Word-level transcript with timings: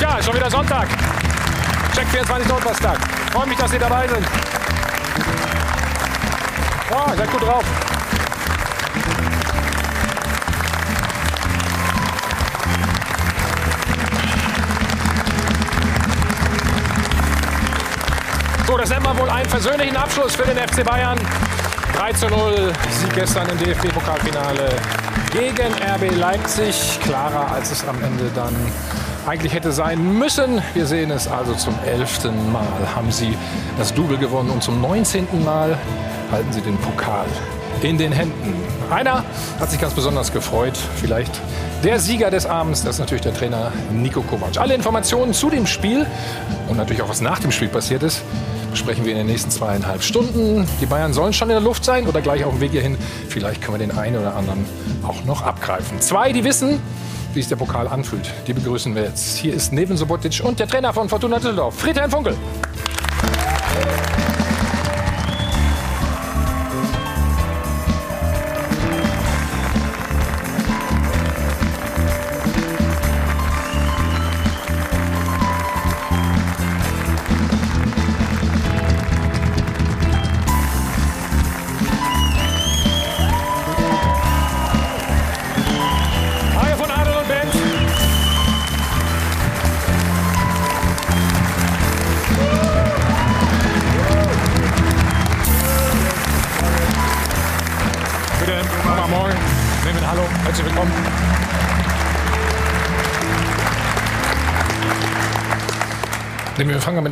Ja, 0.00 0.22
schon 0.22 0.34
wieder 0.34 0.50
Sonntag. 0.50 0.88
Check 1.94 2.06
24 2.08 2.48
Notfallstag. 2.48 2.98
Freue 3.32 3.46
mich, 3.48 3.58
dass 3.58 3.70
Sie 3.70 3.78
dabei 3.78 4.06
sind. 4.06 4.24
Ja, 6.90 7.16
seid 7.16 7.30
gut 7.32 7.42
drauf. 7.42 7.64
So, 18.66 18.76
das 18.76 18.90
nennt 18.90 19.02
man 19.02 19.18
wohl 19.18 19.30
einen 19.30 19.48
versöhnlichen 19.48 19.96
Abschluss 19.96 20.36
für 20.36 20.44
den 20.44 20.58
FC 20.58 20.84
Bayern. 20.84 21.18
3 21.96 22.12
zu 22.12 22.28
0, 22.28 22.72
Sieg 22.90 23.14
gestern 23.14 23.48
im 23.48 23.58
DFB-Pokalfinale 23.58 24.68
gegen 25.32 25.74
RB 25.74 26.14
Leipzig. 26.14 27.00
Klarer, 27.02 27.50
als 27.50 27.72
es 27.72 27.86
am 27.88 28.00
Ende 28.02 28.30
dann 28.34 28.54
eigentlich 29.28 29.52
hätte 29.52 29.72
sein 29.72 30.18
müssen. 30.18 30.62
Wir 30.72 30.86
sehen 30.86 31.10
es 31.10 31.28
also 31.28 31.52
zum 31.54 31.74
elften 31.84 32.50
Mal 32.50 32.64
haben 32.94 33.12
sie 33.12 33.36
das 33.76 33.92
Double 33.92 34.16
gewonnen 34.16 34.48
und 34.48 34.62
zum 34.62 34.80
19. 34.80 35.26
Mal 35.44 35.76
halten 36.32 36.50
sie 36.50 36.62
den 36.62 36.78
Pokal 36.78 37.26
in 37.82 37.98
den 37.98 38.10
Händen. 38.10 38.54
Einer 38.90 39.24
hat 39.60 39.70
sich 39.70 39.78
ganz 39.78 39.92
besonders 39.92 40.32
gefreut, 40.32 40.76
vielleicht 40.96 41.40
der 41.84 42.00
Sieger 42.00 42.30
des 42.30 42.46
Abends, 42.46 42.82
das 42.82 42.96
ist 42.96 43.00
natürlich 43.00 43.22
der 43.22 43.34
Trainer 43.34 43.70
Nico 43.92 44.22
Kovac. 44.22 44.56
Alle 44.56 44.74
Informationen 44.74 45.34
zu 45.34 45.50
dem 45.50 45.66
Spiel 45.66 46.06
und 46.68 46.78
natürlich 46.78 47.02
auch 47.02 47.10
was 47.10 47.20
nach 47.20 47.38
dem 47.38 47.52
Spiel 47.52 47.68
passiert 47.68 48.02
ist, 48.02 48.22
besprechen 48.70 49.04
wir 49.04 49.12
in 49.12 49.18
den 49.18 49.26
nächsten 49.26 49.50
zweieinhalb 49.50 50.02
Stunden. 50.02 50.66
Die 50.80 50.86
Bayern 50.86 51.12
sollen 51.12 51.34
schon 51.34 51.50
in 51.50 51.54
der 51.54 51.62
Luft 51.62 51.84
sein 51.84 52.06
oder 52.06 52.22
gleich 52.22 52.44
auf 52.44 52.54
dem 52.54 52.60
Weg 52.62 52.70
hierhin. 52.70 52.96
Vielleicht 53.28 53.60
können 53.60 53.78
wir 53.78 53.86
den 53.86 53.96
einen 53.96 54.16
oder 54.16 54.34
anderen 54.34 54.64
auch 55.06 55.22
noch 55.24 55.42
abgreifen. 55.42 56.00
Zwei, 56.00 56.32
die 56.32 56.44
wissen, 56.44 56.80
wie 57.34 57.40
es 57.40 57.48
der 57.48 57.56
Pokal 57.56 57.88
anfühlt, 57.88 58.32
die 58.46 58.52
begrüßen 58.52 58.94
wir 58.94 59.02
jetzt. 59.02 59.38
Hier 59.38 59.54
ist 59.54 59.72
Neven 59.72 59.96
Sobotic 59.96 60.40
und 60.44 60.58
der 60.58 60.66
Trainer 60.66 60.92
von 60.92 61.08
Fortuna 61.08 61.36
Düsseldorf, 61.36 61.74
Friedhelm 61.78 62.10
Funkel. 62.10 62.36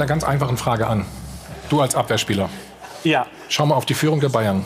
Einer 0.06 0.20
ganz 0.20 0.24
einfachen 0.24 0.56
Frage 0.56 0.86
an. 0.86 1.04
Du 1.68 1.80
als 1.80 1.96
Abwehrspieler, 1.96 2.48
Ja, 3.02 3.26
schau 3.48 3.66
mal 3.66 3.74
auf 3.74 3.86
die 3.86 3.94
Führung 3.94 4.20
der 4.20 4.28
Bayern. 4.28 4.64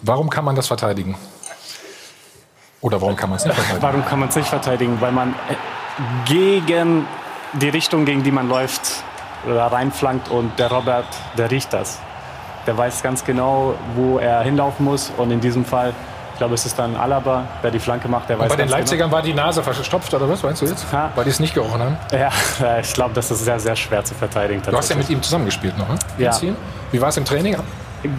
Warum 0.00 0.30
kann 0.30 0.46
man 0.46 0.56
das 0.56 0.66
verteidigen? 0.66 1.16
Oder 2.80 3.00
warum 3.02 3.16
kann 3.16 3.28
man 3.28 3.36
es 3.36 3.44
nicht 3.44 3.54
verteidigen? 3.54 3.82
warum 3.82 4.04
kann 4.06 4.20
man 4.20 4.28
es 4.30 4.36
nicht 4.36 4.48
verteidigen? 4.48 5.00
Weil 5.00 5.12
man 5.12 5.30
äh, 5.30 5.54
gegen 6.24 7.06
die 7.52 7.68
Richtung, 7.68 8.06
gegen 8.06 8.22
die 8.22 8.30
man 8.30 8.48
läuft, 8.48 9.04
äh, 9.46 9.50
reinflankt 9.52 10.30
und 10.30 10.58
der 10.58 10.70
Robert, 10.70 11.06
der 11.36 11.50
riecht 11.50 11.72
das. 11.74 12.00
Der 12.66 12.78
weiß 12.78 13.02
ganz 13.02 13.24
genau, 13.24 13.74
wo 13.94 14.18
er 14.18 14.42
hinlaufen 14.42 14.86
muss 14.86 15.12
und 15.18 15.30
in 15.32 15.40
diesem 15.40 15.66
Fall, 15.66 15.92
ich 16.34 16.38
glaube, 16.38 16.54
es 16.54 16.66
ist 16.66 16.76
dann 16.76 16.96
Alaba, 16.96 17.44
der 17.62 17.70
die 17.70 17.78
Flanke 17.78 18.08
macht, 18.08 18.28
der 18.28 18.36
weiß 18.36 18.48
Bei 18.48 18.56
den 18.56 18.68
Leipzigern 18.68 19.10
war 19.12 19.22
die 19.22 19.32
Nase 19.32 19.62
verstopft, 19.62 20.12
oder 20.12 20.28
was 20.28 20.42
meinst 20.42 20.62
du 20.62 20.66
jetzt? 20.66 20.84
Ja. 20.92 21.10
Weil 21.14 21.22
die 21.24 21.30
es 21.30 21.38
nicht 21.38 21.54
gerochen 21.54 21.80
haben? 21.80 21.96
Genau. 22.10 22.24
Ja, 22.60 22.78
ich 22.78 22.92
glaube, 22.92 23.14
das 23.14 23.30
ist 23.30 23.44
sehr, 23.44 23.60
sehr 23.60 23.76
schwer 23.76 24.04
zu 24.04 24.14
verteidigen. 24.14 24.62
Du 24.62 24.76
hast 24.76 24.88
ja 24.88 24.96
mit 24.96 25.08
ihm 25.10 25.22
zusammengespielt 25.22 25.76
noch, 25.78 25.88
ne? 25.88 25.96
Ja. 26.18 26.32
Wie 26.90 27.00
war 27.00 27.08
es 27.08 27.16
im 27.16 27.24
Training? 27.24 27.56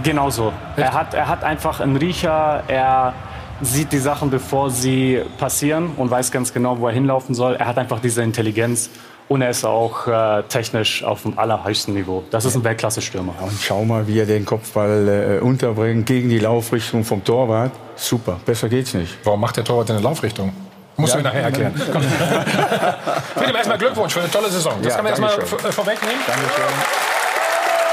Genau 0.03 0.29
so. 0.29 0.53
Er 0.77 0.93
hat, 0.93 1.13
er 1.13 1.27
hat 1.27 1.43
einfach 1.43 1.79
einen 1.79 1.97
Riecher, 1.97 2.63
er 2.67 3.13
sieht 3.61 3.91
die 3.91 3.99
Sachen, 3.99 4.29
bevor 4.29 4.69
sie 4.69 5.21
passieren 5.37 5.91
und 5.97 6.09
weiß 6.09 6.31
ganz 6.31 6.53
genau, 6.53 6.79
wo 6.79 6.87
er 6.87 6.93
hinlaufen 6.93 7.35
soll. 7.35 7.55
Er 7.55 7.67
hat 7.67 7.77
einfach 7.77 7.99
diese 7.99 8.21
Intelligenz 8.21 8.89
und 9.27 9.41
er 9.41 9.49
ist 9.49 9.65
auch 9.65 10.07
äh, 10.07 10.43
technisch 10.43 11.03
auf 11.03 11.23
dem 11.23 11.37
allerhöchsten 11.39 11.93
Niveau. 11.93 12.23
Das 12.31 12.45
ist 12.45 12.55
ein 12.55 12.63
Weltklasse-Stürmer. 12.63 13.33
Und 13.41 13.57
schau 13.61 13.83
mal, 13.83 14.07
wie 14.07 14.19
er 14.19 14.25
den 14.25 14.45
Kopfball 14.45 15.37
äh, 15.39 15.43
unterbringt 15.43 16.05
gegen 16.05 16.29
die 16.29 16.39
Laufrichtung 16.39 17.03
vom 17.03 17.23
Torwart. 17.23 17.71
Super, 17.95 18.39
besser 18.45 18.69
geht's 18.69 18.93
nicht. 18.93 19.17
Warum 19.23 19.41
macht 19.41 19.57
der 19.57 19.63
Torwart 19.63 19.89
denn 19.89 19.95
eine 19.97 20.03
Laufrichtung? 20.05 20.53
Muss 20.97 21.11
Ja. 21.11 21.17
ich 21.17 21.23
nachher 21.23 21.41
erklären. 21.43 21.73
Philipp, 23.35 23.55
erstmal 23.55 23.77
Glückwunsch 23.77 24.13
für 24.13 24.21
eine 24.21 24.31
tolle 24.31 24.49
Saison. 24.49 24.73
Das 24.81 24.91
Ja, 24.93 25.01
kann 25.01 25.03
man 25.03 25.11
erstmal 25.29 25.71
vorwegnehmen. 25.71 26.19
Dankeschön. 26.25 26.63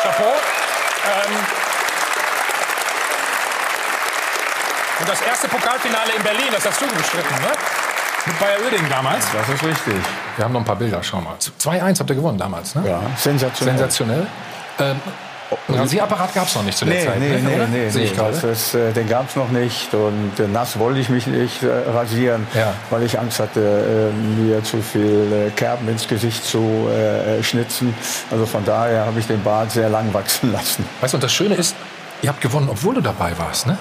Chapeau. 0.03 0.25
Ähm, 0.25 1.32
und 5.00 5.09
das 5.09 5.20
erste 5.22 5.49
Pokalfinale 5.49 6.12
in 6.16 6.22
Berlin, 6.22 6.47
das 6.53 6.64
hast 6.66 6.81
du 6.81 6.87
bestritten, 6.87 7.34
ne? 7.43 7.50
Mit 8.27 8.38
Bayer 8.38 8.59
Oeding 8.66 8.88
damals. 8.88 9.25
Das 9.33 9.49
ist 9.49 9.65
richtig. 9.65 9.94
Wir 10.37 10.44
haben 10.44 10.53
noch 10.53 10.60
ein 10.60 10.65
paar 10.65 10.77
Bilder, 10.77 11.03
schau 11.03 11.21
mal. 11.21 11.34
2-1 11.38 11.99
habt 11.99 12.10
ihr 12.10 12.16
gewonnen 12.16 12.38
damals, 12.38 12.75
ne? 12.75 12.84
Ja, 12.88 13.00
sensationell. 13.16 13.77
Sensationell. 13.77 14.27
Ähm, 14.78 14.97
einen 15.69 15.78
Rasierapparat 15.81 16.32
gab 16.34 16.47
es 16.47 16.55
noch 16.55 16.62
nicht 16.62 16.78
zu 16.78 16.87
der 16.87 16.94
Nee, 16.94 17.05
Zeit. 17.05 17.19
nee, 17.19 17.28
ne, 17.28 17.38
nee, 17.41 17.55
oder? 17.56 17.66
nee, 17.66 17.88
Sehe 17.91 18.09
nee. 18.09 18.15
gerade. 18.16 18.32
Das 18.32 18.44
ist, 18.44 18.75
äh, 18.75 18.93
den 18.93 19.06
gab 19.09 19.28
es 19.28 19.37
noch 19.37 19.50
nicht 19.50 19.93
und 19.93 20.32
äh, 20.38 20.47
nass 20.49 20.78
wollte 20.78 21.00
ich 21.00 21.11
mich 21.11 21.27
nicht 21.27 21.62
äh, 21.62 21.69
rasieren, 21.91 22.47
Ja. 22.55 22.72
weil 22.91 23.03
ich 23.03 23.19
Angst 23.19 23.38
hatte, 23.41 23.61
äh, 23.61 24.41
mir 24.41 24.65
zu 24.65 24.81
viel 24.81 25.49
äh, 25.49 25.50
Kerben 25.50 25.88
ins 25.88 26.09
Gesicht 26.09 26.43
zu 26.44 26.88
äh, 26.88 27.43
schnitzen. 27.43 27.93
Also 28.31 28.47
von 28.47 28.65
daher 28.65 29.05
habe 29.05 29.19
ich 29.21 29.27
den 29.27 29.43
Bart 29.43 29.72
sehr 29.72 29.91
lang 29.91 30.15
wachsen 30.15 30.53
lassen. 30.53 30.87
Weißt 31.03 31.12
du, 31.12 31.16
und 31.19 31.25
das 31.25 31.32
Schöne 31.34 31.55
ist, 31.56 31.75
ihr 32.22 32.31
habt 32.31 32.41
gewonnen, 32.41 32.69
obwohl 32.71 32.94
du 32.94 33.00
dabei 33.03 33.37
warst, 33.37 33.66
ne? 33.66 33.77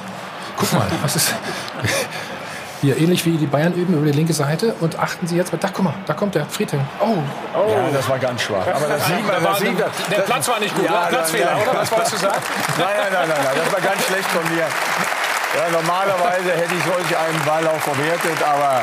Guck 0.57 0.73
mal, 0.73 0.87
was 1.03 1.15
ist. 1.15 1.33
Hier, 2.81 2.97
ähnlich 2.97 3.23
wie 3.27 3.37
die 3.37 3.45
Bayern 3.45 3.73
üben 3.73 3.93
über 3.93 4.05
die 4.07 4.11
linke 4.17 4.33
Seite. 4.33 4.73
Und 4.79 4.97
achten 4.97 5.27
Sie 5.27 5.35
jetzt 5.37 5.51
mal, 5.51 5.59
da, 5.59 5.69
guck 5.71 5.85
mal, 5.85 5.93
da 6.07 6.13
kommt 6.15 6.33
der 6.33 6.45
Friedhelm. 6.47 6.81
Oh, 6.99 7.05
oh. 7.55 7.69
Ja, 7.69 7.89
das 7.93 8.09
war 8.09 8.17
ganz 8.17 8.41
schwach. 8.41 8.65
Aber 8.65 8.87
das 8.87 9.05
sieht 9.05 9.27
man, 9.27 9.43
das 9.43 9.59
sieht 9.59 9.79
man. 9.79 9.89
der 10.09 10.17
Platz 10.21 10.47
war 10.47 10.59
nicht 10.59 10.75
gut, 10.75 10.85
Ja, 10.85 11.05
Platzfehler, 11.09 11.53
nein. 11.53 11.67
oder? 11.69 11.79
Was 11.79 11.91
wolltest 11.91 12.13
du 12.13 12.17
sagen? 12.17 12.41
Nein, 12.79 12.87
nein, 12.97 13.13
nein, 13.13 13.29
nein, 13.29 13.37
nein, 13.43 13.55
das 13.63 13.73
war 13.73 13.81
ganz 13.81 14.05
schlecht 14.07 14.25
von 14.29 14.43
mir. 14.55 14.61
Ja, 14.63 15.69
normalerweise 15.71 16.51
hätte 16.53 16.73
ich 16.73 16.83
solch 16.83 17.17
einen 17.17 17.45
Ball 17.45 17.67
auch 17.67 17.79
verwertet, 17.81 18.41
aber 18.41 18.81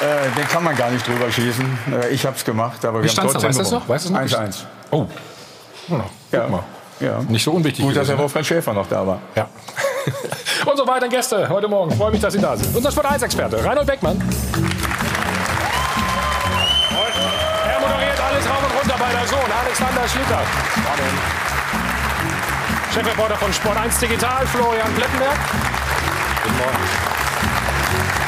äh, 0.00 0.30
den 0.36 0.48
kann 0.48 0.64
man 0.64 0.74
gar 0.76 0.90
nicht 0.90 1.06
drüber 1.06 1.30
schießen. 1.30 1.78
Äh, 1.92 2.08
ich 2.08 2.26
habe 2.26 2.36
es 2.36 2.44
gemacht, 2.44 2.84
aber 2.84 3.00
Wie 3.00 3.04
wir 3.04 3.10
haben 3.10 3.28
trotzdem 3.30 3.48
Weißt 3.50 3.58
gewonnen. 3.60 3.74
noch? 3.80 3.88
Weißt 3.88 4.08
du 4.08 4.16
es 4.16 4.32
noch? 4.32 4.40
1-1. 4.40 4.54
Oh. 4.90 5.06
oh. 5.90 5.94
Ja. 6.32 6.40
Guck 6.40 6.50
mal. 6.50 6.62
Ja. 7.00 7.20
Nicht 7.28 7.44
so 7.44 7.52
unwichtig. 7.52 7.84
Gut, 7.84 7.94
dass 7.96 8.06
der 8.06 8.16
gewesen, 8.16 8.18
Wolfgang 8.22 8.46
Schäfer 8.46 8.72
noch 8.72 8.88
da 8.88 9.06
war. 9.06 9.18
ne? 9.36 9.46
Unsere 10.66 10.88
weiteren 10.88 11.10
Gäste 11.10 11.48
heute 11.48 11.68
Morgen. 11.68 11.96
Freue 11.96 12.10
mich, 12.10 12.20
dass 12.20 12.32
Sie 12.32 12.40
da 12.40 12.56
sind. 12.56 12.74
Unser 12.74 12.90
Sport 12.90 13.06
1-Experte, 13.06 13.64
Reinhold 13.64 13.86
Beckmann. 13.86 14.18
Er 17.66 17.80
moderiert 17.80 18.20
alles 18.20 18.48
rauf 18.48 18.62
und 18.62 18.78
runter 18.78 18.96
bei 18.98 19.12
der 19.12 19.26
Sohn, 19.26 19.50
Alexander 19.64 20.08
Schlitter. 20.08 20.42
Chefreporter 22.92 23.36
von 23.36 23.52
Sport 23.52 23.76
1 23.76 23.98
Digital, 23.98 24.46
Florian 24.46 24.94
Plettenberg. 24.94 25.38
Guten 26.42 26.58
Morgen. 26.58 26.78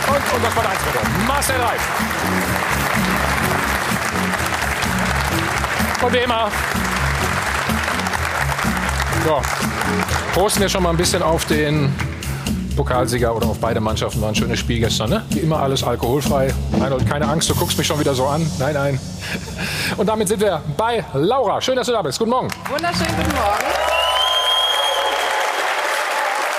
Und 0.09 0.23
unser 0.37 0.51
Sport 0.51 0.67
1 0.67 0.87
Reporter, 0.87 1.09
Marcel 1.27 1.57
Reif. 1.61 1.83
Und 6.03 6.13
wie 6.13 6.19
immer, 6.19 6.51
ja, 9.27 9.43
posten 10.35 10.61
wir 10.61 10.69
schon 10.69 10.83
mal 10.83 10.91
ein 10.91 10.97
bisschen 10.97 11.23
auf 11.23 11.45
den 11.47 11.93
Pokalsieger 12.77 13.35
oder 13.35 13.47
auf 13.47 13.59
beide 13.59 13.81
Mannschaften. 13.81 14.21
War 14.21 14.29
ein 14.29 14.35
schönes 14.35 14.61
Spiel 14.61 14.79
gestern, 14.79 15.11
ne? 15.11 15.25
Wie 15.31 15.41
immer 15.41 15.59
alles 15.61 15.83
alkoholfrei. 15.83 16.55
Reinhold, 16.79 17.09
keine 17.09 17.27
Angst, 17.27 17.51
du 17.51 17.55
guckst 17.55 17.77
mich 17.77 17.87
schon 17.87 17.99
wieder 17.99 18.15
so 18.15 18.27
an. 18.27 18.49
Nein, 18.59 18.75
nein. 18.75 19.01
Und 19.97 20.07
damit 20.07 20.29
sind 20.29 20.41
wir 20.41 20.63
bei 20.77 21.05
Laura. 21.15 21.61
Schön, 21.61 21.75
dass 21.77 21.87
du 21.87 21.93
da 21.93 22.03
bist. 22.03 22.19
Guten 22.19 22.31
Morgen. 22.31 22.49
Wunderschönen 22.69 23.17
guten 23.17 23.35
Morgen. 23.35 23.65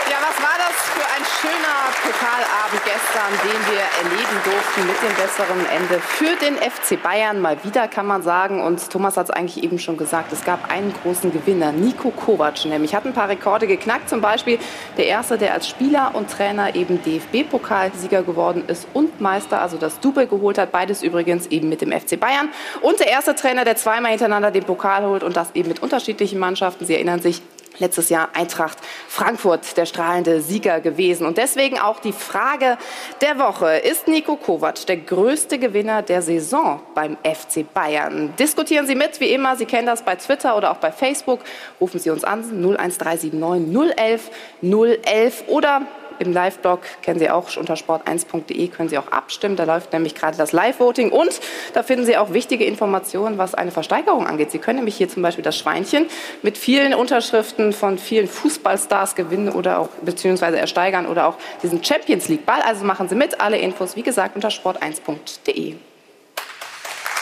Ja, 0.09 0.17
was 0.27 0.43
war 0.43 0.57
das 0.57 0.75
für 0.93 1.05
ein 1.15 1.23
schöner 1.39 1.77
Pokalabend 2.03 2.83
gestern? 2.83 3.16
Gestern, 3.27 3.49
den 3.49 3.61
wir 3.73 4.09
erleben 4.09 4.37
durften 4.43 4.87
mit 4.87 5.01
dem 5.01 5.15
besseren 5.15 5.65
Ende 5.65 5.99
für 5.99 6.35
den 6.37 6.57
FC 6.57 7.01
Bayern. 7.01 7.41
Mal 7.41 7.57
wieder 7.63 7.87
kann 7.87 8.05
man 8.05 8.21
sagen, 8.21 8.63
und 8.63 8.89
Thomas 8.89 9.17
hat 9.17 9.25
es 9.25 9.31
eigentlich 9.31 9.63
eben 9.63 9.79
schon 9.79 9.97
gesagt, 9.97 10.31
es 10.31 10.43
gab 10.43 10.71
einen 10.71 10.93
großen 11.03 11.31
Gewinner, 11.31 11.71
Nico 11.71 12.11
Kovac 12.11 12.65
nämlich. 12.65 12.95
Hat 12.95 13.05
ein 13.05 13.13
paar 13.13 13.29
Rekorde 13.29 13.67
geknackt, 13.67 14.09
zum 14.09 14.21
Beispiel 14.21 14.59
der 14.97 15.07
erste, 15.07 15.37
der 15.37 15.53
als 15.53 15.67
Spieler 15.67 16.11
und 16.13 16.29
Trainer 16.29 16.75
eben 16.75 17.01
DFB-Pokalsieger 17.03 18.23
geworden 18.23 18.63
ist 18.67 18.87
und 18.93 19.19
Meister, 19.21 19.61
also 19.61 19.77
das 19.77 19.99
Double 19.99 20.27
geholt 20.27 20.57
hat. 20.57 20.71
Beides 20.71 21.03
übrigens 21.03 21.47
eben 21.47 21.69
mit 21.69 21.81
dem 21.81 21.91
FC 21.91 22.19
Bayern. 22.19 22.49
Und 22.81 22.99
der 22.99 23.07
erste 23.07 23.35
Trainer, 23.35 23.65
der 23.65 23.75
zweimal 23.75 24.11
hintereinander 24.11 24.51
den 24.51 24.63
Pokal 24.63 25.05
holt 25.05 25.23
und 25.23 25.35
das 25.35 25.53
eben 25.53 25.67
mit 25.67 25.81
unterschiedlichen 25.81 26.39
Mannschaften. 26.39 26.85
Sie 26.85 26.95
erinnern 26.95 27.21
sich, 27.21 27.41
letztes 27.79 28.09
Jahr 28.09 28.29
Eintracht 28.33 28.77
Frankfurt 29.07 29.77
der 29.77 29.85
strahlende 29.85 30.41
Sieger 30.41 30.79
gewesen. 30.79 31.25
Und 31.25 31.37
deswegen 31.37 31.79
auch 31.79 31.99
die 31.99 32.13
Frage 32.13 32.77
der 33.21 33.39
Woche. 33.39 33.77
Ist 33.77 34.07
Nico 34.07 34.35
Kovac 34.35 34.85
der 34.85 34.97
größte 34.97 35.59
Gewinner 35.59 36.01
der 36.01 36.21
Saison 36.21 36.81
beim 36.95 37.17
FC 37.23 37.71
Bayern? 37.73 38.33
Diskutieren 38.37 38.87
Sie 38.87 38.95
mit, 38.95 39.19
wie 39.19 39.31
immer. 39.31 39.55
Sie 39.55 39.65
kennen 39.65 39.87
das 39.87 40.03
bei 40.03 40.15
Twitter 40.15 40.57
oder 40.57 40.71
auch 40.71 40.77
bei 40.77 40.91
Facebook. 40.91 41.39
Rufen 41.79 41.99
Sie 41.99 42.09
uns 42.09 42.23
an 42.23 42.43
01379 42.43 43.33
011 43.33 44.31
011 44.61 45.43
oder 45.47 45.81
im 46.19 46.33
Live-Blog 46.33 46.81
kennen 47.01 47.19
Sie 47.19 47.29
auch 47.29 47.55
unter 47.57 47.75
sport1.de 47.75 48.67
können 48.67 48.89
Sie 48.89 48.97
auch 48.97 49.11
abstimmen. 49.11 49.55
Da 49.55 49.63
läuft 49.63 49.93
nämlich 49.93 50.15
gerade 50.15 50.37
das 50.37 50.51
Live-Voting 50.51 51.11
und 51.11 51.39
da 51.73 51.83
finden 51.83 52.05
Sie 52.05 52.17
auch 52.17 52.33
wichtige 52.33 52.65
Informationen, 52.65 53.37
was 53.37 53.55
eine 53.55 53.71
Versteigerung 53.71 54.27
angeht. 54.27 54.51
Sie 54.51 54.59
können 54.59 54.77
nämlich 54.77 54.97
hier 54.97 55.09
zum 55.09 55.23
Beispiel 55.23 55.43
das 55.43 55.57
Schweinchen 55.57 56.07
mit 56.41 56.57
vielen 56.57 56.93
Unterschriften 56.93 57.73
von 57.73 57.97
vielen 57.97 58.27
Fußballstars 58.27 59.15
gewinnen 59.15 59.49
oder 59.49 59.79
auch 59.79 59.89
beziehungsweise 60.01 60.57
ersteigern 60.57 61.05
oder 61.05 61.27
auch 61.27 61.35
diesen 61.63 61.83
Champions 61.83 62.27
League 62.27 62.45
Ball. 62.45 62.61
Also 62.61 62.85
machen 62.85 63.09
Sie 63.09 63.15
mit. 63.15 63.39
Alle 63.39 63.57
Infos, 63.57 63.95
wie 63.95 64.03
gesagt, 64.03 64.35
unter 64.35 64.49
sport1.de. 64.49 65.75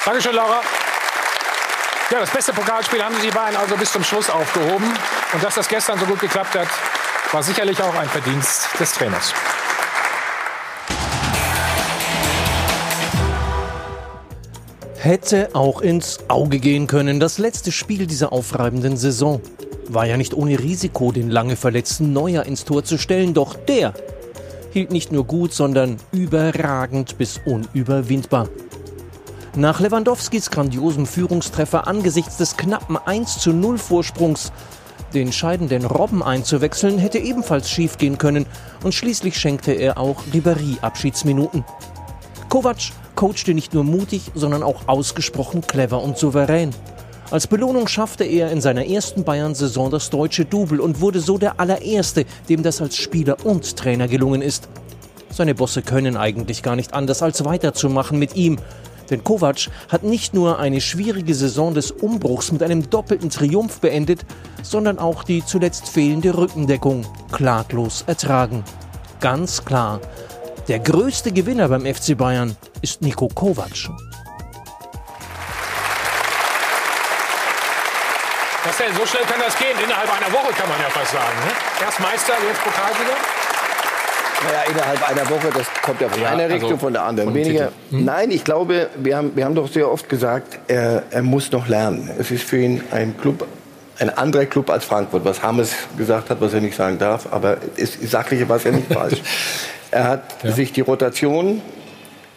Dankeschön, 0.06 0.36
Laura. 0.36 0.62
Ja, 2.12 2.20
das 2.20 2.30
beste 2.30 2.54
Pokalspiel 2.54 3.04
haben 3.04 3.16
Sie 3.16 3.28
die 3.28 3.32
Bayern 3.32 3.56
also 3.56 3.76
bis 3.76 3.92
zum 3.92 4.04
Schluss 4.04 4.30
aufgehoben. 4.30 4.94
Und 5.34 5.44
dass 5.44 5.56
das 5.56 5.68
gestern 5.68 5.98
so 5.98 6.06
gut 6.06 6.20
geklappt 6.20 6.54
hat, 6.54 6.68
war 7.32 7.44
sicherlich 7.44 7.82
auch 7.82 7.96
ein 7.96 8.08
Verdienst 8.08 8.70
des 8.80 8.94
Trainers. 8.94 9.34
Hätte 14.98 15.50
auch 15.54 15.82
ins 15.82 16.20
Auge 16.30 16.60
gehen 16.60 16.88
können. 16.88 17.20
Das 17.20 17.38
letzte 17.38 17.72
Spiel 17.72 18.08
dieser 18.08 18.32
aufreibenden 18.34 18.98
Saison. 18.98 19.42
War 19.88 20.06
ja 20.06 20.18
nicht 20.18 20.34
ohne 20.34 20.58
Risiko, 20.58 21.12
den 21.12 21.30
lange 21.30 21.56
verletzten 21.56 22.12
Neuer 22.12 22.44
ins 22.44 22.66
Tor 22.66 22.84
zu 22.84 22.98
stellen, 22.98 23.36
doch 23.36 23.56
der 23.56 23.94
hielt 24.72 24.92
nicht 24.92 25.12
nur 25.12 25.26
gut, 25.26 25.54
sondern 25.54 25.98
überragend 26.12 27.18
bis 27.18 27.40
unüberwindbar. 27.46 28.50
Nach 29.56 29.80
Lewandowskis 29.80 30.52
grandiosem 30.52 31.06
Führungstreffer 31.06 31.88
angesichts 31.88 32.38
des 32.38 32.58
knappen 32.58 32.98
1 32.98 33.40
zu 33.40 33.54
0 33.54 33.78
Vorsprungs 33.78 34.52
den 35.16 35.32
scheidenden 35.32 35.86
Robben 35.86 36.22
einzuwechseln 36.22 37.00
hätte 37.00 37.18
ebenfalls 37.18 37.70
schiefgehen 37.70 38.18
können 38.18 38.46
und 38.84 38.94
schließlich 38.94 39.38
schenkte 39.38 39.72
er 39.72 39.98
auch 39.98 40.22
Ribéry 40.34 40.80
Abschiedsminuten. 40.82 41.64
Kovac 42.50 42.92
coachte 43.16 43.54
nicht 43.54 43.74
nur 43.74 43.86
mutig, 43.86 44.32
sondern 44.36 44.62
auch 44.62 44.88
ausgesprochen 44.88 45.62
clever 45.62 46.04
und 46.04 46.18
souverän. 46.18 46.72
Als 47.32 47.48
Belohnung 47.48 47.88
schaffte 47.88 48.24
er 48.24 48.52
in 48.52 48.62
seiner 48.62 48.86
ersten 48.86 49.24
Bayern-Saison 49.24 49.90
das 49.90 50.10
deutsche 50.10 50.46
Double 50.46 50.80
und 50.80 51.02
wurde 51.02 51.22
so 51.22 51.38
der 51.38 51.60
allererste, 51.60 52.26
dem 52.50 52.62
das 52.62 52.82
als 52.82 52.98
Spieler 52.98 53.38
und 53.44 53.78
Trainer 53.78 54.08
gelungen 54.08 54.42
ist. 54.42 54.68
Seine 55.32 55.56
Bosse 55.56 55.82
können 55.82 56.18
eigentlich 56.18 56.62
gar 56.62 56.76
nicht 56.76 56.94
anders, 56.94 57.24
als 57.24 57.44
weiterzumachen 57.44 58.20
mit 58.20 58.36
ihm, 58.36 58.58
denn 59.10 59.24
Kovac 59.24 59.70
hat 59.90 60.04
nicht 60.04 60.34
nur 60.34 60.60
eine 60.60 60.82
schwierige 60.82 61.36
Saison 61.36 61.74
des 61.74 61.92
Umbruchs 61.92 62.52
mit 62.52 62.64
einem 62.64 62.90
doppelten 62.90 63.30
Triumph 63.30 63.80
beendet, 63.80 64.26
sondern 64.64 65.00
auch 65.00 65.24
die 65.24 65.46
zuletzt 65.46 65.88
fehlende 65.90 66.38
Rückendeckung 66.38 67.06
klaglos 67.32 68.04
ertragen. 68.08 68.64
Ganz 69.20 69.64
klar, 69.64 70.00
der 70.68 70.80
größte 70.80 71.32
Gewinner 71.32 71.70
beim 71.70 71.86
FC 71.86 72.18
Bayern 72.18 72.56
ist 72.82 73.02
Nico 73.02 73.28
Kovac. 73.28 73.90
So 78.98 79.06
schnell 79.06 79.24
kann 79.26 79.40
das 79.40 79.58
gehen. 79.58 79.78
Innerhalb 79.84 80.10
einer 80.10 80.32
Woche 80.34 80.54
kann 80.54 80.68
man 80.70 80.80
ja 80.80 80.90
fast 80.90 81.12
sagen. 81.12 81.38
Ne? 81.46 81.52
Erst 81.86 82.00
Meister, 82.00 82.34
jetzt 82.48 82.64
Pokalsieger. 82.64 83.45
Naja, 84.46 84.64
innerhalb 84.70 85.10
einer 85.10 85.30
Woche, 85.30 85.50
das 85.56 85.68
kommt 85.82 86.02
ja 86.02 86.10
von 86.10 86.22
ja, 86.22 86.30
einer 86.30 86.44
also 86.44 86.56
Richtung, 86.56 86.80
von 86.80 86.94
der 86.94 87.04
anderen. 87.04 87.34
Weniger. 87.34 87.72
Hm? 87.90 88.06
Nein, 88.06 88.32
ich 88.32 88.44
glaube, 88.44 88.90
wir 88.96 89.18
haben, 89.18 89.36
wir 89.36 89.46
haben 89.46 89.56
doch 89.56 89.68
sehr 89.68 89.92
oft 89.92 90.08
gesagt, 90.08 90.60
er, 90.68 91.04
er 91.10 91.22
muss 91.24 91.52
noch 91.52 91.68
lernen. 91.68 92.10
Es 92.20 92.32
ist 92.32 92.44
für 92.44 92.58
ihn 92.58 92.84
ein 92.92 93.18
Club, 93.18 93.48
ein 94.00 94.10
anderer 94.10 94.46
Club 94.46 94.70
als 94.70 94.86
Frankfurt, 94.86 95.26
was 95.26 95.42
Hammes 95.42 95.74
gesagt 95.98 96.30
hat, 96.30 96.42
was 96.42 96.54
er 96.54 96.62
nicht 96.62 96.76
sagen 96.76 96.98
darf, 96.98 97.28
aber 97.32 97.58
ist, 97.76 98.10
sachlich 98.10 98.48
war 98.48 98.58
es 98.58 98.66
ja 98.66 98.72
nicht 98.72 98.92
falsch. 98.92 99.22
er 99.92 100.04
hat 100.06 100.44
ja. 100.44 100.52
sich 100.52 100.72
die 100.74 100.82
Rotation 100.82 101.62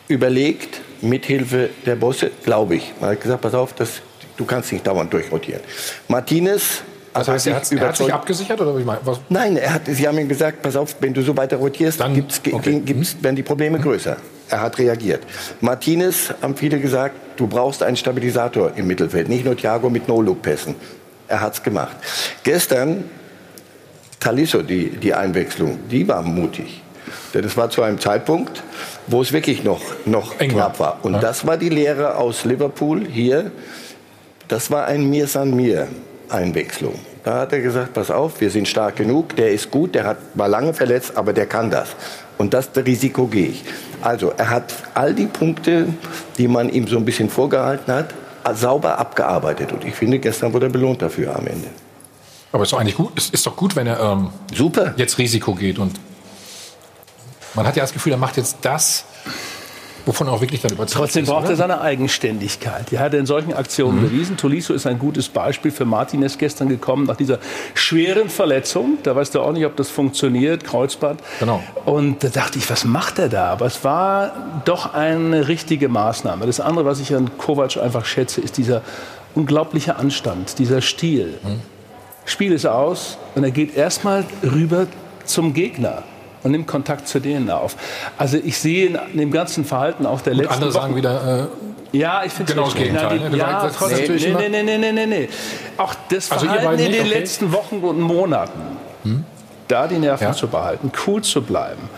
überlegt, 0.06 0.80
mithilfe 1.02 1.70
der 1.84 1.96
Bosse, 1.96 2.30
glaube 2.44 2.76
ich. 2.76 2.92
Er 3.00 3.08
hat 3.08 3.20
gesagt, 3.20 3.42
pass 3.42 3.54
auf, 3.54 3.74
das, 3.74 4.00
du 4.36 4.44
kannst 4.44 4.72
nicht 4.72 4.86
dauernd 4.86 5.12
durchrotieren. 5.12 5.60
Martinez 6.08 6.82
das 7.12 7.28
heißt, 7.28 7.46
er 7.46 7.56
hat, 7.56 7.72
er 7.72 7.88
hat 7.88 7.96
sich 7.96 8.12
abgesichert? 8.12 8.60
Oder 8.60 8.98
was? 9.04 9.20
Nein, 9.28 9.56
er 9.56 9.74
hat, 9.74 9.82
Sie 9.86 10.06
haben 10.06 10.18
ihm 10.18 10.28
gesagt, 10.28 10.62
pass 10.62 10.76
auf, 10.76 10.96
wenn 11.00 11.14
du 11.14 11.22
so 11.22 11.36
weiter 11.36 11.56
rotierst, 11.56 12.00
dann 12.00 12.14
gibt's, 12.14 12.40
okay. 12.50 12.80
gibt's, 12.80 13.16
werden 13.22 13.36
die 13.36 13.42
Probleme 13.42 13.78
größer. 13.78 14.16
Er 14.50 14.60
hat 14.60 14.78
reagiert. 14.78 15.22
Martinez 15.60 16.32
haben 16.40 16.56
viele 16.56 16.80
gesagt, 16.80 17.14
du 17.36 17.46
brauchst 17.46 17.82
einen 17.82 17.96
Stabilisator 17.96 18.72
im 18.76 18.86
Mittelfeld, 18.86 19.28
nicht 19.28 19.44
nur 19.44 19.56
Thiago 19.56 19.90
mit 19.90 20.08
No-Look-Pässen. 20.08 20.74
Er 21.28 21.40
hat 21.40 21.54
es 21.54 21.62
gemacht. 21.62 21.96
Gestern 22.42 23.04
Talisso, 24.20 24.62
die, 24.62 24.90
die 24.90 25.14
Einwechslung, 25.14 25.78
die 25.90 26.08
war 26.08 26.22
mutig. 26.22 26.82
Denn 27.34 27.44
es 27.44 27.56
war 27.56 27.70
zu 27.70 27.82
einem 27.82 27.98
Zeitpunkt, 27.98 28.62
wo 29.06 29.22
es 29.22 29.32
wirklich 29.32 29.64
noch, 29.64 29.80
noch 30.06 30.38
knapp 30.38 30.80
war. 30.80 30.98
Und 31.02 31.14
ja. 31.14 31.20
das 31.20 31.46
war 31.46 31.56
die 31.56 31.68
Lehre 31.68 32.16
aus 32.16 32.44
Liverpool 32.44 33.06
hier. 33.06 33.50
Das 34.48 34.70
war 34.70 34.86
ein 34.86 35.08
Mir 35.08 35.26
san 35.26 35.54
mir. 35.54 35.88
Einwechslung. 36.30 36.94
Da 37.24 37.40
hat 37.40 37.52
er 37.52 37.60
gesagt, 37.60 37.94
pass 37.94 38.10
auf, 38.10 38.40
wir 38.40 38.50
sind 38.50 38.68
stark 38.68 38.96
genug, 38.96 39.36
der 39.36 39.50
ist 39.52 39.70
gut, 39.70 39.94
der 39.94 40.04
hat, 40.04 40.18
war 40.34 40.48
lange 40.48 40.72
verletzt, 40.74 41.16
aber 41.16 41.32
der 41.32 41.46
kann 41.46 41.70
das. 41.70 41.90
Und 42.38 42.54
das 42.54 42.70
Risiko 42.76 43.26
gehe 43.26 43.48
ich. 43.48 43.64
Also 44.00 44.32
er 44.36 44.50
hat 44.50 44.72
all 44.94 45.12
die 45.14 45.26
Punkte, 45.26 45.86
die 46.38 46.48
man 46.48 46.68
ihm 46.70 46.86
so 46.86 46.96
ein 46.96 47.04
bisschen 47.04 47.28
vorgehalten 47.28 47.92
hat, 47.92 48.14
sauber 48.54 48.98
abgearbeitet. 48.98 49.72
Und 49.72 49.84
ich 49.84 49.94
finde, 49.94 50.18
gestern 50.18 50.52
wurde 50.52 50.66
er 50.66 50.72
belohnt 50.72 51.02
dafür 51.02 51.36
am 51.36 51.46
Ende. 51.46 51.68
Aber 52.52 52.62
es 52.62 52.68
ist 52.68 52.72
doch 52.72 52.80
eigentlich 52.80 52.96
gut. 52.96 53.12
Es 53.16 53.30
ist 53.30 53.46
doch 53.46 53.56
gut, 53.56 53.76
wenn 53.76 53.86
er 53.86 54.00
ähm, 54.00 54.30
Super. 54.54 54.94
jetzt 54.96 55.18
Risiko 55.18 55.54
geht. 55.54 55.78
Und 55.78 55.98
man 57.54 57.66
hat 57.66 57.76
ja 57.76 57.82
das 57.82 57.92
Gefühl, 57.92 58.12
er 58.12 58.18
macht 58.18 58.36
jetzt 58.36 58.56
das, 58.62 59.04
wovon 60.08 60.26
er 60.26 60.32
auch 60.32 60.40
wirklich 60.40 60.62
dann 60.62 60.72
überzeugt 60.72 60.98
Trotzdem 60.98 61.24
ist, 61.24 61.28
braucht 61.28 61.42
oder? 61.42 61.50
er 61.50 61.56
seine 61.56 61.80
Eigenständigkeit. 61.82 62.90
Die 62.90 62.98
hat 62.98 63.12
er 63.12 63.20
in 63.20 63.26
solchen 63.26 63.52
Aktionen 63.52 63.98
mhm. 63.98 64.08
bewiesen. 64.08 64.36
Tolisso 64.38 64.72
ist 64.72 64.86
ein 64.86 64.98
gutes 64.98 65.28
Beispiel 65.28 65.70
für 65.70 65.84
Martinez 65.84 66.38
gestern 66.38 66.70
gekommen 66.70 67.04
nach 67.04 67.16
dieser 67.16 67.38
schweren 67.74 68.30
Verletzung. 68.30 68.96
Da 69.02 69.14
weißt 69.14 69.34
du 69.34 69.42
auch 69.42 69.52
nicht, 69.52 69.66
ob 69.66 69.76
das 69.76 69.90
funktioniert, 69.90 70.64
Kreuzband. 70.64 71.20
Genau. 71.40 71.62
Und 71.84 72.24
da 72.24 72.28
dachte 72.28 72.58
ich, 72.58 72.70
was 72.70 72.86
macht 72.86 73.18
er 73.18 73.28
da? 73.28 73.50
Aber 73.50 73.66
es 73.66 73.84
war 73.84 74.32
doch 74.64 74.94
eine 74.94 75.46
richtige 75.46 75.90
Maßnahme. 75.90 76.46
Das 76.46 76.58
andere, 76.58 76.86
was 76.86 77.00
ich 77.00 77.14
an 77.14 77.36
Kovac 77.36 77.76
einfach 77.76 78.06
schätze, 78.06 78.40
ist 78.40 78.56
dieser 78.56 78.80
unglaubliche 79.34 79.96
Anstand, 79.96 80.58
dieser 80.58 80.80
Stil. 80.80 81.34
Mhm. 81.42 81.60
Spiel 82.24 82.52
ist 82.52 82.64
aus 82.64 83.18
und 83.34 83.44
er 83.44 83.50
geht 83.50 83.76
erstmal 83.76 84.24
rüber 84.42 84.86
zum 85.26 85.52
Gegner 85.52 86.02
und 86.42 86.52
nimmt 86.52 86.66
Kontakt 86.66 87.08
zu 87.08 87.20
denen 87.20 87.50
auf. 87.50 87.76
Also 88.16 88.38
ich 88.42 88.58
sehe 88.58 88.86
in 88.86 89.18
dem 89.18 89.30
ganzen 89.30 89.64
Verhalten 89.64 90.06
auch 90.06 90.20
der 90.20 90.32
und 90.34 90.38
letzten 90.40 90.54
andere 90.54 90.72
sagen 90.72 90.96
wieder 90.96 91.40
äh, 91.40 91.46
ja, 91.90 92.22
ich 92.24 92.32
finde 92.32 92.52
genau 92.52 92.66
das 92.66 92.74
Gegenteil. 92.74 93.18
Na, 93.22 93.28
die, 93.30 93.36
ja, 93.36 93.62
das 93.62 93.80
nee, 93.90 94.08
nee, 94.08 94.48
nee, 94.48 94.62
nee, 94.62 94.78
nee, 94.78 94.92
nee, 94.92 95.06
nee. 95.06 95.28
Auch 95.78 95.94
das 96.10 96.30
also 96.30 96.46
Verhalten 96.46 96.82
in 96.82 96.92
den 96.92 97.00
okay. 97.00 97.08
letzten 97.08 97.52
Wochen 97.52 97.76
und 97.76 98.00
Monaten, 98.00 98.60
hm? 99.04 99.24
da 99.68 99.86
die 99.86 99.98
Nerven 99.98 100.28
ja? 100.28 100.32
zu 100.34 100.48
behalten, 100.48 100.92
cool 101.06 101.22
zu 101.22 101.40
bleiben 101.40 101.88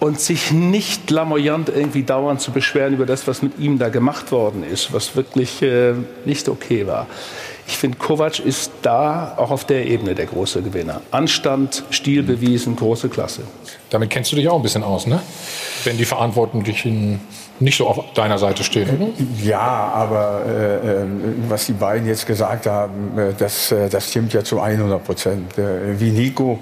und 0.00 0.20
sich 0.20 0.50
nicht 0.50 1.10
lamoyant 1.10 1.70
irgendwie 1.70 2.02
dauernd 2.02 2.40
zu 2.40 2.50
beschweren 2.50 2.92
über 2.94 3.06
das, 3.06 3.26
was 3.26 3.42
mit 3.42 3.58
ihm 3.58 3.78
da 3.78 3.88
gemacht 3.88 4.30
worden 4.32 4.62
ist, 4.62 4.92
was 4.92 5.16
wirklich 5.16 5.62
äh, 5.62 5.94
nicht 6.24 6.48
okay 6.48 6.86
war. 6.86 7.06
Ich 7.68 7.78
finde, 7.78 7.98
Kovac 7.98 8.38
ist 8.38 8.70
da 8.82 9.34
auch 9.36 9.50
auf 9.50 9.64
der 9.64 9.86
Ebene 9.86 10.14
der 10.14 10.26
große 10.26 10.62
Gewinner. 10.62 11.00
Anstand, 11.10 11.84
Stil 11.90 12.22
bewiesen, 12.22 12.76
große 12.76 13.08
Klasse. 13.08 13.42
Damit 13.90 14.10
kennst 14.10 14.30
du 14.32 14.36
dich 14.36 14.48
auch 14.48 14.56
ein 14.56 14.62
bisschen 14.62 14.84
aus, 14.84 15.06
ne? 15.06 15.20
Wenn 15.84 15.96
die 15.98 16.04
Verantwortlichen 16.04 17.20
nicht 17.60 17.78
so 17.78 17.86
auf 17.86 18.12
deiner 18.14 18.38
Seite 18.38 18.64
stehen? 18.64 19.12
Ja, 19.42 19.60
aber 19.60 20.42
äh, 20.46 20.74
äh, 20.76 21.06
was 21.48 21.66
die 21.66 21.72
beiden 21.72 22.06
jetzt 22.06 22.26
gesagt 22.26 22.66
haben, 22.66 23.18
äh, 23.18 23.32
das, 23.38 23.72
äh, 23.72 23.88
das 23.88 24.10
stimmt 24.10 24.32
ja 24.32 24.44
zu 24.44 24.60
100 24.60 25.02
Prozent. 25.02 25.58
Äh, 25.58 25.98
wie 25.98 26.10
Nico 26.10 26.58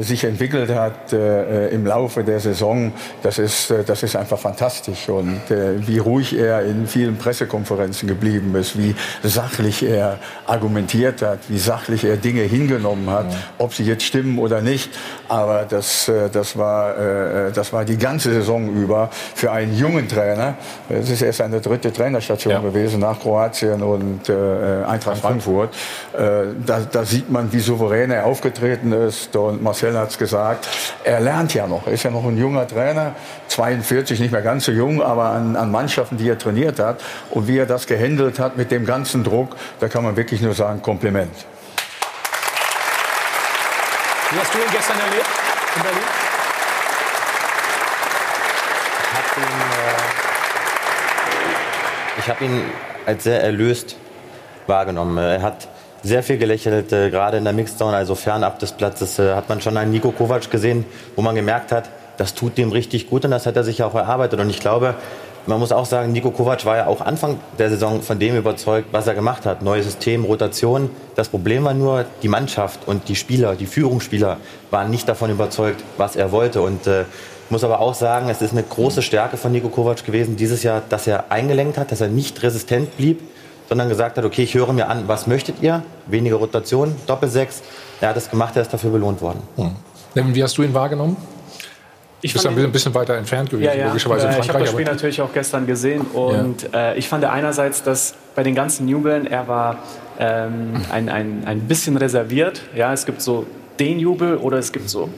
sich 0.00 0.22
entwickelt 0.24 0.70
hat 0.70 1.12
im 1.12 1.84
Laufe 1.86 2.22
der 2.22 2.38
Saison, 2.38 2.92
das 3.22 3.38
ist, 3.38 3.72
das 3.86 4.04
ist 4.04 4.14
einfach 4.14 4.38
fantastisch. 4.38 5.08
Und 5.08 5.40
wie 5.50 5.98
ruhig 5.98 6.38
er 6.38 6.62
in 6.62 6.86
vielen 6.86 7.16
Pressekonferenzen 7.16 8.08
geblieben 8.08 8.54
ist, 8.54 8.78
wie 8.78 8.94
sachlich 9.24 9.82
er 9.82 10.18
argumentiert 10.46 11.22
hat, 11.22 11.40
wie 11.48 11.58
sachlich 11.58 12.04
er 12.04 12.16
Dinge 12.16 12.42
hingenommen 12.42 13.10
hat, 13.10 13.26
ob 13.58 13.74
sie 13.74 13.82
jetzt 13.82 14.04
stimmen 14.04 14.38
oder 14.38 14.60
nicht. 14.60 14.90
Aber 15.28 15.64
das, 15.68 16.10
das, 16.32 16.56
war, 16.56 17.50
das 17.50 17.72
war 17.72 17.84
die 17.84 17.98
ganze 17.98 18.32
Saison 18.32 18.72
über 18.72 19.10
für 19.34 19.50
einen 19.50 19.76
jungen 19.76 20.06
Trainer 20.06 20.31
Trainer. 20.32 20.54
Es 20.88 21.10
ist 21.10 21.22
erst 21.22 21.40
eine 21.40 21.60
dritte 21.60 21.92
Trainerstation 21.92 22.52
ja. 22.52 22.60
gewesen 22.60 23.00
nach 23.00 23.20
Kroatien 23.20 23.82
und 23.82 24.28
äh, 24.28 24.84
Eintracht 24.84 25.18
Frankfurt. 25.18 25.74
Äh, 26.12 26.54
da, 26.64 26.80
da, 26.90 27.04
sieht 27.04 27.30
man, 27.30 27.52
wie 27.52 27.60
souverän 27.60 28.10
er 28.10 28.26
aufgetreten 28.26 28.92
ist. 28.92 29.34
Und 29.36 29.62
Marcel 29.62 29.96
hat 29.98 30.10
es 30.10 30.18
gesagt, 30.18 30.68
er 31.04 31.20
lernt 31.20 31.54
ja 31.54 31.66
noch. 31.66 31.86
Er 31.86 31.92
ist 31.92 32.02
ja 32.02 32.10
noch 32.10 32.24
ein 32.24 32.36
junger 32.36 32.66
Trainer, 32.66 33.14
42, 33.48 34.20
nicht 34.20 34.32
mehr 34.32 34.42
ganz 34.42 34.64
so 34.64 34.72
jung, 34.72 35.02
aber 35.02 35.30
an, 35.30 35.56
an 35.56 35.70
Mannschaften, 35.70 36.16
die 36.16 36.28
er 36.28 36.38
trainiert 36.38 36.78
hat. 36.78 37.02
Und 37.30 37.48
wie 37.48 37.58
er 37.58 37.66
das 37.66 37.86
gehandelt 37.86 38.38
hat 38.38 38.56
mit 38.56 38.70
dem 38.70 38.86
ganzen 38.86 39.24
Druck, 39.24 39.56
da 39.80 39.88
kann 39.88 40.04
man 40.04 40.16
wirklich 40.16 40.40
nur 40.40 40.54
sagen, 40.54 40.82
Kompliment. 40.82 41.34
Wie 44.30 44.38
hast 44.38 44.54
du 44.54 44.58
ihn 44.58 44.64
gestern 44.72 44.98
erlebt 44.98 45.28
Ich 52.24 52.28
habe 52.28 52.44
ihn 52.44 52.62
als 53.04 53.24
sehr 53.24 53.42
erlöst 53.42 53.96
wahrgenommen. 54.68 55.18
Er 55.18 55.42
hat 55.42 55.66
sehr 56.04 56.22
viel 56.22 56.38
gelächelt, 56.38 56.92
äh, 56.92 57.10
gerade 57.10 57.36
in 57.36 57.42
der 57.42 57.52
Mixdown, 57.52 57.94
also 57.94 58.14
fernab 58.14 58.60
des 58.60 58.70
Platzes, 58.70 59.18
äh, 59.18 59.34
hat 59.34 59.48
man 59.48 59.60
schon 59.60 59.76
einen 59.76 59.90
Nico 59.90 60.12
Kovac 60.12 60.48
gesehen, 60.48 60.84
wo 61.16 61.22
man 61.22 61.34
gemerkt 61.34 61.72
hat, 61.72 61.90
das 62.18 62.34
tut 62.34 62.58
dem 62.58 62.70
richtig 62.70 63.10
gut 63.10 63.24
und 63.24 63.32
das 63.32 63.44
hat 63.46 63.56
er 63.56 63.64
sich 63.64 63.82
auch 63.82 63.96
erarbeitet. 63.96 64.38
Und 64.38 64.50
ich 64.50 64.60
glaube, 64.60 64.94
man 65.46 65.58
muss 65.58 65.72
auch 65.72 65.84
sagen, 65.84 66.12
Nico 66.12 66.30
Kovac 66.30 66.64
war 66.64 66.76
ja 66.76 66.86
auch 66.86 67.00
Anfang 67.00 67.40
der 67.58 67.70
Saison 67.70 68.02
von 68.02 68.20
dem 68.20 68.36
überzeugt, 68.36 68.90
was 68.92 69.08
er 69.08 69.14
gemacht 69.14 69.44
hat. 69.44 69.62
Neues 69.62 69.86
System, 69.86 70.24
Rotation. 70.24 70.90
Das 71.16 71.28
Problem 71.28 71.64
war 71.64 71.74
nur, 71.74 72.04
die 72.22 72.28
Mannschaft 72.28 72.86
und 72.86 73.08
die 73.08 73.16
Spieler, 73.16 73.56
die 73.56 73.66
Führungsspieler 73.66 74.36
waren 74.70 74.90
nicht 74.90 75.08
davon 75.08 75.30
überzeugt, 75.30 75.82
was 75.96 76.14
er 76.14 76.30
wollte. 76.30 76.62
Und 76.62 76.86
äh, 76.86 77.04
muss 77.52 77.62
aber 77.62 77.78
auch 77.80 77.94
sagen, 77.94 78.28
es 78.28 78.42
ist 78.42 78.52
eine 78.52 78.64
große 78.64 79.02
Stärke 79.02 79.36
von 79.36 79.52
Nico 79.52 79.68
Kovac 79.68 80.04
gewesen 80.04 80.36
dieses 80.36 80.64
Jahr, 80.64 80.82
dass 80.88 81.06
er 81.06 81.30
eingelenkt 81.30 81.78
hat, 81.78 81.92
dass 81.92 82.00
er 82.00 82.08
nicht 82.08 82.42
resistent 82.42 82.96
blieb, 82.96 83.20
sondern 83.68 83.88
gesagt 83.88 84.16
hat, 84.16 84.24
okay, 84.24 84.42
ich 84.42 84.54
höre 84.54 84.72
mir 84.72 84.88
an, 84.88 85.06
was 85.06 85.26
möchtet 85.26 85.56
ihr? 85.60 85.82
Weniger 86.06 86.36
Rotation, 86.36 86.96
Doppelsechs. 87.06 87.62
Er 88.00 88.08
hat 88.08 88.16
es 88.16 88.28
gemacht, 88.28 88.56
er 88.56 88.62
ist 88.62 88.72
dafür 88.72 88.90
belohnt 88.90 89.20
worden. 89.20 89.42
Hm. 89.56 90.34
Wie 90.34 90.42
hast 90.42 90.58
du 90.58 90.62
ihn 90.62 90.74
wahrgenommen? 90.74 91.16
Ich 92.22 92.32
bist 92.32 92.46
ein 92.46 92.72
bisschen 92.72 92.94
weiter 92.94 93.16
entfernt 93.16 93.50
gewesen, 93.50 93.66
ja, 93.66 93.74
ja. 93.74 93.86
logischerweise. 93.88 94.28
Äh, 94.28 94.40
ich 94.40 94.48
habe 94.48 94.60
das 94.60 94.70
Spiel 94.70 94.84
natürlich 94.84 95.20
auch 95.20 95.32
gestern 95.32 95.66
gesehen 95.66 96.02
und 96.02 96.68
ja. 96.72 96.92
äh, 96.92 96.98
ich 96.98 97.08
fand 97.08 97.24
einerseits, 97.24 97.82
dass 97.82 98.14
bei 98.34 98.44
den 98.44 98.54
ganzen 98.54 98.88
Jubeln 98.88 99.26
er 99.26 99.48
war 99.48 99.78
ähm, 100.18 100.74
ein, 100.90 101.08
ein, 101.08 101.42
ein 101.46 101.60
bisschen 101.62 101.96
reserviert. 101.96 102.62
Ja, 102.76 102.92
es 102.92 103.06
gibt 103.06 103.20
so 103.20 103.46
den 103.80 103.98
Jubel 103.98 104.36
oder 104.36 104.58
es 104.58 104.72
gibt 104.72 104.88
so 104.88 105.08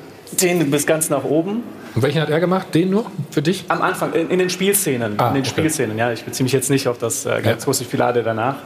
den 0.43 0.71
bis 0.71 0.87
ganz 0.87 1.11
nach 1.11 1.25
oben. 1.25 1.62
Und 1.95 2.03
welchen 2.03 2.21
hat 2.21 2.31
er 2.31 2.41
gemacht? 2.41 2.75
Den 2.75 2.91
nur 2.91 3.07
für 3.31 3.43
dich? 3.43 3.64
Am 3.69 3.83
Anfang, 3.83 4.12
in, 4.12 4.31
in 4.31 4.38
den 4.38 4.50
Spielszenen. 4.50 5.19
Ah, 5.19 5.29
in 5.29 5.35
den 5.35 5.43
okay. 5.43 5.50
Spielszenen, 5.50 5.97
ja. 5.97 6.12
Ich 6.12 6.25
beziehe 6.25 6.45
mich 6.45 6.53
jetzt 6.53 6.71
nicht 6.71 6.88
auf 6.88 6.99
das 6.99 7.25
äh, 7.25 7.41
ganz 7.43 7.62
ja. 7.62 7.64
große 7.67 7.85
Filade 7.85 8.23
danach. 8.23 8.57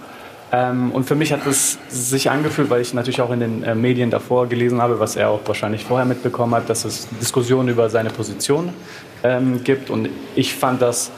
Ähm, 0.51 0.93
und 0.93 1.05
für 1.05 1.15
mich 1.15 1.33
hat 1.33 1.47
es 1.47 1.79
sich 1.91 2.31
angefühlt, 2.31 2.71
weil 2.71 2.81
ich 2.81 2.95
natürlich 2.95 3.21
auch 3.21 3.31
in 3.31 3.41
den 3.41 3.63
äh, 3.63 3.75
Medien 3.75 4.11
davor 4.11 4.47
gelesen 4.47 4.81
habe, 4.81 4.99
was 4.99 5.17
er 5.17 5.29
auch 5.29 5.41
wahrscheinlich 5.45 5.85
vorher 5.85 6.07
mitbekommen 6.07 6.55
hat, 6.55 6.71
dass 6.71 6.87
es 6.87 7.07
Diskussionen 7.21 7.69
über 7.69 7.91
seine 7.91 8.09
Position 8.09 8.71
ähm, 9.23 9.63
gibt. 9.63 9.91
Und 9.91 10.09
ich 10.35 10.55
fand 10.55 10.81
das, 10.81 11.11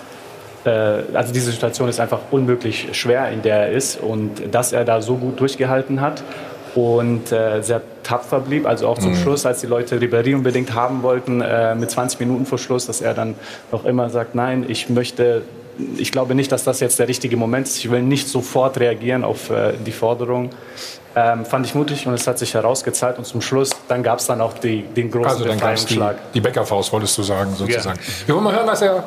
äh, 0.64 0.70
also 0.70 1.32
diese 1.32 1.52
Situation 1.52 1.88
ist 1.88 2.00
einfach 2.00 2.20
unmöglich 2.32 2.88
schwer, 2.92 3.30
in 3.30 3.42
der 3.42 3.68
er 3.68 3.70
ist. 3.70 4.00
Und 4.00 4.52
dass 4.52 4.72
er 4.72 4.84
da 4.84 5.00
so 5.00 5.14
gut 5.14 5.38
durchgehalten 5.38 6.00
hat 6.00 6.24
und 6.74 7.32
äh, 7.32 7.62
sehr 7.62 7.82
tapfer 8.02 8.40
blieb. 8.40 8.66
Also 8.66 8.88
auch 8.88 8.98
zum 8.98 9.12
mhm. 9.12 9.16
Schluss, 9.16 9.46
als 9.46 9.60
die 9.60 9.66
Leute 9.66 9.98
Ribéry 9.98 10.34
unbedingt 10.34 10.74
haben 10.74 11.02
wollten, 11.02 11.40
äh, 11.40 11.74
mit 11.74 11.90
20 11.90 12.20
Minuten 12.20 12.46
vor 12.46 12.58
Schluss, 12.58 12.86
dass 12.86 13.00
er 13.00 13.14
dann 13.14 13.34
noch 13.72 13.84
immer 13.84 14.10
sagt, 14.10 14.34
nein, 14.34 14.64
ich 14.68 14.88
möchte, 14.88 15.42
ich 15.96 16.12
glaube 16.12 16.34
nicht, 16.34 16.52
dass 16.52 16.64
das 16.64 16.80
jetzt 16.80 16.98
der 16.98 17.08
richtige 17.08 17.36
Moment 17.36 17.66
ist. 17.66 17.78
Ich 17.78 17.90
will 17.90 18.02
nicht 18.02 18.28
sofort 18.28 18.78
reagieren 18.78 19.24
auf 19.24 19.50
äh, 19.50 19.72
die 19.84 19.92
Forderung. 19.92 20.50
Ähm, 21.16 21.44
fand 21.44 21.66
ich 21.66 21.74
mutig 21.74 22.06
und 22.06 22.14
es 22.14 22.26
hat 22.28 22.38
sich 22.38 22.54
herausgezahlt. 22.54 23.18
Und 23.18 23.24
zum 23.24 23.40
Schluss, 23.40 23.70
dann 23.88 24.02
gab 24.02 24.20
es 24.20 24.26
dann 24.26 24.40
auch 24.40 24.52
die, 24.52 24.82
den 24.82 25.10
großen 25.10 25.26
also 25.26 25.44
Befreiungsschlag. 25.44 26.16
Die, 26.28 26.34
die 26.34 26.40
Bäckerfaust, 26.40 26.92
wolltest 26.92 27.18
du 27.18 27.22
sagen, 27.24 27.52
sozusagen. 27.56 27.98
Ja. 27.98 28.26
Wir 28.26 28.34
wollen 28.36 28.44
mal 28.44 28.54
hören, 28.54 28.68
was 28.68 28.82
er 28.82 29.04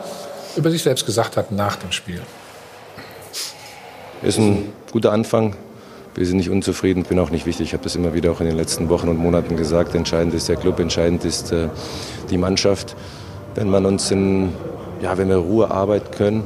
über 0.57 0.69
sich 0.69 0.83
selbst 0.83 1.05
gesagt 1.05 1.37
hat 1.37 1.51
nach 1.51 1.77
dem 1.77 1.91
Spiel. 1.93 2.21
Ist 4.21 4.37
ein 4.37 4.71
guter 4.91 5.11
Anfang 5.11 5.55
wir 6.15 6.25
sind 6.25 6.37
nicht 6.37 6.49
unzufrieden, 6.49 7.03
bin 7.03 7.19
auch 7.19 7.31
nicht 7.31 7.45
wichtig. 7.45 7.67
Ich 7.67 7.73
habe 7.73 7.83
das 7.83 7.95
immer 7.95 8.13
wieder 8.13 8.31
auch 8.31 8.39
in 8.39 8.45
den 8.45 8.55
letzten 8.55 8.89
Wochen 8.89 9.07
und 9.07 9.17
Monaten 9.17 9.57
gesagt. 9.57 9.95
Entscheidend 9.95 10.33
ist 10.33 10.47
der 10.47 10.57
Club, 10.57 10.79
entscheidend 10.79 11.25
ist 11.25 11.51
äh, 11.51 11.69
die 12.29 12.37
Mannschaft. 12.37 12.95
Wenn 13.55 13.69
man 13.69 13.85
uns 13.85 14.11
in, 14.11 14.49
ja, 15.01 15.17
wenn 15.17 15.29
wir 15.29 15.37
Ruhe 15.37 15.71
arbeiten 15.71 16.11
können, 16.11 16.43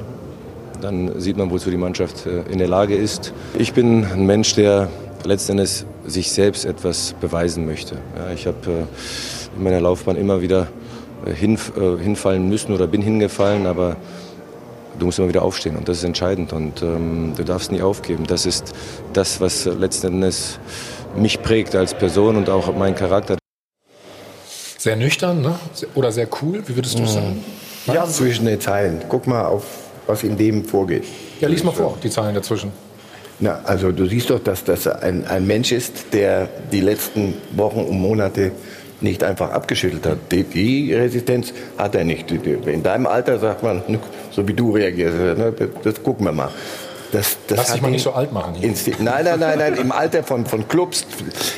dann 0.81 1.19
sieht 1.19 1.38
man, 1.38 1.51
wozu 1.51 1.69
die 1.69 1.77
Mannschaft 1.77 2.25
äh, 2.25 2.43
in 2.51 2.59
der 2.59 2.67
Lage 2.67 2.95
ist. 2.95 3.33
Ich 3.57 3.74
bin 3.74 4.05
ein 4.05 4.25
Mensch, 4.25 4.55
der 4.55 4.89
letztendlich 5.25 5.86
sich 6.05 6.31
selbst 6.31 6.65
etwas 6.65 7.13
beweisen 7.19 7.65
möchte. 7.65 7.95
Ja, 8.17 8.33
ich 8.33 8.47
habe 8.47 8.57
äh, 8.65 9.57
in 9.57 9.63
meiner 9.63 9.81
Laufbahn 9.81 10.15
immer 10.15 10.41
wieder 10.41 10.67
äh, 11.25 11.33
hinf 11.33 11.74
äh, 11.77 12.01
hinfallen 12.01 12.47
müssen 12.47 12.74
oder 12.74 12.88
bin 12.88 13.01
hingefallen, 13.01 13.65
aber 13.65 13.97
du 15.00 15.06
musst 15.06 15.20
immer 15.20 15.30
wieder 15.30 15.44
aufstehen 15.44 15.75
und 15.75 15.88
das 15.88 15.98
ist 15.98 16.04
entscheidend 16.04 16.54
und 16.54 16.82
ähm, 16.82 17.34
du 17.36 17.44
darfst 17.44 17.72
nie 17.72 17.82
aufgeben. 17.82 18.25
Das 18.27 18.46
ist 18.46 18.74
das, 19.13 19.39
was 19.42 19.66
letzten 19.66 20.08
Endes 20.08 20.60
mich 21.16 21.42
prägt 21.42 21.75
als 21.75 21.94
Person 21.94 22.36
und 22.36 22.50
auch 22.50 22.75
mein 22.75 22.96
Charakter. 22.96 23.38
Sehr 24.77 24.96
nüchtern 24.96 25.42
ne? 25.42 25.56
oder 25.96 26.12
sehr 26.12 26.27
cool, 26.42 26.63
wie 26.68 26.75
würdest 26.75 26.98
du 26.98 27.04
mhm. 27.04 27.08
sagen? 27.08 27.44
Ja, 27.88 28.06
zwischen 28.06 28.46
den 28.46 28.60
Zeilen. 28.60 29.01
Guck 29.08 29.27
mal 29.27 29.46
auf, 29.46 29.63
was 30.08 30.24
in 30.24 30.38
dem 30.38 30.66
vorgeht. 30.66 31.06
Ja, 31.39 31.48
lies 31.48 31.63
mal 31.63 31.72
vor, 31.72 31.98
die 32.04 32.10
Zeilen 32.10 32.36
dazwischen. 32.36 32.72
Na, 33.39 33.62
also 33.63 33.92
du 33.92 34.08
siehst 34.08 34.30
doch, 34.30 34.39
dass 34.39 34.63
das 34.63 34.88
ein, 34.88 35.25
ein 35.27 35.46
Mensch 35.46 35.72
ist, 35.72 36.12
der 36.12 36.50
die 36.72 36.82
letzten 36.82 37.36
Wochen 37.51 37.82
und 37.82 38.00
Monate 38.00 38.51
nicht 39.00 39.24
einfach 39.24 39.51
abgeschüttelt 39.51 40.06
hat. 40.06 40.32
Die, 40.32 40.44
die, 40.44 40.94
Resistenz 40.94 41.54
hat 41.77 41.94
er 41.94 42.04
nicht. 42.04 42.32
In 42.32 42.82
deinem 42.82 43.06
Alter 43.06 43.38
sagt 43.38 43.62
man, 43.62 43.84
so 44.38 44.48
wie 44.48 44.53
du 44.53 44.72
reagierst, 44.72 45.17
ne, 45.17 45.51
das, 45.58 45.67
das 45.84 46.03
gucken 46.03 46.25
wir 46.27 46.32
mal. 46.32 46.50
Das, 47.12 47.38
das 47.48 47.58
Lass 47.58 47.74
dich 47.74 47.82
mal 47.82 47.89
nicht 47.89 48.03
so 48.03 48.12
alt 48.12 48.32
machen. 48.32 48.53
Nein, 48.62 48.86
nein, 49.00 49.39
nein, 49.39 49.58
nein, 49.58 49.74
im 49.75 49.91
Alter 49.91 50.24
von, 50.24 50.46
von 50.46 50.67
Clubs. 50.67 51.08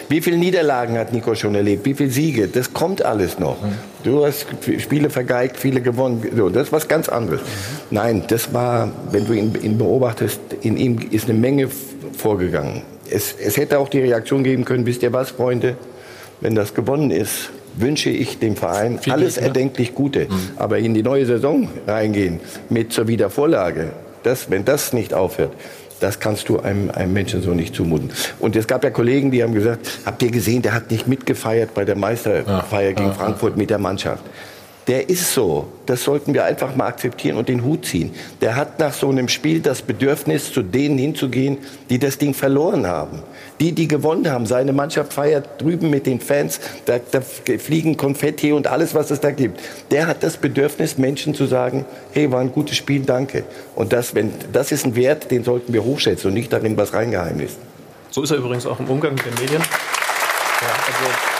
Wie 0.07 0.21
viele 0.21 0.38
Niederlagen 0.38 0.98
hat 0.98 1.12
Nico 1.12 1.36
schon 1.36 1.55
erlebt? 1.55 1.86
Wie 1.86 1.95
viele 1.95 2.12
Siege? 2.12 2.48
Das 2.48 2.71
kommt 2.71 3.03
alles 3.03 3.38
noch. 3.38 3.62
Mhm. 3.62 3.74
Du 4.03 4.25
hast 4.25 4.45
Spiele 4.77 5.09
vergeigt, 5.09 5.57
viele 5.57 5.81
gewonnen. 5.81 6.24
So, 6.38 6.50
das 6.50 6.67
ist 6.67 6.71
was 6.71 6.88
ganz 6.88 7.09
anderes. 7.09 7.41
Mhm. 7.41 7.45
Nein, 7.89 8.24
das 8.27 8.53
war, 8.53 8.91
wenn 9.12 9.25
du 9.25 9.33
ihn, 9.33 9.57
ihn, 9.62 9.77
beobachtest, 9.77 10.39
in 10.62 10.77
ihm 10.77 11.00
ist 11.12 11.27
eine 11.27 11.38
Menge 11.38 11.67
vorgegangen. 12.15 12.83
Es, 13.09 13.33
es 13.33 13.57
hätte 13.57 13.79
auch 13.79 13.89
die 13.89 14.00
Reaktion 14.00 14.43
geben 14.43 14.63
können, 14.63 14.86
wisst 14.86 15.03
ihr 15.03 15.12
was, 15.12 15.31
Freunde? 15.31 15.75
wenn 16.41 16.55
das 16.55 16.74
gewonnen 16.74 17.12
ist, 17.12 17.50
wünsche 17.79 18.09
ich 18.09 18.39
dem 18.39 18.55
Verein 18.55 19.00
Viel 19.00 19.13
alles 19.13 19.36
Glück, 19.36 19.41
ne? 19.41 19.48
erdenklich 19.48 19.95
Gute. 19.95 20.27
Mhm. 20.29 20.51
Aber 20.57 20.77
in 20.79 20.93
die 20.93 21.03
neue 21.03 21.25
Saison 21.25 21.69
reingehen 21.88 22.39
mit 22.69 22.93
zur 22.93 23.07
Wiedervorlage, 23.07 23.91
das, 24.24 24.50
wenn 24.50 24.65
das 24.65 24.93
nicht 24.93 25.13
aufhört, 25.13 25.53
das 26.00 26.19
kannst 26.19 26.50
du 26.50 26.59
einem, 26.59 26.89
einem 26.91 27.13
Menschen 27.13 27.41
so 27.41 27.51
nicht 27.51 27.75
zumuten. 27.75 28.12
Und 28.39 28.55
es 28.55 28.67
gab 28.67 28.83
ja 28.83 28.89
Kollegen, 28.89 29.31
die 29.31 29.43
haben 29.43 29.53
gesagt, 29.53 30.00
habt 30.05 30.21
ihr 30.24 30.31
gesehen, 30.31 30.62
der 30.62 30.74
hat 30.74 30.91
nicht 30.91 31.07
mitgefeiert 31.07 31.74
bei 31.74 31.86
der 31.86 31.95
Meisterfeier 31.95 32.89
ja, 32.89 32.91
gegen 32.93 33.09
ja, 33.09 33.13
Frankfurt 33.13 33.57
mit 33.57 33.69
der 33.69 33.79
Mannschaft. 33.79 34.24
Der 34.88 35.09
ist 35.09 35.33
so. 35.33 35.67
Das 35.86 36.03
sollten 36.03 36.33
wir 36.33 36.45
einfach 36.45 36.75
mal 36.75 36.88
akzeptieren 36.88 37.38
und 37.38 37.48
den 37.48 37.63
Hut 37.63 37.86
ziehen. 37.86 38.12
Der 38.41 38.55
hat 38.55 38.79
nach 38.79 38.93
so 38.93 39.09
einem 39.09 39.27
Spiel 39.27 39.59
das 39.59 39.81
Bedürfnis, 39.81 40.51
zu 40.51 40.63
denen 40.63 40.98
hinzugehen, 40.98 41.59
die 41.89 42.00
das 42.00 42.17
Ding 42.17 42.33
verloren 42.33 42.88
haben. 42.88 43.21
Die, 43.59 43.71
die 43.71 43.88
gewonnen 43.88 44.29
haben. 44.31 44.45
Seine 44.45 44.74
Mannschaft 44.74 45.13
feiert 45.13 45.62
drüben 45.62 45.89
mit 45.89 46.07
den 46.07 46.19
Fans. 46.19 46.59
Da, 46.86 47.00
da 47.12 47.21
fliegen 47.21 47.98
Konfetti 47.98 48.51
und 48.51 48.67
alles, 48.67 48.95
was 48.95 49.12
es 49.12 49.19
da 49.19 49.31
gibt. 49.31 49.59
Der 49.91 50.07
hat 50.07 50.24
das 50.24 50.38
Bedürfnis, 50.38 50.98
Menschen 50.98 51.36
zu 51.36 51.45
sagen, 51.45 51.86
hey, 52.12 52.31
war 52.31 52.39
ein 52.39 52.51
gutes 52.51 52.77
Spiel, 52.77 53.01
danke. 53.01 53.43
Und 53.75 53.93
das, 53.93 54.15
wenn, 54.15 54.33
das 54.51 54.71
ist 54.71 54.86
ein 54.86 54.95
Wert, 54.95 55.29
den 55.29 55.43
sollten 55.43 55.71
wir 55.71 55.83
hochschätzen 55.83 56.29
und 56.29 56.33
nicht 56.33 56.51
darin 56.51 56.77
was 56.77 56.93
reingeheimnissen. 56.93 57.62
So 58.09 58.24
ist 58.24 58.31
er 58.31 58.38
übrigens 58.38 58.65
auch 58.65 58.79
im 58.79 58.89
Umgang 58.89 59.13
mit 59.13 59.25
den 59.25 59.36
Medien. 59.36 59.62
Ja, 59.62 60.67
also 60.88 61.38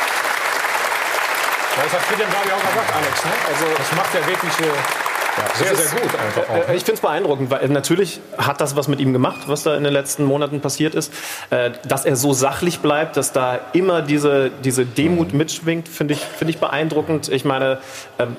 Das 1.84 1.94
hat 1.94 2.02
Friedhelm, 2.02 2.30
glaube 2.30 2.46
ich, 2.48 2.54
auch 2.54 2.70
gesagt, 2.70 2.96
Alex. 2.96 3.26
Ne? 3.26 3.32
Also, 3.48 3.66
das 3.78 3.92
macht 3.96 4.14
ja 4.14 4.28
wirklich 4.28 4.54
ja, 4.60 5.56
sehr, 5.56 5.76
sehr 5.76 6.00
gut 6.00 6.16
einfach 6.20 6.50
auch. 6.50 6.68
Ne? 6.68 6.76
Ich 6.76 6.84
finde 6.84 6.94
es 6.94 7.02
beeindruckend, 7.02 7.50
weil 7.52 7.68
natürlich 7.70 8.20
hat 8.38 8.62
das 8.62 8.76
was 8.76 8.88
mit 8.88 9.00
ihm 9.00 9.14
gemacht, 9.14 9.42
was 9.48 9.64
da 9.64 9.76
in 9.76 9.84
den 9.84 9.94
letzten 9.94 10.26
Monaten 10.26 10.62
passiert 10.62 10.96
ist. 10.96 11.14
Äh, 11.50 11.72
dass 11.88 12.06
er 12.06 12.16
so 12.16 12.34
sachlich 12.34 12.80
bleibt, 12.80 13.18
dass 13.18 13.32
da 13.32 13.60
immer 13.74 14.02
diese, 14.02 14.52
diese 14.64 14.86
Demut 14.86 15.32
mhm. 15.32 15.38
mitschwingt, 15.38 15.88
finde 15.88 16.16
ich, 16.16 16.20
find 16.20 16.50
ich 16.50 16.58
beeindruckend. 16.58 17.30
Ich 17.30 17.46
meine, 17.46 17.80
ähm, 18.18 18.36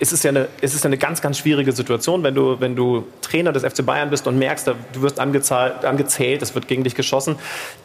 es 0.00 0.12
ist 0.12 0.22
ja 0.22 0.30
eine, 0.30 0.48
es 0.60 0.74
ist 0.74 0.86
eine 0.86 0.96
ganz, 0.96 1.20
ganz 1.20 1.38
schwierige 1.38 1.72
Situation, 1.72 2.22
wenn 2.22 2.34
du, 2.34 2.60
wenn 2.60 2.76
du 2.76 3.04
Trainer 3.20 3.52
des 3.52 3.64
FC 3.64 3.84
Bayern 3.84 4.10
bist 4.10 4.26
und 4.26 4.38
merkst, 4.38 4.68
du 4.68 5.02
wirst 5.02 5.18
angezählt, 5.18 6.42
es 6.42 6.54
wird 6.54 6.68
gegen 6.68 6.84
dich 6.84 6.94
geschossen, 6.94 7.36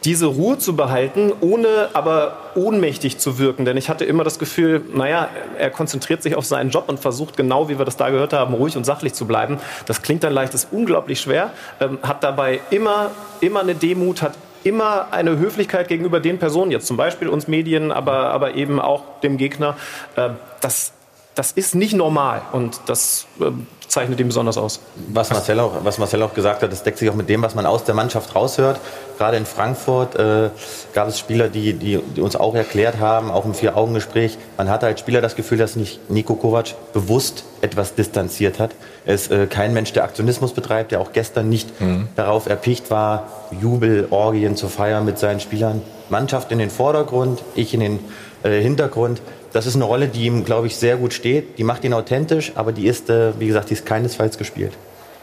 diese 0.04 0.26
Ruhe 0.26 0.58
zu 0.58 0.76
behalten, 0.76 1.32
ohne 1.40 1.88
aber 1.92 2.36
ohnmächtig 2.54 3.18
zu 3.18 3.38
wirken. 3.38 3.64
Denn 3.64 3.76
ich 3.76 3.88
hatte 3.88 4.04
immer 4.04 4.22
das 4.22 4.38
Gefühl, 4.38 4.82
naja, 4.94 5.28
er 5.58 5.70
konzentriert 5.70 6.22
sich 6.22 6.36
auf 6.36 6.46
seinen 6.46 6.70
Job 6.70 6.84
und 6.88 7.00
versucht 7.00 7.36
genau, 7.36 7.68
wie 7.68 7.78
wir 7.78 7.84
das 7.84 7.96
da 7.96 8.10
gehört 8.10 8.32
haben, 8.32 8.54
ruhig 8.54 8.76
und 8.76 8.84
sachlich 8.84 9.14
zu 9.14 9.26
bleiben. 9.26 9.58
Das 9.86 10.02
klingt 10.02 10.22
dann 10.22 10.32
leicht, 10.32 10.54
ist 10.54 10.68
unglaublich 10.70 11.20
schwer, 11.20 11.50
ähm, 11.80 11.98
hat 12.02 12.22
dabei 12.22 12.60
immer, 12.70 13.10
immer 13.40 13.60
eine 13.60 13.74
Demut, 13.74 14.22
hat 14.22 14.34
immer 14.62 15.08
eine 15.10 15.38
Höflichkeit 15.38 15.88
gegenüber 15.88 16.20
den 16.20 16.38
Personen, 16.38 16.70
jetzt 16.70 16.86
zum 16.86 16.96
Beispiel 16.96 17.28
uns 17.28 17.48
Medien, 17.48 17.92
aber, 17.92 18.30
aber 18.30 18.54
eben 18.54 18.80
auch 18.80 19.20
dem 19.22 19.36
Gegner. 19.36 19.76
Äh, 20.16 20.30
das 20.60 20.92
das 21.34 21.52
ist 21.52 21.74
nicht 21.74 21.94
normal 21.94 22.42
und 22.52 22.80
das 22.86 23.26
äh, 23.40 23.50
zeichnet 23.88 24.18
ihn 24.20 24.26
besonders 24.26 24.58
aus. 24.58 24.80
Was 25.08 25.30
Marcel, 25.30 25.60
auch, 25.60 25.84
was 25.84 25.98
Marcel 25.98 26.22
auch 26.22 26.34
gesagt 26.34 26.62
hat, 26.62 26.72
das 26.72 26.82
deckt 26.82 26.98
sich 26.98 27.08
auch 27.10 27.14
mit 27.14 27.28
dem, 27.28 27.42
was 27.42 27.54
man 27.54 27.64
aus 27.64 27.84
der 27.84 27.94
Mannschaft 27.94 28.34
raushört. 28.34 28.80
Gerade 29.18 29.36
in 29.36 29.46
Frankfurt 29.46 30.16
äh, 30.16 30.50
gab 30.92 31.08
es 31.08 31.18
Spieler, 31.18 31.48
die, 31.48 31.74
die, 31.74 31.98
die, 31.98 32.20
uns 32.20 32.34
auch 32.34 32.54
erklärt 32.54 32.98
haben, 32.98 33.30
auch 33.30 33.44
im 33.44 33.54
Vier-Augen-Gespräch, 33.54 34.36
man 34.56 34.68
hatte 34.68 34.86
als 34.86 35.00
Spieler 35.00 35.20
das 35.20 35.36
Gefühl, 35.36 35.58
dass 35.58 35.76
nicht 35.76 36.10
Nico 36.10 36.34
Kovac 36.34 36.74
bewusst 36.92 37.44
etwas 37.60 37.94
distanziert 37.94 38.58
hat. 38.58 38.72
Er 39.06 39.14
ist 39.14 39.30
äh, 39.30 39.46
kein 39.46 39.72
Mensch, 39.72 39.92
der 39.92 40.04
Aktionismus 40.04 40.52
betreibt, 40.52 40.92
der 40.92 41.00
auch 41.00 41.12
gestern 41.12 41.48
nicht 41.48 41.80
mhm. 41.80 42.08
darauf 42.16 42.48
erpicht 42.48 42.90
war, 42.90 43.28
Jubel, 43.60 44.08
Orgien 44.10 44.56
zu 44.56 44.68
feiern 44.68 45.04
mit 45.04 45.18
seinen 45.18 45.40
Spielern. 45.40 45.82
Mannschaft 46.10 46.50
in 46.52 46.58
den 46.58 46.70
Vordergrund, 46.70 47.42
ich 47.54 47.72
in 47.74 47.80
den 47.80 47.98
äh, 48.42 48.60
Hintergrund 48.60 49.20
das 49.54 49.66
ist 49.66 49.76
eine 49.76 49.84
Rolle, 49.84 50.08
die 50.08 50.26
ihm, 50.26 50.44
glaube 50.44 50.66
ich, 50.66 50.76
sehr 50.76 50.96
gut 50.96 51.14
steht. 51.14 51.58
Die 51.58 51.64
macht 51.64 51.84
ihn 51.84 51.94
authentisch, 51.94 52.52
aber 52.56 52.72
die 52.72 52.88
ist, 52.88 53.08
äh, 53.08 53.38
wie 53.38 53.46
gesagt, 53.46 53.70
die 53.70 53.74
ist 53.74 53.86
keinesfalls 53.86 54.36
gespielt. 54.36 54.72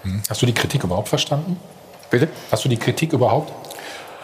Hm. 0.03 0.21
Hast 0.29 0.41
du 0.41 0.45
die 0.45 0.53
Kritik 0.53 0.85
überhaupt 0.85 1.09
verstanden? 1.09 1.57
Bitte? 2.09 2.29
Hast 2.49 2.63
du 2.63 2.69
die 2.69 2.77
Kritik 2.77 3.11
überhaupt 3.11 3.51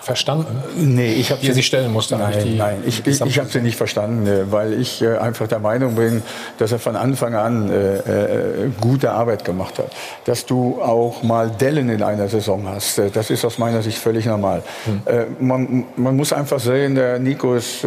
verstanden? 0.08 0.64
Nee, 0.78 1.14
ich 1.14 1.32
habe 1.32 1.42
sie 1.46 1.52
sich 1.52 1.66
stellen 1.66 1.92
musste. 1.92 2.16
Nein, 2.16 2.34
die, 2.42 2.56
nein, 2.56 2.78
ich, 2.86 3.06
ich, 3.06 3.20
ich 3.20 3.40
habe 3.40 3.50
sie 3.50 3.60
nicht 3.60 3.76
verstanden, 3.76 4.26
äh, 4.26 4.50
weil 4.52 4.74
ich 4.74 5.02
äh, 5.02 5.18
einfach 5.18 5.48
der 5.48 5.60
Meinung 5.60 5.96
bin, 5.96 6.24
dass 6.58 6.72
er 6.72 6.80
von 6.80 6.96
Anfang 6.96 7.36
an 7.36 7.70
äh, 7.70 7.98
äh, 7.98 8.70
gute 8.80 9.12
Arbeit 9.12 9.44
gemacht 9.44 9.78
hat. 9.80 9.92
Dass 10.24 10.46
du 10.46 10.82
auch 10.82 11.24
mal 11.24 11.50
Dellen 11.50 11.90
in 11.90 12.02
einer 12.04 12.30
Saison 12.30 12.66
hast, 12.70 13.02
das 13.14 13.30
ist 13.30 13.44
aus 13.44 13.58
meiner 13.58 13.82
Sicht 13.82 13.98
völlig 13.98 14.26
normal. 14.26 14.64
Hm. 14.86 15.02
Äh, 15.06 15.26
man, 15.40 15.84
man 15.98 16.16
muss 16.16 16.32
einfach 16.32 16.60
sehen, 16.60 16.96
der 16.96 17.20
Nico 17.20 17.54
ist 17.54 17.86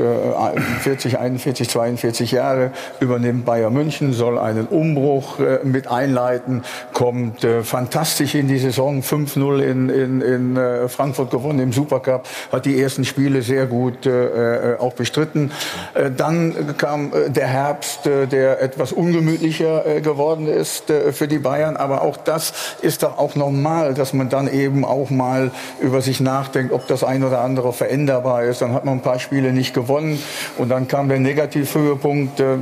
40, 0.83 1.19
41, 1.19 1.71
42 1.71 2.33
Jahre, 2.33 2.73
übernimmt 3.01 3.47
Bayern 3.47 3.73
München, 3.73 4.13
soll 4.13 4.39
einen 4.39 4.67
Umbruch 4.67 5.39
mit 5.65 5.89
einleiten, 5.89 6.65
kommt 6.93 7.47
fantastisch 7.63 8.35
in 8.35 8.47
die 8.49 8.59
Saison, 8.59 9.01
5-0 9.01 9.61
in, 9.61 9.89
in, 9.89 10.21
in 10.21 10.89
Frankfurt 10.89 11.31
gewonnen 11.31 11.61
im 11.61 11.73
Supercup 11.73 12.10
gehabt, 12.11 12.29
hat 12.53 12.67
die 12.67 12.81
ersten 12.81 13.05
Spiele 13.05 13.43
sehr 13.43 13.67
gut 13.67 14.07
äh, 14.07 14.75
äh, 14.75 14.79
auch 14.79 14.95
bestritten. 14.95 15.53
Äh, 15.95 16.11
dann 16.11 16.77
kam 16.77 17.13
äh, 17.13 17.31
der 17.31 17.47
Herbst, 17.47 18.07
äh, 18.07 18.27
der 18.27 18.61
etwas 18.61 18.93
ungemütlicher 18.93 19.87
äh, 19.87 20.01
geworden 20.01 20.47
ist 20.47 20.91
äh, 20.91 21.13
für 21.13 21.29
die 21.29 21.39
Bayern. 21.39 21.77
Aber 21.77 22.03
auch 22.03 22.17
das 22.17 22.53
ist 22.83 23.03
doch 23.03 23.19
auch 23.19 23.35
normal, 23.37 23.95
dass 23.95 24.13
man 24.13 24.29
dann 24.29 24.53
eben 24.53 24.85
auch 24.85 25.11
mal 25.11 25.51
über 25.81 26.01
sich 26.01 26.21
nachdenkt, 26.21 26.73
ob 26.73 26.87
das 26.89 27.05
ein 27.05 27.23
oder 27.25 27.41
andere 27.41 27.73
veränderbar 27.73 28.45
ist. 28.45 28.61
Dann 28.63 28.73
hat 28.75 28.85
man 28.85 28.95
ein 28.95 29.03
paar 29.03 29.19
Spiele 29.19 29.53
nicht 29.53 29.73
gewonnen 29.75 30.23
und 30.59 30.69
dann 30.69 30.89
kam 30.89 31.09
der 31.09 31.21
Negativhöhepunkt. 31.21 32.41
Äh, 32.41 32.57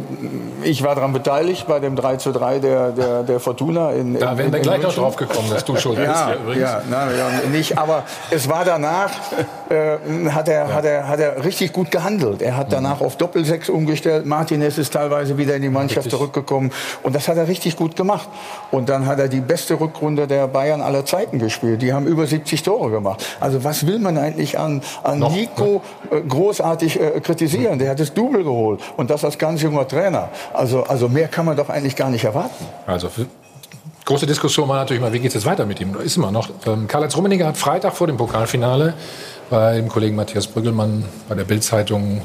ich 0.63 0.83
war 0.83 0.95
daran 0.95 1.13
beteiligt 1.13 1.67
bei 1.67 1.81
dem 1.81 1.97
3 1.97 2.17
zu 2.17 2.33
3 2.33 2.59
der, 2.59 2.91
der, 2.91 3.23
der 3.23 3.41
Fortuna. 3.41 3.93
In, 3.93 4.19
da 4.19 4.37
wären 4.37 4.53
wir 4.53 4.61
gleich 4.61 4.83
noch 4.83 4.95
drauf 4.95 5.17
gekommen, 5.17 5.49
dass 5.51 5.65
du 5.65 5.77
schuld 5.77 5.99
ja, 5.99 6.05
bist 6.05 6.25
hier 6.27 6.37
übrigens. 6.37 6.63
Ja, 6.63 6.83
na, 6.91 7.11
ja, 7.13 7.49
nicht, 7.51 7.79
aber 7.79 8.05
es 8.31 8.49
war 8.49 8.65
danach 8.65 9.11
äh, 9.69 10.31
hat, 10.31 10.49
er, 10.49 10.69
ja. 10.69 10.75
hat, 10.75 10.85
er, 10.85 11.09
hat 11.09 11.21
er 11.21 11.45
richtig 11.45 11.73
gut 11.73 11.91
gehandelt. 11.91 12.43
Er 12.43 12.57
hat 12.57 12.73
danach 12.73 13.01
mhm. 13.01 13.07
auf 13.07 13.17
Doppelsechs 13.17 13.69
umgestellt. 13.69 14.27
Martinez 14.27 14.79
ist 14.79 14.93
teilweise 14.93 15.39
wieder 15.39 15.57
in 15.57 15.63
die 15.63 15.69
Mannschaft 15.69 16.07
richtig. 16.07 16.13
zurückgekommen. 16.13 16.73
Und 17.03 17.15
das 17.15 17.29
hat 17.29 17.37
er 17.37 17.49
richtig 17.49 17.77
gut 17.77 17.97
gemacht. 17.97 18.29
Und 18.71 18.89
dann 18.89 19.07
hat 19.07 19.19
er 19.19 19.29
die 19.29 19.41
beste 19.41 19.79
Rückrunde 19.81 20.27
der 20.27 20.47
Bayern 20.49 20.81
aller 20.81 21.05
Zeiten 21.05 21.39
gespielt. 21.39 21.83
Die 21.83 21.93
haben 21.93 22.07
über 22.07 22.27
70 22.27 22.63
Tore 22.63 22.91
gemacht. 22.91 23.25
Also 23.41 23.65
was 23.65 23.87
will 23.87 23.99
man 23.99 24.19
eigentlich 24.19 24.59
an, 24.59 24.83
an 25.03 25.19
Nico 25.19 25.83
äh, 26.11 26.21
großartig 26.21 27.01
äh, 27.01 27.21
kritisieren? 27.21 27.79
Der 27.79 27.91
hat 27.91 28.01
das 28.01 28.13
Double 28.15 28.45
geholt. 28.45 28.81
Und 28.97 29.11
das 29.11 29.25
als 29.25 29.39
ganz 29.39 29.63
junger 29.63 29.87
Trainer. 29.87 30.29
Also, 30.53 30.83
also 30.85 31.09
mehr 31.09 31.29
kann 31.29 31.47
man 31.47 31.57
doch 31.57 31.69
eigentlich 31.69 31.97
gar 31.97 32.11
nicht 32.11 32.25
erwarten. 32.25 32.67
Also 32.87 33.09
große 34.09 34.27
Diskussion 34.27 34.67
war 34.71 34.77
natürlich 34.79 35.03
mal, 35.03 35.13
wie 35.13 35.19
geht 35.19 35.29
es 35.29 35.35
jetzt 35.35 35.45
weiter 35.45 35.67
mit 35.67 35.81
ihm? 35.81 35.95
Ist 36.01 36.17
immer 36.17 36.31
noch. 36.31 36.49
Ähm, 36.67 36.89
Karl-Heinz 36.89 37.15
Rummenigge 37.15 37.47
hat 37.47 37.59
Freitag 37.59 37.95
vor 37.95 38.07
dem 38.07 38.17
Pokalfinale 38.17 38.95
bei 39.51 39.77
dem 39.77 39.91
Kollegen 39.91 40.17
Matthias 40.17 40.47
Brüggelmann 40.47 41.05
bei 41.29 41.35
der 41.35 41.45
Bildzeitung 41.45 42.23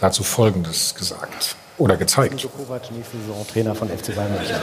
dazu 0.00 0.24
Folgendes 0.24 0.94
gesagt 0.94 1.56
oder 1.76 1.98
gezeigt. 1.98 2.48
Trainer 3.52 3.74
von 3.74 3.88
FC 3.88 4.16
Bayern 4.16 4.32
München. 4.32 4.56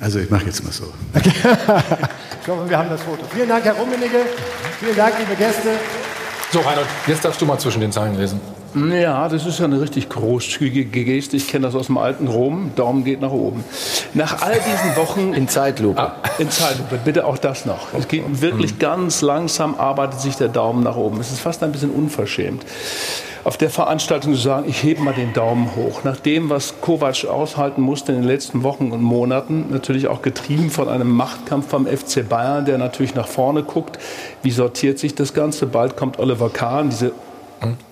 Also 0.00 0.18
ich 0.18 0.28
mache 0.28 0.46
jetzt 0.46 0.64
mal 0.64 0.72
so. 0.72 0.92
Okay. 1.14 1.30
ich 2.40 2.44
glaube, 2.44 2.68
wir 2.68 2.78
haben 2.78 2.88
das 2.88 3.02
Foto. 3.02 3.22
Vielen 3.32 3.48
Dank, 3.48 3.64
Herr 3.64 3.74
Rummenigge. 3.74 4.26
Vielen 4.80 4.96
Dank, 4.96 5.14
liebe 5.20 5.36
Gäste. 5.36 5.70
So, 6.52 6.60
Reinhold, 6.60 6.88
jetzt 7.06 7.24
darfst 7.24 7.40
du 7.40 7.46
mal 7.46 7.58
zwischen 7.58 7.80
den 7.80 7.92
Zeilen 7.92 8.16
lesen. 8.16 8.40
Ja, 8.74 9.28
das 9.28 9.46
ist 9.46 9.58
ja 9.58 9.64
eine 9.64 9.80
richtig 9.80 10.08
großzügige 10.08 11.04
Geste. 11.04 11.36
Ich 11.36 11.48
kenne 11.48 11.66
das 11.66 11.74
aus 11.74 11.86
dem 11.86 11.96
alten 11.96 12.28
Rom. 12.28 12.72
Daumen 12.76 13.02
geht 13.02 13.20
nach 13.20 13.32
oben. 13.32 13.64
Nach 14.12 14.42
all 14.42 14.54
diesen 14.54 14.96
Wochen. 14.96 15.32
In 15.32 15.48
Zeitlupe. 15.48 16.00
Ah, 16.00 16.16
in 16.38 16.50
Zeitlupe, 16.50 16.98
bitte 17.02 17.26
auch 17.26 17.38
das 17.38 17.64
noch. 17.64 17.94
Es 17.98 18.08
geht 18.08 18.24
wirklich 18.42 18.74
mhm. 18.74 18.78
ganz 18.78 19.22
langsam, 19.22 19.74
arbeitet 19.76 20.20
sich 20.20 20.36
der 20.36 20.48
Daumen 20.48 20.82
nach 20.82 20.96
oben. 20.96 21.18
Es 21.20 21.32
ist 21.32 21.40
fast 21.40 21.62
ein 21.62 21.72
bisschen 21.72 21.90
unverschämt. 21.90 22.64
Auf 23.44 23.56
der 23.56 23.70
Veranstaltung 23.70 24.34
zu 24.34 24.40
sagen, 24.40 24.68
ich 24.68 24.82
hebe 24.82 25.00
mal 25.00 25.14
den 25.14 25.32
Daumen 25.32 25.74
hoch. 25.74 26.04
Nach 26.04 26.16
dem, 26.16 26.50
was 26.50 26.82
Kovac 26.82 27.24
aushalten 27.24 27.80
musste 27.80 28.12
in 28.12 28.18
den 28.18 28.28
letzten 28.28 28.62
Wochen 28.62 28.92
und 28.92 29.00
Monaten, 29.00 29.66
natürlich 29.70 30.08
auch 30.08 30.20
getrieben 30.20 30.68
von 30.68 30.88
einem 30.88 31.08
Machtkampf 31.08 31.68
vom 31.68 31.86
FC 31.86 32.28
Bayern, 32.28 32.66
der 32.66 32.76
natürlich 32.76 33.14
nach 33.14 33.28
vorne 33.28 33.62
guckt. 33.62 33.98
Wie 34.42 34.50
sortiert 34.50 34.98
sich 34.98 35.14
das 35.14 35.32
Ganze? 35.32 35.66
Bald 35.66 35.96
kommt 35.96 36.18
Oliver 36.18 36.50
Kahn, 36.50 36.90
diese 36.90 37.12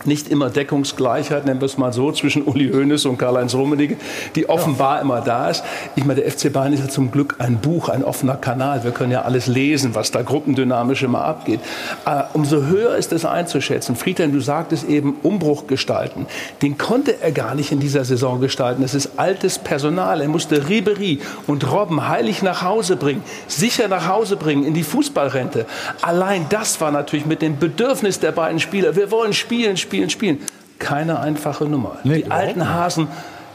nicht 0.05 0.29
immer 0.29 0.50
Deckungsgleichheit, 0.50 1.44
nennen 1.46 1.61
wir 1.61 1.66
es 1.66 1.79
mal 1.79 1.92
so, 1.92 2.12
zwischen 2.12 2.44
Uli 2.44 2.70
Hoeneß 2.70 3.07
und 3.07 3.18
Karl-Heinz 3.18 3.55
Rummenigge, 3.55 3.96
die 4.37 4.48
offenbar 4.48 4.96
ja. 4.96 5.02
immer 5.02 5.20
da 5.20 5.50
ist. 5.50 5.64
Ich 5.96 6.05
meine, 6.05 6.20
der 6.20 6.31
FC 6.31 6.52
Bayern 6.52 6.72
ist 6.72 6.81
ja 6.81 6.88
zum 6.88 7.11
Glück 7.11 7.37
ein 7.38 7.59
Buch, 7.59 7.88
ein 7.88 8.05
offener 8.05 8.37
Kanal. 8.37 8.85
Wir 8.85 8.92
können 8.92 9.11
ja 9.11 9.22
alles 9.22 9.48
lesen, 9.48 9.94
was 9.94 10.12
da 10.12 10.22
gruppendynamisch 10.22 11.02
immer 11.02 11.24
abgeht. 11.24 11.61
Äh, 12.05 12.22
umso 12.35 12.62
höher 12.66 12.96
ist 12.96 13.12
es 13.12 13.24
einzuschätzen. 13.24 13.96
Friedhelm, 13.96 14.33
du 14.33 14.40
sagtest 14.40 14.88
eben, 14.88 15.16
Umbruch 15.22 15.66
gestalten. 15.66 16.26
Den 16.62 16.79
konnte 16.79 17.20
er 17.20 17.33
gar 17.33 17.55
nicht 17.55 17.72
in 17.72 17.81
dieser 17.81 18.05
Saison 18.05 18.40
gestalten. 18.40 18.85
Es 18.85 18.94
ist 18.94 19.18
altes 19.18 19.59
Personal. 19.59 20.20
Er 20.20 20.29
musste 20.29 20.68
Ribery 20.68 21.18
und 21.48 21.70
Robben 21.70 22.09
heilig 22.09 22.42
nach 22.42 22.62
Hause 22.62 22.96
bringen, 22.96 23.24
sicher 23.48 23.88
nach 23.88 24.07
Hause 24.07 24.37
bringen, 24.37 24.64
in 24.64 24.74
die 24.74 24.85
Fußballrente. 24.85 25.66
Allein 26.02 26.46
das 26.48 26.81
war 26.81 26.92
natürlich 26.92 27.26
mit 27.26 27.42
dem 27.42 27.59
Bedürfnis 27.59 28.20
der 28.20 28.33
beiden 28.33 28.61
Spieler. 28.61 28.94
Wir 28.94 29.11
wollen 29.11 29.33
spielen 29.33 29.56
spielen, 29.57 29.77
spielen, 29.77 30.11
spielen. 30.11 30.38
Keine 30.79 31.21
einfache 31.21 31.64
Nummer. 31.64 31.99
Nee, 32.05 32.23
die 32.23 32.31
alten 32.31 32.69
Hasen 32.69 33.09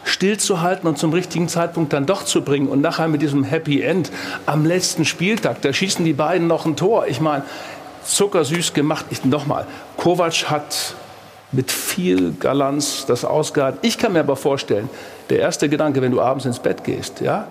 stillzuhalten 0.03 0.89
und 0.89 0.97
zum 0.97 1.13
richtigen 1.13 1.47
Zeitpunkt 1.47 1.93
dann 1.93 2.07
doch 2.07 2.23
zu 2.25 2.41
bringen 2.41 2.67
und 2.67 2.81
nachher 2.81 3.07
mit 3.07 3.21
diesem 3.21 3.43
Happy 3.43 3.81
End 3.81 4.11
am 4.47 4.65
letzten 4.65 5.05
Spieltag, 5.05 5.61
da 5.61 5.71
schießen 5.71 6.03
die 6.03 6.13
beiden 6.13 6.47
noch 6.47 6.65
ein 6.65 6.75
Tor. 6.75 7.05
Ich 7.07 7.21
meine, 7.21 7.43
zuckersüß 8.03 8.73
gemacht. 8.73 9.05
Ich, 9.11 9.23
nochmal, 9.25 9.67
Kovac 9.97 10.49
hat 10.49 10.95
mit 11.51 11.71
viel 11.71 12.31
Galanz 12.31 13.05
das 13.05 13.25
ausgehalten. 13.25 13.79
Ich 13.83 13.99
kann 13.99 14.13
mir 14.13 14.21
aber 14.21 14.35
vorstellen, 14.35 14.89
der 15.29 15.39
erste 15.39 15.69
Gedanke, 15.69 16.01
wenn 16.01 16.11
du 16.11 16.19
abends 16.19 16.45
ins 16.45 16.59
Bett 16.59 16.83
gehst, 16.83 17.21
ja, 17.21 17.47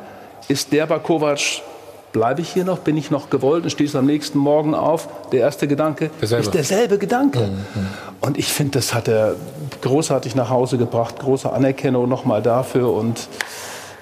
ist 0.48 0.72
der 0.72 0.86
bei 0.86 0.98
Kovac, 0.98 1.62
bleibe 2.12 2.40
ich 2.40 2.50
hier 2.50 2.64
noch, 2.64 2.78
bin 2.78 2.96
ich 2.96 3.10
noch 3.10 3.30
gewollt 3.30 3.64
und 3.64 3.70
stehst 3.70 3.94
am 3.96 4.06
nächsten 4.06 4.38
Morgen 4.38 4.74
auf. 4.74 5.08
Der 5.32 5.40
erste 5.40 5.68
Gedanke 5.68 6.10
derselbe. 6.20 6.44
ist 6.44 6.54
derselbe 6.54 6.98
Gedanke. 6.98 7.40
Mhm. 7.40 7.86
Und 8.20 8.38
ich 8.38 8.52
finde, 8.52 8.78
das 8.78 8.94
hat 8.94 9.08
er 9.08 9.34
großartig 9.80 10.34
nach 10.34 10.50
Hause 10.50 10.78
gebracht. 10.78 11.18
Große 11.18 11.50
Anerkennung 11.52 12.08
nochmal 12.08 12.42
dafür. 12.42 12.92
Und 12.92 13.28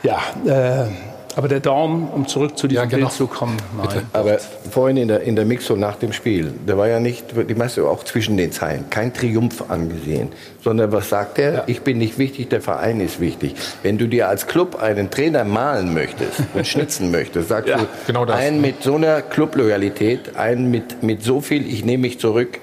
ja, 0.03 0.19
äh, 0.47 0.89
Aber 1.39 1.47
der 1.47 1.61
Daumen, 1.61 2.09
um 2.09 2.27
zurück 2.27 2.59
zu 2.59 2.67
diesem 2.67 2.83
ja, 2.83 2.89
genau. 2.89 3.07
Bild 3.07 3.13
zu 3.13 3.29
kommen, 3.29 3.57
nein. 3.77 4.03
Aber 4.13 4.39
vorhin 4.73 4.97
in 4.97 5.07
der, 5.07 5.21
in 5.21 5.37
der 5.37 5.45
Mixo 5.45 5.77
nach 5.77 5.95
dem 5.95 6.13
Spiel, 6.13 6.53
der 6.67 6.77
war 6.77 6.89
ja 6.89 6.99
nicht, 6.99 7.27
die 7.49 7.55
meiste 7.55 7.85
auch 7.85 8.03
zwischen 8.03 8.37
den 8.37 8.51
Zeilen, 8.51 8.91
kein 8.91 9.15
Triumph 9.15 9.71
angesehen, 9.71 10.31
sondern 10.65 10.91
was 10.91 11.11
sagt 11.11 11.39
er? 11.39 11.53
Ja. 11.53 11.65
Ich 11.69 11.83
bin 11.83 11.99
nicht 11.99 12.19
wichtig, 12.19 12.49
der 12.49 12.61
Verein 12.61 12.99
ist 12.99 13.21
wichtig. 13.21 13.55
Wenn 13.85 13.99
du 13.99 14.09
dir 14.09 14.29
als 14.29 14.49
Club 14.49 14.83
einen 14.83 15.11
Trainer 15.11 15.45
malen 15.45 15.95
möchtest 15.95 16.43
und 16.55 16.67
schnitzen 16.67 17.13
möchtest, 17.13 17.51
sagst 17.51 17.69
ja, 17.69 17.79
du, 17.79 17.87
genau 18.09 18.25
einen 18.25 18.61
mit 18.61 18.83
so 18.83 18.97
einer 18.97 19.23
Clubloyalität, 19.23 20.35
einen 20.35 20.73
mit, 20.73 21.05
mit 21.05 21.23
so 21.23 21.41
viel, 21.41 21.73
ich 21.73 21.85
nehme 21.85 22.01
mich 22.01 22.19
zurück, 22.19 22.59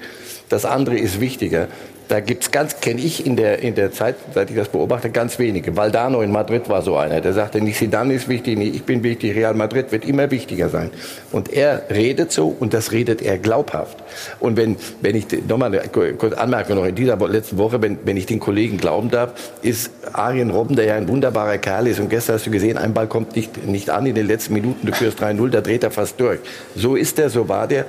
das 0.50 0.66
andere 0.66 0.98
ist 0.98 1.18
wichtiger. 1.18 1.68
Da 2.08 2.20
gibt's 2.20 2.52
ganz, 2.52 2.80
kenne 2.80 3.00
ich 3.00 3.26
in 3.26 3.34
der, 3.34 3.58
in 3.58 3.74
der 3.74 3.90
Zeit, 3.90 4.14
seit 4.32 4.50
ich 4.50 4.56
das 4.56 4.68
beobachte, 4.68 5.10
ganz 5.10 5.40
wenige. 5.40 5.76
Valdano 5.76 6.22
in 6.22 6.30
Madrid 6.30 6.68
war 6.68 6.82
so 6.82 6.96
einer, 6.96 7.20
der 7.20 7.32
sagte, 7.32 7.60
nicht 7.60 7.78
Zidane 7.78 8.14
ist 8.14 8.28
wichtig, 8.28 8.56
nicht 8.56 8.76
ich 8.76 8.84
bin 8.84 9.02
wichtig, 9.02 9.34
Real 9.34 9.54
Madrid 9.54 9.90
wird 9.90 10.04
immer 10.04 10.30
wichtiger 10.30 10.68
sein. 10.68 10.90
Und 11.32 11.52
er 11.52 11.82
redet 11.90 12.30
so 12.30 12.54
und 12.60 12.74
das 12.74 12.92
redet 12.92 13.22
er 13.22 13.38
glaubhaft. 13.38 13.98
Und 14.38 14.56
wenn, 14.56 14.76
wenn 15.00 15.16
ich, 15.16 15.26
nochmal 15.48 15.76
eine 15.76 15.88
kurze 15.88 16.74
noch, 16.74 16.84
in 16.84 16.94
dieser 16.94 17.16
letzten 17.28 17.58
Woche, 17.58 17.82
wenn, 17.82 17.98
wenn 18.04 18.16
ich 18.16 18.26
den 18.26 18.38
Kollegen 18.38 18.76
glauben 18.76 19.10
darf, 19.10 19.32
ist 19.62 19.90
Arjen 20.12 20.50
Robben, 20.50 20.76
der 20.76 20.84
ja 20.84 20.94
ein 20.94 21.08
wunderbarer 21.08 21.58
Kerl 21.58 21.88
ist, 21.88 21.98
und 21.98 22.08
gestern 22.08 22.36
hast 22.36 22.46
du 22.46 22.50
gesehen, 22.52 22.78
ein 22.78 22.94
Ball 22.94 23.08
kommt 23.08 23.34
nicht, 23.34 23.66
nicht 23.66 23.90
an 23.90 24.06
in 24.06 24.14
den 24.14 24.28
letzten 24.28 24.54
Minuten, 24.54 24.86
du 24.86 24.92
führst 24.92 25.20
3-0, 25.20 25.50
da 25.50 25.60
dreht 25.60 25.82
er 25.82 25.90
fast 25.90 26.20
durch. 26.20 26.38
So 26.76 26.94
ist 26.94 27.18
er, 27.18 27.30
so 27.30 27.48
war 27.48 27.66
der. 27.66 27.84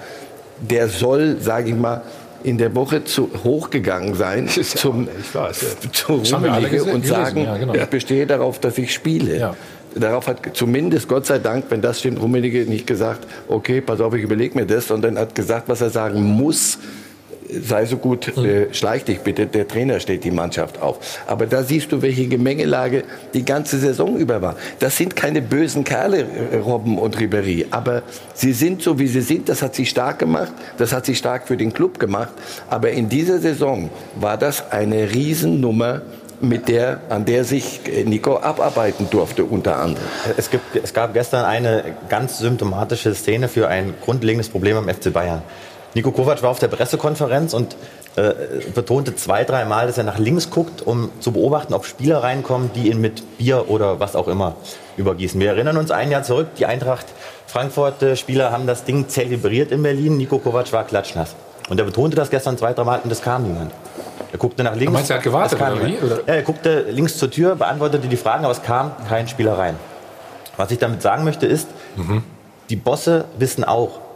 Der 0.60 0.88
soll, 0.88 1.38
sage 1.40 1.70
ich 1.70 1.76
mal, 1.76 2.02
in 2.44 2.58
der 2.58 2.76
Woche 2.76 3.04
zu, 3.04 3.30
hochgegangen 3.44 4.16
sein 4.16 4.48
ja 4.56 4.64
zum, 4.64 5.08
weiß, 5.34 5.78
ja. 5.84 5.92
zu 5.92 6.14
Rummenigge 6.14 6.84
und 6.84 7.06
sagen, 7.06 7.44
ja, 7.44 7.58
genau. 7.58 7.74
ich 7.74 7.86
bestehe 7.86 8.28
darauf, 8.28 8.60
dass 8.60 8.78
ich 8.78 8.94
spiele. 8.94 9.38
Ja. 9.38 9.56
Darauf 9.96 10.28
hat 10.28 10.42
zumindest, 10.54 11.08
Gott 11.08 11.26
sei 11.26 11.40
Dank, 11.40 11.66
wenn 11.70 11.82
das 11.82 12.00
stimmt, 12.00 12.22
Rummenigge 12.22 12.66
nicht 12.66 12.86
gesagt, 12.86 13.28
okay, 13.48 13.82
pass 13.82 14.00
auf, 14.00 14.14
ich 14.14 14.22
überlege 14.22 14.58
mir 14.58 14.66
das, 14.66 14.88
sondern 14.88 15.18
hat 15.18 15.34
gesagt, 15.34 15.70
was 15.70 15.82
er 15.82 15.90
sagen 15.90 16.22
muss, 16.22 16.78
sei 17.50 17.86
so 17.86 17.98
gut, 17.98 18.38
äh, 18.38 18.74
schleich 18.74 19.06
dich 19.06 19.20
bitte, 19.20 19.46
der 19.46 19.68
Trainer 19.68 20.00
steht 20.00 20.24
die 20.24 20.32
Mannschaft 20.32 20.82
auf. 20.82 21.20
Aber 21.28 21.46
da 21.46 21.64
siehst 21.64 21.92
du, 21.92 22.02
welche 22.02 22.28
Gemengelage 22.28 23.04
die 23.34 23.46
ganze 23.46 23.78
Saison 23.78 24.18
über 24.18 24.42
war. 24.42 24.56
Das 24.80 24.98
sind 24.98 25.16
keine 25.16 25.42
bösen 25.42 25.84
Kerle, 25.84 26.26
äh, 26.52 26.58
Robben 26.58 26.98
und 26.98 27.20
Ribery, 27.20 27.68
aber 27.72 28.04
sie 28.34 28.54
sind 28.54 28.82
so, 28.82 29.00
wie 29.00 29.08
sie 29.08 29.22
sind. 29.22 29.50
Das 29.50 29.62
hat 29.62 29.76
sie 29.76 29.86
stark 29.86 30.20
gemacht, 30.20 30.54
das 30.78 30.94
hat 30.94 31.06
sie 31.06 31.16
stark 31.16 31.48
für 31.48 31.58
den 31.58 31.74
Club 31.74 32.00
gemacht. 32.00 32.34
Aber 32.70 32.92
in 32.92 33.10
dieser 33.10 33.40
Saison 33.40 33.90
war 34.16 34.38
das 34.38 34.72
eine 34.72 35.14
Riesennummer, 35.14 36.02
mit 36.40 36.68
der, 36.68 37.02
an 37.10 37.26
der 37.26 37.44
sich 37.44 37.82
äh, 37.88 38.04
Nico 38.04 38.38
abarbeiten 38.38 39.10
durfte, 39.10 39.44
unter 39.44 39.78
anderem. 39.78 40.06
Es, 40.38 40.52
gibt, 40.52 40.76
es 40.76 40.94
gab 40.94 41.14
gestern 41.14 41.46
eine 41.46 41.96
ganz 42.10 42.38
symptomatische 42.38 43.16
Szene 43.16 43.48
für 43.48 43.68
ein 43.68 43.96
grundlegendes 44.04 44.50
Problem 44.50 44.78
am 44.78 44.88
FC 44.88 45.12
Bayern. 45.12 45.42
Nico 45.98 46.12
Kovac 46.12 46.44
war 46.44 46.52
auf 46.52 46.60
der 46.60 46.68
Pressekonferenz 46.68 47.56
und 47.56 47.76
äh, 48.18 48.32
betonte 48.76 49.16
zwei, 49.16 49.44
dreimal, 49.44 49.88
dass 49.88 49.98
er 49.98 50.04
nach 50.04 50.20
links 50.20 50.52
guckt, 50.52 50.84
um 50.84 51.10
zu 51.22 51.32
beobachten, 51.32 51.74
ob 51.74 51.86
Spieler 51.86 52.22
reinkommen, 52.22 52.70
die 52.76 52.92
ihn 52.92 53.02
mit 53.02 53.40
Bier 53.40 53.68
oder 53.68 54.00
was 54.00 54.16
auch 54.16 54.28
immer 54.28 54.54
übergießen. 54.98 55.42
Wir 55.42 55.50
erinnern 55.50 55.76
uns 55.76 55.90
ein 55.90 56.12
Jahr 56.12 56.22
zurück, 56.22 56.50
die 56.60 56.68
Eintracht 56.68 57.08
Frankfurt-Spieler 57.48 58.52
haben 58.52 58.68
das 58.68 58.84
Ding 58.84 59.10
zelebriert 59.10 59.72
in 59.72 59.82
Berlin. 59.82 60.18
Nico 60.18 60.38
Kovac 60.38 60.72
war 60.72 60.84
klatschnass. 60.84 61.36
Und 61.68 61.80
er 61.80 61.86
betonte 61.86 62.16
das 62.16 62.30
gestern 62.30 62.60
zwei, 62.60 62.74
drei 62.74 62.84
Mal 62.84 63.00
und 63.04 63.12
es 63.12 63.24
kam 63.24 63.42
niemand. 63.42 63.72
Er 64.32 64.38
guckte 64.38 64.64
nach 64.64 64.76
links. 64.76 64.94
meinst, 64.94 65.10
er 65.10 65.18
hat 65.18 65.24
gewartet 65.24 65.60
oder 65.60 65.84
wie? 65.84 65.98
Oder? 65.98 66.20
er 66.28 66.44
guckte 66.44 66.82
links 66.92 67.18
zur 67.18 67.32
Tür, 67.32 67.56
beantwortete 67.56 68.08
die 68.08 68.18
Fragen, 68.18 68.44
aber 68.44 68.54
es 68.54 68.62
kam 68.62 68.92
kein 69.10 69.28
Spieler 69.28 69.58
rein. 69.58 69.76
Was 70.58 70.70
ich 70.70 70.78
damit 70.78 71.02
sagen 71.02 71.24
möchte 71.24 71.48
ist, 71.48 71.68
mhm. 71.96 72.22
die 72.70 72.76
Bosse 72.76 73.26
wissen 73.40 73.64
auch, 73.64 74.07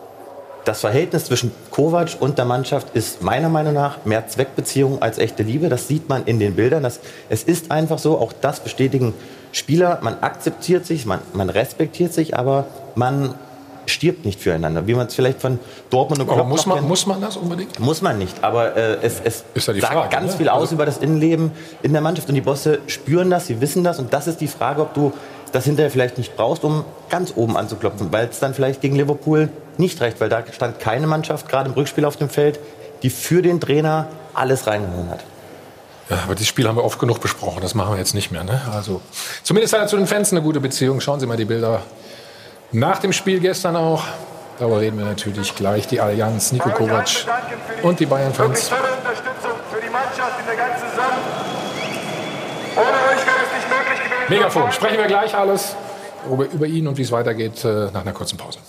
das 0.65 0.81
Verhältnis 0.81 1.25
zwischen 1.25 1.51
Kovac 1.71 2.17
und 2.19 2.37
der 2.37 2.45
Mannschaft 2.45 2.95
ist 2.95 3.23
meiner 3.23 3.49
Meinung 3.49 3.73
nach 3.73 4.05
mehr 4.05 4.27
Zweckbeziehung 4.27 5.01
als 5.01 5.17
echte 5.17 5.43
Liebe. 5.43 5.69
Das 5.69 5.87
sieht 5.87 6.09
man 6.09 6.25
in 6.25 6.39
den 6.39 6.55
Bildern. 6.55 6.83
Das, 6.83 6.99
es 7.29 7.43
ist 7.43 7.71
einfach 7.71 7.99
so, 7.99 8.17
auch 8.19 8.33
das 8.33 8.59
bestätigen 8.59 9.13
Spieler. 9.51 9.99
Man 10.01 10.19
akzeptiert 10.21 10.85
sich, 10.85 11.05
man, 11.05 11.19
man 11.33 11.49
respektiert 11.49 12.13
sich, 12.13 12.37
aber 12.37 12.65
man 12.95 13.35
stirbt 13.87 14.25
nicht 14.25 14.39
füreinander, 14.39 14.87
wie 14.87 14.93
man 14.93 15.07
es 15.07 15.15
vielleicht 15.15 15.41
von 15.41 15.59
Dortmund 15.89 16.21
und 16.21 16.27
Klopp 16.27 16.47
muss 16.47 16.65
man, 16.65 16.77
kennt. 16.77 16.87
muss 16.87 17.05
man 17.05 17.19
das 17.19 17.37
unbedingt? 17.37 17.79
Muss 17.79 18.01
man 18.01 18.17
nicht, 18.17 18.43
aber 18.43 18.77
äh, 18.77 18.97
es, 19.01 19.21
es 19.23 19.43
ja 19.53 19.61
sagt 19.61 19.79
Frage, 19.79 20.09
ganz 20.09 20.33
ne? 20.33 20.37
viel 20.37 20.49
aus 20.49 20.61
also 20.61 20.75
über 20.75 20.85
das 20.85 20.99
Innenleben 20.99 21.51
in 21.81 21.91
der 21.91 22.01
Mannschaft 22.01 22.29
und 22.29 22.35
die 22.35 22.41
Bosse 22.41 22.79
spüren 22.87 23.29
das, 23.29 23.47
sie 23.47 23.59
wissen 23.59 23.83
das 23.83 23.99
und 23.99 24.13
das 24.13 24.27
ist 24.27 24.39
die 24.39 24.47
Frage, 24.47 24.81
ob 24.81 24.93
du 24.93 25.11
das 25.51 25.65
hinterher 25.65 25.91
vielleicht 25.91 26.17
nicht 26.17 26.35
brauchst, 26.35 26.63
um 26.63 26.85
ganz 27.09 27.33
oben 27.35 27.57
anzuklopfen, 27.57 28.11
weil 28.11 28.27
es 28.27 28.39
dann 28.39 28.53
vielleicht 28.53 28.81
gegen 28.81 28.95
Liverpool 28.95 29.49
nicht 29.77 29.99
reicht, 30.01 30.21
weil 30.21 30.29
da 30.29 30.43
stand 30.51 30.79
keine 30.79 31.07
Mannschaft 31.07 31.49
gerade 31.49 31.69
im 31.69 31.75
Rückspiel 31.75 32.05
auf 32.05 32.17
dem 32.17 32.29
Feld, 32.29 32.59
die 33.03 33.09
für 33.09 33.41
den 33.41 33.59
Trainer 33.59 34.07
alles 34.33 34.67
reingehauen 34.67 35.09
hat. 35.09 35.23
Ja, 36.09 36.19
aber 36.25 36.35
dieses 36.35 36.49
Spiel 36.49 36.67
haben 36.67 36.75
wir 36.75 36.83
oft 36.83 36.99
genug 36.99 37.21
besprochen. 37.21 37.61
Das 37.61 37.73
machen 37.73 37.93
wir 37.93 37.97
jetzt 37.97 38.13
nicht 38.13 38.31
mehr. 38.31 38.43
Ne? 38.43 38.61
Also, 38.73 39.01
zumindest 39.43 39.73
hat 39.73 39.81
er 39.81 39.87
zu 39.87 39.95
den 39.95 40.07
Fans 40.07 40.31
eine 40.31 40.41
gute 40.41 40.59
Beziehung. 40.59 40.99
Schauen 40.99 41.19
Sie 41.19 41.25
mal 41.25 41.37
die 41.37 41.45
Bilder 41.45 41.83
nach 42.71 42.99
dem 42.99 43.13
Spiel 43.13 43.39
gestern 43.39 43.75
auch. 43.77 44.03
Darüber 44.59 44.81
reden 44.81 44.97
wir 44.97 45.05
natürlich 45.05 45.55
gleich. 45.55 45.87
Die 45.87 46.01
Allianz, 46.01 46.51
Nico 46.51 46.69
Kovac 46.69 47.07
und 47.81 47.99
die 47.99 48.05
Bayern-Fans. 48.05 48.69
Tolle 48.69 48.81
Unterstützung 48.81 49.57
für 49.71 49.81
die 49.81 49.89
Mannschaft 49.89 50.39
in 50.39 50.45
der 50.45 50.55
ganzen 50.55 50.89
Saison. 50.89 51.05
Ohne 52.75 52.85
euch 52.85 53.25
wäre 53.25 53.41
es 53.41 53.55
nicht 53.55 53.69
möglich 53.69 54.03
gewesen. 54.03 54.20
Megafon. 54.31 54.71
Sprechen 54.71 54.97
wir 54.97 55.07
gleich 55.07 55.35
alles 55.35 55.75
über, 56.29 56.65
ihn 56.65 56.87
und 56.87 56.97
wie 56.97 57.01
es 57.01 57.11
weitergeht 57.11 57.65
äh, 57.65 57.91
nach 57.91 58.01
einer 58.01 58.13
kurzen 58.13 58.37
Pause. 58.37 58.59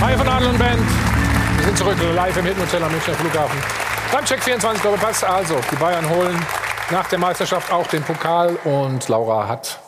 Hi 0.00 0.16
von 0.16 0.28
Adel 0.28 0.48
und 0.48 0.58
Band. 0.58 0.80
Wir 1.56 1.64
sind 1.64 1.78
zurück 1.78 1.96
live 2.14 2.36
im 2.36 2.44
Hilton 2.44 2.62
Hotel 2.62 2.82
am 2.84 2.92
Münchner 2.92 3.14
Flughafen. 3.14 3.58
Beim 4.12 4.24
Check 4.24 4.44
24 4.44 4.80
Doppelpass. 4.80 5.24
Also, 5.24 5.56
die 5.72 5.76
Bayern 5.76 6.08
holen 6.08 6.38
nach 6.90 7.08
der 7.08 7.18
Meisterschaft 7.18 7.72
auch 7.72 7.86
den 7.86 8.02
Pokal 8.02 8.56
und 8.64 9.08
Laura 9.08 9.48
hat 9.48 9.80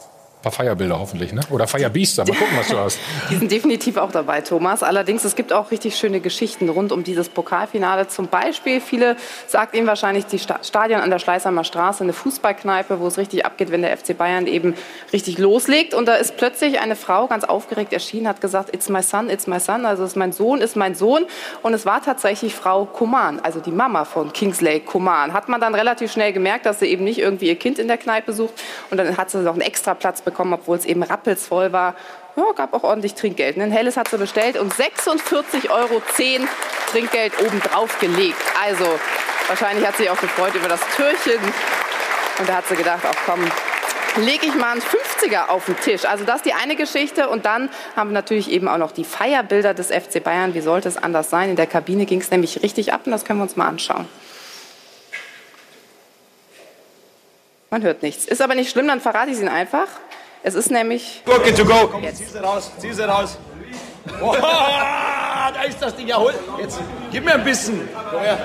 paar 0.46 0.52
Feierbilder 0.52 0.98
hoffentlich, 1.00 1.32
ne? 1.32 1.40
Oder 1.50 1.66
Feierbiester. 1.66 2.24
Mal 2.24 2.36
gucken, 2.36 2.56
was 2.56 2.68
du 2.68 2.78
hast. 2.78 2.98
Die 3.30 3.36
sind 3.36 3.50
definitiv 3.50 3.96
auch 3.96 4.12
dabei, 4.12 4.42
Thomas. 4.42 4.84
Allerdings, 4.84 5.24
es 5.24 5.34
gibt 5.34 5.52
auch 5.52 5.72
richtig 5.72 5.96
schöne 5.96 6.20
Geschichten 6.20 6.68
rund 6.68 6.92
um 6.92 7.02
dieses 7.02 7.28
Pokalfinale. 7.28 8.06
Zum 8.06 8.28
Beispiel, 8.28 8.80
viele 8.80 9.16
sagt 9.48 9.74
Ihnen 9.74 9.88
wahrscheinlich 9.88 10.26
die 10.26 10.38
Stadion 10.38 11.00
an 11.00 11.10
der 11.10 11.18
Schleißheimer 11.18 11.64
Straße, 11.64 12.04
eine 12.04 12.12
Fußballkneipe, 12.12 13.00
wo 13.00 13.08
es 13.08 13.18
richtig 13.18 13.44
abgeht, 13.44 13.72
wenn 13.72 13.82
der 13.82 13.96
FC 13.96 14.16
Bayern 14.16 14.46
eben 14.46 14.74
richtig 15.12 15.38
loslegt. 15.38 15.94
Und 15.94 16.06
da 16.06 16.14
ist 16.14 16.36
plötzlich 16.36 16.78
eine 16.78 16.94
Frau 16.94 17.26
ganz 17.26 17.42
aufgeregt 17.42 17.92
erschienen, 17.92 18.28
hat 18.28 18.40
gesagt, 18.40 18.72
it's 18.72 18.88
my 18.88 19.02
son, 19.02 19.28
it's 19.28 19.48
my 19.48 19.58
son. 19.58 19.84
Also, 19.84 20.04
ist 20.04 20.16
mein 20.16 20.32
Sohn, 20.32 20.60
ist 20.60 20.76
mein 20.76 20.94
Sohn. 20.94 21.24
Und 21.62 21.74
es 21.74 21.84
war 21.86 22.02
tatsächlich 22.02 22.54
Frau 22.54 22.84
Koman, 22.84 23.40
also 23.40 23.58
die 23.58 23.72
Mama 23.72 24.04
von 24.04 24.32
Kingsley 24.32 24.78
Koman. 24.78 25.32
Hat 25.32 25.48
man 25.48 25.60
dann 25.60 25.74
relativ 25.74 26.12
schnell 26.12 26.32
gemerkt, 26.32 26.66
dass 26.66 26.78
sie 26.78 26.86
eben 26.86 27.02
nicht 27.02 27.18
irgendwie 27.18 27.48
ihr 27.48 27.56
Kind 27.56 27.80
in 27.80 27.88
der 27.88 27.98
Kneipe 27.98 28.32
sucht. 28.32 28.54
Und 28.92 28.98
dann 28.98 29.16
hat 29.16 29.30
sie 29.30 29.38
noch 29.38 29.54
einen 29.54 29.62
extra 29.62 29.94
Platz 29.94 30.22
bekommen 30.22 30.35
bekommen, 30.36 30.52
obwohl 30.52 30.76
es 30.76 30.84
eben 30.84 31.02
rappelsvoll 31.02 31.72
war. 31.72 31.94
Ja, 32.36 32.44
gab 32.54 32.74
auch 32.74 32.84
ordentlich 32.84 33.14
Trinkgeld. 33.14 33.56
Ein 33.56 33.70
helles 33.70 33.96
hat 33.96 34.08
sie 34.08 34.18
bestellt 34.18 34.58
und 34.58 34.72
46,10 34.74 35.70
Euro 35.70 36.02
Trinkgeld 36.90 37.32
obendrauf 37.40 37.98
gelegt. 37.98 38.36
Also 38.62 38.84
wahrscheinlich 39.48 39.86
hat 39.86 39.96
sie 39.96 40.02
sich 40.02 40.10
auch 40.10 40.20
gefreut 40.20 40.54
über 40.54 40.68
das 40.68 40.80
Türchen. 40.94 41.42
Und 42.38 42.48
da 42.48 42.56
hat 42.56 42.68
sie 42.68 42.76
gedacht, 42.76 43.06
auch 43.06 43.16
komm, 43.24 43.40
lege 44.22 44.46
ich 44.46 44.54
mal 44.54 44.72
einen 44.72 44.82
50er 44.82 45.48
auf 45.48 45.64
den 45.64 45.80
Tisch. 45.80 46.04
Also 46.04 46.24
das 46.24 46.36
ist 46.36 46.44
die 46.44 46.52
eine 46.52 46.76
Geschichte. 46.76 47.30
Und 47.30 47.46
dann 47.46 47.70
haben 47.96 48.10
wir 48.10 48.14
natürlich 48.14 48.50
eben 48.50 48.68
auch 48.68 48.78
noch 48.78 48.92
die 48.92 49.04
Feierbilder 49.04 49.72
des 49.72 49.86
FC 49.86 50.22
Bayern. 50.22 50.52
Wie 50.52 50.60
sollte 50.60 50.88
es 50.88 50.98
anders 50.98 51.30
sein? 51.30 51.48
In 51.48 51.56
der 51.56 51.66
Kabine 51.66 52.04
ging 52.04 52.20
es 52.20 52.30
nämlich 52.30 52.62
richtig 52.62 52.92
ab 52.92 53.02
und 53.06 53.12
das 53.12 53.24
können 53.24 53.38
wir 53.38 53.44
uns 53.44 53.56
mal 53.56 53.66
anschauen. 53.66 54.06
Man 57.70 57.82
hört 57.82 58.02
nichts. 58.02 58.26
Ist 58.26 58.42
aber 58.42 58.54
nicht 58.54 58.70
schlimm, 58.70 58.86
dann 58.86 59.00
verrate 59.00 59.30
ich 59.30 59.36
es 59.36 59.40
Ihnen 59.40 59.48
einfach. 59.48 59.88
Es 60.46 60.54
ist 60.54 60.70
nämlich. 60.70 61.22
Gurke 61.24 61.52
to 61.52 61.64
go. 61.64 61.88
Komm, 61.88 62.04
jetzt. 62.04 62.18
zieh 62.18 62.26
sie 62.26 62.38
raus, 62.38 62.70
zieh 62.78 62.92
sie 62.92 63.02
raus. 63.02 63.36
Oh, 64.22 64.32
da 64.40 65.62
ist 65.66 65.82
das 65.82 65.96
Ding 65.96 66.06
ja 66.06 66.18
hol. 66.18 66.32
Jetzt 66.60 66.78
gib 67.10 67.24
mir 67.24 67.34
ein 67.34 67.42
bisschen. 67.42 67.88
Komm 68.12 68.20
her. 68.20 68.38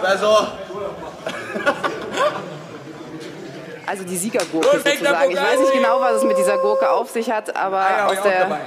Also. 0.00 0.26
Also 3.90 4.04
die 4.04 4.16
Siegergurke 4.16 4.68
sozusagen. 4.78 5.32
Ich 5.32 5.36
weiß 5.36 5.58
nicht 5.58 5.72
genau, 5.72 6.00
was 6.00 6.18
es 6.18 6.22
mit 6.22 6.38
dieser 6.38 6.58
Gurke 6.58 6.92
auf 6.92 7.10
sich 7.10 7.28
hat, 7.28 7.56
aber 7.56 8.06
aus 8.06 8.22
der 8.22 8.60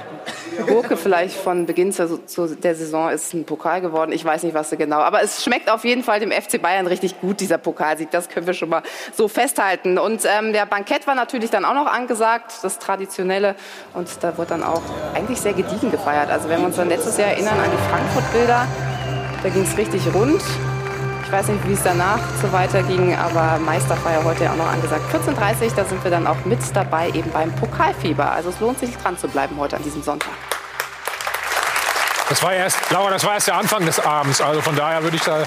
Gurke 0.66 0.98
vielleicht 0.98 1.34
von 1.34 1.64
Beginn 1.64 1.94
der 1.96 2.74
Saison 2.74 3.08
ist 3.08 3.32
ein 3.32 3.46
Pokal 3.46 3.80
geworden. 3.80 4.12
Ich 4.12 4.22
weiß 4.22 4.42
nicht, 4.42 4.52
was 4.52 4.68
sie 4.68 4.76
genau. 4.76 4.98
Aber 4.98 5.22
es 5.22 5.42
schmeckt 5.42 5.70
auf 5.70 5.82
jeden 5.86 6.04
Fall 6.04 6.20
dem 6.20 6.30
FC 6.30 6.60
Bayern 6.60 6.86
richtig 6.86 7.22
gut, 7.22 7.40
dieser 7.40 7.56
Pokalsieg. 7.56 8.10
Das 8.10 8.28
können 8.28 8.46
wir 8.46 8.52
schon 8.52 8.68
mal 8.68 8.82
so 9.14 9.26
festhalten. 9.26 9.96
Und 9.96 10.26
ähm, 10.26 10.52
der 10.52 10.66
Bankett 10.66 11.06
war 11.06 11.14
natürlich 11.14 11.48
dann 11.48 11.64
auch 11.64 11.74
noch 11.74 11.86
angesagt, 11.86 12.58
das 12.60 12.78
Traditionelle. 12.78 13.54
Und 13.94 14.08
da 14.20 14.36
wird 14.36 14.50
dann 14.50 14.62
auch 14.62 14.82
eigentlich 15.14 15.40
sehr 15.40 15.54
gediegen 15.54 15.90
gefeiert. 15.90 16.28
Also 16.30 16.50
wenn 16.50 16.60
wir 16.60 16.66
uns 16.66 16.76
dann 16.76 16.90
letztes 16.90 17.16
Jahr 17.16 17.30
erinnern 17.30 17.58
an 17.58 17.70
die 17.70 17.90
Frankfurt-Bilder, 17.90 18.68
da 19.42 19.48
ging 19.48 19.62
es 19.62 19.74
richtig 19.78 20.02
rund. 20.14 20.42
Ich 21.24 21.32
weiß 21.32 21.48
nicht, 21.48 21.66
wie 21.66 21.72
es 21.72 21.82
danach 21.82 22.18
so 22.40 22.52
weiterging, 22.52 23.16
aber 23.16 23.58
Meisterfeier 23.58 24.22
heute 24.24 24.50
auch 24.50 24.56
noch 24.56 24.70
angesagt. 24.70 25.02
14.30 25.12 25.70
Uhr, 25.70 25.72
da 25.74 25.84
sind 25.84 26.04
wir 26.04 26.10
dann 26.10 26.26
auch 26.26 26.44
mit 26.44 26.58
dabei, 26.74 27.08
eben 27.08 27.30
beim 27.30 27.50
Pokalfieber. 27.52 28.30
Also 28.30 28.50
es 28.50 28.60
lohnt 28.60 28.78
sich 28.78 28.96
dran 28.98 29.16
zu 29.16 29.26
bleiben 29.28 29.56
heute 29.58 29.76
an 29.76 29.82
diesem 29.82 30.02
Sonntag. 30.02 30.32
Das 32.28 32.42
war 32.42 32.52
erst, 32.52 32.90
Laura, 32.90 33.10
das 33.10 33.24
war 33.24 33.34
erst 33.34 33.48
der 33.48 33.56
Anfang 33.56 33.84
des 33.86 34.00
Abends. 34.00 34.40
Also 34.40 34.60
von 34.60 34.76
daher 34.76 35.02
würde 35.02 35.16
ich 35.16 35.22
da. 35.22 35.44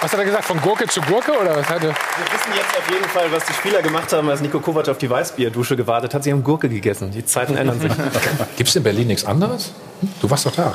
Was 0.00 0.12
hat 0.12 0.18
er 0.18 0.24
gesagt? 0.24 0.44
Von 0.44 0.60
Gurke 0.60 0.86
zu 0.86 1.00
Gurke? 1.00 1.32
Oder 1.32 1.56
was 1.56 1.68
hatte? 1.68 1.88
Wir 1.88 1.92
wissen 1.92 2.52
jetzt 2.56 2.76
auf 2.76 2.90
jeden 2.90 3.08
Fall, 3.08 3.30
was 3.30 3.44
die 3.46 3.52
Spieler 3.52 3.82
gemacht 3.82 4.12
haben, 4.12 4.28
als 4.28 4.40
Nico 4.40 4.60
Kovac 4.60 4.88
auf 4.88 4.98
die 4.98 5.08
Weißbierdusche 5.10 5.76
gewartet 5.76 6.14
hat. 6.14 6.24
Sie 6.24 6.32
haben 6.32 6.42
Gurke 6.42 6.68
gegessen. 6.68 7.10
Die 7.10 7.24
Zeiten 7.24 7.56
ändern 7.56 7.80
sich. 7.80 7.92
Gibt 8.56 8.68
es 8.68 8.76
in 8.76 8.82
Berlin 8.82 9.08
nichts 9.08 9.24
anderes? 9.24 9.72
Du 10.20 10.28
warst 10.30 10.46
doch 10.46 10.54
da. 10.54 10.74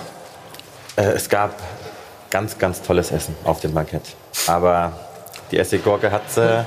Äh, 0.96 1.12
es 1.12 1.28
gab 1.28 1.56
ganz, 2.32 2.58
ganz 2.58 2.82
tolles 2.82 3.12
Essen 3.12 3.36
auf 3.44 3.60
dem 3.60 3.74
Bankett. 3.74 4.02
Aber 4.48 4.94
die 5.52 5.58
Essiggurke 5.58 6.12
hat 6.12 6.38
äh, 6.38 6.64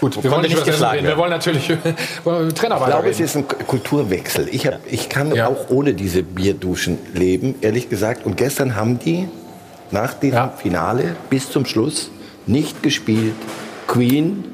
Gut, 0.00 0.22
wir 0.22 0.30
wollen 0.30 0.42
nicht, 0.42 0.54
nicht 0.54 0.64
geschlagen 0.64 0.96
reden. 0.96 1.08
Wir 1.08 1.16
wollen 1.16 1.30
natürlich 1.30 1.68
wollen 2.24 2.54
Trainer 2.54 2.78
Ich 2.78 2.86
glaube, 2.86 3.10
es 3.10 3.20
ist 3.20 3.36
ein 3.36 3.46
Kulturwechsel. 3.48 4.48
Ich, 4.50 4.66
hab, 4.66 4.80
ich 4.90 5.08
kann 5.08 5.34
ja. 5.34 5.48
auch 5.48 5.68
ohne 5.70 5.94
diese 5.94 6.22
Bierduschen 6.22 6.98
leben, 7.12 7.56
ehrlich 7.60 7.88
gesagt. 7.88 8.24
Und 8.24 8.36
gestern 8.36 8.76
haben 8.76 8.98
die 8.98 9.28
nach 9.90 10.14
dem 10.14 10.32
ja. 10.32 10.52
Finale 10.56 11.16
bis 11.30 11.50
zum 11.50 11.66
Schluss 11.66 12.10
nicht 12.46 12.82
gespielt. 12.82 13.34
Queen 13.86 14.44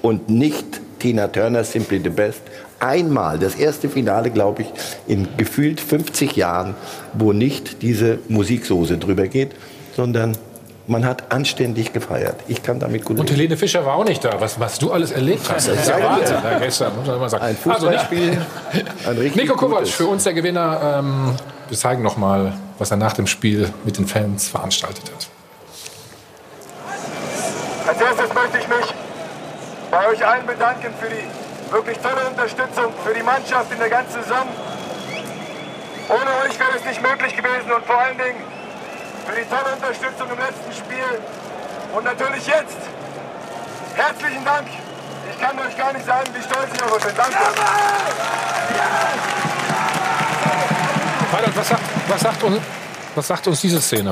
und 0.00 0.28
nicht 0.28 0.80
Tina 0.98 1.28
Turner, 1.28 1.64
Simply 1.64 2.00
the 2.02 2.10
Best. 2.10 2.42
Einmal, 2.82 3.38
das 3.38 3.54
erste 3.54 3.88
Finale, 3.88 4.30
glaube 4.30 4.62
ich, 4.62 4.68
in 5.06 5.28
gefühlt 5.36 5.80
50 5.80 6.34
Jahren, 6.34 6.74
wo 7.12 7.32
nicht 7.32 7.80
diese 7.80 8.18
Musiksoße 8.28 8.98
drüber 8.98 9.28
geht, 9.28 9.52
sondern 9.94 10.36
man 10.88 11.06
hat 11.06 11.30
anständig 11.30 11.92
gefeiert. 11.92 12.34
Ich 12.48 12.60
kann 12.64 12.80
damit 12.80 13.04
gut 13.04 13.20
Und 13.20 13.30
Helene 13.30 13.56
Fischer 13.56 13.86
war 13.86 13.94
auch 13.94 14.04
nicht 14.04 14.24
da. 14.24 14.40
Was, 14.40 14.58
was 14.58 14.80
du 14.80 14.90
alles 14.90 15.12
erlebt 15.12 15.48
hast, 15.48 15.68
das 15.68 15.76
ist 15.76 15.88
ja 15.88 16.02
Wahnsinn. 16.02 16.36
Da 16.42 16.58
gestern, 16.58 16.96
muss 16.96 17.06
man 17.06 17.16
immer 17.16 17.28
sagen. 17.28 17.44
Ein 17.44 17.56
also 17.70 17.88
nicht 17.88 18.10
ein 18.10 19.32
Nico 19.36 19.54
Kovac, 19.54 19.86
für 19.86 20.06
uns 20.06 20.24
der 20.24 20.32
Gewinner. 20.32 20.98
Ähm, 20.98 21.36
wir 21.68 21.78
zeigen 21.78 22.02
noch 22.02 22.16
mal, 22.16 22.52
was 22.78 22.90
er 22.90 22.96
nach 22.96 23.12
dem 23.12 23.28
Spiel 23.28 23.72
mit 23.84 23.96
den 23.96 24.08
Fans 24.08 24.48
veranstaltet 24.48 25.04
hat. 25.04 25.28
Als 27.86 28.00
erstes 28.00 28.34
möchte 28.34 28.58
ich 28.58 28.68
mich 28.68 28.94
bei 29.88 30.08
euch 30.08 30.26
allen 30.26 30.46
bedanken 30.46 30.92
für 31.00 31.08
die 31.08 31.51
wirklich 31.72 31.98
tolle 31.98 32.28
Unterstützung 32.28 32.92
für 33.02 33.14
die 33.14 33.22
Mannschaft 33.22 33.72
in 33.72 33.78
der 33.78 33.88
ganzen 33.88 34.22
Saison. 34.22 34.46
Ohne 36.08 36.30
euch 36.44 36.58
wäre 36.58 36.76
es 36.76 36.84
nicht 36.84 37.00
möglich 37.00 37.34
gewesen 37.34 37.72
und 37.72 37.84
vor 37.86 37.98
allen 37.98 38.18
Dingen 38.18 38.44
für 39.26 39.34
die 39.34 39.48
tolle 39.48 39.74
Unterstützung 39.74 40.28
im 40.30 40.38
letzten 40.38 40.72
Spiel 40.72 41.22
und 41.94 42.04
natürlich 42.04 42.46
jetzt. 42.46 42.76
Herzlichen 43.94 44.44
Dank. 44.44 44.68
Ich 45.30 45.40
kann 45.40 45.58
euch 45.58 45.76
gar 45.76 45.92
nicht 45.92 46.04
sagen, 46.04 46.28
wie 46.34 46.42
stolz 46.42 46.68
ich 46.74 46.82
auf 46.82 46.92
euch 46.92 47.04
bin. 47.04 47.16
Danke. 47.16 47.38
Was 51.54 51.68
sagt, 51.68 51.82
was, 52.08 52.20
sagt 52.20 52.42
uns, 52.42 52.60
was 53.14 53.26
sagt 53.26 53.46
uns 53.46 53.60
diese 53.60 53.80
Szene? 53.80 54.10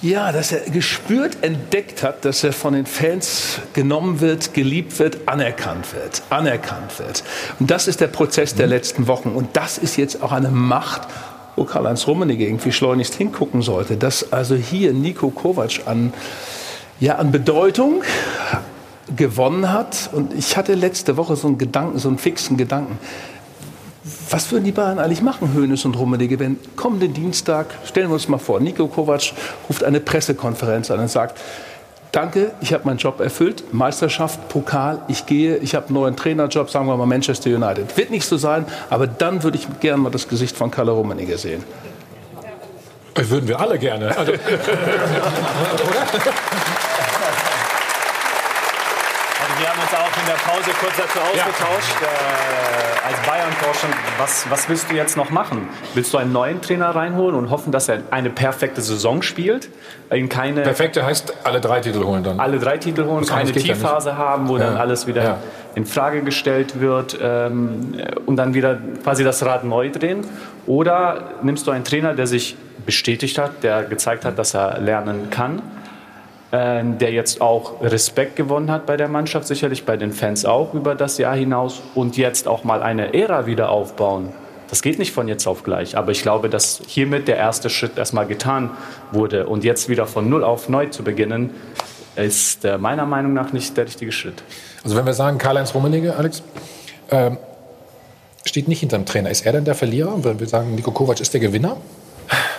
Ja, 0.00 0.30
dass 0.30 0.52
er 0.52 0.60
gespürt 0.70 1.42
entdeckt 1.42 2.04
hat, 2.04 2.24
dass 2.24 2.44
er 2.44 2.52
von 2.52 2.74
den 2.74 2.86
Fans 2.86 3.58
genommen 3.72 4.20
wird, 4.20 4.54
geliebt 4.54 4.98
wird, 5.00 5.26
anerkannt 5.26 5.92
wird, 5.92 6.22
anerkannt 6.30 6.98
wird. 7.00 7.24
Und 7.58 7.70
das 7.70 7.88
ist 7.88 8.00
der 8.00 8.06
Prozess 8.06 8.54
der 8.54 8.68
letzten 8.68 9.08
Wochen. 9.08 9.30
Und 9.30 9.56
das 9.56 9.76
ist 9.76 9.96
jetzt 9.96 10.22
auch 10.22 10.30
eine 10.30 10.50
Macht 10.50 11.08
wo 11.58 11.64
Karl-Heinz 11.64 12.06
Rummenigge 12.06 12.46
irgendwie 12.46 12.72
schleunigst 12.72 13.14
hingucken 13.14 13.62
sollte, 13.62 13.96
dass 13.96 14.32
also 14.32 14.54
hier 14.54 14.92
Nico 14.92 15.30
Kovac 15.30 15.80
an, 15.86 16.12
ja, 17.00 17.16
an 17.16 17.32
Bedeutung 17.32 18.04
gewonnen 19.14 19.72
hat. 19.72 20.08
Und 20.12 20.32
ich 20.34 20.56
hatte 20.56 20.74
letzte 20.74 21.16
Woche 21.16 21.34
so 21.36 21.48
einen 21.48 21.58
Gedanken, 21.58 21.98
so 21.98 22.08
einen 22.08 22.18
fixen 22.18 22.56
Gedanken. 22.56 22.98
Was 24.30 24.50
würden 24.52 24.64
die 24.64 24.72
Bayern 24.72 24.98
eigentlich 24.98 25.22
machen, 25.22 25.52
Hönes 25.54 25.84
und 25.84 25.96
Rummenigge, 25.96 26.38
wenn 26.38 26.58
kommenden 26.76 27.12
Dienstag, 27.12 27.66
stellen 27.84 28.08
wir 28.08 28.14
uns 28.14 28.28
mal 28.28 28.38
vor, 28.38 28.60
Nico 28.60 28.86
Kovac 28.86 29.32
ruft 29.68 29.84
eine 29.84 30.00
Pressekonferenz 30.00 30.90
an 30.90 31.00
und 31.00 31.08
sagt, 31.08 31.38
danke, 32.12 32.52
ich 32.60 32.72
habe 32.72 32.84
meinen 32.84 32.98
Job 32.98 33.20
erfüllt, 33.20 33.64
Meisterschaft, 33.72 34.48
Pokal, 34.48 35.02
ich 35.08 35.26
gehe, 35.26 35.56
ich 35.58 35.74
habe 35.74 35.86
einen 35.86 35.94
neuen 35.94 36.16
Trainerjob, 36.16 36.70
sagen 36.70 36.86
wir 36.86 36.96
mal 36.96 37.06
Manchester 37.06 37.50
United. 37.50 37.96
Wird 37.96 38.10
nicht 38.10 38.26
so 38.26 38.36
sein, 38.36 38.64
aber 38.90 39.06
dann 39.06 39.42
würde 39.42 39.58
ich 39.58 39.66
gerne 39.80 40.02
mal 40.02 40.10
das 40.10 40.28
Gesicht 40.28 40.56
von 40.56 40.70
Kalle 40.70 40.92
Rummenigge 40.92 41.36
sehen. 41.36 41.64
Das 43.14 43.28
würden 43.30 43.48
wir 43.48 43.58
alle 43.58 43.78
gerne. 43.78 44.16
Also, 44.16 44.32
oder? 44.32 44.40
wir 49.58 49.68
haben 49.68 49.80
uns 49.80 49.92
auch 49.92 50.20
in 50.20 50.26
der 50.26 50.34
Pause 50.34 50.70
kurz 50.78 50.96
dazu 50.96 51.18
ausgetauscht. 51.18 51.96
Ja. 52.00 52.97
Als 53.28 53.36
Bayern-Forscher, 53.36 53.88
was, 54.16 54.46
was 54.48 54.68
willst 54.68 54.90
du 54.90 54.94
jetzt 54.94 55.16
noch 55.16 55.30
machen? 55.30 55.68
Willst 55.94 56.14
du 56.14 56.18
einen 56.18 56.32
neuen 56.32 56.62
Trainer 56.62 56.94
reinholen 56.94 57.36
und 57.36 57.50
hoffen, 57.50 57.72
dass 57.72 57.88
er 57.88 58.00
eine 58.10 58.30
perfekte 58.30 58.80
Saison 58.80 59.20
spielt? 59.22 59.68
In 60.10 60.28
keine 60.28 60.62
Perfekte 60.62 61.04
heißt 61.04 61.34
alle 61.44 61.60
drei 61.60 61.80
Titel 61.80 62.04
holen 62.04 62.24
dann. 62.24 62.40
Alle 62.40 62.58
drei 62.58 62.78
Titel 62.78 63.04
holen, 63.04 63.26
keine 63.26 63.52
Tiefphase 63.52 64.16
haben, 64.16 64.48
wo 64.48 64.56
ja. 64.56 64.64
dann 64.64 64.76
alles 64.78 65.06
wieder 65.06 65.22
ja. 65.22 65.38
in 65.74 65.84
Frage 65.84 66.22
gestellt 66.22 66.80
wird 66.80 67.18
ähm, 67.20 67.94
und 68.24 68.36
dann 68.36 68.54
wieder 68.54 68.78
quasi 69.02 69.24
das 69.24 69.44
Rad 69.44 69.64
neu 69.64 69.90
drehen. 69.90 70.26
Oder 70.66 71.24
nimmst 71.42 71.66
du 71.66 71.70
einen 71.70 71.84
Trainer, 71.84 72.14
der 72.14 72.26
sich 72.26 72.56
bestätigt 72.86 73.36
hat, 73.36 73.62
der 73.62 73.82
gezeigt 73.82 74.24
hat, 74.24 74.38
dass 74.38 74.54
er 74.54 74.80
lernen 74.80 75.28
kann? 75.30 75.60
Äh, 76.50 76.82
der 76.98 77.12
jetzt 77.12 77.42
auch 77.42 77.82
Respekt 77.82 78.36
gewonnen 78.36 78.70
hat 78.70 78.86
bei 78.86 78.96
der 78.96 79.08
Mannschaft, 79.08 79.46
sicherlich 79.46 79.84
bei 79.84 79.98
den 79.98 80.12
Fans 80.12 80.46
auch 80.46 80.72
über 80.72 80.94
das 80.94 81.18
Jahr 81.18 81.36
hinaus 81.36 81.82
und 81.94 82.16
jetzt 82.16 82.48
auch 82.48 82.64
mal 82.64 82.82
eine 82.82 83.12
Ära 83.12 83.44
wieder 83.44 83.68
aufbauen. 83.68 84.30
Das 84.70 84.80
geht 84.80 84.98
nicht 84.98 85.12
von 85.12 85.28
jetzt 85.28 85.46
auf 85.46 85.62
gleich, 85.62 85.94
aber 85.94 86.10
ich 86.10 86.22
glaube, 86.22 86.48
dass 86.48 86.80
hiermit 86.86 87.28
der 87.28 87.36
erste 87.36 87.68
Schritt 87.68 87.98
erstmal 87.98 88.26
getan 88.26 88.70
wurde 89.12 89.46
und 89.46 89.62
jetzt 89.62 89.90
wieder 89.90 90.06
von 90.06 90.30
Null 90.30 90.42
auf 90.42 90.70
neu 90.70 90.86
zu 90.86 91.04
beginnen, 91.04 91.50
ist 92.16 92.64
äh, 92.64 92.78
meiner 92.78 93.04
Meinung 93.04 93.34
nach 93.34 93.52
nicht 93.52 93.76
der 93.76 93.84
richtige 93.84 94.10
Schritt. 94.10 94.42
Also 94.82 94.96
wenn 94.96 95.04
wir 95.04 95.12
sagen 95.12 95.36
Karl-Heinz 95.36 95.74
Rummenigge, 95.74 96.16
Alex, 96.16 96.42
äh, 97.08 97.32
steht 98.46 98.68
nicht 98.68 98.80
hinter 98.80 98.96
dem 98.96 99.04
Trainer. 99.04 99.28
Ist 99.28 99.44
er 99.44 99.52
denn 99.52 99.66
der 99.66 99.74
Verlierer? 99.74 100.24
Wenn 100.24 100.40
wir 100.40 100.48
sagen, 100.48 100.74
Nico 100.74 100.92
Kovac 100.92 101.20
ist 101.20 101.34
der 101.34 101.42
Gewinner? 101.42 101.76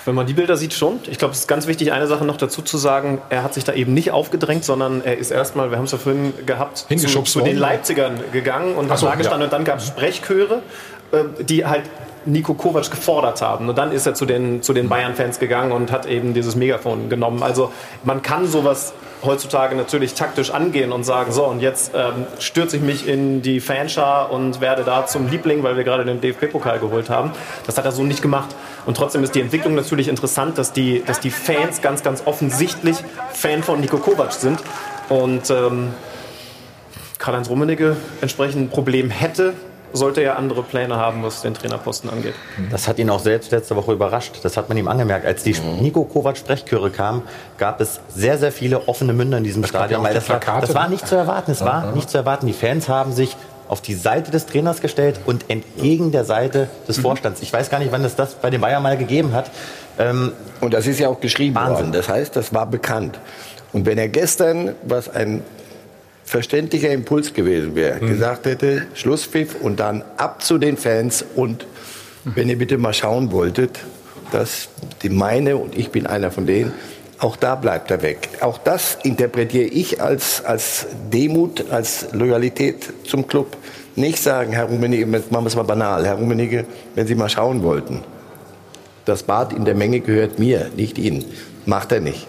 Wenn 0.09 0.15
man 0.15 0.25
die 0.25 0.33
Bilder 0.33 0.57
sieht, 0.57 0.73
schon. 0.73 0.99
Ich 1.07 1.19
glaube, 1.19 1.35
es 1.35 1.41
ist 1.41 1.47
ganz 1.47 1.67
wichtig, 1.67 1.91
eine 1.91 2.07
Sache 2.07 2.25
noch 2.25 2.37
dazu 2.37 2.63
zu 2.63 2.79
sagen. 2.79 3.21
Er 3.29 3.43
hat 3.43 3.53
sich 3.53 3.63
da 3.63 3.73
eben 3.73 3.93
nicht 3.93 4.09
aufgedrängt, 4.09 4.65
sondern 4.65 5.03
er 5.03 5.19
ist 5.19 5.29
erstmal, 5.29 5.69
wir 5.69 5.77
haben 5.77 5.85
es 5.85 5.91
ja 5.91 5.99
vorhin 5.99 6.33
gehabt, 6.47 6.79
zu, 6.79 7.21
zu, 7.21 7.41
den 7.41 7.57
Leipzigern 7.57 8.19
gegangen 8.31 8.73
und 8.73 8.89
hat 8.89 8.97
so, 8.97 9.05
da 9.05 9.13
gestanden. 9.13 9.41
Ja. 9.41 9.45
Und 9.45 9.53
dann 9.53 9.65
gab 9.65 9.77
es 9.77 9.85
Sprechchöre, 9.85 10.63
äh, 11.11 11.43
die 11.43 11.63
halt 11.63 11.83
Nico 12.25 12.55
Kovac 12.55 12.89
gefordert 12.89 13.43
haben. 13.43 13.69
Und 13.69 13.77
dann 13.77 13.91
ist 13.91 14.07
er 14.07 14.15
zu 14.15 14.25
den, 14.25 14.63
zu 14.63 14.73
den 14.73 14.89
Bayern-Fans 14.89 15.37
gegangen 15.37 15.71
und 15.71 15.91
hat 15.91 16.07
eben 16.07 16.33
dieses 16.33 16.55
Megafon 16.55 17.09
genommen. 17.09 17.43
Also 17.43 17.71
man 18.03 18.23
kann 18.23 18.47
sowas 18.47 18.93
heutzutage 19.23 19.75
natürlich 19.75 20.13
taktisch 20.13 20.51
angehen 20.51 20.91
und 20.91 21.03
sagen, 21.03 21.31
so 21.31 21.45
und 21.45 21.61
jetzt 21.61 21.91
ähm, 21.93 22.25
stürze 22.39 22.77
ich 22.77 22.81
mich 22.81 23.07
in 23.07 23.41
die 23.41 23.59
Fanschar 23.59 24.31
und 24.31 24.61
werde 24.61 24.83
da 24.83 25.05
zum 25.05 25.29
Liebling, 25.29 25.63
weil 25.63 25.75
wir 25.77 25.83
gerade 25.83 26.05
den 26.05 26.21
DFB-Pokal 26.21 26.79
geholt 26.79 27.09
haben. 27.09 27.31
Das 27.65 27.77
hat 27.77 27.85
er 27.85 27.91
so 27.91 28.03
nicht 28.03 28.21
gemacht. 28.21 28.55
Und 28.89 28.97
trotzdem 28.97 29.23
ist 29.23 29.35
die 29.35 29.41
Entwicklung 29.41 29.75
natürlich 29.75 30.07
interessant, 30.07 30.57
dass 30.57 30.73
die, 30.73 31.03
dass 31.05 31.19
die 31.19 31.29
Fans 31.29 31.83
ganz, 31.83 32.01
ganz 32.01 32.23
offensichtlich 32.25 32.97
Fan 33.33 33.61
von 33.61 33.79
Nico 33.79 33.97
Kovac 33.97 34.33
sind. 34.33 34.59
Und 35.09 35.51
ähm, 35.51 35.89
Karl-Heinz 37.19 37.51
Rummenigge 37.51 37.97
entsprechend 38.21 38.63
ein 38.63 38.69
Problem 38.69 39.11
hätte, 39.11 39.53
sollte 39.93 40.21
er 40.21 40.39
andere 40.39 40.63
Pläne 40.63 40.95
haben, 40.95 41.21
was 41.21 41.43
den 41.43 41.53
Trainerposten 41.53 42.09
angeht. 42.09 42.33
Das 42.71 42.87
hat 42.87 42.97
ihn 42.97 43.11
auch 43.11 43.19
selbst 43.19 43.51
letzte 43.51 43.75
Woche 43.75 43.93
überrascht. 43.93 44.39
Das 44.41 44.57
hat 44.57 44.69
man 44.69 44.77
ihm 44.79 44.87
angemerkt. 44.87 45.23
Als 45.23 45.43
die 45.43 45.53
mhm. 45.53 45.83
Nico 45.83 46.03
Kovac 46.05 46.35
Sprechchöre 46.35 46.89
kam, 46.89 47.21
gab 47.59 47.81
es 47.81 47.99
sehr, 48.09 48.39
sehr 48.39 48.51
viele 48.51 48.87
offene 48.87 49.13
Münder 49.13 49.37
in 49.37 49.43
diesem 49.43 49.61
das 49.61 49.69
Stadion. 49.69 50.01
Weil 50.01 50.15
das, 50.15 50.27
war, 50.29 50.39
das 50.39 50.73
war 50.73 50.89
nicht 50.89 51.07
zu 51.07 51.15
erwarten. 51.15 51.51
Es 51.51 51.61
war 51.61 51.91
nicht 51.91 52.09
zu 52.09 52.17
erwarten. 52.17 52.47
Die 52.47 52.53
Fans 52.53 52.89
haben 52.89 53.13
sich 53.13 53.37
auf 53.69 53.81
die 53.81 53.93
Seite 53.93 54.31
des 54.31 54.47
Trainers 54.47 54.81
gestellt 54.81 55.19
und 55.25 55.45
entgegen 55.49 56.11
der 56.11 56.25
Seite 56.25 56.67
des 56.87 56.97
mhm. 56.97 57.03
Vorstands. 57.03 57.41
Ich 57.41 57.53
weiß 57.53 57.69
gar 57.69 57.79
nicht, 57.79 57.91
wann 57.91 58.03
es 58.03 58.15
das 58.15 58.33
bei 58.35 58.49
den 58.49 58.59
Bayern 58.59 58.83
mal 58.83 58.97
gegeben 58.97 59.31
hat. 59.31 59.49
Ähm, 59.97 60.33
und 60.59 60.73
das 60.73 60.87
ist 60.87 60.99
ja 60.99 61.07
auch 61.07 61.21
geschrieben 61.21 61.55
Wahnsinn. 61.55 61.75
worden. 61.75 61.91
Das 61.93 62.09
heißt, 62.09 62.35
das 62.35 62.53
war 62.53 62.65
bekannt. 62.65 63.19
Und 63.71 63.85
wenn 63.85 63.99
er 63.99 64.09
gestern, 64.09 64.73
was 64.83 65.07
ein 65.07 65.43
verständlicher 66.25 66.89
Impuls 66.89 67.33
gewesen 67.33 67.75
wäre, 67.75 68.03
mhm. 68.03 68.09
gesagt 68.09 68.47
hätte, 68.47 68.87
Schlusspfiff 68.95 69.55
und 69.61 69.79
dann 69.79 70.03
ab 70.17 70.43
zu 70.43 70.57
den 70.57 70.75
Fans 70.75 71.23
und 71.35 71.65
wenn 72.25 72.49
ihr 72.49 72.57
bitte 72.57 72.77
mal 72.77 72.93
schauen 72.93 73.31
wolltet, 73.31 73.79
dass 74.31 74.69
die 75.01 75.09
meine 75.09 75.57
und 75.57 75.77
ich 75.77 75.89
bin 75.89 76.05
einer 76.05 76.31
von 76.31 76.45
denen, 76.45 76.73
auch 77.19 77.35
da 77.35 77.55
bleibt 77.55 77.91
er 77.91 78.01
weg. 78.01 78.29
Auch 78.39 78.57
das 78.57 78.97
interpretiere 79.03 79.65
ich 79.65 80.01
als, 80.01 80.43
als 80.45 80.87
Demut, 81.11 81.69
als 81.69 82.07
Loyalität 82.13 82.93
zum 83.05 83.27
Club. 83.27 83.57
Nicht 83.95 84.19
sagen, 84.19 84.53
Herr 84.53 84.65
Rummenigge, 84.65 85.05
machen 85.05 85.27
wir 85.29 85.47
es 85.47 85.55
mal 85.55 85.63
banal, 85.63 86.05
Herr 86.05 86.15
Rummenigge, 86.15 86.65
wenn 86.95 87.07
Sie 87.07 87.15
mal 87.15 87.29
schauen 87.29 87.61
wollten, 87.63 88.01
das 89.03 89.23
Bad 89.23 89.53
in 89.53 89.65
der 89.65 89.75
Menge 89.75 89.99
gehört 89.99 90.39
mir, 90.39 90.69
nicht 90.75 90.97
Ihnen. 90.97 91.25
Macht 91.65 91.91
er 91.91 91.99
nicht. 91.99 92.27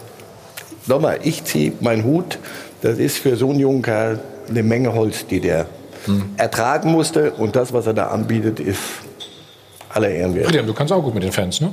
Nochmal, 0.87 1.21
ich 1.23 1.45
ziehe 1.45 1.73
meinen 1.81 2.05
Hut, 2.05 2.39
das 2.83 2.99
ist 2.99 3.19
für 3.19 3.37
so 3.37 3.51
einen 3.51 3.61
jungen 3.61 3.83
Kerl 3.83 4.19
eine 4.49 4.63
Menge 4.63 4.93
Holz, 4.93 5.27
die 5.27 5.41
der 5.41 5.67
hm. 6.07 6.31
ertragen 6.37 6.91
musste. 6.91 7.33
Und 7.33 7.55
das, 7.55 7.73
was 7.73 7.87
er 7.87 7.95
da 7.95 8.09
anbietet, 8.09 8.59
ist 8.59 8.81
aller 9.91 10.09
Ehren 10.09 10.35
wert. 10.35 10.47
Friedrich, 10.47 10.67
du 10.67 10.75
kannst 10.75 10.93
auch 10.93 11.03
gut 11.03 11.15
mit 11.15 11.23
den 11.23 11.33
Fans, 11.33 11.61
ne? 11.61 11.73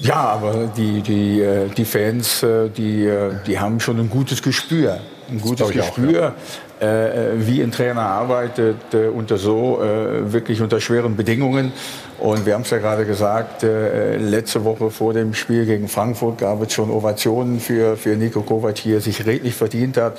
Ja, 0.00 0.16
aber 0.16 0.70
die, 0.76 1.00
die, 1.00 1.40
äh, 1.40 1.68
die 1.68 1.84
Fans, 1.84 2.42
äh, 2.42 2.68
die, 2.68 3.06
äh, 3.06 3.32
die 3.46 3.58
haben 3.58 3.80
schon 3.80 3.98
ein 3.98 4.10
gutes 4.10 4.42
Gespür. 4.42 5.00
Ein 5.28 5.40
gutes 5.40 5.70
Gespür, 5.70 6.34
auch, 6.80 6.82
ja. 6.82 7.32
wie 7.34 7.60
ein 7.60 7.72
Trainer 7.72 8.02
arbeitet, 8.02 8.94
unter 9.12 9.38
so 9.38 9.80
wirklich 9.80 10.62
unter 10.62 10.80
schweren 10.80 11.16
Bedingungen. 11.16 11.72
Und 12.18 12.46
wir 12.46 12.54
haben 12.54 12.62
es 12.62 12.70
ja 12.70 12.78
gerade 12.78 13.04
gesagt, 13.04 13.62
äh, 13.62 14.16
letzte 14.16 14.64
Woche 14.64 14.90
vor 14.90 15.12
dem 15.12 15.34
Spiel 15.34 15.66
gegen 15.66 15.88
Frankfurt 15.88 16.38
gab 16.38 16.62
es 16.62 16.72
schon 16.72 16.90
Ovationen 16.90 17.60
für, 17.60 17.96
für 17.96 18.16
Nico 18.16 18.40
Kovac, 18.40 18.78
hier 18.78 19.00
sich 19.00 19.26
redlich 19.26 19.54
verdient 19.54 19.96
hat. 19.98 20.18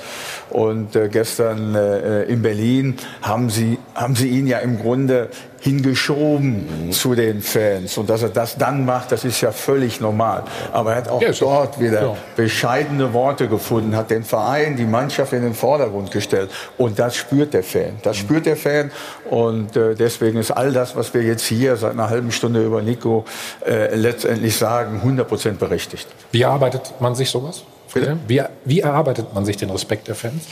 Und 0.50 0.94
äh, 0.94 1.08
gestern 1.08 1.74
äh, 1.74 2.22
in 2.24 2.42
Berlin 2.42 2.96
haben 3.22 3.50
sie, 3.50 3.78
haben 3.94 4.14
sie 4.14 4.28
ihn 4.28 4.46
ja 4.46 4.58
im 4.58 4.78
Grunde 4.78 5.28
hingeschoben 5.60 6.86
mhm. 6.86 6.92
zu 6.92 7.14
den 7.14 7.42
Fans. 7.42 7.98
Und 7.98 8.08
dass 8.10 8.22
er 8.22 8.28
das 8.28 8.56
dann 8.56 8.84
macht, 8.84 9.12
das 9.12 9.24
ist 9.24 9.40
ja 9.40 9.50
völlig 9.50 10.00
normal. 10.00 10.44
Aber 10.72 10.92
er 10.92 10.96
hat 10.98 11.08
auch 11.08 11.20
ja, 11.20 11.32
dort 11.32 11.80
wieder 11.80 12.02
ja. 12.02 12.16
bescheidene 12.36 13.12
Worte 13.12 13.48
gefunden, 13.48 13.96
hat 13.96 14.10
den 14.10 14.22
Verein, 14.22 14.76
die 14.76 14.84
Mannschaft 14.84 15.32
in 15.32 15.42
den 15.42 15.54
Vordergrund 15.54 16.10
gestellt. 16.10 16.50
Und 16.76 16.98
das 16.98 17.16
spürt 17.16 17.54
der 17.54 17.64
Fan. 17.64 17.98
Das 18.02 18.16
mhm. 18.16 18.20
spürt 18.20 18.46
der 18.46 18.56
Fan. 18.56 18.90
Und 19.28 19.76
äh, 19.76 19.94
deswegen 19.94 20.38
ist 20.38 20.50
all 20.52 20.72
das, 20.72 20.94
was 20.96 21.12
wir 21.12 21.22
jetzt 21.22 21.44
hier 21.44 21.76
seit 21.88 21.94
einer 21.94 22.10
halben 22.10 22.32
Stunde 22.32 22.64
über 22.64 22.82
Nico 22.82 23.24
äh, 23.66 23.94
letztendlich 23.94 24.56
sagen, 24.56 25.00
100% 25.04 25.52
berechtigt. 25.52 26.06
Wie 26.32 26.42
erarbeitet 26.42 27.00
man 27.00 27.14
sich 27.14 27.30
sowas? 27.30 27.64
Wie, 28.26 28.42
wie 28.64 28.80
erarbeitet 28.80 29.34
man 29.34 29.46
sich 29.46 29.56
den 29.56 29.70
Respekt 29.70 30.08
der 30.08 30.14
Fans? 30.14 30.44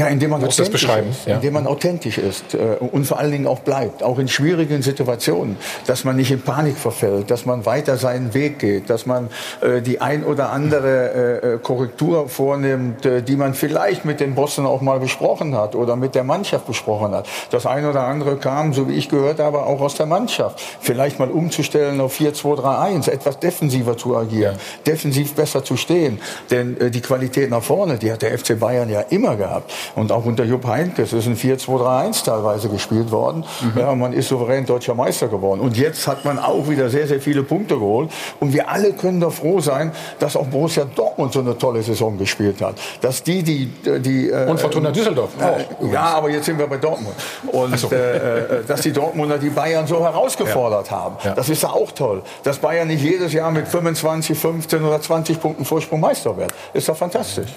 Ja, 0.00 0.06
indem 0.06 0.30
man, 0.30 0.42
authentisch 0.42 0.70
beschreiben? 0.70 1.10
Ist, 1.10 1.26
ja. 1.26 1.34
indem 1.34 1.52
man 1.52 1.66
authentisch 1.66 2.16
ist 2.16 2.54
äh, 2.54 2.76
und 2.80 3.04
vor 3.04 3.18
allen 3.18 3.32
Dingen 3.32 3.46
auch 3.46 3.58
bleibt, 3.58 4.02
auch 4.02 4.18
in 4.18 4.28
schwierigen 4.28 4.80
Situationen, 4.80 5.58
dass 5.86 6.04
man 6.04 6.16
nicht 6.16 6.30
in 6.30 6.40
Panik 6.40 6.78
verfällt, 6.78 7.30
dass 7.30 7.44
man 7.44 7.66
weiter 7.66 7.98
seinen 7.98 8.32
Weg 8.32 8.60
geht, 8.60 8.88
dass 8.88 9.04
man 9.04 9.28
äh, 9.60 9.82
die 9.82 10.00
ein 10.00 10.24
oder 10.24 10.52
andere 10.52 11.42
äh, 11.42 11.54
äh 11.54 11.58
Korrektur 11.58 12.30
vornimmt, 12.30 13.04
äh, 13.04 13.22
die 13.22 13.36
man 13.36 13.52
vielleicht 13.52 14.06
mit 14.06 14.20
den 14.20 14.34
Bossen 14.34 14.64
auch 14.64 14.80
mal 14.80 15.00
besprochen 15.00 15.54
hat 15.54 15.74
oder 15.74 15.96
mit 15.96 16.14
der 16.14 16.24
Mannschaft 16.24 16.66
besprochen 16.66 17.14
hat. 17.14 17.28
Das 17.50 17.66
ein 17.66 17.84
oder 17.84 18.04
andere 18.04 18.38
kam, 18.38 18.72
so 18.72 18.88
wie 18.88 18.94
ich 18.94 19.10
gehört 19.10 19.38
habe, 19.38 19.64
auch 19.64 19.82
aus 19.82 19.96
der 19.96 20.06
Mannschaft. 20.06 20.62
Vielleicht 20.80 21.18
mal 21.18 21.30
umzustellen 21.30 22.00
auf 22.00 22.18
4-2-3-1, 22.18 23.10
etwas 23.10 23.38
defensiver 23.38 23.98
zu 23.98 24.16
agieren, 24.16 24.54
ja. 24.54 24.82
defensiv 24.92 25.34
besser 25.34 25.62
zu 25.62 25.76
stehen. 25.76 26.20
Denn 26.50 26.80
äh, 26.80 26.90
die 26.90 27.02
Qualität 27.02 27.50
nach 27.50 27.62
vorne, 27.62 27.98
die 27.98 28.10
hat 28.10 28.22
der 28.22 28.38
FC 28.38 28.58
Bayern 28.58 28.88
ja 28.88 29.02
immer 29.02 29.36
gehabt. 29.36 29.70
Und 29.94 30.12
auch 30.12 30.24
unter 30.24 30.44
Jupp 30.44 30.66
Heynckes 30.66 31.12
ist 31.12 31.26
ein 31.26 31.36
4-2-3-1 31.36 32.24
teilweise 32.24 32.68
gespielt 32.68 33.10
worden. 33.10 33.44
Mhm. 33.60 33.80
Ja, 33.80 33.94
man 33.94 34.12
ist 34.12 34.28
souverän 34.28 34.64
deutscher 34.66 34.94
Meister 34.94 35.28
geworden. 35.28 35.60
Und 35.60 35.76
jetzt 35.76 36.06
hat 36.06 36.24
man 36.24 36.38
auch 36.38 36.68
wieder 36.68 36.88
sehr, 36.90 37.06
sehr 37.06 37.20
viele 37.20 37.42
Punkte 37.42 37.74
geholt. 37.74 38.10
Und 38.38 38.52
wir 38.52 38.68
alle 38.68 38.92
können 38.92 39.20
da 39.20 39.30
froh 39.30 39.60
sein, 39.60 39.92
dass 40.18 40.36
auch 40.36 40.46
Borussia 40.46 40.84
Dortmund 40.84 41.32
so 41.32 41.40
eine 41.40 41.56
tolle 41.56 41.82
Saison 41.82 42.16
gespielt 42.18 42.60
hat. 42.60 42.76
Dass 43.00 43.22
die, 43.22 43.42
die, 43.42 43.66
die 44.00 44.30
äh, 44.30 44.48
Und 44.48 44.60
Fortuna 44.60 44.90
Düsseldorf 44.90 45.30
auch. 45.40 45.58
Äh, 45.58 45.92
ja, 45.92 46.02
aber 46.02 46.30
jetzt 46.30 46.46
sind 46.46 46.58
wir 46.58 46.66
bei 46.66 46.76
Dortmund. 46.76 47.14
Und 47.48 47.78
so. 47.78 47.90
äh, 47.90 48.16
äh, 48.16 48.64
dass 48.66 48.82
die 48.82 48.92
Dortmunder 48.92 49.38
die 49.38 49.50
Bayern 49.50 49.86
so 49.86 50.02
herausgefordert 50.02 50.90
ja. 50.90 50.96
haben. 50.96 51.16
Ja. 51.24 51.34
Das 51.34 51.48
ist 51.48 51.62
ja 51.62 51.70
auch 51.70 51.90
toll. 51.92 52.22
Dass 52.42 52.58
Bayern 52.58 52.88
nicht 52.88 53.02
jedes 53.02 53.32
Jahr 53.32 53.50
mit 53.50 53.66
25, 53.66 54.38
15 54.38 54.84
oder 54.84 55.00
20 55.00 55.40
Punkten 55.40 55.64
Vorsprung 55.64 56.00
Meister 56.00 56.36
wird. 56.36 56.52
Ist 56.72 56.88
doch 56.88 56.96
fantastisch. 56.96 57.50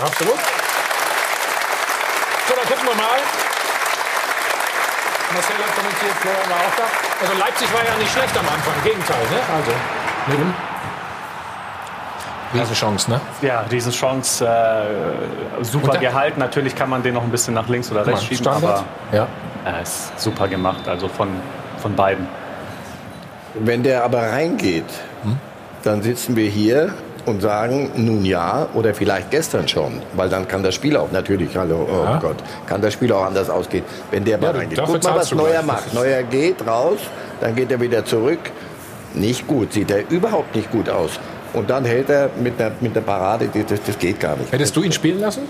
Absolut 0.00 0.38
gucken 2.70 2.86
wir 2.86 2.94
mal. 2.94 3.20
Marcel 5.40 5.56
hat 5.56 5.74
kommentiert, 5.74 6.12
Florian 6.20 6.50
war 6.50 6.56
auch 6.56 6.76
da. 6.76 6.84
Also 7.22 7.40
Leipzig 7.40 7.72
war 7.72 7.82
ja 7.82 7.96
nicht 7.98 8.12
schlecht 8.12 8.36
am 8.36 8.46
Anfang, 8.46 8.74
im 8.76 8.84
Gegenteil. 8.84 9.22
Ne? 9.30 9.40
Also, 9.56 9.72
neben. 10.28 10.54
Riesenchance, 12.52 13.10
ne? 13.10 13.20
Ja, 13.40 13.60
Riesenchance. 13.70 14.44
Äh, 14.44 15.64
super 15.64 15.96
gehalten. 15.96 16.40
Natürlich 16.40 16.74
kann 16.74 16.90
man 16.90 17.02
den 17.02 17.14
noch 17.14 17.22
ein 17.22 17.30
bisschen 17.30 17.54
nach 17.54 17.68
links 17.68 17.90
oder 17.90 18.06
rechts 18.06 18.24
schieben, 18.24 18.44
Standard. 18.44 18.84
aber 19.10 19.16
ja. 19.16 19.26
er 19.64 19.80
ist 19.80 20.20
super 20.20 20.46
gemacht, 20.46 20.86
also 20.86 21.08
von, 21.08 21.28
von 21.78 21.94
beiden. 21.94 22.28
Wenn 23.54 23.82
der 23.82 24.04
aber 24.04 24.20
reingeht, 24.20 24.84
hm? 25.22 25.38
dann 25.84 26.02
sitzen 26.02 26.36
wir 26.36 26.50
hier 26.50 26.92
und 27.30 27.40
sagen, 27.40 27.90
nun 27.96 28.24
ja, 28.24 28.68
oder 28.74 28.92
vielleicht 28.94 29.30
gestern 29.30 29.66
schon, 29.66 30.02
weil 30.14 30.28
dann 30.28 30.46
kann 30.46 30.62
das 30.62 30.74
Spiel 30.74 30.96
auch 30.96 31.10
natürlich, 31.10 31.56
hallo, 31.56 31.88
oh 31.88 32.04
ja. 32.04 32.18
Gott, 32.18 32.36
kann 32.66 32.82
das 32.82 32.92
Spiel 32.92 33.12
auch 33.12 33.24
anders 33.24 33.48
ausgehen, 33.48 33.84
wenn 34.10 34.24
der 34.24 34.38
mal 34.38 34.52
ja, 34.52 34.58
reingeht. 34.58 34.80
Guck 34.84 35.02
mal, 35.02 35.16
was 35.16 35.32
Neuer 35.34 35.62
macht. 35.62 35.94
Neuer 35.94 36.22
geht 36.24 36.66
raus, 36.66 36.98
dann 37.40 37.54
geht 37.54 37.70
er 37.70 37.80
wieder 37.80 38.04
zurück. 38.04 38.40
Nicht 39.14 39.46
gut, 39.46 39.72
sieht 39.72 39.90
er 39.90 40.08
überhaupt 40.10 40.54
nicht 40.54 40.70
gut 40.70 40.88
aus. 40.88 41.18
Und 41.52 41.68
dann 41.68 41.84
hält 41.84 42.10
er 42.10 42.30
mit 42.40 42.60
einer, 42.60 42.72
mit 42.80 42.96
einer 42.96 43.04
Parade, 43.04 43.48
das, 43.68 43.80
das 43.84 43.98
geht 43.98 44.20
gar 44.20 44.36
nicht. 44.36 44.52
Hättest 44.52 44.76
du 44.76 44.82
ihn 44.82 44.92
spielen 44.92 45.20
lassen? 45.20 45.42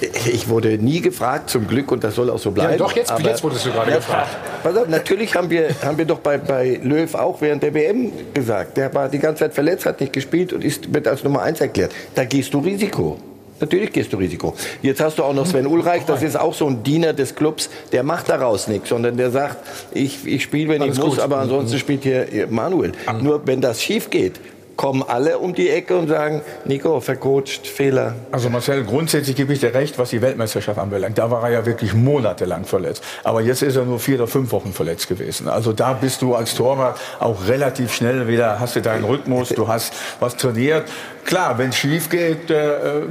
Ich 0.00 0.48
wurde 0.48 0.78
nie 0.78 1.00
gefragt, 1.00 1.50
zum 1.50 1.66
Glück, 1.66 1.90
und 1.90 2.04
das 2.04 2.14
soll 2.14 2.30
auch 2.30 2.38
so 2.38 2.50
bleiben. 2.50 2.72
Ja, 2.72 2.78
doch, 2.78 2.92
jetzt, 2.94 3.10
aber, 3.10 3.22
jetzt 3.22 3.42
wurdest 3.42 3.66
du 3.66 3.72
gerade 3.72 3.90
ja, 3.90 3.96
gefragt. 3.96 4.36
Pass 4.62 4.76
auf, 4.76 4.88
natürlich 4.88 5.34
haben 5.34 5.50
wir, 5.50 5.70
haben 5.82 5.98
wir 5.98 6.04
doch 6.04 6.20
bei, 6.20 6.38
bei 6.38 6.80
Löw 6.82 7.12
auch 7.14 7.40
während 7.40 7.62
der 7.62 7.74
WM 7.74 8.12
gesagt, 8.32 8.76
der 8.76 8.94
war 8.94 9.08
die 9.08 9.18
ganze 9.18 9.40
Zeit 9.40 9.54
verletzt, 9.54 9.86
hat 9.86 10.00
nicht 10.00 10.12
gespielt 10.12 10.52
und 10.52 10.62
ist, 10.62 10.92
wird 10.92 11.08
als 11.08 11.24
Nummer 11.24 11.42
eins 11.42 11.60
erklärt. 11.60 11.92
Da 12.14 12.24
gehst 12.24 12.54
du 12.54 12.60
Risiko. 12.60 13.18
Natürlich 13.60 13.92
gehst 13.92 14.12
du 14.12 14.18
Risiko. 14.18 14.54
Jetzt 14.82 15.00
hast 15.00 15.18
du 15.18 15.24
auch 15.24 15.34
noch 15.34 15.46
Sven 15.46 15.66
Ulreich, 15.66 16.04
das 16.04 16.22
ist 16.22 16.38
auch 16.38 16.54
so 16.54 16.68
ein 16.68 16.82
Diener 16.84 17.12
des 17.12 17.34
Clubs, 17.34 17.70
der 17.90 18.04
macht 18.04 18.28
daraus 18.28 18.68
nichts, 18.68 18.88
sondern 18.88 19.16
der 19.16 19.32
sagt, 19.32 19.56
ich, 19.92 20.24
ich 20.26 20.44
spiele, 20.44 20.68
wenn 20.68 20.82
Alles 20.82 20.96
ich 20.96 21.02
muss, 21.02 21.14
gut. 21.16 21.24
aber 21.24 21.38
ansonsten 21.38 21.74
mhm. 21.74 21.80
spielt 21.80 22.02
hier 22.04 22.46
Manuel. 22.48 22.92
Nur 23.20 23.46
wenn 23.46 23.60
das 23.60 23.82
schief 23.82 24.10
geht, 24.10 24.34
kommen 24.78 25.02
alle 25.02 25.38
um 25.38 25.54
die 25.54 25.68
Ecke 25.70 25.96
und 25.96 26.06
sagen, 26.06 26.40
Nico, 26.64 27.00
vercoacht, 27.00 27.66
Fehler. 27.66 28.14
Also 28.30 28.48
Marcel, 28.48 28.84
grundsätzlich 28.84 29.34
gebe 29.34 29.52
ich 29.52 29.58
dir 29.58 29.74
recht, 29.74 29.98
was 29.98 30.10
die 30.10 30.22
Weltmeisterschaft 30.22 30.78
anbelangt. 30.78 31.18
Da 31.18 31.32
war 31.32 31.42
er 31.42 31.50
ja 31.50 31.66
wirklich 31.66 31.94
monatelang 31.94 32.64
verletzt. 32.64 33.02
Aber 33.24 33.40
jetzt 33.40 33.62
ist 33.62 33.74
er 33.74 33.84
nur 33.84 33.98
vier 33.98 34.14
oder 34.14 34.28
fünf 34.28 34.52
Wochen 34.52 34.72
verletzt 34.72 35.08
gewesen. 35.08 35.48
Also 35.48 35.72
da 35.72 35.94
bist 35.94 36.22
du 36.22 36.36
als 36.36 36.54
Torwart 36.54 36.98
auch 37.18 37.48
relativ 37.48 37.92
schnell 37.92 38.28
wieder, 38.28 38.60
hast 38.60 38.76
du 38.76 38.80
deinen 38.80 39.02
Rhythmus, 39.02 39.48
du 39.48 39.66
hast 39.66 39.92
was 40.20 40.36
trainiert. 40.36 40.84
Klar, 41.28 41.58
wenn 41.58 41.68
es 41.68 41.76
schief 41.76 42.08
geht, 42.08 42.50
äh, 42.50 42.56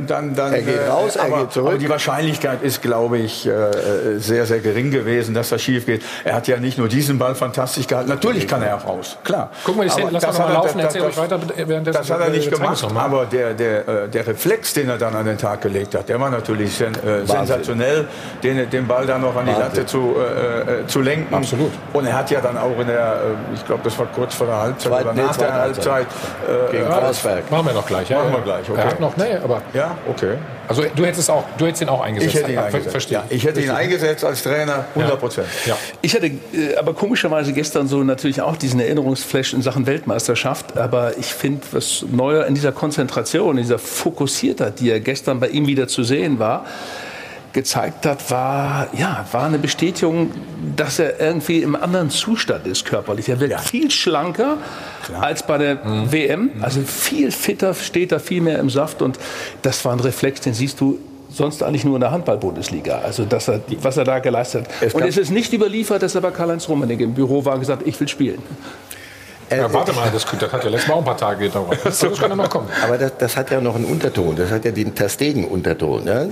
dann, 0.08 0.34
dann. 0.34 0.52
Er 0.52 0.64
geht 0.64 0.90
raus, 0.90 1.16
äh, 1.16 1.20
aber, 1.20 1.36
er 1.36 1.42
geht 1.44 1.52
zurück. 1.52 1.70
Aber 1.70 1.78
die 1.78 1.88
Wahrscheinlichkeit 1.88 2.64
ist, 2.64 2.82
glaube 2.82 3.20
ich, 3.20 3.46
äh, 3.46 4.18
sehr, 4.18 4.48
sehr 4.48 4.58
gering 4.60 4.90
gewesen, 4.90 5.36
dass 5.36 5.50
das 5.50 5.62
schief 5.62 5.86
geht. 5.86 6.02
Er 6.24 6.34
hat 6.34 6.48
ja 6.48 6.58
nicht 6.58 6.80
nur 6.80 6.88
diesen 6.88 7.20
Ball 7.20 7.36
fantastisch 7.36 7.86
gehalten. 7.86 8.10
Natürlich 8.10 8.48
kann 8.48 8.64
er 8.64 8.78
auch 8.78 8.88
raus. 8.88 9.20
Klar. 9.24 9.52
Guck 9.64 9.78
mal, 9.78 9.84
die 9.84 9.92
Szene, 9.92 10.10
lass 10.10 10.24
mal 10.36 10.48
noch 10.48 10.64
laufen, 10.64 10.80
erzähl 10.80 11.04
euch 11.04 11.16
weiter. 11.16 11.40
Das 11.84 12.10
hat 12.10 12.22
er 12.22 12.30
nicht 12.30 12.50
gemacht. 12.50 12.84
Aber 12.96 13.28
der, 13.28 13.54
der, 13.54 13.88
äh, 13.88 14.10
der 14.10 14.26
Reflex, 14.26 14.74
den 14.74 14.90
er 14.90 14.98
dann 14.98 15.16
an 15.16 15.28
den 15.28 15.38
Tag 15.38 15.62
gelegt 15.62 15.94
hat, 15.94 16.10
der 16.10 16.20
war 16.20 16.32
natürlich 16.32 16.76
sen, 16.76 16.96
äh, 16.96 17.24
sensationell, 17.24 18.08
den, 18.42 18.68
den 18.68 18.88
Ball 18.88 19.06
dann 19.06 19.22
noch 19.22 19.36
an 19.36 19.46
die 19.46 19.52
Latte 19.52 19.86
zu, 19.86 20.16
äh, 20.18 20.82
äh, 20.82 20.88
zu 20.88 21.02
lenken. 21.02 21.36
Absolut. 21.36 21.72
Und 21.94 22.08
er 22.08 22.18
hat 22.18 22.32
ja 22.32 22.42
dann 22.42 22.58
auch 22.58 22.80
in 22.80 22.88
der, 22.88 23.20
ich 23.54 23.64
glaube, 23.64 23.82
das 23.84 24.00
war 24.00 24.08
kurz 24.08 24.34
vor 24.34 24.48
der 24.48 24.58
Halbzeit 24.58 24.92
Zweit, 24.92 25.02
oder 25.06 25.14
nach 25.14 25.38
der 25.38 25.54
Halbzeit. 25.54 25.94
Halbzeit. 25.94 26.08
Gegen 26.72 26.86
Kreuzberg. 26.90 27.52
Machen 27.52 27.68
wir 27.68 27.74
noch 27.74 27.86
gleich 27.86 28.07
gleich. 28.08 28.18
Ja, 28.18 28.24
Machen 28.24 28.34
wir 28.34 28.42
gleich. 28.42 28.70
Okay. 28.70 28.80
Er 28.80 28.88
hat 28.88 29.00
noch, 29.00 29.18
nee, 29.18 29.36
aber. 29.44 29.62
Ja, 29.74 29.98
okay. 30.10 30.38
Also 30.68 30.84
du 30.96 31.06
hättest 31.06 31.30
auch, 31.30 31.44
du 31.58 31.66
hättest 31.66 31.84
ihn 31.84 31.90
auch 31.90 32.02
eingesetzt. 32.02 32.36
Ich 32.36 32.42
hätte 32.42 32.52
ihn 32.52 32.58
eingesetzt. 32.58 32.92
Verstehe. 32.92 33.18
Ja, 33.18 33.24
ich 33.30 33.46
hätte 33.46 33.62
ihn 33.62 33.70
eingesetzt 33.70 34.24
als 34.26 34.44
Trainer, 34.44 34.86
100 34.96 35.20
Prozent. 35.20 35.48
Ja. 35.66 35.74
ja. 35.74 35.78
Ich 36.02 36.16
hatte 36.16 36.28
äh, 36.28 36.76
aber 36.78 36.94
komischerweise 36.94 37.54
gestern 37.54 37.88
so 37.88 38.04
natürlich 38.04 38.42
auch 38.42 38.58
diesen 38.58 38.80
Erinnerungsflash 38.80 39.54
in 39.54 39.62
Sachen 39.62 39.86
Weltmeisterschaft. 39.86 40.78
Aber 40.78 41.18
ich 41.18 41.34
finde, 41.34 41.62
was 41.72 42.06
Neuer 42.10 42.46
in 42.46 42.56
dieser 42.56 42.72
Konzentration, 42.72 43.58
in 43.58 43.64
dieser 43.64 43.80
Fokussiertheit, 43.80 44.80
die 44.80 44.90
er 44.90 45.00
gestern 45.00 45.40
bei 45.40 45.50
ihm 45.50 45.68
wieder 45.68 45.88
zu 45.88 46.04
sehen 46.04 46.40
war, 46.40 46.66
gezeigt 47.54 48.06
hat, 48.06 48.30
war, 48.30 48.88
ja, 48.94 49.26
war 49.32 49.46
eine 49.46 49.58
Bestätigung, 49.58 50.32
dass 50.76 51.00
er 51.00 51.20
irgendwie 51.20 51.64
im 51.64 51.76
anderen 51.76 52.10
Zustand 52.12 52.68
ist 52.68 52.86
körperlich. 52.86 53.30
Er 53.30 53.40
wird 53.40 53.52
ja. 53.52 53.58
viel 53.58 53.90
schlanker 53.90 54.58
Klar. 55.08 55.24
als 55.24 55.44
bei 55.44 55.58
der 55.58 55.76
mhm. 55.76 56.12
WM, 56.12 56.52
also 56.62 56.82
viel 56.82 57.32
fitter, 57.32 57.74
steht 57.74 58.12
da 58.12 58.20
viel 58.20 58.42
mehr 58.42 58.60
im 58.60 58.70
Saft 58.70 59.02
und 59.02 59.18
das 59.62 59.84
war 59.86 59.94
ein 59.94 60.00
Reflex, 60.00 60.42
den 60.42 60.54
siehst 60.54 60.80
du 60.80 61.00
sonst 61.30 61.64
eigentlich 61.64 61.84
nur 61.84 61.96
in 61.96 62.02
der 62.02 62.12
Handball-Bundesliga. 62.12 63.00
Also, 63.00 63.26
dass 63.26 63.48
er, 63.48 63.62
was 63.82 63.98
er 63.98 64.06
da 64.06 64.20
geleistet 64.20 64.66
hat. 64.66 64.74
Es 64.82 64.94
und 64.94 65.04
es 65.04 65.18
ist 65.18 65.30
nicht 65.30 65.54
überliefert, 65.54 66.02
dass 66.02 66.16
aber 66.16 66.32
Karl-Heinz 66.32 66.68
Rummenigge 66.70 67.04
im 67.04 67.14
Büro 67.14 67.44
war 67.46 67.54
und 67.54 67.60
gesagt 67.60 67.86
ich 67.86 68.00
will 68.00 68.08
spielen. 68.08 68.42
Ja, 69.50 69.66
äh, 69.66 69.74
warte 69.74 69.94
mal, 69.94 70.10
das, 70.12 70.26
das, 70.26 70.52
hat 70.52 70.64
ja 70.64 70.70
letztes 70.70 70.90
Mal 70.90 70.96
auch 70.96 71.00
ein 71.00 71.06
paar 71.06 71.18
Tage 71.18 71.46
gedauert. 71.46 71.80
Das, 71.84 72.00
das 72.00 72.20
kann 72.20 72.30
ja 72.30 72.36
noch 72.36 72.50
kommen. 72.50 72.68
Aber 72.84 72.98
das, 72.98 73.14
das, 73.18 73.38
hat 73.38 73.50
ja 73.50 73.62
noch 73.62 73.76
einen 73.76 73.86
Unterton. 73.86 74.36
Das 74.36 74.52
hat 74.52 74.66
ja 74.66 74.72
den 74.72 74.94
Terstegen-Unterton. 74.94 76.04
Ne? 76.04 76.30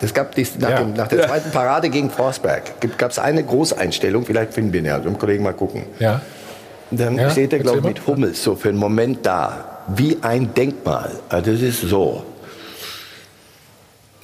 Das 0.00 0.12
gab 0.12 0.34
dies, 0.34 0.58
nach, 0.58 0.70
ja. 0.70 0.78
dem, 0.78 0.94
nach, 0.94 1.06
der 1.06 1.26
zweiten 1.26 1.50
Parade 1.52 1.90
gegen 1.90 2.10
Forsberg 2.10 2.72
gab 2.98 3.12
es 3.12 3.18
eine 3.20 3.44
Großeinstellung. 3.44 4.24
Vielleicht 4.24 4.52
finden 4.52 4.72
wir 4.72 4.80
ihn 4.80 4.86
ja. 4.86 4.98
Dem 4.98 5.16
Kollegen 5.16 5.44
mal 5.44 5.54
gucken. 5.54 5.84
Ja. 6.00 6.20
Dann 6.90 7.18
ja, 7.18 7.30
steht 7.30 7.52
er, 7.52 7.58
glaube 7.60 7.78
ich, 7.78 7.84
mit 7.84 8.06
Hummels 8.06 8.42
so 8.42 8.54
für 8.54 8.68
einen 8.68 8.78
Moment 8.78 9.24
da. 9.26 9.82
Wie 9.88 10.18
ein 10.22 10.52
Denkmal. 10.54 11.12
Also 11.28 11.52
das 11.52 11.60
ist 11.60 11.82
so. 11.82 12.22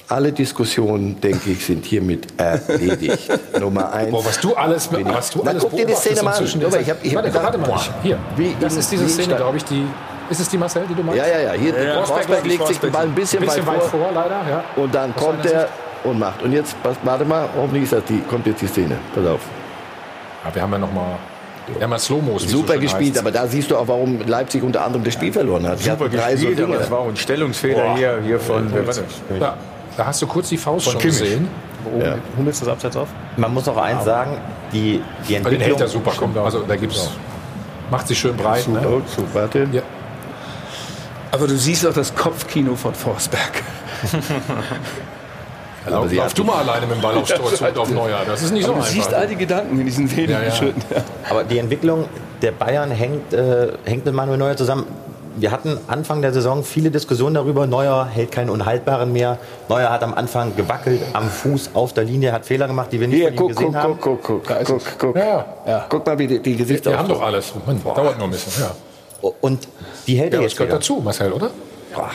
Alle 0.07 0.31
Diskussionen, 0.31 1.19
denke 1.19 1.51
ich, 1.51 1.65
sind 1.65 1.85
hiermit 1.85 2.27
erledigt. 2.37 3.31
Nummer 3.59 3.91
eins. 3.91 4.11
Boah, 4.11 4.25
was 4.25 4.39
du 4.39 4.53
alles, 4.53 4.89
was 4.91 5.31
du 5.31 5.41
Na, 5.43 5.51
alles 5.51 5.63
guck 5.63 5.75
dir 5.75 5.85
die 5.85 5.93
Szene 5.93 6.21
mal 6.21 6.33
an. 6.33 6.65
Aber 6.65 6.79
ich 6.79 6.89
hab, 6.89 7.03
ich 7.03 7.15
warte, 7.15 7.29
gedacht, 7.29 7.43
warte 7.45 7.57
mal. 7.57 7.79
Hier. 8.03 8.19
Wie 8.35 8.55
das 8.59 8.75
ist 8.75 8.91
diese 8.91 9.07
Szene, 9.09 9.35
glaube 9.35 9.57
ich, 9.57 9.65
die. 9.65 9.85
Ist 10.29 10.39
es 10.39 10.49
die 10.49 10.57
Marcel, 10.57 10.83
die 10.87 10.93
du 10.93 11.03
meinst? 11.03 11.17
Ja, 11.17 11.27
ja, 11.27 11.39
ja. 11.39 11.51
Hier, 11.53 11.83
ja, 11.83 12.03
Forsberg 12.03 12.45
legt 12.45 12.67
sich 12.67 12.79
den 12.79 12.91
Ball 12.91 13.03
ein 13.05 13.15
bisschen, 13.15 13.39
ein 13.39 13.45
bisschen 13.45 13.65
weit, 13.65 13.81
vor. 13.83 13.99
vor 13.99 14.11
leider, 14.13 14.41
ja. 14.49 14.63
Und 14.75 14.93
dann 14.93 15.13
was 15.15 15.23
kommt 15.23 15.45
er 15.45 15.67
und 16.03 16.19
macht. 16.19 16.41
Und 16.41 16.51
jetzt, 16.53 16.75
warte 17.03 17.25
mal, 17.25 17.47
hoffentlich 17.55 17.83
ist 17.83 17.93
das 17.93 18.03
die, 18.05 18.19
kommt 18.21 18.45
jetzt 18.45 18.61
die 18.61 18.67
Szene. 18.67 18.97
Pass 19.13 19.25
auf. 19.25 19.41
Ja, 20.45 20.55
wir 20.55 20.61
haben 20.61 20.71
ja 20.71 20.77
noch 20.79 20.93
mal 20.93 21.17
ja, 21.79 21.87
mal 21.87 21.99
Slow-Mos. 21.99 22.43
Super 22.49 22.75
so 22.75 22.79
gespielt, 22.79 23.11
heißt. 23.11 23.19
aber 23.19 23.31
da 23.31 23.47
siehst 23.47 23.71
du 23.71 23.77
auch, 23.77 23.87
warum 23.87 24.21
Leipzig 24.25 24.63
unter 24.63 24.83
anderem 24.83 25.03
das 25.03 25.13
Spiel 25.13 25.31
verloren 25.31 25.67
hat. 25.67 25.79
Super 25.79 26.09
gespielt, 26.09 26.57
so 26.57 26.63
aber 26.63 26.77
das 26.77 26.91
war 26.91 26.99
auch 26.99 27.07
ein 27.07 27.15
Stellungsfehler 27.15 27.95
hier, 27.95 28.19
hier 28.25 28.39
von... 28.39 28.71
Ja, 29.39 29.57
da 29.95 30.05
hast 30.05 30.21
du 30.21 30.27
kurz 30.27 30.49
die 30.49 30.57
Faust 30.57 30.85
schon 30.85 30.99
Kimmich. 30.99 31.19
gesehen. 31.19 31.47
Ja. 31.99 32.15
Hummels 32.37 32.59
das 32.59 32.69
Abseits 32.69 32.95
auf? 32.95 33.09
Man 33.37 33.53
muss 33.53 33.67
auch 33.67 33.77
eins 33.77 34.05
sagen, 34.05 34.37
die, 34.71 35.01
die 35.27 35.35
Entwicklung... 35.35 35.59
Den 35.59 35.69
hält 35.69 35.81
er 35.81 35.87
super, 35.87 36.11
kommt 36.11 36.37
Also 36.37 36.63
da 36.67 36.75
gibt's... 36.75 37.09
Macht 37.91 38.07
sich 38.07 38.17
schön 38.17 38.35
breit. 38.35 38.67
Ne? 38.67 38.81
So, 38.81 39.23
warte. 39.33 39.67
Ja. 39.71 39.81
Aber 41.31 41.47
du 41.47 41.55
siehst 41.55 41.85
auch 41.85 41.93
das 41.93 42.15
Kopfkino 42.15 42.75
von 42.75 42.93
Forsberg. 42.93 43.63
Lauf, 45.87 46.13
lauf 46.13 46.33
du 46.33 46.43
mal 46.43 46.67
alleine 46.67 46.85
mit 46.85 46.95
dem 46.95 47.01
Ball 47.01 47.15
aufs 47.15 47.33
Tor 47.33 47.53
zu 47.53 47.65
und 47.65 47.77
auf 47.77 47.89
Neuer. 47.89 48.19
Das 48.25 48.41
ist 48.41 48.51
nicht 48.51 48.65
so 48.65 48.73
einfach. 48.73 48.87
Du 48.87 48.93
siehst 48.93 49.13
all 49.13 49.27
die 49.27 49.35
Gedanken 49.35 49.79
in 49.79 49.85
diesen 49.85 50.09
wenigen 50.11 50.31
ja, 50.31 50.43
ja. 50.43 50.51
Schritten. 50.51 50.81
Aber 51.29 51.43
die 51.43 51.57
Entwicklung 51.57 52.05
der 52.41 52.51
Bayern 52.51 52.91
hängt, 52.91 53.33
äh, 53.33 53.73
hängt 53.85 54.05
mit 54.05 54.13
Manuel 54.13 54.37
Neuer 54.37 54.55
zusammen. 54.55 54.85
Wir 55.35 55.51
hatten 55.51 55.79
Anfang 55.87 56.21
der 56.21 56.31
Saison 56.31 56.63
viele 56.63 56.91
Diskussionen 56.91 57.33
darüber. 57.33 57.65
Neuer 57.65 58.05
hält 58.05 58.31
keinen 58.31 58.51
Unhaltbaren 58.51 59.11
mehr. 59.11 59.39
Neuer 59.67 59.89
hat 59.89 60.03
am 60.03 60.13
Anfang 60.13 60.55
gewackelt 60.55 61.01
am 61.13 61.27
Fuß 61.27 61.71
auf 61.73 61.93
der 61.93 62.03
Linie, 62.03 62.31
hat 62.31 62.45
Fehler 62.45 62.67
gemacht, 62.67 62.89
die 62.91 62.99
wir 62.99 63.07
nicht 63.07 63.17
Hier, 63.17 63.31
guck, 63.31 63.49
gesehen 63.49 63.67
guck, 63.67 63.75
haben. 63.75 63.97
Guck, 63.99 64.23
guck, 64.23 64.43
guck, 64.45 64.65
guck, 64.65 64.99
guck. 64.99 65.15
Ja, 65.15 65.45
ja. 65.65 65.85
Guck 65.89 66.05
mal, 66.05 66.19
wie 66.19 66.27
die, 66.27 66.39
die 66.39 66.55
Gesichter. 66.55 66.91
Wir 66.91 66.99
haben 66.99 67.09
doch 67.09 67.21
alles. 67.21 67.51
Man, 67.65 67.81
dauert 67.83 68.17
nur 68.17 68.27
ein 68.27 68.31
bisschen. 68.31 68.63
Ja. 68.63 69.31
Und 69.41 69.67
die 70.05 70.15
hält 70.15 70.33
ja, 70.33 70.39
er 70.39 70.43
jetzt 70.43 70.51
das 70.51 70.57
gehört 70.57 70.69
wieder. 70.69 70.79
dazu, 70.79 71.01
Marcel, 71.03 71.31
oder? 71.31 71.49
Boah. 71.95 72.11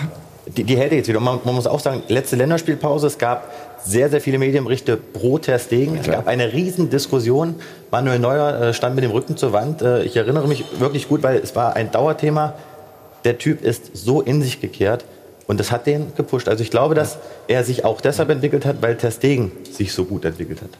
Die, 0.57 0.65
die 0.65 0.77
hält 0.77 0.93
jetzt 0.93 1.09
wieder. 1.09 1.21
Man, 1.21 1.41
man 1.45 1.55
muss 1.55 1.67
auch 1.67 1.81
sagen, 1.81 2.03
letzte 2.09 2.37
Länderspielpause. 2.37 3.07
Es 3.07 3.19
gab 3.19 3.53
sehr, 3.85 4.09
sehr 4.09 4.21
viele 4.21 4.39
Medienberichte 4.39 4.97
pro 4.97 5.39
Ter 5.39 5.59
Stegen. 5.59 5.99
Es 5.99 6.07
gab 6.07 6.27
eine 6.27 6.53
Riesendiskussion. 6.53 7.57
Manuel 7.91 8.19
Neuer 8.19 8.61
äh, 8.61 8.75
stand 8.75 8.95
mit 8.95 9.05
dem 9.05 9.11
Rücken 9.11 9.37
zur 9.37 9.53
Wand. 9.53 9.83
Äh, 9.83 10.03
ich 10.03 10.17
erinnere 10.17 10.49
mich 10.49 10.65
wirklich 10.79 11.09
gut, 11.09 11.23
weil 11.23 11.39
es 11.39 11.55
war 11.55 11.77
ein 11.77 11.91
Dauerthema. 11.91 12.55
Der 13.25 13.39
Typ 13.39 13.63
ist 13.63 13.97
so 13.97 14.21
in 14.21 14.43
sich 14.43 14.61
gekehrt 14.61 15.05
und 15.47 15.59
das 15.59 15.71
hat 15.71 15.87
den 15.87 16.15
gepusht. 16.15 16.49
Also 16.49 16.63
ich 16.63 16.71
glaube, 16.71 16.95
dass 16.95 17.19
er 17.49 17.65
sich 17.65 17.85
auch 17.85 18.01
deshalb 18.01 18.31
entwickelt 18.31 18.65
hat, 18.65 18.81
weil 18.81 18.97
Ter 18.97 19.11
Stegen 19.11 19.53
sich 19.71 19.93
so 19.93 20.05
gut 20.05 20.25
entwickelt 20.25 20.63
hat. 20.63 20.71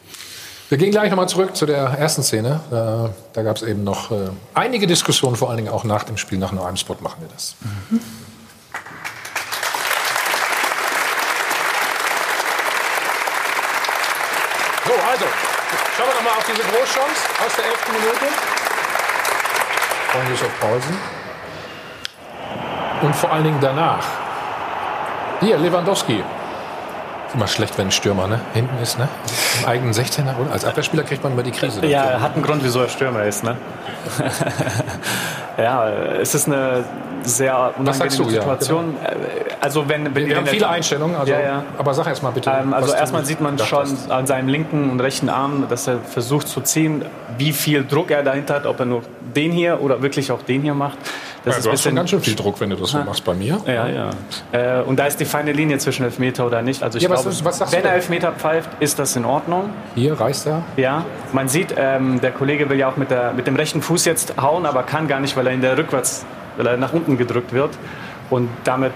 Wir 0.69 0.77
gehen 0.77 0.91
gleich 0.91 1.09
nochmal 1.09 1.29
zurück 1.29 1.57
zu 1.57 1.65
der 1.65 1.79
ersten 1.79 2.23
Szene. 2.23 2.61
Äh, 2.71 3.11
da 3.33 3.43
gab 3.43 3.57
es 3.57 3.63
eben 3.63 3.85
noch 3.85 4.11
äh, 4.11 4.29
einige 4.53 4.87
Diskussionen, 4.87 5.35
vor 5.35 5.49
allen 5.49 5.57
Dingen 5.57 5.71
auch 5.71 5.85
nach 5.85 6.05
dem 6.05 6.19
Spiel. 6.19 6.37
Nach 6.37 6.53
nur 6.53 6.67
einem 6.67 6.77
Spot 6.77 6.97
machen 7.01 7.23
wir 7.23 7.29
das. 7.35 7.57
Mhm. 7.91 8.01
So, 14.85 14.93
also, 14.93 15.25
schauen 15.97 16.09
wir 16.09 16.15
nochmal 16.15 16.38
auf 16.38 16.38
diese 16.49 16.63
Großchance 16.63 17.21
aus 17.47 17.57
der 17.57 17.67
elften 17.67 17.93
Minute 17.93 18.27
von 20.13 20.31
Yusuf 20.31 20.61
Paulsen. 20.61 20.99
Und 23.03 23.15
vor 23.15 23.31
allen 23.31 23.45
Dingen 23.45 23.61
danach. 23.61 24.05
Hier, 25.41 25.59
Lewandowski. 25.59 26.25
Ist 27.29 27.35
immer 27.35 27.47
schlecht, 27.47 27.77
wenn 27.77 27.89
ein 27.89 27.93
Stürmer 27.93 28.27
ne? 28.27 28.41
hinten 28.55 28.83
ist, 28.83 28.99
ne? 28.99 29.07
Im 29.61 29.69
eigenen 29.69 29.93
16er. 29.93 30.39
Oder? 30.41 30.53
Als 30.53 30.65
Abwehrspieler 30.65 31.03
kriegt 31.03 31.23
man 31.23 31.33
immer 31.33 31.43
die 31.43 31.51
Krise. 31.51 31.85
Ja, 31.87 32.05
er 32.05 32.21
hat 32.23 32.35
einen 32.35 32.43
Grund, 32.43 32.65
wieso 32.65 32.81
er 32.81 32.89
Stürmer 32.89 33.25
ist, 33.25 33.45
ne? 33.45 33.57
ja, 35.59 35.89
es 36.21 36.35
ist 36.35 36.47
eine 36.47 36.85
sehr 37.23 37.75
unangenehme 37.77 38.31
Situation. 38.31 38.97
Ja, 39.03 39.11
genau. 39.11 39.23
Also 39.61 39.89
wenn, 39.89 40.15
wenn 40.15 40.27
wir 40.27 40.37
haben 40.37 40.47
viele 40.47 40.69
Einstellungen, 40.69 41.17
also, 41.17 41.33
ja, 41.33 41.41
ja. 41.41 41.63
aber 41.77 41.93
sag 41.93 42.07
erst 42.07 42.23
mal 42.23 42.31
bitte. 42.31 42.51
Ähm, 42.51 42.73
also 42.73 42.95
erstmal 42.95 43.25
sieht 43.25 43.41
man 43.41 43.59
schon 43.59 43.81
hast. 43.81 44.11
an 44.11 44.27
seinem 44.27 44.49
linken 44.49 44.91
und 44.91 45.01
rechten 45.01 45.29
Arm, 45.29 45.67
dass 45.69 45.87
er 45.87 45.99
versucht 45.99 46.49
zu 46.49 46.61
ziehen, 46.61 47.05
wie 47.37 47.53
viel 47.53 47.85
Druck 47.85 48.11
er 48.11 48.23
dahinter 48.23 48.55
hat, 48.55 48.67
ob 48.67 48.81
er 48.81 48.87
nur 48.87 49.03
den 49.37 49.53
hier 49.53 49.83
oder 49.83 50.01
wirklich 50.01 50.33
auch 50.33 50.43
den 50.43 50.63
hier 50.63 50.75
macht. 50.75 50.99
Das 51.45 51.55
ja, 51.55 51.59
ist 51.59 51.67
du 51.67 51.73
hast 51.73 51.83
schon 51.83 51.95
ganz 51.95 52.11
schön 52.11 52.21
viel 52.21 52.35
Druck, 52.35 52.61
wenn 52.61 52.71
du 52.71 52.77
das 52.77 52.91
so 52.91 52.99
machst 52.99 53.25
bei 53.25 53.35
mir. 53.35 53.61
Ja, 53.67 53.89
ja. 53.89 54.11
Äh, 54.53 54.83
und 54.83 54.99
da 54.99 55.07
ist 55.07 55.21
die 55.21 55.25
feine 55.25 55.53
Linie 55.53 55.79
zwischen 55.79 56.05
Elfmeter 56.05 56.47
oder 56.47 56.63
nicht. 56.63 56.83
Also 56.83 56.99
ich 56.99 57.05
ja, 57.05 57.09
glaube, 57.09 57.27
was, 57.27 57.61
was 57.61 57.73
wenn 57.73 57.85
er 57.85 57.95
Elfmeter 57.95 58.33
pfeift, 58.33 58.71
ist 58.81 58.99
das 58.99 59.15
in 59.17 59.25
Ordnung. 59.25 59.71
Hier 59.95 60.19
reißt 60.19 60.47
er. 60.47 60.63
Ja, 60.77 61.05
man 61.33 61.49
sieht, 61.49 61.75
ähm, 61.77 62.21
der 62.21 62.33
Kollege 62.33 62.69
will 62.69 62.79
ja 62.79 62.89
auch 62.91 62.97
mit, 62.97 63.11
der, 63.11 63.33
mit 63.33 63.47
dem 63.47 63.57
rechten 63.57 63.83
Fuß 63.83 64.05
jetzt 64.05 64.35
hauen, 64.41 64.67
aber 64.67 64.83
kann 64.83 65.07
gar 65.07 65.21
nicht, 65.21 65.37
weil 65.37 65.47
er 65.47 65.53
in 65.53 65.61
der 65.61 65.79
rückwärts 65.79 66.27
weil 66.59 66.67
er 66.67 66.77
nach 66.77 66.93
unten 66.93 67.17
gedrückt 67.17 67.53
wird 67.53 67.71
und 68.29 68.51
damit 68.65 68.93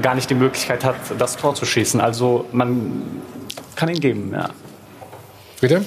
gar 0.00 0.14
nicht 0.14 0.30
die 0.30 0.34
Möglichkeit 0.34 0.84
hat, 0.84 0.96
das 1.18 1.36
Tor 1.36 1.54
zu 1.54 1.66
schießen. 1.66 2.00
Also 2.00 2.46
man 2.52 3.02
kann 3.76 3.88
ihn 3.88 4.00
geben, 4.00 4.30
ja. 4.32 4.48
Bitte? 5.60 5.84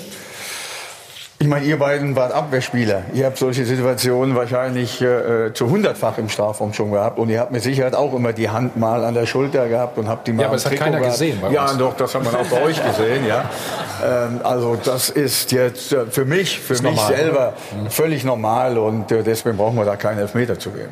Ich 1.43 1.49
meine, 1.49 1.65
ihr 1.65 1.77
beiden 1.77 2.15
wart 2.15 2.31
Abwehrspieler. 2.31 3.01
Ihr 3.13 3.25
habt 3.25 3.37
solche 3.37 3.65
Situationen 3.65 4.33
wahrscheinlich 4.33 5.01
äh, 5.01 5.53
zu 5.53 5.69
hundertfach 5.69 6.17
im 6.17 6.29
Strafraum 6.29 6.71
schon 6.71 6.93
gehabt. 6.93 7.19
Und 7.19 7.27
ihr 7.27 7.41
habt 7.41 7.51
mit 7.51 7.61
Sicherheit 7.61 7.95
auch 7.95 8.13
immer 8.13 8.31
die 8.31 8.49
Hand 8.49 8.77
mal 8.77 9.03
an 9.03 9.13
der 9.13 9.25
Schulter 9.25 9.67
gehabt 9.67 9.97
und 9.97 10.07
habt 10.07 10.25
die 10.25 10.31
mal 10.31 10.43
Ja, 10.43 10.47
aber 10.47 10.55
das 10.55 10.65
hat 10.65 10.77
keiner 10.77 10.99
gehabt. 10.99 11.11
gesehen 11.15 11.39
bei 11.41 11.51
Ja, 11.51 11.73
doch, 11.73 11.97
das 11.97 12.15
hat 12.15 12.23
man 12.23 12.33
auch 12.33 12.45
bei 12.45 12.61
euch 12.63 12.81
gesehen, 12.81 13.27
ja. 13.27 13.43
Ähm, 14.05 14.39
also 14.43 14.77
das 14.83 15.09
ist 15.09 15.51
jetzt 15.51 15.93
äh, 15.93 16.05
für 16.07 16.25
mich, 16.25 16.59
für 16.59 16.73
mich 16.73 16.81
normal, 16.81 17.13
selber 17.15 17.53
oder? 17.79 17.89
völlig 17.89 18.23
normal. 18.23 18.77
Und 18.77 19.11
äh, 19.11 19.21
deswegen 19.21 19.57
brauchen 19.57 19.77
wir 19.77 19.85
da 19.85 19.97
keinen 19.97 20.19
Elfmeter 20.19 20.57
zu 20.57 20.71
geben. 20.71 20.91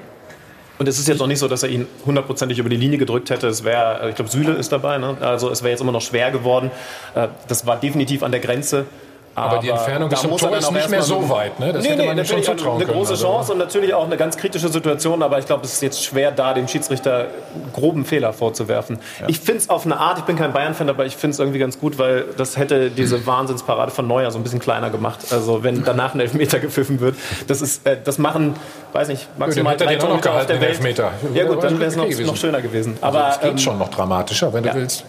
Und 0.79 0.87
es 0.87 0.99
ist 0.99 1.07
jetzt 1.07 1.19
noch 1.19 1.27
nicht 1.27 1.39
so, 1.39 1.47
dass 1.47 1.63
er 1.63 1.69
ihn 1.69 1.87
hundertprozentig 2.05 2.59
über 2.59 2.69
die 2.69 2.77
Linie 2.77 2.97
gedrückt 2.97 3.29
hätte. 3.29 3.47
Es 3.47 3.63
wäre, 3.63 4.09
ich 4.09 4.15
glaube, 4.15 4.29
Süle 4.29 4.53
ist 4.53 4.71
dabei. 4.71 4.97
Ne? 4.97 5.15
Also 5.21 5.49
es 5.49 5.61
wäre 5.63 5.71
jetzt 5.71 5.81
immer 5.81 5.91
noch 5.91 6.01
schwer 6.01 6.29
geworden. 6.31 6.71
Äh, 7.15 7.29
das 7.47 7.65
war 7.65 7.77
definitiv 7.77 8.21
an 8.23 8.31
der 8.31 8.41
Grenze. 8.41 8.85
Aber, 9.33 9.51
aber 9.51 9.59
die 9.59 9.69
Entfernung 9.69 10.09
bis 10.09 10.19
zum 10.19 10.35
Tor 10.35 10.57
ist 10.57 10.71
nicht 10.71 10.89
mehr 10.89 11.01
so 11.01 11.29
weit. 11.29 11.57
Ne? 11.59 11.71
Das 11.71 11.83
nee, 11.83 11.91
hätte 11.91 12.03
man 12.03 12.17
nee, 12.17 12.25
schon 12.25 12.43
zutrauen 12.43 12.81
eine 12.81 12.91
große 12.91 13.13
können, 13.13 13.23
Chance 13.23 13.39
also. 13.39 13.53
und 13.53 13.59
natürlich 13.59 13.93
auch 13.93 14.05
eine 14.05 14.17
ganz 14.17 14.35
kritische 14.35 14.67
Situation. 14.67 15.23
Aber 15.23 15.39
ich 15.39 15.45
glaube, 15.45 15.63
es 15.63 15.73
ist 15.73 15.81
jetzt 15.81 16.03
schwer, 16.03 16.31
da 16.31 16.53
dem 16.53 16.67
Schiedsrichter 16.67 17.27
groben 17.73 18.03
Fehler 18.03 18.33
vorzuwerfen. 18.33 18.99
Ja. 19.21 19.29
Ich 19.29 19.39
finde 19.39 19.59
es 19.59 19.69
auf 19.69 19.85
eine 19.85 19.97
Art, 19.97 20.17
ich 20.17 20.25
bin 20.25 20.35
kein 20.35 20.51
Bayern-Fan, 20.51 20.89
aber 20.89 21.05
ich 21.05 21.15
finde 21.15 21.35
es 21.35 21.39
irgendwie 21.39 21.59
ganz 21.59 21.79
gut, 21.79 21.97
weil 21.97 22.25
das 22.35 22.57
hätte 22.57 22.91
diese 22.91 23.25
Wahnsinnsparade 23.25 23.91
von 23.91 24.05
Neuer 24.05 24.31
so 24.31 24.39
ein 24.39 24.43
bisschen 24.43 24.59
kleiner 24.59 24.89
gemacht. 24.89 25.19
Also 25.31 25.63
wenn 25.63 25.83
danach 25.85 26.13
ein 26.13 26.19
Elfmeter 26.19 26.59
gepfiffen 26.59 26.99
wird. 26.99 27.15
Das, 27.47 27.61
ist, 27.61 27.87
äh, 27.87 27.97
das 28.03 28.17
machen, 28.17 28.55
weiß 28.91 29.07
nicht, 29.07 29.27
maximal 29.37 29.77
drei 29.77 29.95
Torhüter 29.95 30.33
auf 30.33 30.45
der 30.45 30.59
Welt. 30.59 30.71
Elfmeter. 30.71 31.11
Ja 31.33 31.45
gut, 31.45 31.63
dann 31.63 31.79
wäre 31.79 31.89
es 31.89 31.95
noch, 31.95 32.07
noch, 32.07 32.35
schöner 32.35 32.61
gewesen. 32.61 32.97
Also 32.99 33.17
aber 33.17 33.29
es 33.29 33.39
geht 33.39 33.51
ähm, 33.51 33.57
schon 33.57 33.77
noch 33.77 33.89
dramatischer, 33.89 34.51
wenn 34.51 34.65
ja. 34.65 34.73
du 34.73 34.79
willst. 34.79 35.05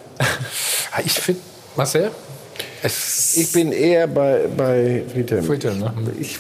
Ich 1.05 1.13
finde, 1.13 1.41
Marcel? 1.75 2.11
Es 2.83 3.37
ich 3.37 3.53
bin 3.53 3.73
eher 3.73 4.07
bei, 4.07 4.43
bei 4.57 5.03
Friedhelm. 5.13 5.45
Friedhelm 5.45 5.79
ne? 5.79 5.93
ich, 6.19 6.39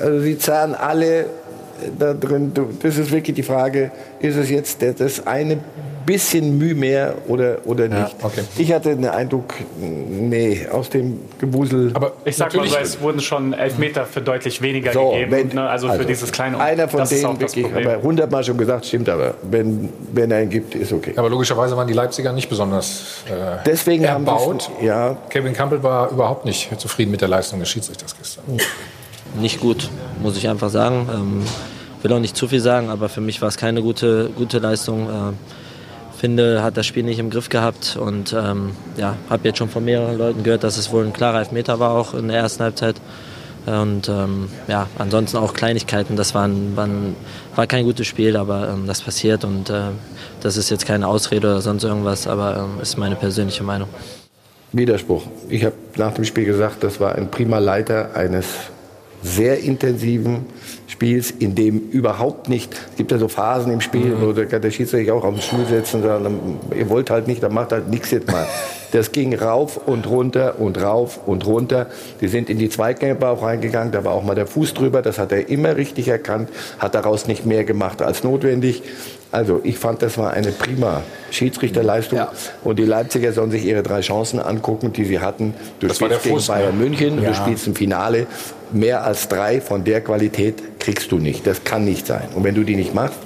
also 0.00 0.20
sie 0.20 0.38
zahlen 0.38 0.74
alle 0.74 1.26
da 1.98 2.14
drin. 2.14 2.52
Das 2.82 2.96
ist 2.96 3.10
wirklich 3.10 3.34
die 3.34 3.42
Frage, 3.42 3.90
ist 4.20 4.36
es 4.36 4.50
jetzt 4.50 4.82
das 4.98 5.26
eine 5.26 5.58
bisschen 6.06 6.58
Mühe 6.58 6.74
mehr 6.74 7.14
oder, 7.28 7.58
oder 7.64 7.88
nicht. 7.88 8.16
Ja, 8.18 8.24
okay. 8.24 8.42
Ich 8.56 8.72
hatte 8.72 8.96
den 8.96 9.06
Eindruck, 9.06 9.54
nee, 9.78 10.66
aus 10.70 10.90
dem 10.90 11.20
Gewusel. 11.38 11.90
Aber 11.94 12.12
ich 12.24 12.36
sag 12.36 12.54
mal 12.54 12.66
so, 12.68 12.76
es 12.76 13.00
wurden 13.00 13.20
schon 13.20 13.52
Elfmeter 13.52 14.06
für 14.06 14.20
deutlich 14.20 14.60
weniger 14.62 14.92
so, 14.92 15.10
gegeben. 15.10 15.30
Wenn, 15.30 15.48
ne? 15.48 15.68
also, 15.68 15.88
also, 15.88 16.00
für 16.00 16.06
dieses 16.06 16.32
kleine 16.32 16.58
Einer 16.58 16.88
von 16.88 17.06
denen 17.08 17.40
wirklich, 17.40 17.66
aber 17.66 18.02
hundertmal 18.02 18.44
schon 18.44 18.58
gesagt, 18.58 18.86
stimmt 18.86 19.08
aber. 19.08 19.34
Wenn, 19.42 19.88
wenn 20.12 20.30
er 20.30 20.38
einen 20.38 20.50
gibt, 20.50 20.74
ist 20.74 20.92
okay. 20.92 21.12
Aber 21.16 21.30
logischerweise 21.30 21.76
waren 21.76 21.88
die 21.88 21.94
Leipziger 21.94 22.32
nicht 22.32 22.48
besonders 22.48 23.24
äh, 23.26 23.58
Deswegen 23.66 24.04
erbaut. 24.04 24.70
Haben 24.76 24.84
ja. 24.84 25.16
Kevin 25.28 25.52
Campbell 25.52 25.82
war 25.82 26.10
überhaupt 26.10 26.44
nicht 26.44 26.68
zufrieden 26.80 27.10
mit 27.10 27.20
der 27.20 27.28
Leistung 27.28 27.60
des 27.60 27.68
Schiedsrichters 27.68 28.16
gestern. 28.16 28.44
Nicht 29.38 29.60
gut, 29.60 29.88
muss 30.22 30.36
ich 30.36 30.48
einfach 30.48 30.70
sagen. 30.70 31.08
Ähm, 31.12 31.42
will 32.02 32.12
auch 32.12 32.18
nicht 32.18 32.36
zu 32.36 32.48
viel 32.48 32.60
sagen, 32.60 32.90
aber 32.90 33.08
für 33.08 33.20
mich 33.20 33.40
war 33.42 33.48
es 33.48 33.56
keine 33.56 33.82
gute, 33.82 34.30
gute 34.36 34.58
Leistung. 34.58 35.08
Äh, 35.08 35.32
finde, 36.20 36.62
hat 36.62 36.76
das 36.76 36.86
Spiel 36.86 37.02
nicht 37.02 37.18
im 37.18 37.30
Griff 37.30 37.48
gehabt 37.48 37.96
und 37.98 38.34
ähm, 38.34 38.72
ja, 38.98 39.16
habe 39.30 39.48
jetzt 39.48 39.56
schon 39.56 39.70
von 39.70 39.82
mehreren 39.84 40.18
Leuten 40.18 40.42
gehört, 40.42 40.64
dass 40.64 40.76
es 40.76 40.92
wohl 40.92 41.04
ein 41.04 41.14
klarer 41.14 41.38
Elfmeter 41.38 41.80
war 41.80 41.92
auch 41.92 42.12
in 42.12 42.28
der 42.28 42.36
ersten 42.36 42.62
Halbzeit. 42.62 42.96
Und 43.64 44.08
ähm, 44.08 44.48
ja, 44.68 44.86
ansonsten 44.98 45.38
auch 45.38 45.54
Kleinigkeiten. 45.54 46.16
Das 46.16 46.34
war, 46.34 46.46
ein, 46.46 46.76
war, 46.76 46.86
ein, 46.86 47.16
war 47.54 47.66
kein 47.66 47.84
gutes 47.84 48.06
Spiel, 48.06 48.36
aber 48.36 48.68
ähm, 48.68 48.86
das 48.86 49.00
passiert 49.00 49.44
und 49.44 49.70
äh, 49.70 49.80
das 50.42 50.56
ist 50.56 50.70
jetzt 50.70 50.86
keine 50.86 51.06
Ausrede 51.06 51.46
oder 51.48 51.60
sonst 51.62 51.84
irgendwas, 51.84 52.26
aber 52.26 52.56
ähm, 52.56 52.82
ist 52.82 52.98
meine 52.98 53.16
persönliche 53.16 53.62
Meinung. 53.62 53.88
Widerspruch. 54.72 55.22
Ich 55.48 55.64
habe 55.64 55.74
nach 55.96 56.12
dem 56.12 56.24
Spiel 56.24 56.44
gesagt, 56.44 56.84
das 56.84 57.00
war 57.00 57.14
ein 57.14 57.30
prima 57.30 57.58
Leiter 57.58 58.14
eines 58.14 58.46
sehr 59.22 59.60
intensiven 59.60 60.46
Spiels, 60.90 61.30
in 61.30 61.54
dem 61.54 61.88
überhaupt 61.90 62.48
nicht, 62.48 62.74
es 62.74 62.96
gibt 62.96 63.12
ja 63.12 63.18
so 63.18 63.28
Phasen 63.28 63.72
im 63.72 63.80
Spiel, 63.80 64.16
mhm. 64.16 64.22
wo 64.22 64.32
der, 64.32 64.46
der 64.46 64.70
Schiedsrichter 64.72 64.98
sich 64.98 65.12
auch 65.12 65.22
auf 65.22 65.34
den 65.34 65.40
Stuhl 65.40 65.64
setzen 65.64 66.02
und 66.02 66.08
dann, 66.08 66.58
ihr 66.76 66.88
wollt 66.88 67.10
halt 67.10 67.28
nicht, 67.28 67.44
dann 67.44 67.54
macht 67.54 67.70
halt 67.70 67.88
nichts 67.88 68.10
jetzt 68.10 68.30
mal. 68.30 68.46
Das 68.92 69.12
ging 69.12 69.32
rauf 69.36 69.76
und 69.86 70.10
runter 70.10 70.56
und 70.58 70.82
rauf 70.82 71.20
und 71.24 71.46
runter. 71.46 71.86
Die 72.20 72.26
sind 72.26 72.50
in 72.50 72.58
die 72.58 72.68
Zweikämpfe 72.68 73.28
auch 73.28 73.40
reingegangen, 73.40 73.92
da 73.92 74.02
war 74.02 74.14
auch 74.14 74.24
mal 74.24 74.34
der 74.34 74.48
Fuß 74.48 74.74
drüber, 74.74 75.00
das 75.00 75.20
hat 75.20 75.30
er 75.30 75.48
immer 75.48 75.76
richtig 75.76 76.08
erkannt, 76.08 76.48
hat 76.80 76.96
daraus 76.96 77.28
nicht 77.28 77.46
mehr 77.46 77.62
gemacht 77.62 78.02
als 78.02 78.24
notwendig. 78.24 78.82
Also 79.30 79.60
ich 79.62 79.78
fand, 79.78 80.02
das 80.02 80.18
war 80.18 80.32
eine 80.32 80.50
prima 80.50 81.02
Schiedsrichterleistung. 81.30 82.18
Ja. 82.18 82.32
Und 82.64 82.80
die 82.80 82.84
Leipziger 82.84 83.32
sollen 83.32 83.52
sich 83.52 83.64
ihre 83.64 83.84
drei 83.84 84.00
Chancen 84.00 84.40
angucken, 84.40 84.92
die 84.92 85.04
sie 85.04 85.20
hatten. 85.20 85.54
Du 85.78 85.86
das 85.86 85.98
spielst 85.98 86.24
gegen 86.24 86.44
Bayern 86.44 86.76
ne? 86.76 86.84
München, 86.84 87.22
ja. 87.22 87.28
du 87.28 87.34
spielst 87.36 87.68
im 87.68 87.76
Finale. 87.76 88.26
Mehr 88.72 89.04
als 89.04 89.28
drei 89.28 89.60
von 89.60 89.84
der 89.84 90.00
Qualität 90.00 90.80
kriegst 90.80 91.10
du 91.12 91.18
nicht. 91.18 91.46
Das 91.46 91.64
kann 91.64 91.84
nicht 91.84 92.06
sein. 92.06 92.28
Und 92.34 92.44
wenn 92.44 92.54
du 92.54 92.64
die 92.64 92.76
nicht 92.76 92.94
machst, 92.94 93.18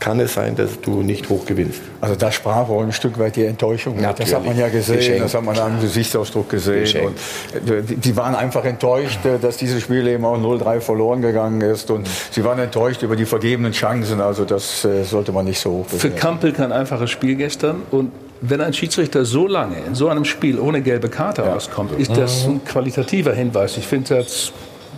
kann 0.00 0.18
es 0.18 0.32
sein, 0.34 0.56
dass 0.56 0.80
du 0.80 1.02
nicht 1.02 1.28
hoch 1.28 1.44
gewinnst. 1.44 1.80
Also 2.00 2.16
da 2.16 2.32
sprach 2.32 2.68
auch 2.68 2.82
ein 2.82 2.92
Stück 2.92 3.18
weit 3.18 3.36
die 3.36 3.44
Enttäuschung. 3.44 4.00
Natürlich. 4.00 4.30
Das 4.30 4.38
hat 4.40 4.46
man 4.46 4.58
ja 4.58 4.68
gesehen, 4.68 4.96
Geschenkt. 4.96 5.24
das 5.24 5.34
hat 5.34 5.44
man 5.44 5.58
am 5.58 5.80
Gesichtsausdruck 5.80 6.48
gesehen. 6.48 6.80
Geschenkt. 6.80 7.20
Und 7.54 7.70
äh, 7.70 7.82
die 7.82 8.16
waren 8.16 8.34
einfach 8.34 8.64
enttäuscht, 8.64 9.24
äh, 9.26 9.38
dass 9.38 9.58
dieses 9.58 9.82
Spiel 9.82 10.06
eben 10.08 10.24
auch 10.24 10.38
0-3 10.38 10.80
verloren 10.80 11.20
gegangen 11.20 11.60
ist. 11.60 11.90
Und 11.90 12.08
sie 12.30 12.42
waren 12.42 12.58
enttäuscht 12.58 13.02
über 13.02 13.14
die 13.14 13.26
vergebenen 13.26 13.72
Chancen. 13.72 14.22
Also 14.22 14.46
das 14.46 14.84
äh, 14.86 15.04
sollte 15.04 15.32
man 15.32 15.44
nicht 15.44 15.60
so 15.60 15.70
hoch 15.70 15.86
bewerten. 15.86 16.00
Für 16.00 16.10
Kampel 16.10 16.52
kein 16.52 16.72
einfaches 16.72 17.10
Spiel 17.10 17.36
gestern. 17.36 17.82
Und 17.90 18.10
wenn 18.40 18.62
ein 18.62 18.72
Schiedsrichter 18.72 19.26
so 19.26 19.46
lange 19.46 19.76
in 19.86 19.94
so 19.94 20.08
einem 20.08 20.24
Spiel 20.24 20.58
ohne 20.58 20.80
gelbe 20.80 21.10
Karte 21.10 21.42
ja. 21.42 21.52
rauskommt, 21.52 21.92
ist 21.98 22.16
das 22.16 22.46
ein 22.46 22.64
qualitativer 22.64 23.34
Hinweis. 23.34 23.76
Ich 23.76 23.86
finde, 23.86 24.14
das 24.14 24.50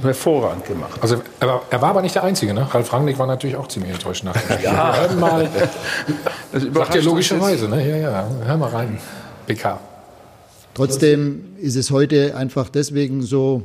hervorragend 0.03 0.66
gemacht. 0.66 1.01
Also 1.01 1.22
er 1.40 1.49
war, 1.49 1.62
er 1.70 1.82
war, 1.82 1.90
aber 1.90 2.03
nicht 2.03 2.14
der 2.14 2.24
Einzige. 2.24 2.55
Ne? 2.55 2.66
Ralf 2.72 2.93
Rangnick 2.93 3.18
war 3.18 3.26
natürlich 3.26 3.57
auch 3.57 3.68
ziemlich 3.68 3.93
enttäuscht 3.93 4.24
nach 4.24 4.32
dem 4.32 4.40
Spiel. 4.55 4.64
ja. 4.64 5.11
Wir 5.11 5.16
mal, 5.16 5.49
das 6.53 6.62
sagt 6.62 6.95
ja 6.95 7.01
logischerweise. 7.03 7.68
Ne? 7.68 7.88
Ja, 7.88 7.97
ja, 7.97 8.28
hör 8.45 8.57
mal 8.57 8.70
rein. 8.70 8.99
PK. 9.47 9.78
Trotzdem 10.74 11.57
ist 11.61 11.76
es 11.76 11.90
heute 11.90 12.34
einfach 12.36 12.68
deswegen 12.68 13.22
so 13.22 13.62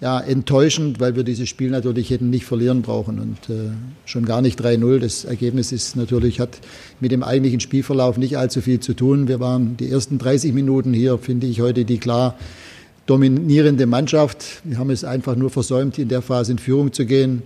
ja, 0.00 0.18
enttäuschend, 0.18 0.98
weil 0.98 1.14
wir 1.14 1.24
dieses 1.24 1.48
Spiel 1.48 1.70
natürlich 1.70 2.08
hätten 2.08 2.30
nicht 2.30 2.46
verlieren 2.46 2.80
brauchen 2.80 3.20
und 3.20 3.54
äh, 3.54 3.70
schon 4.06 4.24
gar 4.24 4.40
nicht 4.40 4.58
3-0. 4.58 4.98
Das 4.98 5.24
Ergebnis 5.24 5.72
ist 5.72 5.94
natürlich, 5.94 6.40
hat 6.40 6.58
mit 7.00 7.12
dem 7.12 7.22
eigentlichen 7.22 7.60
Spielverlauf 7.60 8.16
nicht 8.16 8.38
allzu 8.38 8.62
viel 8.62 8.80
zu 8.80 8.94
tun. 8.94 9.28
Wir 9.28 9.40
waren 9.40 9.76
die 9.76 9.90
ersten 9.90 10.18
30 10.18 10.54
Minuten 10.54 10.94
hier, 10.94 11.18
finde 11.18 11.46
ich 11.46 11.60
heute 11.60 11.84
die 11.84 11.98
klar 11.98 12.36
dominierende 13.10 13.86
Mannschaft. 13.86 14.62
Wir 14.62 14.78
haben 14.78 14.90
es 14.90 15.02
einfach 15.02 15.34
nur 15.34 15.50
versäumt, 15.50 15.98
in 15.98 16.08
der 16.08 16.22
Phase 16.22 16.52
in 16.52 16.58
Führung 16.58 16.92
zu 16.92 17.04
gehen. 17.06 17.42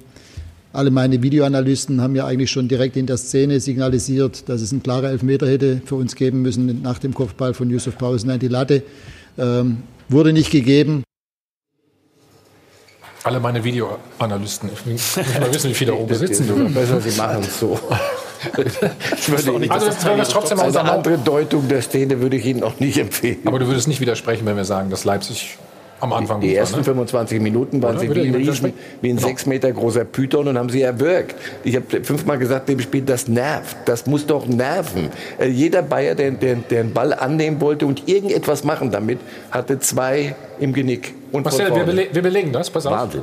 Alle 0.75 0.91
meine 0.91 1.23
Videoanalysten 1.23 2.03
haben 2.03 2.15
ja 2.15 2.27
eigentlich 2.27 2.51
schon 2.51 2.69
direkt 2.69 2.97
in 2.97 3.07
der 3.07 3.17
Szene 3.17 3.61
signalisiert, 3.61 4.47
dass 4.51 4.61
es 4.61 4.73
ein 4.73 4.83
klarer 4.83 5.09
Elfmeter 5.09 5.49
hätte 5.49 5.81
für 5.87 5.95
uns 5.95 6.17
geben 6.17 6.43
müssen 6.43 6.83
nach 6.83 6.99
dem 6.99 7.15
Kopfball 7.15 7.55
von 7.55 7.71
Yusuf 7.71 7.97
Pausen 7.97 8.29
an 8.29 8.41
die 8.41 8.49
Latte. 8.49 8.83
Ähm, 9.39 9.79
wurde 10.11 10.35
nicht 10.35 10.51
gegeben. 10.51 11.03
Alle 13.23 13.41
meine 13.41 13.65
Videoanalysten. 13.65 14.69
Ich 14.69 15.17
will 15.17 15.41
mal 15.41 15.55
wissen, 15.55 15.71
wie 15.71 15.75
viele 15.75 15.93
da 15.93 15.97
oben 15.97 16.15
sitzen. 16.15 16.75
Besser, 16.75 17.01
sie 17.01 17.17
machen 17.17 17.43
es 17.43 17.59
so. 17.59 17.81
Ich 19.17 19.29
würde 19.29 19.51
Ihnen, 19.53 19.71
also, 19.71 19.87
wenn 20.07 20.17
wir 20.17 20.25
trotzdem 20.25 20.61
eine 20.61 20.81
andere 20.81 21.19
Deutung 21.19 21.69
der 21.69 21.83
Szene 21.83 22.21
würde 22.21 22.37
ich 22.37 22.47
Ihnen 22.47 22.63
auch 22.63 22.79
nicht 22.81 22.99
empfehlen. 22.99 23.39
Aber 23.45 23.59
du 23.59 23.67
würdest 23.67 23.89
nicht 23.89 24.01
widersprechen, 24.01 24.47
wenn 24.47 24.57
wir 24.57 24.65
sagen, 24.65 24.91
dass 24.91 25.05
Leipzig 25.05 25.59
am 26.01 26.13
Anfang 26.13 26.41
Die, 26.41 26.49
die 26.49 26.55
ersten 26.55 26.75
war, 26.75 26.81
ne? 26.81 26.85
25 26.85 27.41
Minuten 27.41 27.83
waren 27.83 27.97
Oder? 27.97 28.01
sie 28.01 28.15
wie 28.15 28.29
ein, 28.29 28.35
Riesen, 28.35 28.73
wie 29.01 29.11
ein 29.11 29.17
genau. 29.17 29.29
sechs 29.29 29.47
Meter 29.47 29.73
großer 29.73 30.05
Python 30.05 30.49
und 30.49 30.59
haben 30.59 30.69
sie 30.69 30.83
erwürgt. 30.83 31.35
Ich 31.65 31.77
habe 31.77 32.05
fünfmal 32.05 32.39
gesagt, 32.39 32.69
dem 32.69 32.81
Spiel, 32.81 33.03
das 33.03 33.27
nervt. 33.27 33.77
Das 33.87 34.07
muss 34.07 34.27
doch 34.27 34.47
nerven. 34.47 35.11
Äh, 35.39 35.49
jeder 35.49 35.83
Bayer, 35.83 36.15
der, 36.15 36.33
der, 36.33 36.57
der 36.57 36.85
den 36.85 36.93
Ball 36.93 37.15
annehmen 37.15 37.61
wollte 37.61 37.87
und 37.87 38.09
irgendetwas 38.09 38.65
machen 38.65 38.91
damit, 38.91 39.19
hatte 39.51 39.79
zwei 39.79 40.35
im 40.61 40.73
Genick. 40.73 41.15
Und 41.33 41.45
Marcel, 41.45 41.75
wir, 41.75 41.85
bele 41.85 42.09
wir 42.13 42.23
belegen 42.23 42.53
das. 42.53 42.71
Pass 42.71 42.87
auf. 42.87 42.93
Wahnsinn. 42.93 43.23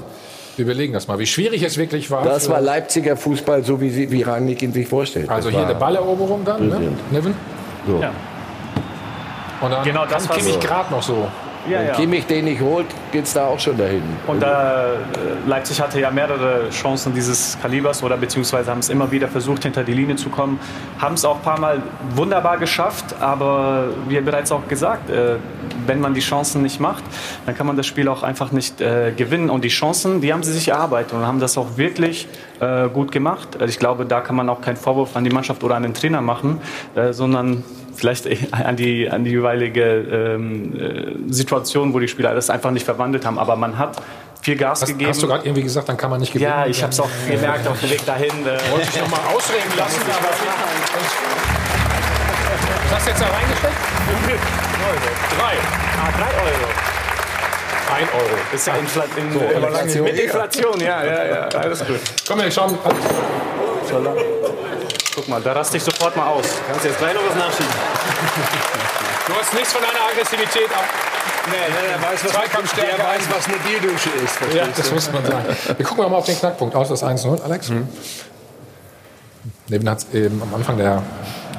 Wir 0.58 0.66
überlegen 0.66 0.94
das 0.94 1.08
mal, 1.08 1.18
wie 1.20 1.26
schwierig 1.26 1.64
es 1.64 1.78
wirklich 1.78 2.12
war. 2.12 2.24
Das 2.24 2.50
war 2.50 2.62
Leipziger 2.62 3.16
Fußball, 3.16 3.64
so 3.64 3.80
wie, 3.80 3.90
sie, 3.90 4.12
wie 4.12 4.22
Rangnick 4.22 4.62
ihn 4.62 4.74
sich 4.74 4.88
vorstellt. 4.88 5.30
Also 5.30 5.50
das 5.50 5.58
hier 5.58 5.68
eine 5.68 5.76
Balleroberung 5.76 6.44
dann, 6.44 6.68
ne? 6.68 6.92
Neven? 7.10 7.34
So. 7.88 8.00
Ja. 8.00 8.12
Und 9.62 9.72
dann 9.72 9.84
genau, 9.84 10.06
das 10.06 10.28
Kimmich 10.28 10.54
so. 10.54 10.60
gerade 10.60 10.92
noch 10.92 11.04
so 11.04 11.28
ja, 11.70 11.80
Wenn 11.80 11.88
ja. 11.88 11.94
Kimmich 11.94 12.26
den 12.26 12.46
nicht 12.46 12.62
holt, 12.62 12.88
geht 13.12 13.26
es 13.26 13.34
da 13.34 13.48
auch 13.48 13.60
schon 13.60 13.78
dahin. 13.78 14.04
Und 14.28 14.42
äh, 14.42 14.48
Leipzig 15.46 15.80
hatte 15.82 16.00
ja 16.00 16.10
mehrere 16.10 16.70
Chancen 16.70 17.14
dieses 17.14 17.58
Kalibers 17.62 18.02
oder 18.04 18.18
beziehungsweise 18.18 18.72
haben 18.72 18.80
es 18.80 18.90
immer 18.90 19.12
wieder 19.12 19.28
versucht, 19.28 19.64
hinter 19.64 19.84
die 19.84 19.94
Linie 19.94 20.16
zu 20.16 20.30
kommen. 20.30 20.60
Haben 21.00 21.16
es 21.16 21.26
auch 21.26 21.38
ein 21.38 21.42
paar 21.42 21.60
Mal 21.60 21.82
wunderbar 22.16 22.58
geschafft, 22.58 23.16
aber 23.20 23.86
wie 24.08 24.20
bereits 24.22 24.52
auch 24.52 24.68
gesagt, 24.68 25.10
äh, 25.10 25.36
wenn 25.86 26.00
man 26.00 26.14
die 26.14 26.22
Chancen 26.22 26.62
nicht 26.62 26.80
macht, 26.80 27.04
dann 27.46 27.56
kann 27.56 27.68
man 27.68 27.78
das 27.78 27.88
Spiel 27.88 28.08
auch 28.08 28.24
einfach 28.24 28.52
nicht 28.52 28.82
äh, 28.82 29.12
gewinnen. 29.16 29.50
Und 29.50 29.64
die 29.64 29.70
Chancen, 29.70 30.22
die 30.22 30.34
haben 30.34 30.44
sie 30.44 30.54
sich 30.54 30.70
erarbeitet 30.70 31.14
und 31.14 31.26
haben 31.26 31.40
das 31.40 31.58
auch 31.58 31.78
wirklich 31.78 32.28
äh, 32.60 32.90
gut 32.90 33.12
gemacht. 33.12 33.58
Also 33.60 33.68
ich 33.68 33.80
glaube, 33.80 34.06
da 34.06 34.22
kann 34.22 34.36
man 34.36 34.50
auch 34.50 34.62
keinen 34.62 34.78
Vorwurf 34.78 35.16
an 35.16 35.24
die 35.24 35.32
Mannschaft 35.32 35.64
oder 35.64 35.76
an 35.76 35.84
den 35.84 35.94
Trainer 35.94 36.22
machen, 36.22 36.60
äh, 36.96 37.14
sondern 37.14 37.64
vielleicht 38.02 38.28
an 38.52 38.76
die, 38.76 39.10
an 39.10 39.24
die 39.24 39.32
jeweilige 39.32 39.84
ähm, 39.84 40.74
äh, 41.30 41.32
Situation, 41.32 41.94
wo 41.94 42.00
die 42.00 42.08
Spieler 42.08 42.34
das 42.34 42.50
einfach 42.50 42.72
nicht 42.72 42.84
verwandelt 42.84 43.26
haben. 43.26 43.38
Aber 43.38 43.56
man 43.56 43.78
hat 43.78 44.02
viel 44.42 44.58
Gas 44.58 44.82
hast, 44.82 44.90
gegeben. 44.90 45.12
Hast 45.12 45.22
du 45.22 45.28
gerade 45.28 45.46
irgendwie 45.46 45.62
gesagt, 45.62 45.88
dann 45.88 45.98
kann 45.98 46.10
man 46.10 46.20
nicht 46.20 46.34
gewinnen? 46.34 46.50
Ja, 46.50 46.66
ich 46.66 46.82
habe 46.82 46.92
es 46.92 47.00
auch 47.00 47.10
gemerkt 47.30 47.68
auf 47.68 47.80
dem 47.80 47.92
Weg 47.92 48.04
dahin. 48.06 48.32
Äh, 48.42 48.72
Wollte 48.72 48.88
ich 48.92 49.00
noch 49.00 49.10
mal 49.10 49.20
ausreden 49.36 49.72
lassen, 49.78 50.02
aber... 50.02 50.30
Was 52.90 52.98
hast 52.98 53.06
du 53.06 53.12
jetzt 53.12 53.22
da 53.22 53.28
reingesteckt? 53.28 53.76
Drei. 55.38 55.54
Ah, 56.02 56.12
drei 56.18 56.32
Euro. 56.44 56.68
Ein 57.96 58.08
Euro. 58.14 58.38
Ist 58.54 58.68
ja 58.68 58.76
Infl 58.76 59.04
in, 59.16 59.32
so, 59.32 59.40
Inflation. 59.40 60.04
Mit 60.04 60.20
Inflation, 60.20 60.80
ja, 60.80 61.04
ja, 61.04 61.26
ja. 61.26 61.48
Alles 61.50 61.86
gut. 61.86 62.00
Komm, 62.28 62.40
wir 62.40 62.52
schauen. 62.52 62.78
Guck 65.16 65.28
mal, 65.28 65.42
da 65.42 65.52
raste 65.54 65.78
ich 65.78 65.84
sofort 65.84 66.16
mal 66.16 66.28
aus. 66.28 66.46
Kannst 66.68 66.86
jetzt 66.86 66.98
gleich 66.98 67.14
noch 67.14 67.26
was 67.28 67.36
nachschieben? 67.36 67.72
Du 69.28 69.36
hast 69.36 69.54
nichts 69.54 69.72
von 69.72 69.82
deiner 69.82 70.04
Aggressivität 70.10 70.70
ab. 70.76 70.84
Nee, 71.50 71.56
nee, 71.70 71.88
der 71.90 72.02
weiß, 72.02 72.26
was, 72.26 72.74
der 72.74 73.06
weiß, 73.06 73.22
was 73.30 73.48
eine 73.48 73.58
Bierdusche 73.58 74.10
ist. 74.10 74.54
Ja, 74.54 74.68
das 74.76 74.92
muss 74.92 75.12
man 75.12 75.24
sagen. 75.26 75.46
Wir 75.78 75.86
gucken 75.86 76.10
mal 76.10 76.18
auf 76.18 76.26
den 76.26 76.38
Knackpunkt. 76.38 76.76
Aus 76.76 76.90
das 76.90 77.04
1-0, 77.04 77.42
Alex. 77.42 77.70
Mhm. 77.70 77.88
Leben 79.68 79.90
hat 79.90 80.00
es 80.00 80.14
eben 80.14 80.42
am 80.42 80.54
Anfang 80.54 80.78
der 80.78 81.02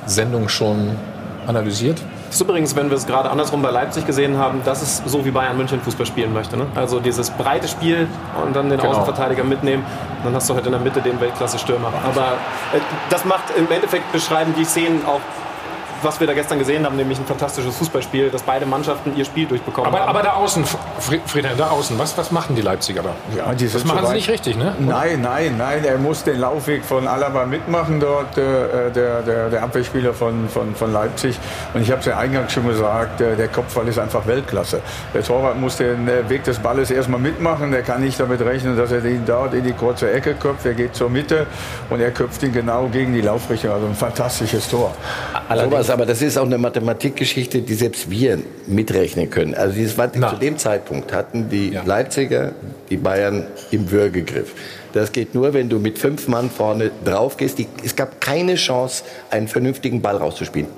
Sendung 0.07 0.49
schon 0.49 0.99
analysiert. 1.47 2.03
Das 2.33 2.41
ist 2.41 2.49
übrigens, 2.49 2.75
wenn 2.75 2.89
wir 2.89 2.97
es 2.97 3.07
gerade 3.07 3.31
andersrum 3.31 3.61
bei 3.61 3.71
Leipzig 3.71 4.07
gesehen 4.07 4.39
haben, 4.39 4.63
das 4.65 4.81
ist 4.81 5.07
so 5.07 5.23
wie 5.27 5.31
Bayern 5.31 5.55
München 5.55 5.83
Fußball 5.83 6.07
spielen 6.07 6.33
möchte. 6.33 6.57
Ne? 6.57 6.67
Also 6.75 6.99
dieses 6.99 7.29
breite 7.29 7.69
Spiel 7.69 8.09
und 8.43 8.57
dann 8.57 8.71
den 8.71 8.79
genau. 8.79 8.93
Außenverteidiger 8.93 9.45
mitnehmen. 9.45 9.85
dann 10.25 10.35
hast 10.35 10.49
du 10.49 10.55
halt 10.55 10.65
in 10.65 10.73
der 10.73 10.81
Mitte 10.81 11.03
den 11.03 11.21
Weltklasse-Stürmer. 11.21 11.93
Aber 12.03 12.39
äh, 12.73 12.81
das 13.11 13.27
macht 13.27 13.55
im 13.55 13.71
Endeffekt 13.71 14.11
beschreiben 14.13 14.55
die 14.57 14.65
Szenen 14.65 15.05
auch 15.05 15.21
was 16.05 16.21
wir 16.21 16.27
da 16.27 16.35
gestern 16.35 16.59
gesehen 16.59 16.85
haben, 16.85 16.97
nämlich 16.97 17.19
ein 17.19 17.27
fantastisches 17.27 17.77
Fußballspiel, 17.77 18.31
dass 18.31 18.43
beide 18.43 18.67
Mannschaften 18.67 19.17
ihr 19.17 19.25
Spiel 19.25 19.47
durchbekommen 19.47 19.89
aber, 19.89 20.01
haben. 20.01 20.09
Aber 20.09 20.23
da 20.23 20.33
außen, 20.35 20.65
Friedhelm, 20.99 21.57
da 21.57 21.71
außen, 21.71 21.99
was, 21.99 22.17
was 22.17 22.31
machen 22.31 22.57
die 22.57 22.63
Leipziger 22.63 23.03
da? 23.03 23.11
Ja, 23.37 23.53
die 23.55 23.69
das 23.69 23.85
machen 23.85 24.07
sie 24.07 24.15
nicht 24.15 24.29
richtig, 24.29 24.57
ne? 24.57 24.75
Nein, 24.79 25.21
nein, 25.21 25.57
nein, 25.57 25.85
er 25.85 25.99
muss 25.99 26.25
den 26.25 26.41
Laufweg 26.41 26.85
von 26.85 27.07
Alaba 27.07 27.47
mitmachen 27.47 28.01
dort, 28.01 28.37
äh, 28.37 28.91
der, 28.95 29.23
der, 29.23 29.51
der 29.51 29.63
Abwehrspieler 29.63 30.15
von, 30.15 30.49
von, 30.49 30.75
von 30.75 30.93
Leipzig. 30.93 31.39
Und 31.75 31.83
ich 31.83 31.91
habe 31.91 32.01
es 32.01 32.07
ja 32.07 32.19
eingangs 32.19 32.53
schon 32.53 32.67
gesagt, 32.67 33.21
der, 33.21 33.37
der 33.37 33.49
Kopfball 33.49 33.89
ist 33.89 33.99
einfach 33.99 34.27
Weltklasse. 34.27 34.81
Der 35.15 35.23
Torwart 35.23 35.59
muss 35.59 35.77
den 35.77 36.09
äh, 36.09 36.29
Weg 36.29 36.45
des 36.45 36.59
Balles 36.59 36.91
erstmal 36.91 37.21
mitmachen, 37.21 37.71
der 37.71 37.83
kann 37.83 38.01
nicht 38.01 38.19
damit 38.19 38.41
rechnen, 38.41 38.77
dass 38.77 38.93
er 38.93 39.05
ihn 39.05 39.25
dort 39.27 39.55
in 39.55 39.65
die 39.65 39.73
kurze 39.73 40.11
Ecke 40.13 40.35
köpft, 40.35 40.67
er 40.67 40.75
geht 40.75 40.95
zur 40.95 41.11
Mitte 41.11 41.47
und 41.91 42.01
er 42.01 42.11
köpft 42.11 42.43
ihn 42.43 42.53
genau 42.53 42.87
gegen 42.87 43.13
die 43.13 43.21
Laufrichtung. 43.21 43.73
Also 43.73 43.87
ein 43.87 43.95
fantastisches 43.95 44.69
Tor. 44.69 44.95
Allerdings 45.49 45.91
aber 45.93 46.07
das 46.07 46.23
ist 46.23 46.39
auch 46.39 46.47
eine 46.47 46.59
Mathematikgeschichte, 46.59 47.63
die 47.63 47.75
selbst 47.75 48.11
wir 48.11 48.39
mitrechnen 48.67 49.31
können. 49.31 49.55
Also 49.55 49.75
dieses, 49.75 49.95
zu 49.95 50.37
dem 50.41 50.59
Zeitpunkt 50.59 51.13
hatten 51.13 51.49
die 51.49 51.71
ja. 51.71 51.83
Leipziger 51.85 52.53
die 52.91 52.97
Bayern 52.97 53.47
im 53.71 53.91
Würgegriff. 53.91 54.53
Das 54.93 55.13
geht 55.13 55.35
nur, 55.35 55.55
wenn 55.55 55.69
du 55.69 55.79
mit 55.79 55.99
fünf 55.99 56.29
Mann 56.29 56.51
vorne 56.51 56.91
drauf 57.05 57.37
gehst. 57.37 57.59
Die, 57.59 57.67
es 57.85 57.95
gab 57.95 58.21
keine 58.21 58.57
Chance, 58.57 59.05
einen 59.31 59.49
vernünftigen 59.49 60.03
Ball 60.03 60.17
rauszuspielen. 60.17 60.69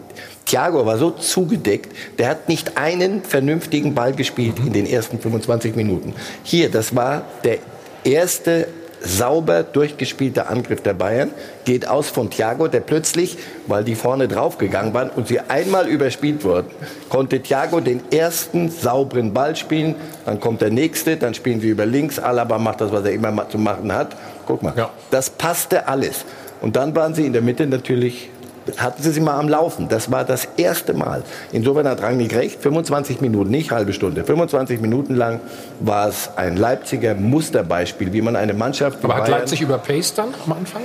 Thiago 0.46 0.84
war 0.84 0.98
so 0.98 1.10
zugedeckt, 1.10 1.90
der 2.18 2.28
hat 2.28 2.48
nicht 2.48 2.76
einen 2.76 3.22
vernünftigen 3.22 3.94
Ball 3.94 4.12
gespielt 4.12 4.58
in 4.58 4.72
den 4.72 4.86
ersten 4.86 5.18
25 5.18 5.74
Minuten. 5.74 6.14
Hier, 6.42 6.70
das 6.70 6.94
war 6.94 7.24
der 7.44 7.58
erste 8.04 8.68
sauber 9.05 9.62
durchgespielter 9.62 10.50
Angriff 10.50 10.82
der 10.82 10.94
Bayern 10.94 11.30
geht 11.64 11.86
aus 11.88 12.09
von 12.09 12.30
Thiago, 12.30 12.68
der 12.68 12.80
plötzlich, 12.80 13.36
weil 13.66 13.84
die 13.84 13.94
vorne 13.94 14.28
draufgegangen 14.28 14.94
waren 14.94 15.11
und 15.11 15.28
sie 15.28 15.40
einmal 15.40 15.88
überspielt 15.88 16.44
wurden, 16.44 16.70
konnte 17.09 17.40
Thiago 17.40 17.80
den 17.80 18.00
ersten 18.11 18.70
sauberen 18.70 19.32
Ball 19.32 19.57
spielen. 19.57 19.94
Dann 20.24 20.40
kommt 20.40 20.61
der 20.61 20.70
nächste, 20.70 21.16
dann 21.16 21.34
spielen 21.34 21.61
sie 21.61 21.68
über 21.68 21.86
links. 21.86 22.18
Alaba 22.18 22.59
macht 22.59 22.80
das, 22.80 22.92
was 22.92 23.05
er 23.05 23.12
immer 23.12 23.48
zu 23.48 23.59
machen 23.59 23.92
hat. 23.92 24.16
Guck 24.46 24.62
mal, 24.62 24.74
ja. 24.76 24.90
das 25.11 25.30
passte 25.30 25.86
alles. 25.88 26.24
Und 26.61 26.76
dann 26.76 26.96
waren 26.96 27.14
sie 27.14 27.26
in 27.26 27.32
der 27.32 27.42
Mitte 27.42 27.66
natürlich 27.66 28.30
hatten 28.76 29.02
sie 29.02 29.10
sie 29.10 29.20
mal 29.20 29.38
am 29.38 29.48
Laufen. 29.48 29.88
Das 29.88 30.10
war 30.10 30.24
das 30.24 30.48
erste 30.56 30.94
Mal. 30.94 31.22
Insofern 31.52 31.86
hat 31.88 32.02
Rangnick 32.02 32.34
recht, 32.34 32.60
25 32.60 33.20
Minuten, 33.20 33.50
nicht 33.50 33.70
halbe 33.70 33.92
Stunde, 33.92 34.24
25 34.24 34.80
Minuten 34.80 35.14
lang 35.14 35.40
war 35.80 36.08
es 36.08 36.30
ein 36.36 36.56
Leipziger 36.56 37.14
Musterbeispiel, 37.14 38.12
wie 38.12 38.22
man 38.22 38.36
eine 38.36 38.54
Mannschaft... 38.54 38.98
Aber 39.02 39.16
hat 39.16 39.28
Leipzig 39.28 39.60
überpaced 39.60 40.18
dann 40.18 40.34
am 40.44 40.52
Anfang? 40.52 40.82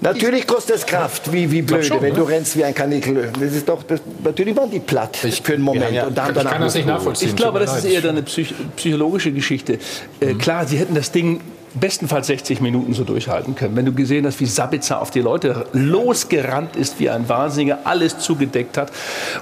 Natürlich 0.00 0.46
kostet 0.46 0.76
es 0.76 0.86
Kraft, 0.86 1.32
wie, 1.32 1.50
wie 1.50 1.62
blöde, 1.62 1.84
schon, 1.84 2.02
wenn 2.02 2.12
ne? 2.12 2.18
du 2.18 2.24
rennst 2.24 2.56
wie 2.56 2.64
ein 2.64 2.74
Kanickel. 2.74 3.30
Das 3.38 3.52
ist 3.52 3.68
doch, 3.68 3.82
das, 3.82 4.00
natürlich 4.22 4.56
waren 4.56 4.70
die 4.70 4.80
platt 4.80 5.18
ich, 5.24 5.42
für 5.42 5.54
einen 5.54 5.62
Moment. 5.62 5.92
Ja, 5.92 6.06
und 6.06 6.16
dann 6.16 6.36
ich 6.36 6.44
kann 6.44 6.60
das 6.60 6.74
nicht 6.74 6.86
nachvollziehen. 6.86 7.28
Ich 7.28 7.36
glaube, 7.36 7.58
das 7.58 7.78
ist 7.78 7.84
eher 7.84 8.08
eine 8.08 8.22
psych 8.22 8.54
psychologische 8.76 9.32
Geschichte. 9.32 9.78
Äh, 10.20 10.34
mhm. 10.34 10.38
Klar, 10.38 10.66
sie 10.66 10.78
hätten 10.78 10.94
das 10.94 11.10
Ding 11.10 11.40
bestenfalls 11.78 12.26
60 12.28 12.60
Minuten 12.60 12.94
so 12.94 13.04
durchhalten 13.04 13.54
können. 13.54 13.76
Wenn 13.76 13.86
du 13.86 13.92
gesehen 13.92 14.26
hast, 14.26 14.40
wie 14.40 14.46
Sabitzer 14.46 15.00
auf 15.00 15.10
die 15.10 15.20
Leute 15.20 15.66
losgerannt 15.72 16.76
ist, 16.76 16.98
wie 16.98 17.10
ein 17.10 17.28
Wahnsinniger, 17.28 17.80
alles 17.84 18.18
zugedeckt 18.18 18.78
hat. 18.78 18.90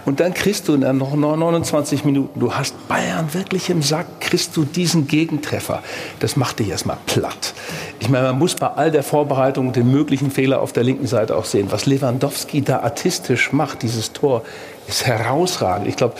Und 0.04 0.20
dann 0.20 0.34
kriegst 0.34 0.68
du 0.68 0.76
dann 0.76 0.98
noch 0.98 1.14
29 1.14 2.04
Minuten. 2.04 2.40
Du 2.40 2.54
hast 2.54 2.88
Bayern 2.88 3.32
wirklich 3.32 3.70
im 3.70 3.82
Sack, 3.82 4.20
kriegst 4.20 4.56
du 4.56 4.64
diesen 4.64 5.06
Gegentreffer. 5.06 5.82
Das 6.20 6.36
macht 6.36 6.58
dich 6.58 6.68
erstmal 6.68 6.98
platt. 7.06 7.54
Ich 8.00 8.08
meine, 8.08 8.28
man 8.28 8.38
muss 8.38 8.54
bei 8.54 8.68
all 8.68 8.90
der 8.90 9.02
Vorbereitung 9.02 9.72
den 9.72 9.90
möglichen 9.90 10.30
Fehler 10.30 10.60
auf 10.60 10.72
der 10.72 10.82
linken 10.82 11.06
Seite 11.06 11.36
auch 11.36 11.44
sehen. 11.44 11.68
Was 11.70 11.86
Lewandowski 11.86 12.62
da 12.62 12.80
artistisch 12.80 13.52
macht, 13.52 13.82
dieses 13.82 14.12
Tor, 14.12 14.42
ist 14.86 15.06
herausragend. 15.06 15.88
Ich 15.88 15.96
glaube, 15.96 16.14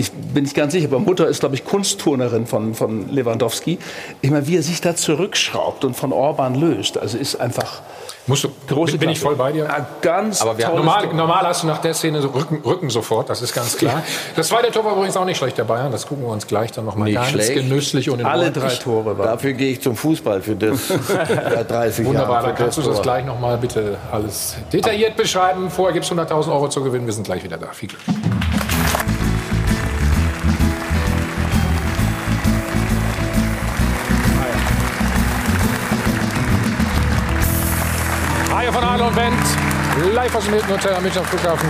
ich 0.00 0.12
bin 0.12 0.44
nicht 0.44 0.56
ganz 0.56 0.72
sicher, 0.72 0.86
aber 0.86 0.98
Mutter 0.98 1.28
ist, 1.28 1.40
glaube 1.40 1.54
ich, 1.54 1.64
Kunstturnerin 1.64 2.46
von, 2.46 2.74
von 2.74 3.10
Lewandowski. 3.10 3.78
Ich 4.22 4.30
meine, 4.30 4.46
wie 4.46 4.56
er 4.56 4.62
sich 4.62 4.80
da 4.80 4.96
zurückschraubt 4.96 5.84
und 5.84 5.94
von 5.94 6.12
Orban 6.12 6.54
löst, 6.54 6.98
also 6.98 7.18
ist 7.18 7.36
einfach 7.36 7.82
Musst 8.26 8.44
du, 8.44 8.48
große 8.68 8.92
bin, 8.92 9.00
bin 9.00 9.10
ich 9.10 9.18
voll 9.18 9.34
bei 9.34 9.50
dir. 9.50 9.64
Ja, 9.64 9.86
ganz 10.02 10.40
aber 10.42 10.54
normal, 10.76 11.12
normal, 11.12 11.46
hast 11.46 11.62
du 11.62 11.66
nach 11.66 11.78
der 11.78 11.94
Szene 11.94 12.20
so 12.20 12.28
Rücken, 12.28 12.60
Rücken 12.64 12.88
sofort, 12.88 13.28
das 13.28 13.42
ist 13.42 13.54
ganz 13.54 13.76
klar. 13.76 14.02
Das 14.36 14.48
zweite 14.48 14.70
Tor 14.70 14.84
war 14.84 14.92
übrigens 14.92 15.16
auch 15.16 15.24
nicht 15.24 15.38
schlecht 15.38 15.58
der 15.58 15.64
Bayern, 15.64 15.90
das 15.90 16.06
gucken 16.06 16.24
wir 16.24 16.30
uns 16.30 16.46
gleich 16.46 16.70
dann 16.70 16.84
nochmal 16.84 17.12
ganz 17.12 17.30
schlecht. 17.30 17.54
genüsslich 17.54 18.08
und 18.08 18.20
in 18.20 18.26
Alle 18.26 18.52
drei 18.52 18.68
Tore 18.74 19.18
waren. 19.18 19.26
Dafür 19.26 19.52
gehe 19.54 19.72
ich 19.72 19.80
zum 19.80 19.96
Fußball 19.96 20.42
für 20.42 20.54
das 20.54 20.78
30 21.68 22.06
Wunderbar, 22.06 22.42
dann 22.42 22.54
kannst 22.54 22.78
du 22.78 22.82
das 22.82 23.02
gleich 23.02 23.24
nochmal 23.24 23.58
bitte 23.58 23.98
alles 24.12 24.54
detailliert 24.72 25.16
beschreiben. 25.16 25.70
Vorher 25.70 25.92
gibt 25.92 26.04
es 26.04 26.12
100.000 26.12 26.52
Euro 26.52 26.68
zu 26.68 26.84
gewinnen, 26.84 27.06
wir 27.06 27.12
sind 27.12 27.24
gleich 27.24 27.42
wieder 27.42 27.58
da. 27.58 27.68
Viel 27.72 27.88
Glück. 27.88 28.00
Live 40.20 40.36
aus 40.36 40.44
dem 40.44 40.52
Hilton 40.52 40.72
Hotel 40.72 40.94
am 40.94 41.02
Münchner 41.02 41.24
Flughafen. 41.24 41.68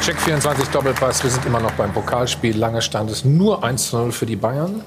Check 0.00 0.18
24 0.18 0.68
Doppelpass. 0.68 1.22
Wir 1.22 1.28
sind 1.28 1.44
immer 1.44 1.60
noch 1.60 1.72
beim 1.72 1.92
Pokalspiel. 1.92 2.56
Lange 2.56 2.80
stand 2.80 3.10
es 3.10 3.26
nur 3.26 3.62
1 3.62 3.92
0 3.92 4.10
für 4.10 4.24
die 4.24 4.36
Bayern. 4.36 4.82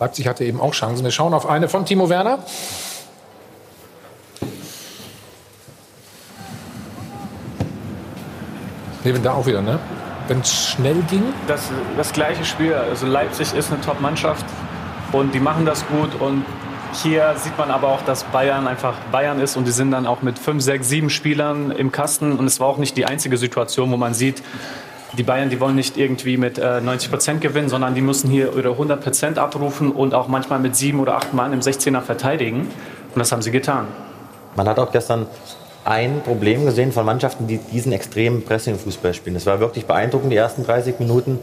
Leipzig 0.00 0.26
hatte 0.26 0.44
eben 0.44 0.60
auch 0.60 0.72
Chancen. 0.72 1.04
Wir 1.04 1.12
schauen 1.12 1.32
auf 1.32 1.48
eine 1.48 1.68
von 1.68 1.86
Timo 1.86 2.08
Werner. 2.08 2.40
Neben 9.04 9.22
da 9.22 9.34
auch 9.34 9.46
wieder, 9.46 9.62
ne? 9.62 9.78
Wenn 10.26 10.40
es 10.40 10.70
schnell 10.70 11.00
ging. 11.08 11.22
Das, 11.46 11.70
das 11.96 12.12
gleiche 12.12 12.44
Spiel. 12.44 12.74
Also 12.74 13.06
Leipzig 13.06 13.54
ist 13.54 13.70
eine 13.70 13.80
Top-Mannschaft 13.80 14.44
und 15.12 15.32
die 15.36 15.40
machen 15.40 15.66
das 15.66 15.86
gut 15.86 16.20
und 16.20 16.44
hier 16.92 17.34
sieht 17.36 17.56
man 17.58 17.70
aber 17.70 17.88
auch, 17.88 18.02
dass 18.02 18.24
Bayern 18.24 18.66
einfach 18.66 18.94
Bayern 19.12 19.40
ist 19.40 19.56
und 19.56 19.66
die 19.66 19.70
sind 19.70 19.90
dann 19.90 20.06
auch 20.06 20.22
mit 20.22 20.38
fünf, 20.38 20.62
sechs, 20.62 20.88
sieben 20.88 21.10
Spielern 21.10 21.70
im 21.70 21.92
Kasten. 21.92 22.36
Und 22.36 22.46
es 22.46 22.60
war 22.60 22.66
auch 22.66 22.78
nicht 22.78 22.96
die 22.96 23.06
einzige 23.06 23.36
Situation, 23.36 23.90
wo 23.90 23.96
man 23.96 24.14
sieht, 24.14 24.42
die 25.16 25.22
Bayern, 25.22 25.50
die 25.50 25.60
wollen 25.60 25.74
nicht 25.74 25.96
irgendwie 25.96 26.36
mit 26.36 26.58
äh, 26.58 26.80
90 26.80 27.10
Prozent 27.10 27.40
gewinnen, 27.40 27.68
sondern 27.68 27.94
die 27.94 28.00
müssen 28.00 28.30
hier 28.30 28.54
ihre 28.54 28.70
100 28.70 29.02
Prozent 29.02 29.38
abrufen 29.38 29.90
und 29.90 30.14
auch 30.14 30.28
manchmal 30.28 30.60
mit 30.60 30.76
sieben 30.76 31.00
oder 31.00 31.16
acht 31.16 31.34
Mann 31.34 31.52
im 31.52 31.60
16er 31.60 32.00
verteidigen. 32.00 32.68
Und 33.14 33.18
das 33.18 33.32
haben 33.32 33.42
sie 33.42 33.50
getan. 33.50 33.88
Man 34.56 34.68
hat 34.68 34.78
auch 34.78 34.92
gestern 34.92 35.26
ein 35.84 36.20
Problem 36.22 36.64
gesehen 36.64 36.92
von 36.92 37.06
Mannschaften, 37.06 37.46
die 37.46 37.58
diesen 37.58 37.92
extremen 37.92 38.44
Pressing-Fußball 38.44 39.14
spielen. 39.14 39.36
Es 39.36 39.46
war 39.46 39.58
wirklich 39.60 39.86
beeindruckend, 39.86 40.30
die 40.32 40.36
ersten 40.36 40.64
30 40.64 41.00
Minuten. 41.00 41.38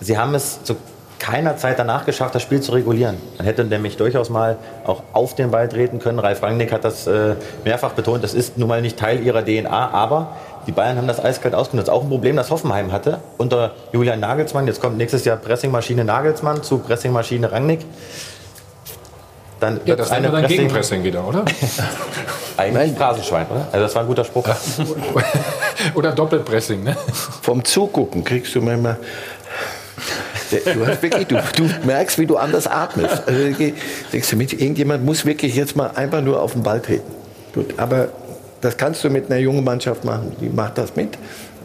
Sie 0.00 0.16
haben 0.16 0.34
es 0.34 0.62
zu 0.62 0.76
keiner 1.18 1.56
Zeit 1.56 1.78
danach 1.78 2.06
geschafft, 2.06 2.34
das 2.34 2.42
Spiel 2.42 2.60
zu 2.60 2.72
regulieren. 2.72 3.16
Man 3.36 3.46
hätte 3.46 3.64
nämlich 3.64 3.96
durchaus 3.96 4.30
mal 4.30 4.56
auch 4.84 5.02
auf 5.12 5.34
den 5.34 5.50
Ball 5.50 5.68
treten 5.68 5.98
können. 5.98 6.18
Ralf 6.18 6.42
Rangnick 6.42 6.72
hat 6.72 6.84
das 6.84 7.06
äh, 7.06 7.34
mehrfach 7.64 7.92
betont. 7.92 8.22
Das 8.24 8.34
ist 8.34 8.58
nun 8.58 8.68
mal 8.68 8.82
nicht 8.82 8.98
Teil 8.98 9.20
ihrer 9.20 9.44
DNA, 9.44 9.90
aber 9.90 10.36
die 10.66 10.72
Bayern 10.72 10.96
haben 10.96 11.08
das 11.08 11.22
eiskalt 11.22 11.54
ausgenutzt. 11.54 11.90
Auch 11.90 12.02
ein 12.02 12.08
Problem, 12.08 12.36
das 12.36 12.50
Hoffenheim 12.50 12.92
hatte 12.92 13.20
unter 13.36 13.72
Julian 13.92 14.20
Nagelsmann. 14.20 14.66
Jetzt 14.66 14.80
kommt 14.80 14.96
nächstes 14.98 15.24
Jahr 15.24 15.36
Pressingmaschine 15.36 16.04
Nagelsmann 16.04 16.62
zu 16.62 16.78
Pressingmaschine 16.78 17.50
Rangnick. 17.50 17.80
Dann 19.60 19.80
ja, 19.84 19.96
das 19.96 20.10
eine 20.10 20.30
dann 20.30 20.42
Pressing 20.42 20.56
Gegenpressing 20.56 21.04
wieder, 21.04 21.26
oder? 21.26 21.44
Eigentlich 22.56 22.96
Phrasenschwein, 22.96 23.46
oder? 23.50 23.66
Also 23.72 23.84
das 23.84 23.94
war 23.94 24.02
ein 24.02 24.08
guter 24.08 24.24
Spruch. 24.24 24.46
oder 25.94 26.12
Doppelpressing, 26.12 26.84
ne? 26.84 26.96
Vom 27.42 27.64
Zugucken 27.64 28.22
kriegst 28.22 28.54
du 28.54 28.60
manchmal 28.60 28.98
Du, 30.50 30.86
wirklich, 31.02 31.26
du, 31.26 31.42
du, 31.56 31.68
merkst, 31.84 32.18
wie 32.18 32.26
du 32.26 32.36
anders 32.36 32.66
atmest. 32.66 33.22
Also, 33.26 33.72
denkst 34.12 34.30
du, 34.30 34.36
mit, 34.36 34.52
irgendjemand 34.52 35.04
muss 35.04 35.26
wirklich 35.26 35.54
jetzt 35.54 35.76
mal 35.76 35.90
einfach 35.94 36.22
nur 36.22 36.40
auf 36.40 36.52
den 36.52 36.62
Ball 36.62 36.80
treten. 36.80 37.10
Gut, 37.54 37.74
aber 37.76 38.08
das 38.60 38.76
kannst 38.76 39.04
du 39.04 39.10
mit 39.10 39.30
einer 39.30 39.40
jungen 39.40 39.64
Mannschaft 39.64 40.04
machen. 40.04 40.34
Die 40.40 40.48
macht 40.48 40.78
das 40.78 40.96
mit. 40.96 41.18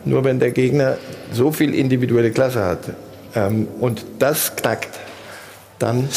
Nur 0.06 0.24
wenn 0.24 0.40
der 0.40 0.52
Gegner 0.52 0.98
so 1.32 1.52
viel 1.52 1.74
individuelle 1.74 2.32
Klasse 2.32 2.64
hat 2.64 2.80
ähm, 3.36 3.68
und 3.80 4.06
das 4.20 4.56
knackt, 4.56 4.90
dann 5.80 6.10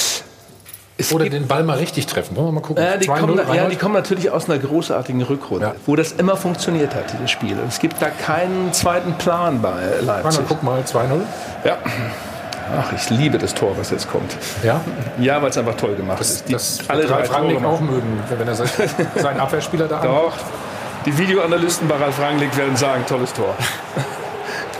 es 0.99 1.13
Oder 1.13 1.29
den 1.29 1.47
Ball 1.47 1.63
mal 1.63 1.77
richtig 1.77 2.07
treffen. 2.07 2.37
Wollen 2.37 2.49
wir 2.49 2.53
mal 2.53 2.61
gucken? 2.63 2.83
Äh, 2.83 2.99
die, 2.99 3.07
kommen, 3.07 3.39
ja, 3.55 3.69
die 3.69 3.77
kommen 3.77 3.95
natürlich 3.95 4.31
aus 4.31 4.49
einer 4.49 4.59
großartigen 4.59 5.21
Rückrunde, 5.23 5.67
ja. 5.67 5.75
wo 5.85 5.95
das 5.95 6.13
immer 6.13 6.37
funktioniert 6.37 6.95
hat, 6.95 7.13
dieses 7.13 7.31
Spiel. 7.31 7.53
Und 7.53 7.69
es 7.69 7.79
gibt 7.81 8.01
da 8.01 8.09
keinen 8.09 8.73
zweiten 8.73 9.13
Plan 9.19 9.61
bei 9.61 9.75
Leipzig. 10.01 10.45
Guck 10.49 10.63
mal, 10.63 10.81
2-0. 10.81 11.21
Ja. 11.65 11.77
Ach, 12.75 12.93
ich 12.93 13.11
liebe 13.11 13.39
das 13.39 13.55
Tor, 13.55 13.77
was 13.77 13.91
jetzt 13.91 14.11
kommt. 14.11 14.37
Ja? 14.63 14.81
Ja, 15.19 15.41
weil 15.43 15.51
es 15.51 15.59
einfach 15.59 15.77
toll 15.77 15.95
gemacht 15.95 16.21
das, 16.21 16.31
ist. 16.31 16.49
Die, 16.49 16.53
das 16.53 16.81
alle 16.89 17.05
drei 17.05 17.23
Rangnick 17.23 17.65
auch 17.65 17.81
mögen, 17.81 18.23
wenn 18.37 18.49
er 18.49 18.55
seinen 19.17 19.41
Abwehrspieler 19.41 19.89
da 19.89 20.01
Doch. 20.03 20.33
Die 21.05 21.17
Videoanalysten 21.17 21.87
bei 21.87 21.97
Ralf 21.97 22.21
Rangnick 22.21 22.57
werden 22.57 22.77
sagen, 22.77 23.05
tolles 23.07 23.33
Tor. 23.33 23.55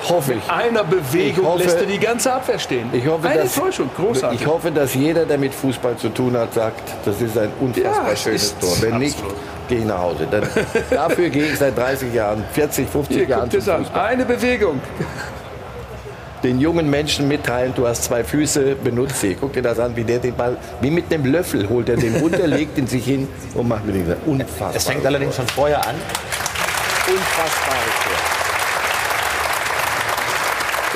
hoffe 0.09 0.35
ich. 0.35 0.51
Einer 0.51 0.85
Bewegung 0.85 1.47
hoffe, 1.47 1.65
lässt 1.65 1.77
er 1.79 1.87
die 1.87 1.99
ganze 1.99 2.33
Abwehr 2.33 2.59
stehen. 2.59 2.89
Ich 2.93 3.07
hoffe, 3.07 3.29
Eine 3.29 3.43
dass, 3.43 3.55
Täuschung, 3.55 3.91
großartig. 3.97 4.41
Ich 4.41 4.47
hoffe, 4.47 4.71
dass 4.71 4.95
jeder, 4.95 5.25
der 5.25 5.39
mit 5.39 5.55
Fußball 5.55 5.97
zu 5.97 6.09
tun 6.09 6.37
hat, 6.37 6.55
sagt, 6.55 6.83
das 7.05 7.21
ist 7.21 7.37
ein 7.39 7.51
unfassbar 7.61 8.11
ja, 8.11 8.17
schönes 8.17 8.59
Tor. 8.59 8.71
Wenn 8.81 8.95
absolut. 8.95 8.99
nicht, 9.01 9.19
gehe 9.69 9.79
ich 9.79 9.85
nach 9.85 9.99
Hause. 9.99 10.27
Denn 10.31 10.43
dafür 10.91 11.29
gehe 11.29 11.47
ich 11.47 11.59
seit 11.59 11.77
30 11.77 12.15
Jahren, 12.15 12.45
40, 12.53 12.89
50 12.89 13.17
Hier, 13.17 13.27
Jahren 13.27 13.51
zum 13.51 13.61
Fußball. 13.61 14.01
Eine 14.01 14.25
Bewegung 14.25 14.81
den 16.43 16.61
jungen 16.61 16.89
Menschen 16.91 17.29
mitteilen, 17.29 17.73
du 17.75 17.87
hast 17.87 18.05
zwei 18.05 18.25
Füße, 18.25 18.77
benutzt 18.77 19.21
sie. 19.21 19.37
Guck 19.39 19.53
dir 19.53 19.63
das 19.63 19.79
an, 19.79 19.97
wie 19.97 20.05
der 20.05 20.19
den 20.19 20.35
Ball, 20.35 20.57
wie 20.81 20.91
mit 20.91 21.13
einem 21.13 21.25
Löffel 21.27 21.69
holt 21.69 21.89
er 21.89 21.97
den 21.97 22.17
runter, 22.21 22.47
legt 22.47 22.79
ihn 22.79 22.87
sich 22.87 23.05
hin 23.05 23.29
und 23.55 23.69
macht 23.69 23.87
mit 23.87 23.97
ihm. 23.97 24.15
Unfassbar. 24.27 24.73
Es 24.75 24.85
fängt 24.85 25.05
allerdings 25.07 25.37
schon 25.37 25.49
vorher 25.49 25.87
an. 25.87 25.95
Unfassbares 27.07 27.95
Tor. 28.05 28.37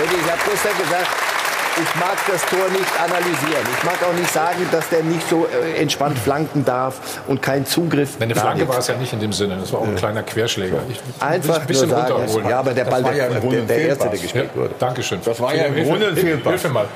Ich 0.02 0.30
habe 0.30 0.40
gestern 0.50 0.78
gesagt, 0.78 1.29
ich 1.76 2.00
mag 2.00 2.16
das 2.26 2.44
Tor 2.46 2.68
nicht 2.70 3.00
analysieren. 3.00 3.64
Ich 3.78 3.84
mag 3.84 3.96
auch 4.02 4.12
nicht 4.18 4.32
sagen, 4.32 4.66
dass 4.70 4.88
der 4.88 5.02
nicht 5.02 5.28
so 5.28 5.46
äh, 5.46 5.80
entspannt 5.80 6.18
flanken 6.18 6.64
darf 6.64 7.20
und 7.26 7.42
keinen 7.42 7.66
Zugriff. 7.66 8.16
Eine 8.20 8.34
Flanke 8.34 8.68
war 8.68 8.78
es 8.78 8.88
ja 8.88 8.96
nicht 8.96 9.12
in 9.12 9.20
dem 9.20 9.32
Sinne. 9.32 9.56
Das 9.60 9.72
war 9.72 9.80
auch 9.80 9.86
ein 9.86 9.96
kleiner 9.96 10.22
Querschläger. 10.22 10.82
Ich 10.88 11.00
Einfach 11.20 11.60
ein 11.60 11.66
bisschen 11.66 11.90
sagen, 11.90 12.12
runterholen. 12.12 12.48
Ja, 12.48 12.58
aber 12.58 12.72
der 12.72 12.84
Ball, 12.84 13.04
war 13.04 13.14
ja 13.14 13.28
der, 13.28 13.36
im 13.36 13.40
Grunde 13.40 13.56
der, 13.58 13.66
der 13.66 13.76
ein 13.76 13.88
erste, 13.88 14.08
der 14.08 14.18
gespielt 14.18 14.50
wurde. 14.54 14.74
Dankeschön. 14.78 15.20
Das 15.24 15.40
war 15.40 15.54
ja 15.54 15.64
im 15.64 15.84
Grunde 15.84 16.08
ein 16.08 16.16
Fehlpass. 16.16 16.52
Hilfe 16.52 16.68
mal. 16.68 16.88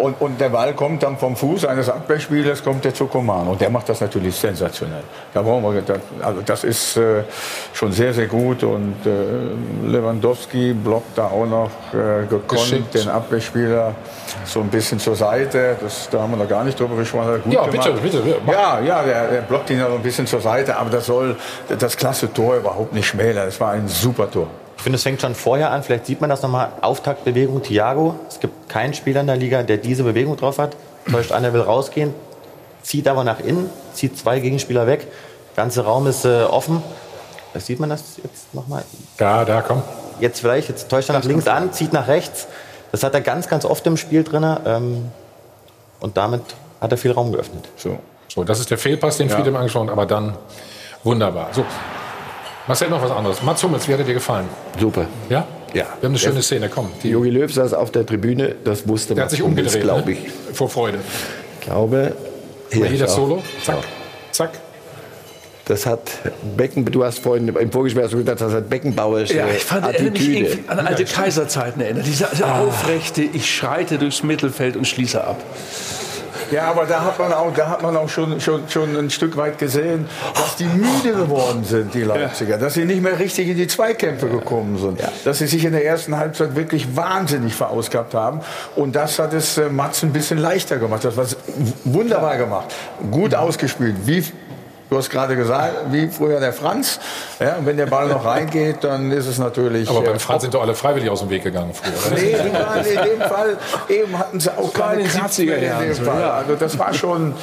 Und, 0.00 0.20
und 0.20 0.40
der 0.40 0.48
Ball 0.48 0.74
kommt 0.74 1.02
dann 1.02 1.18
vom 1.18 1.36
Fuß 1.36 1.66
eines 1.66 1.88
Abwehrspielers, 1.88 2.64
kommt 2.64 2.84
der 2.84 2.94
zu 2.94 3.06
Coman. 3.06 3.46
Und 3.48 3.60
der 3.60 3.70
macht 3.70 3.88
das 3.88 4.00
natürlich 4.00 4.34
sensationell. 4.34 5.02
Da 5.34 5.42
brauchen 5.42 5.62
wir, 5.62 5.82
das, 5.82 5.98
also 6.22 6.40
das 6.44 6.64
ist 6.64 6.96
äh, 6.96 7.22
schon 7.72 7.92
sehr, 7.92 8.14
sehr 8.14 8.26
gut. 8.26 8.62
Und 8.62 8.96
äh, 9.04 9.86
Lewandowski 9.86 10.72
blockt 10.72 11.18
da 11.18 11.26
auch 11.26 11.46
noch 11.46 11.70
äh, 11.92 12.26
gekonnt 12.26 12.48
Geschickt. 12.48 12.94
den 12.94 13.08
Abwehrspieler 13.08 13.94
so 14.44 14.60
ein 14.60 14.68
bisschen 14.68 14.98
zur 14.98 15.16
Seite. 15.16 15.76
Das, 15.80 16.08
da 16.10 16.20
haben 16.20 16.32
wir 16.32 16.38
noch 16.38 16.48
gar 16.48 16.64
nicht 16.64 16.78
drüber 16.80 16.96
gesprochen. 16.96 17.42
Ja, 17.50 17.66
gemacht. 17.66 17.70
bitte, 17.70 17.92
bitte, 18.00 18.20
bitte. 18.20 18.40
Ja, 18.50 18.80
ja, 18.80 19.02
der, 19.02 19.28
der 19.28 19.40
blockt 19.42 19.70
ihn 19.70 19.80
da 19.80 19.88
so 19.88 19.96
ein 19.96 20.02
bisschen 20.02 20.26
zur 20.26 20.40
Seite. 20.40 20.76
Aber 20.76 20.90
das 20.90 21.06
soll 21.06 21.36
das 21.78 21.96
klasse 21.96 22.32
Tor 22.32 22.56
überhaupt 22.56 22.94
nicht 22.94 23.06
schmälern. 23.06 23.46
Das 23.46 23.60
war 23.60 23.72
ein 23.72 23.86
super 23.86 24.30
Tor. 24.30 24.48
Ich 24.80 24.82
finde, 24.82 24.96
es 24.96 25.02
fängt 25.02 25.20
schon 25.20 25.34
vorher 25.34 25.72
an. 25.72 25.82
Vielleicht 25.82 26.06
sieht 26.06 26.22
man 26.22 26.30
das 26.30 26.40
nochmal. 26.40 26.72
Auftaktbewegung 26.80 27.62
Thiago. 27.62 28.14
Es 28.30 28.40
gibt 28.40 28.70
keinen 28.70 28.94
Spieler 28.94 29.20
in 29.20 29.26
der 29.26 29.36
Liga, 29.36 29.62
der 29.62 29.76
diese 29.76 30.04
Bewegung 30.04 30.38
drauf 30.38 30.56
hat. 30.56 30.74
Täuscht 31.10 31.32
an, 31.32 31.44
er 31.44 31.52
will 31.52 31.60
rausgehen, 31.60 32.14
zieht 32.82 33.06
aber 33.06 33.22
nach 33.22 33.40
innen, 33.40 33.68
zieht 33.92 34.16
zwei 34.16 34.40
Gegenspieler 34.40 34.86
weg. 34.86 35.06
Der 35.54 35.64
ganze 35.64 35.84
Raum 35.84 36.06
ist 36.06 36.24
äh, 36.24 36.44
offen. 36.44 36.82
Vielleicht 37.50 37.66
sieht 37.66 37.78
man 37.78 37.90
das 37.90 38.16
jetzt 38.24 38.54
nochmal. 38.54 38.82
Da, 39.18 39.44
da, 39.44 39.60
komm. 39.60 39.82
Jetzt 40.18 40.40
vielleicht, 40.40 40.70
jetzt 40.70 40.88
täuscht 40.88 41.10
er 41.10 41.12
nach 41.12 41.24
links 41.24 41.46
an, 41.46 41.74
zieht 41.74 41.92
nach 41.92 42.08
rechts. 42.08 42.46
Das 42.90 43.02
hat 43.02 43.12
er 43.12 43.20
ganz, 43.20 43.48
ganz 43.48 43.66
oft 43.66 43.86
im 43.86 43.98
Spiel 43.98 44.24
drin. 44.24 44.46
Ähm, 44.64 45.10
und 46.00 46.16
damit 46.16 46.40
hat 46.80 46.90
er 46.90 46.96
viel 46.96 47.12
Raum 47.12 47.32
geöffnet. 47.32 47.68
So. 47.76 47.98
So, 48.28 48.44
das 48.44 48.60
ist 48.60 48.70
der 48.70 48.78
Fehlpass, 48.78 49.18
den 49.18 49.28
Ja. 49.28 49.36
Friedem 49.36 49.56
angesprochen 49.56 49.88
hat, 49.88 49.92
aber 49.92 50.06
dann 50.06 50.38
wunderbar. 51.04 51.48
So, 51.52 51.66
Marcel, 52.66 52.88
noch 52.90 53.02
was 53.02 53.10
anderes. 53.10 53.42
Mats 53.42 53.62
Hummels, 53.62 53.88
wie 53.88 53.92
hat 53.92 54.00
er 54.00 54.06
dir 54.06 54.14
gefallen? 54.14 54.46
Super. 54.78 55.06
Ja? 55.28 55.46
Ja. 55.72 55.84
Wir 55.84 55.84
haben 55.84 56.06
eine 56.12 56.18
schöne 56.18 56.42
Szene, 56.42 56.68
komm. 56.68 56.90
Die, 57.02 57.10
Jogi 57.10 57.30
Löw 57.30 57.52
saß 57.52 57.74
auf 57.74 57.90
der 57.90 58.04
Tribüne, 58.04 58.54
das 58.64 58.86
wusste 58.88 59.14
der 59.14 59.24
hat 59.24 59.30
sich 59.30 59.42
umgedreht, 59.42 59.82
glaube 59.82 60.10
ne? 60.10 60.16
ich. 60.18 60.56
vor 60.56 60.68
Freude. 60.68 60.98
glaube, 61.60 62.14
Hier, 62.72 62.86
hier 62.86 62.98
das. 62.98 63.14
Solo, 63.14 63.42
zack, 63.62 63.78
zack. 64.32 64.50
Das 65.66 65.86
hat 65.86 66.00
Becken, 66.56 66.84
du 66.84 67.04
hast 67.04 67.20
vorhin 67.20 67.46
im 67.46 67.70
Vorgespräch 67.70 68.10
gesagt, 68.10 68.40
das 68.40 68.52
hat 68.52 68.68
Beckenbauers 68.68 69.30
Ja, 69.30 69.46
ich 69.46 69.62
fand, 69.62 69.84
erinnere 69.86 70.10
mich 70.10 70.20
Attitüde. 70.22 70.38
irgendwie 70.48 70.68
an 70.68 70.80
alte 70.80 71.04
Kaiserzeiten 71.04 71.80
erinnert. 71.80 72.06
Diese 72.06 72.26
aufrechte, 72.52 73.22
ich 73.22 73.48
schreite 73.54 73.98
durchs 73.98 74.24
Mittelfeld 74.24 74.76
und 74.76 74.88
schließe 74.88 75.22
ab. 75.22 75.40
Ja, 76.50 76.70
aber 76.70 76.86
da 76.86 77.04
hat 77.04 77.18
man 77.18 77.32
auch, 77.32 77.52
da 77.54 77.68
hat 77.68 77.82
man 77.82 77.96
auch 77.96 78.08
schon, 78.08 78.40
schon, 78.40 78.68
schon 78.68 78.96
ein 78.96 79.10
Stück 79.10 79.36
weit 79.36 79.58
gesehen, 79.58 80.06
dass 80.34 80.56
die 80.56 80.64
müde 80.64 81.16
geworden 81.16 81.64
sind, 81.64 81.94
die 81.94 82.02
Leipziger. 82.02 82.58
Dass 82.58 82.74
sie 82.74 82.84
nicht 82.84 83.02
mehr 83.02 83.18
richtig 83.18 83.48
in 83.48 83.56
die 83.56 83.66
Zweikämpfe 83.66 84.28
gekommen 84.28 84.78
sind. 84.78 85.00
Dass 85.24 85.38
sie 85.38 85.46
sich 85.46 85.64
in 85.64 85.72
der 85.72 85.84
ersten 85.84 86.16
Halbzeit 86.16 86.56
wirklich 86.56 86.96
wahnsinnig 86.96 87.54
verausgabt 87.54 88.14
haben. 88.14 88.40
Und 88.76 88.96
das 88.96 89.18
hat 89.18 89.32
es 89.32 89.58
äh, 89.58 89.68
Mats 89.68 90.02
ein 90.02 90.12
bisschen 90.12 90.38
leichter 90.38 90.78
gemacht. 90.78 91.04
Das 91.04 91.16
war 91.16 91.26
wunderbar 91.84 92.36
gemacht. 92.36 92.74
Gut 93.10 93.34
ausgespielt. 93.34 93.96
Wie, 94.04 94.24
du 94.90 94.96
hast 94.96 95.08
gerade 95.08 95.36
gesagt, 95.36 95.92
wie 95.92 96.08
früher 96.08 96.40
der 96.40 96.52
Franz. 96.52 97.00
Ja, 97.38 97.56
und 97.56 97.66
wenn 97.66 97.76
der 97.76 97.86
Ball 97.86 98.08
noch 98.08 98.24
reingeht, 98.24 98.82
dann 98.82 99.10
ist 99.12 99.26
es 99.26 99.38
natürlich... 99.38 99.88
Aber 99.88 100.02
äh, 100.02 100.06
beim 100.10 100.20
Franz 100.20 100.42
sind 100.42 100.52
doch 100.54 100.62
alle 100.62 100.74
freiwillig 100.74 101.08
aus 101.08 101.20
dem 101.20 101.30
Weg 101.30 101.44
gegangen 101.44 101.72
früher. 101.72 101.92
oder? 102.12 102.20
Nee, 102.20 102.36
die 102.44 102.52
waren 102.52 102.84
in 102.84 103.18
dem 103.18 103.28
Fall, 103.28 103.56
eben 103.88 104.18
hatten 104.18 104.40
sie 104.40 104.50
auch 104.56 104.72
keine 104.72 105.02
den 105.02 105.08
Kraft 105.08 105.38
mehr 105.38 105.58
70er 105.58 105.82
in 105.82 105.88
dem 105.88 106.04
Fall. 106.04 106.20
ja. 106.20 106.30
Also 106.32 106.54
das 106.56 106.78
war 106.78 106.92
schon, 106.92 107.34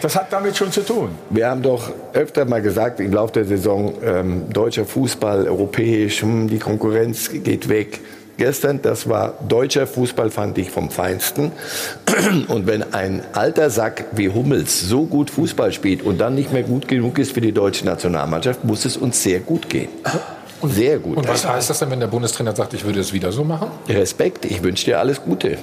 das 0.00 0.16
hat 0.16 0.32
damit 0.32 0.56
schon 0.56 0.70
zu 0.72 0.82
tun. 0.84 1.10
Wir 1.30 1.48
haben 1.48 1.62
doch 1.62 1.90
öfter 2.12 2.44
mal 2.44 2.62
gesagt 2.62 3.00
im 3.00 3.12
Laufe 3.12 3.32
der 3.34 3.44
Saison, 3.44 3.94
ähm, 4.04 4.50
deutscher 4.50 4.84
Fußball, 4.84 5.48
europäisch, 5.48 6.22
hm, 6.22 6.48
die 6.48 6.58
Konkurrenz 6.58 7.30
geht 7.30 7.68
weg. 7.68 8.00
Gestern, 8.38 8.80
das 8.82 9.08
war 9.08 9.34
deutscher 9.46 9.86
Fußball, 9.86 10.30
fand 10.30 10.58
ich 10.58 10.70
vom 10.70 10.90
Feinsten. 10.90 11.52
Und 12.48 12.66
wenn 12.66 12.94
ein 12.94 13.22
alter 13.32 13.70
Sack 13.70 14.06
wie 14.12 14.28
Hummels 14.28 14.80
so 14.80 15.04
gut 15.04 15.30
Fußball 15.30 15.72
spielt 15.72 16.02
und 16.02 16.18
dann 16.18 16.34
nicht 16.34 16.52
mehr 16.52 16.62
gut 16.62 16.88
genug 16.88 17.18
ist 17.18 17.32
für 17.32 17.40
die 17.40 17.52
deutsche 17.52 17.84
Nationalmannschaft, 17.84 18.64
muss 18.64 18.84
es 18.84 18.96
uns 18.96 19.22
sehr 19.22 19.40
gut 19.40 19.68
gehen. 19.68 19.88
Sehr 20.62 20.98
gut. 20.98 21.16
Und 21.16 21.28
was 21.28 21.46
heißt 21.46 21.70
das 21.70 21.78
denn, 21.80 21.90
wenn 21.90 22.00
der 22.00 22.06
Bundestrainer 22.06 22.54
sagt, 22.54 22.74
ich 22.74 22.84
würde 22.84 23.00
es 23.00 23.12
wieder 23.12 23.32
so 23.32 23.44
machen? 23.44 23.68
Respekt, 23.88 24.44
ich 24.44 24.62
wünsche 24.62 24.84
dir 24.86 24.98
alles 25.00 25.20
Gute. 25.22 25.58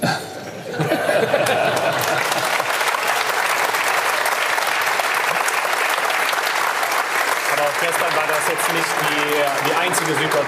Aber 7.52 7.62
auch 7.62 7.80
gestern 7.80 8.12
war 8.14 8.28
das 8.28 8.44
jetzt 8.48 8.72
nicht 8.72 8.88
die, 9.00 9.68
die 9.68 9.74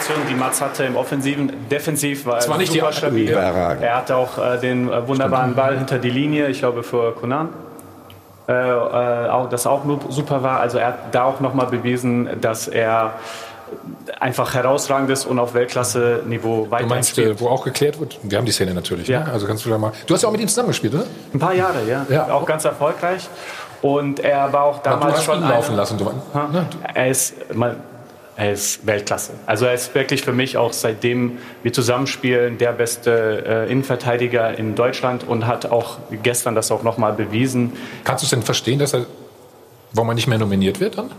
Situation, 0.02 0.26
die 0.28 0.34
Mats 0.34 0.60
hatte 0.60 0.84
im 0.84 0.96
Offensiven. 0.96 1.52
Defensiv 1.70 2.26
war 2.26 2.38
Es 2.38 2.44
er 2.46 2.50
war 2.50 2.58
nicht 2.58 2.74
die- 2.74 2.78
super 2.80 2.92
stabil. 2.92 3.30
Überragend. 3.30 3.82
Er 3.82 3.96
hatte 3.96 4.16
auch 4.16 4.38
äh, 4.38 4.58
den 4.58 4.90
äh, 4.92 5.06
wunderbaren 5.08 5.54
Ball 5.54 5.78
hinter 5.78 5.98
die 5.98 6.10
Linie, 6.10 6.48
ich 6.48 6.58
glaube 6.58 6.82
für 6.82 7.12
Kunan. 7.12 7.50
Äh, 8.48 8.52
äh, 8.52 9.28
auch, 9.28 9.48
das 9.48 9.66
auch 9.66 9.82
super 10.08 10.42
war. 10.42 10.60
Also 10.60 10.78
er 10.78 10.88
hat 10.88 10.98
da 11.14 11.24
auch 11.24 11.40
nochmal 11.40 11.66
bewiesen, 11.66 12.28
dass 12.40 12.66
er 12.68 13.14
einfach 14.20 14.52
herausragend 14.54 15.08
ist 15.10 15.24
und 15.24 15.38
auf 15.38 15.54
Weltklasse-Niveau 15.54 16.64
Du 16.66 16.70
weiter 16.70 16.86
meinst, 16.86 17.10
spielt. 17.10 17.36
äh, 17.36 17.40
wo 17.40 17.48
auch 17.48 17.64
geklärt 17.64 17.98
wird? 18.00 18.18
Wir 18.22 18.36
haben 18.38 18.44
die 18.44 18.52
Szene 18.52 18.74
natürlich. 18.74 19.08
Ja. 19.08 19.20
Ne? 19.20 19.32
Also 19.32 19.46
kannst 19.46 19.64
du 19.64 19.70
da 19.70 19.78
mal. 19.78 19.92
Du 20.06 20.14
hast 20.14 20.22
ja 20.22 20.28
auch 20.28 20.32
mit 20.32 20.40
ihm 20.42 20.48
zusammengespielt, 20.48 20.94
oder? 20.94 21.04
Ein 21.32 21.38
paar 21.38 21.54
Jahre, 21.54 21.78
ja. 21.88 22.04
Ja. 22.08 22.30
Auch 22.32 22.44
ganz 22.44 22.64
erfolgreich. 22.64 23.28
Und 23.80 24.20
er 24.20 24.52
war 24.52 24.64
auch 24.64 24.82
damals 24.82 25.12
du 25.12 25.18
hast 25.18 25.24
schon 25.24 25.38
ihn 25.38 25.44
ein- 25.44 25.50
laufen 25.50 25.74
lassen. 25.76 25.98
Du, 25.98 26.04
ne? 26.04 26.66
Er 26.94 27.08
ist, 27.08 27.54
mal, 27.54 27.76
er 28.36 28.52
ist 28.52 28.86
Weltklasse. 28.86 29.34
Also 29.46 29.66
er 29.66 29.74
ist 29.74 29.94
wirklich 29.94 30.22
für 30.22 30.32
mich 30.32 30.56
auch 30.56 30.72
seitdem 30.72 31.38
wir 31.62 31.72
zusammenspielen 31.72 32.58
der 32.58 32.72
beste 32.72 33.44
äh, 33.46 33.70
Innenverteidiger 33.70 34.58
in 34.58 34.74
Deutschland 34.74 35.26
und 35.26 35.46
hat 35.46 35.66
auch 35.66 35.98
gestern 36.22 36.54
das 36.54 36.70
auch 36.70 36.82
nochmal 36.82 37.12
bewiesen. 37.12 37.72
Kannst 38.04 38.22
du 38.22 38.26
es 38.26 38.30
denn 38.30 38.42
verstehen, 38.42 38.78
dass 38.78 38.94
er, 38.94 39.06
warum 39.92 40.08
er 40.08 40.14
nicht 40.14 40.28
mehr 40.28 40.38
nominiert 40.38 40.80
wird 40.80 40.98
dann? 40.98 41.10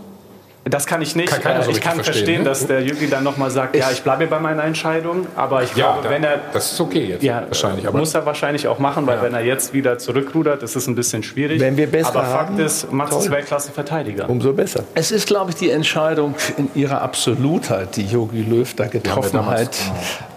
Das 0.66 0.86
kann 0.86 1.02
ich 1.02 1.14
nicht. 1.14 1.28
Kann 1.28 1.42
keiner 1.42 1.60
Äh, 1.60 1.64
so 1.64 1.70
ich 1.72 1.80
kann 1.82 1.94
verstehen, 1.96 2.14
verstehen, 2.14 2.38
ne? 2.42 2.48
dass 2.48 2.66
der 2.66 2.80
Jürgen 2.82 3.10
dann 3.10 3.22
nochmal 3.22 3.50
sagt, 3.50 3.76
ja, 3.76 3.90
ich 3.92 4.02
bleibe 4.02 4.26
bei 4.26 4.38
meiner 4.40 4.64
Entscheidung. 4.64 5.26
Aber 5.36 5.62
ich 5.62 5.70
Ja, 5.76 5.92
glaube, 5.92 6.04
da- 6.04 6.10
wenn 6.10 6.24
er 6.24 6.40
das 6.54 6.72
ist 6.72 6.80
okay 6.80 7.04
jetzt 7.04 7.22
ja, 7.22 7.42
wahrscheinlich. 7.46 7.86
Aber 7.86 7.98
muss 7.98 8.14
er 8.14 8.24
wahrscheinlich 8.24 8.66
auch 8.66 8.78
machen, 8.78 9.06
weil 9.06 9.18
Ja. 9.18 9.22
wenn 9.24 9.34
er 9.34 9.44
jetzt 9.44 9.74
wieder 9.74 9.98
zurückrudert, 9.98 10.62
ist 10.62 10.74
es 10.74 10.86
ein 10.86 10.94
bisschen 10.94 11.22
schwierig. 11.22 11.60
Wenn 11.60 11.76
wir 11.76 11.86
bessere 11.86 12.18
aber 12.20 12.26
Fakt 12.28 12.50
haben, 12.52 12.58
ist, 12.60 12.90
Mats 12.90 13.14
ist 13.14 13.24
toll. 13.26 13.32
Weltklasse-Verteidiger. 13.36 14.30
Umso 14.30 14.54
besser. 14.54 14.84
Es 14.94 15.10
ist, 15.10 15.26
glaube 15.26 15.50
ich, 15.50 15.56
die 15.56 15.68
Entscheidung 15.70 16.34
in 16.56 16.70
ihrer 16.74 17.02
Absolutheit, 17.02 17.96
die 17.96 18.06
Jogi 18.06 18.40
Löw 18.42 18.72
da 18.74 18.86
getroffen 18.86 19.44
hat, 19.44 19.76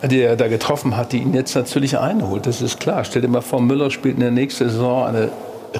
die 0.03 0.21
er 0.21 0.35
da 0.35 0.49
getroffen 0.49 0.97
hat, 0.97 1.13
die 1.13 1.19
ihn 1.19 1.33
jetzt 1.33 1.55
natürlich 1.55 1.97
einholt. 1.97 2.45
Das 2.47 2.61
ist 2.61 2.81
klar. 2.81 3.05
Stell 3.05 3.21
dir 3.21 3.29
mal 3.29 3.39
vor, 3.41 3.61
Müller 3.61 3.89
spielt 3.91 4.15
in 4.15 4.21
der 4.21 4.31
nächsten 4.31 4.69
Saison 4.69 5.05
eine 5.05 5.29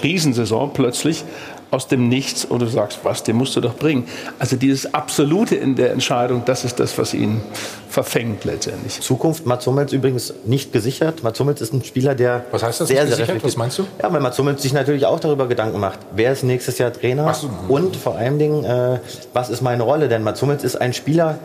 Riesensaison 0.04 0.72
plötzlich 0.74 1.24
aus 1.72 1.88
dem 1.88 2.08
Nichts 2.08 2.46
und 2.46 2.62
du 2.62 2.68
sagst, 2.68 3.00
was, 3.04 3.24
den 3.24 3.36
musst 3.36 3.56
du 3.56 3.62
doch 3.62 3.76
bringen. 3.76 4.08
Also 4.40 4.56
dieses 4.56 4.94
Absolute 4.94 5.56
in 5.56 5.76
der 5.76 5.92
Entscheidung, 5.92 6.44
das 6.46 6.64
ist 6.64 6.80
das, 6.80 6.98
was 6.98 7.14
ihn 7.14 7.42
verfängt 7.90 8.46
letztendlich. 8.46 9.02
Zukunft 9.02 9.46
Mats 9.46 9.66
Hummels 9.68 9.92
übrigens 9.92 10.34
nicht 10.46 10.72
gesichert. 10.72 11.24
Mats 11.24 11.40
Hummels 11.40 11.62
ist 11.62 11.74
ein 11.74 11.84
Spieler, 11.84 12.16
der 12.16 12.46
Was 12.52 12.64
heißt 12.64 12.82
das, 12.82 12.88
sehr, 12.88 13.04
nicht 13.04 13.16
sehr 13.16 13.26
gesichert? 13.26 13.44
Was 13.44 13.58
meinst 13.58 13.80
du? 13.80 13.88
Ja, 14.02 14.12
weil 14.12 14.22
Mats 14.22 14.38
Hummels 14.38 14.62
sich 14.62 14.74
natürlich 14.74 15.06
auch 15.06 15.20
darüber 15.20 15.48
Gedanken 15.48 15.80
macht, 15.80 16.00
wer 16.14 16.32
ist 16.32 16.44
nächstes 16.44 16.78
Jahr 16.78 16.94
Trainer 16.94 17.34
so. 17.34 17.50
und 17.68 17.96
vor 17.96 18.16
allen 18.16 18.40
Dingen, 18.40 18.64
äh, 18.64 19.00
was 19.34 19.50
ist 19.50 19.62
meine 19.62 19.84
Rolle? 19.84 20.08
Denn 20.08 20.24
Mats 20.24 20.42
Hummels 20.42 20.64
ist 20.64 20.80
ein 20.80 20.94
Spieler, 20.94 21.40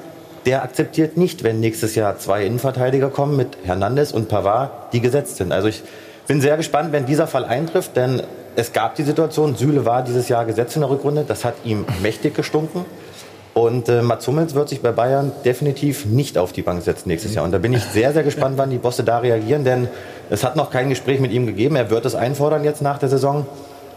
der 0.47 0.63
akzeptiert 0.63 1.17
nicht, 1.17 1.43
wenn 1.43 1.61
nächstes 1.61 1.95
Jahr 1.95 2.19
zwei 2.19 2.45
Innenverteidiger 2.45 3.11
kommen 3.11 3.37
mit 3.37 3.57
Hernandez 3.65 4.13
und 4.13 4.29
Pavard, 4.29 4.93
die 4.93 5.01
gesetzt 5.01 5.37
sind. 5.37 5.53
Also 5.53 5.69
ich 5.69 5.83
bin 6.27 6.41
sehr 6.41 6.57
gespannt, 6.57 6.93
wenn 6.93 7.07
dieser 7.07 7.27
Fall 7.27 7.45
eintrifft, 7.45 7.97
denn 7.97 8.23
es 8.57 8.73
gab 8.73 8.95
die 8.97 9.03
Situation, 9.03 9.57
Süle 9.57 9.85
war 9.85 10.03
dieses 10.03 10.29
Jahr 10.29 10.45
gesetzt 10.45 10.77
in 10.77 10.83
der 10.83 10.91
Rückrunde, 10.91 11.25
das 11.27 11.45
hat 11.45 11.55
ihm 11.65 11.85
mächtig 12.03 12.35
gestunken. 12.35 12.85
Und 13.55 13.89
äh, 13.89 14.01
Mats 14.01 14.27
Hummels 14.27 14.55
wird 14.55 14.71
sich 14.71 14.81
bei 14.81 14.93
Bayern 14.93 15.31
definitiv 15.45 16.07
nicht 16.07 16.39
auf 16.39 16.53
die 16.53 16.63
Bank 16.63 16.83
setzen 16.83 17.09
nächstes 17.09 17.35
Jahr. 17.35 17.45
Und 17.45 17.53
da 17.53 17.59
bin 17.59 17.75
ich 17.75 17.83
sehr, 17.83 18.13
sehr 18.13 18.23
gespannt, 18.23 18.57
wann 18.57 18.71
die 18.71 18.79
Bosse 18.79 19.05
da 19.05 19.19
reagieren, 19.19 19.63
denn 19.63 19.89
es 20.31 20.43
hat 20.43 20.57
noch 20.57 20.71
kein 20.71 20.89
Gespräch 20.89 21.21
mit 21.21 21.33
ihm 21.33 21.47
gegeben. 21.47 21.77
Er 21.77 21.91
wird 21.91 22.07
es 22.07 22.15
einfordern 22.15 22.65
jetzt 22.65 22.81
nach 22.81 22.99
der 22.99 23.11
Saison. 23.11 23.47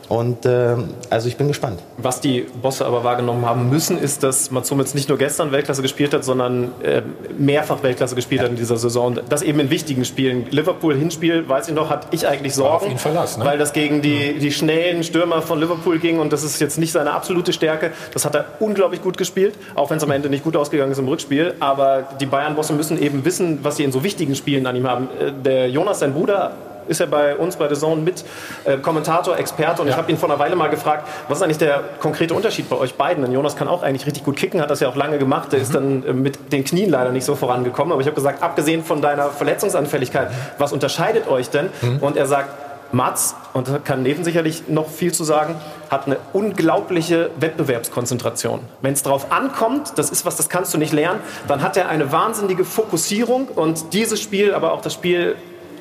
Und 0.07 0.45
äh, 0.45 0.75
also 1.09 1.27
ich 1.27 1.37
bin 1.37 1.47
gespannt. 1.47 1.79
Was 1.97 2.21
die 2.21 2.45
Bosse 2.61 2.85
aber 2.85 3.03
wahrgenommen 3.03 3.45
haben 3.45 3.69
müssen, 3.69 3.97
ist, 3.97 4.23
dass 4.23 4.51
Mats 4.51 4.69
Hummels 4.69 4.93
nicht 4.93 5.09
nur 5.09 5.17
gestern 5.17 5.51
Weltklasse 5.51 5.81
gespielt 5.81 6.13
hat, 6.13 6.23
sondern 6.23 6.71
äh, 6.83 7.01
mehrfach 7.37 7.81
Weltklasse 7.81 8.15
gespielt 8.15 8.41
hat 8.41 8.49
in 8.49 8.55
dieser 8.55 8.77
Saison. 8.77 9.19
Das 9.29 9.41
eben 9.41 9.59
in 9.59 9.69
wichtigen 9.69 10.05
Spielen. 10.05 10.45
Liverpool 10.51 10.95
Hinspiel, 10.95 11.47
weiß 11.49 11.69
ich 11.69 11.73
noch, 11.73 11.89
hatte 11.89 12.07
ich 12.11 12.27
eigentlich 12.27 12.53
Sorgen, 12.53 12.85
auf 12.85 12.91
ihn 12.91 12.97
Verlass, 12.97 13.37
ne? 13.37 13.45
weil 13.45 13.57
das 13.57 13.73
gegen 13.73 14.01
die, 14.01 14.37
die 14.39 14.51
schnellen 14.51 15.03
Stürmer 15.03 15.41
von 15.41 15.59
Liverpool 15.59 15.99
ging 15.99 16.19
und 16.19 16.31
das 16.31 16.43
ist 16.43 16.59
jetzt 16.59 16.77
nicht 16.77 16.91
seine 16.91 17.11
absolute 17.13 17.53
Stärke. 17.53 17.91
Das 18.13 18.25
hat 18.25 18.35
er 18.35 18.45
unglaublich 18.59 19.01
gut 19.01 19.17
gespielt, 19.17 19.55
auch 19.73 19.89
wenn 19.89 19.97
es 19.97 20.03
am 20.03 20.11
Ende 20.11 20.29
nicht 20.29 20.43
gut 20.43 20.55
ausgegangen 20.55 20.91
ist 20.91 20.99
im 20.99 21.07
Rückspiel. 21.07 21.55
Aber 21.59 22.03
die 22.19 22.25
Bayern-Bosse 22.25 22.73
müssen 22.73 23.01
eben 23.01 23.25
wissen, 23.25 23.59
was 23.63 23.77
sie 23.77 23.83
in 23.83 23.91
so 23.91 24.03
wichtigen 24.03 24.35
Spielen 24.35 24.67
an 24.67 24.75
ihm 24.75 24.87
haben. 24.87 25.07
Äh, 25.19 25.31
Der 25.43 25.69
Jonas, 25.69 25.99
sein 25.99 26.13
Bruder, 26.13 26.51
ist 26.87 26.99
er 26.99 27.07
bei 27.07 27.35
uns 27.35 27.55
bei 27.55 27.67
The 27.67 27.75
Zone 27.75 28.01
mit 28.01 28.23
äh, 28.65 28.77
Kommentator, 28.77 29.37
Experte 29.37 29.81
und 29.81 29.87
ja. 29.87 29.93
ich 29.93 29.97
habe 29.97 30.11
ihn 30.11 30.17
vor 30.17 30.29
einer 30.29 30.39
Weile 30.39 30.55
mal 30.55 30.69
gefragt, 30.69 31.07
was 31.27 31.39
ist 31.39 31.43
eigentlich 31.43 31.57
der 31.57 31.83
konkrete 31.99 32.33
Unterschied 32.33 32.69
bei 32.69 32.77
euch 32.77 32.95
beiden? 32.95 33.23
Denn 33.23 33.31
Jonas 33.31 33.55
kann 33.55 33.67
auch 33.67 33.83
eigentlich 33.83 34.05
richtig 34.05 34.23
gut 34.23 34.35
kicken, 34.35 34.61
hat 34.61 34.69
das 34.69 34.79
ja 34.79 34.87
auch 34.87 34.95
lange 34.95 35.17
gemacht, 35.17 35.51
der 35.51 35.59
mhm. 35.59 35.63
ist 35.63 35.75
dann 35.75 36.03
äh, 36.05 36.13
mit 36.13 36.51
den 36.51 36.63
Knien 36.63 36.89
leider 36.89 37.11
nicht 37.11 37.25
so 37.25 37.35
vorangekommen, 37.35 37.91
aber 37.91 38.01
ich 38.01 38.07
habe 38.07 38.15
gesagt, 38.15 38.43
abgesehen 38.43 38.83
von 38.83 39.01
deiner 39.01 39.29
Verletzungsanfälligkeit, 39.29 40.29
was 40.57 40.73
unterscheidet 40.73 41.27
euch 41.27 41.49
denn? 41.49 41.69
Mhm. 41.81 41.99
Und 41.99 42.17
er 42.17 42.25
sagt, 42.25 42.49
Mats, 42.91 43.35
und 43.53 43.67
da 43.67 43.77
kann 43.77 44.03
Neven 44.03 44.23
sicherlich 44.23 44.67
noch 44.67 44.89
viel 44.89 45.11
zu 45.11 45.23
sagen, 45.23 45.55
hat 45.89 46.05
eine 46.05 46.17
unglaubliche 46.33 47.29
Wettbewerbskonzentration. 47.39 48.61
Wenn 48.81 48.93
es 48.93 49.03
darauf 49.03 49.31
ankommt, 49.31 49.93
das 49.97 50.11
ist 50.11 50.25
was, 50.25 50.35
das 50.35 50.49
kannst 50.49 50.73
du 50.73 50.77
nicht 50.77 50.93
lernen, 50.93 51.19
dann 51.47 51.61
hat 51.61 51.77
er 51.77 51.89
eine 51.89 52.11
wahnsinnige 52.11 52.63
Fokussierung 52.63 53.47
und 53.47 53.93
dieses 53.93 54.21
Spiel, 54.21 54.53
aber 54.53 54.71
auch 54.71 54.81
das 54.81 54.93
Spiel 54.93 55.35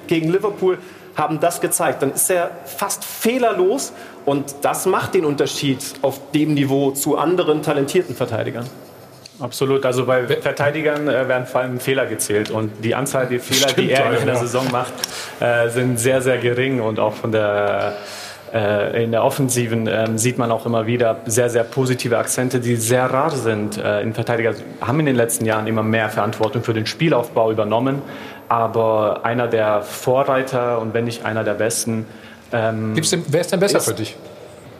gegen 0.06 0.30
Liverpool 0.30 0.78
haben 1.16 1.40
das 1.40 1.60
gezeigt. 1.60 2.02
Dann 2.02 2.12
ist 2.12 2.30
er 2.30 2.50
fast 2.64 3.04
fehlerlos 3.04 3.92
und 4.24 4.54
das 4.62 4.86
macht 4.86 5.14
den 5.14 5.24
Unterschied 5.24 5.78
auf 6.02 6.20
dem 6.32 6.54
Niveau 6.54 6.90
zu 6.90 7.16
anderen 7.16 7.62
talentierten 7.62 8.14
Verteidigern. 8.14 8.66
Absolut. 9.40 9.84
Also 9.84 10.06
bei 10.06 10.26
Verteidigern 10.26 11.08
äh, 11.08 11.28
werden 11.28 11.46
vor 11.46 11.62
allem 11.62 11.80
Fehler 11.80 12.06
gezählt 12.06 12.50
und 12.50 12.84
die 12.84 12.94
Anzahl 12.94 13.26
der 13.26 13.40
Fehler, 13.40 13.68
Stimmt, 13.70 13.88
die 13.88 13.92
er 13.92 14.18
in 14.18 14.26
der 14.26 14.36
Saison 14.36 14.70
macht, 14.70 14.92
äh, 15.40 15.68
sind 15.70 15.98
sehr, 15.98 16.22
sehr 16.22 16.38
gering 16.38 16.80
und 16.80 17.00
auch 17.00 17.14
von 17.14 17.32
der 17.32 17.96
äh, 18.54 19.02
in 19.02 19.10
der 19.10 19.24
Offensiven 19.24 19.88
ähm, 19.88 20.16
sieht 20.16 20.38
man 20.38 20.52
auch 20.52 20.64
immer 20.64 20.86
wieder 20.86 21.18
sehr, 21.26 21.50
sehr 21.50 21.64
positive 21.64 22.16
Akzente, 22.16 22.60
die 22.60 22.76
sehr 22.76 23.06
rar 23.06 23.32
sind. 23.32 23.76
Äh, 23.76 24.02
in 24.02 24.14
Verteidiger 24.14 24.54
haben 24.80 25.00
in 25.00 25.06
den 25.06 25.16
letzten 25.16 25.44
Jahren 25.44 25.66
immer 25.66 25.82
mehr 25.82 26.08
Verantwortung 26.08 26.62
für 26.62 26.72
den 26.72 26.86
Spielaufbau 26.86 27.50
übernommen, 27.50 28.00
aber 28.48 29.20
einer 29.24 29.48
der 29.48 29.82
Vorreiter 29.82 30.80
und 30.80 30.94
wenn 30.94 31.04
nicht 31.04 31.24
einer 31.24 31.44
der 31.44 31.54
besten. 31.54 32.06
Ähm, 32.52 32.94
denn, 32.94 33.24
wer 33.28 33.40
ist 33.40 33.52
denn 33.52 33.60
besser 33.60 33.78
ist, 33.78 33.84
für 33.84 33.94
dich? 33.94 34.16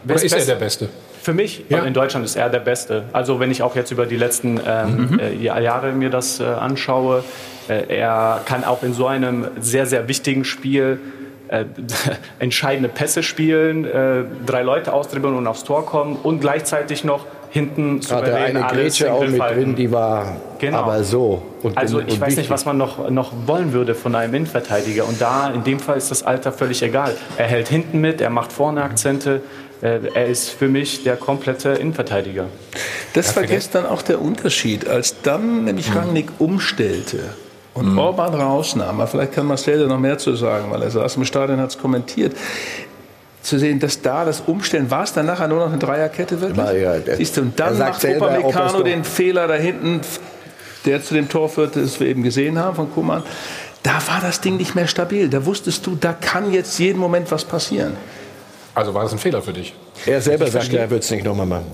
Wer 0.03 0.15
ist, 0.15 0.23
ist 0.23 0.33
er 0.33 0.45
der 0.45 0.55
Beste? 0.55 0.89
Für 1.21 1.33
mich 1.33 1.65
ja. 1.69 1.79
in 1.79 1.93
Deutschland 1.93 2.23
ist 2.23 2.35
er 2.35 2.49
der 2.49 2.59
Beste. 2.59 3.05
Also 3.11 3.39
wenn 3.39 3.49
ich 3.49 3.63
auch 3.63 3.75
jetzt 3.75 3.91
über 3.91 4.05
die 4.05 4.17
letzten 4.17 4.59
ähm, 4.65 5.09
mhm. 5.09 5.19
äh, 5.19 5.33
Jahre 5.33 5.91
mir 5.91 6.11
das 6.11 6.39
äh, 6.39 6.43
anschaue, 6.43 7.23
äh, 7.67 7.95
er 7.97 8.41
kann 8.45 8.63
auch 8.63 8.83
in 8.83 8.93
so 8.93 9.07
einem 9.07 9.47
sehr, 9.59 9.87
sehr 9.87 10.07
wichtigen 10.07 10.45
Spiel 10.45 10.99
äh, 11.47 11.65
entscheidende 12.39 12.89
Pässe 12.89 13.23
spielen, 13.23 13.85
äh, 13.85 14.23
drei 14.45 14.61
Leute 14.61 14.93
austribbeln 14.93 15.35
und 15.35 15.47
aufs 15.47 15.63
Tor 15.63 15.85
kommen 15.85 16.15
und 16.21 16.41
gleichzeitig 16.41 17.03
noch 17.03 17.25
hinten 17.55 18.01
souverän 18.01 18.57
Hatte 18.57 18.65
eine 18.65 18.67
Grätsche 18.67 19.13
auch 19.13 19.25
mit 19.25 19.39
drin, 19.39 19.75
die 19.77 19.89
war 19.89 20.35
genau. 20.59 20.79
aber 20.79 21.05
so. 21.05 21.41
Und 21.63 21.77
also 21.77 22.01
ich 22.01 22.19
weiß 22.19 22.35
nicht, 22.35 22.49
was 22.49 22.65
man 22.65 22.77
noch, 22.77 23.09
noch 23.09 23.31
wollen 23.45 23.71
würde 23.71 23.95
von 23.95 24.13
einem 24.13 24.33
Innenverteidiger. 24.33 25.07
Und 25.07 25.21
da, 25.21 25.51
in 25.51 25.63
dem 25.63 25.79
Fall 25.79 25.95
ist 25.95 26.11
das 26.11 26.23
Alter 26.23 26.51
völlig 26.51 26.83
egal. 26.83 27.15
Er 27.37 27.45
hält 27.45 27.69
hinten 27.69 28.01
mit, 28.01 28.19
er 28.19 28.29
macht 28.29 28.51
vorne 28.51 28.83
Akzente. 28.83 29.41
Äh, 29.81 29.99
er 30.13 30.25
ist 30.25 30.49
für 30.49 30.67
mich 30.67 31.03
der 31.03 31.15
komplette 31.15 31.69
Innenverteidiger. 31.69 32.47
Das 33.13 33.33
war 33.37 33.43
gestern 33.43 33.85
auch 33.85 34.01
der 34.01 34.21
Unterschied, 34.21 34.89
als 34.89 35.21
dann 35.21 35.63
nämlich 35.63 35.87
hm. 35.87 35.97
Rangnick 35.97 36.31
umstellte 36.39 37.19
und 37.73 37.93
mhm. 37.93 37.97
Orban 37.97 38.33
rausnahm. 38.33 39.01
Vielleicht 39.07 39.31
kann 39.31 39.45
Marcel 39.47 39.79
da 39.79 39.87
noch 39.87 39.99
mehr 39.99 40.17
zu 40.17 40.35
sagen, 40.35 40.71
weil 40.71 40.81
er 40.81 40.91
saß 40.91 41.15
im 41.15 41.23
Stadion 41.23 41.57
und 41.57 41.63
hat 41.63 41.69
es 41.69 41.77
kommentiert 41.77 42.33
zu 43.45 43.59
sehen, 43.59 43.79
dass 43.79 44.01
da 44.01 44.25
das 44.25 44.41
Umstellen, 44.41 44.89
war 44.89 45.03
es 45.03 45.13
dann 45.13 45.25
nachher 45.27 45.47
nur 45.47 45.59
noch 45.59 45.69
eine 45.69 45.77
Dreierkette 45.77 46.41
wirklich? 46.41 46.81
Ja, 46.81 46.97
der, 46.97 47.17
Siehst 47.17 47.37
du, 47.37 47.41
und 47.41 47.59
dann 47.59 47.77
macht 47.77 48.03
Upamecano 48.03 48.81
den 48.81 49.03
Fehler 49.03 49.47
da 49.47 49.53
hinten, 49.53 50.01
der 50.85 51.03
zu 51.03 51.13
dem 51.13 51.29
Tor 51.29 51.49
führte, 51.49 51.81
das 51.81 51.99
wir 51.99 52.07
eben 52.07 52.23
gesehen 52.23 52.57
haben 52.57 52.75
von 52.75 52.91
Kuman. 52.91 53.23
Da 53.83 53.93
war 54.07 54.19
das 54.21 54.41
Ding 54.41 54.57
nicht 54.57 54.73
mehr 54.73 54.87
stabil. 54.87 55.29
Da 55.29 55.45
wusstest 55.45 55.85
du, 55.85 55.95
da 55.95 56.13
kann 56.13 56.51
jetzt 56.51 56.79
jeden 56.79 56.99
Moment 56.99 57.31
was 57.31 57.45
passieren. 57.45 57.95
Also 58.73 58.93
war 58.93 59.03
das 59.03 59.13
ein 59.13 59.19
Fehler 59.19 59.41
für 59.41 59.53
dich? 59.53 59.73
Er 60.05 60.19
selber 60.21 60.47
sagt, 60.47 60.73
er 60.73 60.89
wird 60.89 61.03
es 61.03 61.11
nicht 61.11 61.23
nochmal 61.23 61.45
machen. 61.45 61.67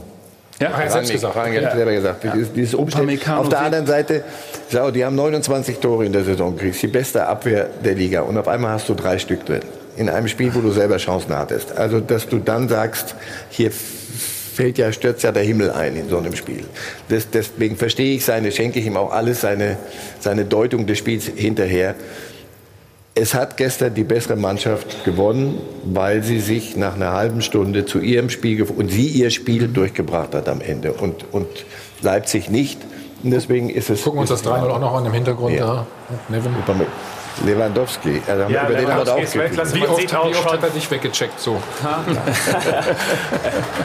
Ja, 0.59 0.67
er 0.67 0.77
hat 0.77 0.91
selbst 0.91 1.13
gesagt. 1.13 1.35
Rangnick 1.35 1.61
ja. 1.61 1.71
selber 1.71 1.91
gesagt. 1.93 2.23
Ja. 2.23 2.33
Dieses, 2.33 2.53
dieses 2.53 2.75
Auf 2.75 3.49
der 3.49 3.61
anderen 3.61 3.87
Seite, 3.87 4.23
schau, 4.71 4.91
die 4.91 5.03
haben 5.03 5.15
29 5.15 5.79
Tore 5.79 6.05
in 6.05 6.13
der 6.13 6.23
Saison 6.23 6.55
gekriegt, 6.55 6.81
die 6.81 6.87
beste 6.87 7.25
Abwehr 7.25 7.69
der 7.83 7.95
Liga. 7.95 8.21
Und 8.21 8.37
auf 8.37 8.47
einmal 8.47 8.73
hast 8.73 8.87
du 8.89 8.93
drei 8.93 9.17
Stück 9.17 9.45
drin. 9.45 9.61
In 10.01 10.09
einem 10.09 10.27
Spiel, 10.27 10.53
wo 10.55 10.61
du 10.61 10.71
selber 10.71 10.97
Chancen 10.97 11.37
hattest. 11.37 11.77
Also, 11.77 11.99
dass 11.99 12.27
du 12.27 12.39
dann 12.39 12.67
sagst, 12.67 13.13
hier 13.51 13.69
fällt 13.71 14.79
ja, 14.79 14.91
stürzt 14.91 15.23
ja 15.23 15.31
der 15.31 15.43
Himmel 15.43 15.69
ein 15.69 15.95
in 15.95 16.09
so 16.09 16.17
einem 16.17 16.35
Spiel. 16.35 16.65
Das, 17.09 17.29
deswegen 17.29 17.77
verstehe 17.77 18.15
ich 18.15 18.25
seine, 18.25 18.51
schenke 18.51 18.79
ich 18.79 18.87
ihm 18.87 18.97
auch 18.97 19.11
alles, 19.11 19.41
seine, 19.41 19.77
seine 20.19 20.45
Deutung 20.45 20.87
des 20.87 20.97
Spiels 20.97 21.25
hinterher. 21.35 21.93
Es 23.13 23.35
hat 23.35 23.57
gestern 23.57 23.93
die 23.93 24.03
bessere 24.03 24.37
Mannschaft 24.37 25.05
gewonnen, 25.05 25.61
weil 25.83 26.23
sie 26.23 26.39
sich 26.39 26.75
nach 26.77 26.95
einer 26.95 27.11
halben 27.11 27.43
Stunde 27.43 27.85
zu 27.85 27.99
ihrem 27.99 28.31
Spiel 28.31 28.63
und 28.63 28.89
sie 28.89 29.07
ihr 29.07 29.29
Spiel 29.29 29.67
durchgebracht 29.67 30.33
hat 30.33 30.49
am 30.49 30.61
Ende 30.61 30.93
und, 30.93 31.25
und 31.31 31.47
Leipzig 32.01 32.49
nicht. 32.49 32.79
Und 33.23 33.29
deswegen 33.29 33.69
ist 33.69 33.91
es. 33.91 34.01
Gucken 34.01 34.17
wir 34.17 34.21
uns 34.21 34.31
das 34.31 34.43
3-0 34.43 34.67
auch 34.67 34.79
noch 34.79 34.95
an 34.95 35.05
im 35.05 35.13
Hintergrund 35.13 35.55
ja. 35.55 35.65
da. 35.65 35.87
Nevin. 36.29 36.55
Lewandowski. 37.45 38.21
Also 38.27 38.43
ja, 38.49 38.67
über 38.67 38.77
den 38.77 38.93
haben 38.93 39.05
wir 39.05 39.13
auch 39.13 39.17
wie 39.17 39.23
oft, 39.87 40.01
wie 40.01 40.35
oft 40.35 40.53
hat 40.53 40.63
er 40.63 40.69
dich 40.69 40.89
weggecheckt? 40.91 41.39
So. 41.39 41.51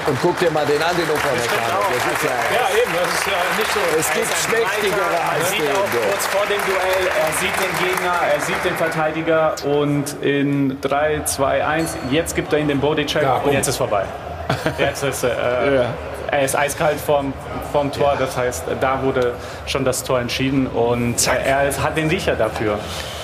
und 0.07 0.19
guck 0.23 0.39
dir 0.39 0.51
mal 0.51 0.67
den 0.67 0.83
an, 0.83 0.97
den 0.97 1.05
ist 1.05 2.25
ja, 2.25 2.31
ja, 2.55 2.69
eben, 2.83 2.93
das 2.93 3.09
ist 3.15 3.27
ja 3.27 3.33
nicht 3.59 3.73
so. 3.73 3.81
Es 3.99 4.09
gibt 4.13 4.33
schmächtigere 4.45 5.19
als 5.31 5.51
Er 5.51 5.57
sieht 5.57 5.71
auch 5.71 5.91
kurz 5.91 6.27
vor 6.27 6.47
dem 6.47 6.61
Duell, 6.67 7.07
er 7.07 7.33
sieht 7.41 7.57
den 7.61 7.75
Gegner, 7.87 8.15
er 8.33 8.41
sieht 8.41 8.65
den 8.65 8.77
Verteidiger 8.77 9.55
und 9.65 10.23
in 10.23 10.81
3, 10.81 11.23
2, 11.25 11.65
1, 11.67 11.97
jetzt 12.11 12.35
gibt 12.35 12.53
er 12.53 12.59
ihn 12.59 12.69
den 12.69 12.81
Bodycheck 12.81 13.23
ja, 13.23 13.37
und 13.37 13.53
jetzt 13.53 13.69
ist 13.69 13.77
vorbei. 13.77 14.05
Jetzt 14.79 15.03
ist 15.03 15.25
äh, 15.25 15.29
ja. 15.29 15.87
Er 16.31 16.43
ist 16.45 16.57
eiskalt 16.57 17.01
vorm, 17.01 17.33
vorm 17.73 17.91
Tor, 17.91 18.13
ja. 18.13 18.17
das 18.21 18.37
heißt, 18.37 18.65
da 18.81 19.03
wurde 19.03 19.35
schon 19.67 19.85
das 19.85 20.05
Tor 20.05 20.21
entschieden 20.21 20.67
und 20.67 21.19
Zack. 21.19 21.41
er 21.45 21.83
hat 21.83 21.97
den 21.97 22.09
Riecher 22.09 22.37
dafür. 22.37 22.79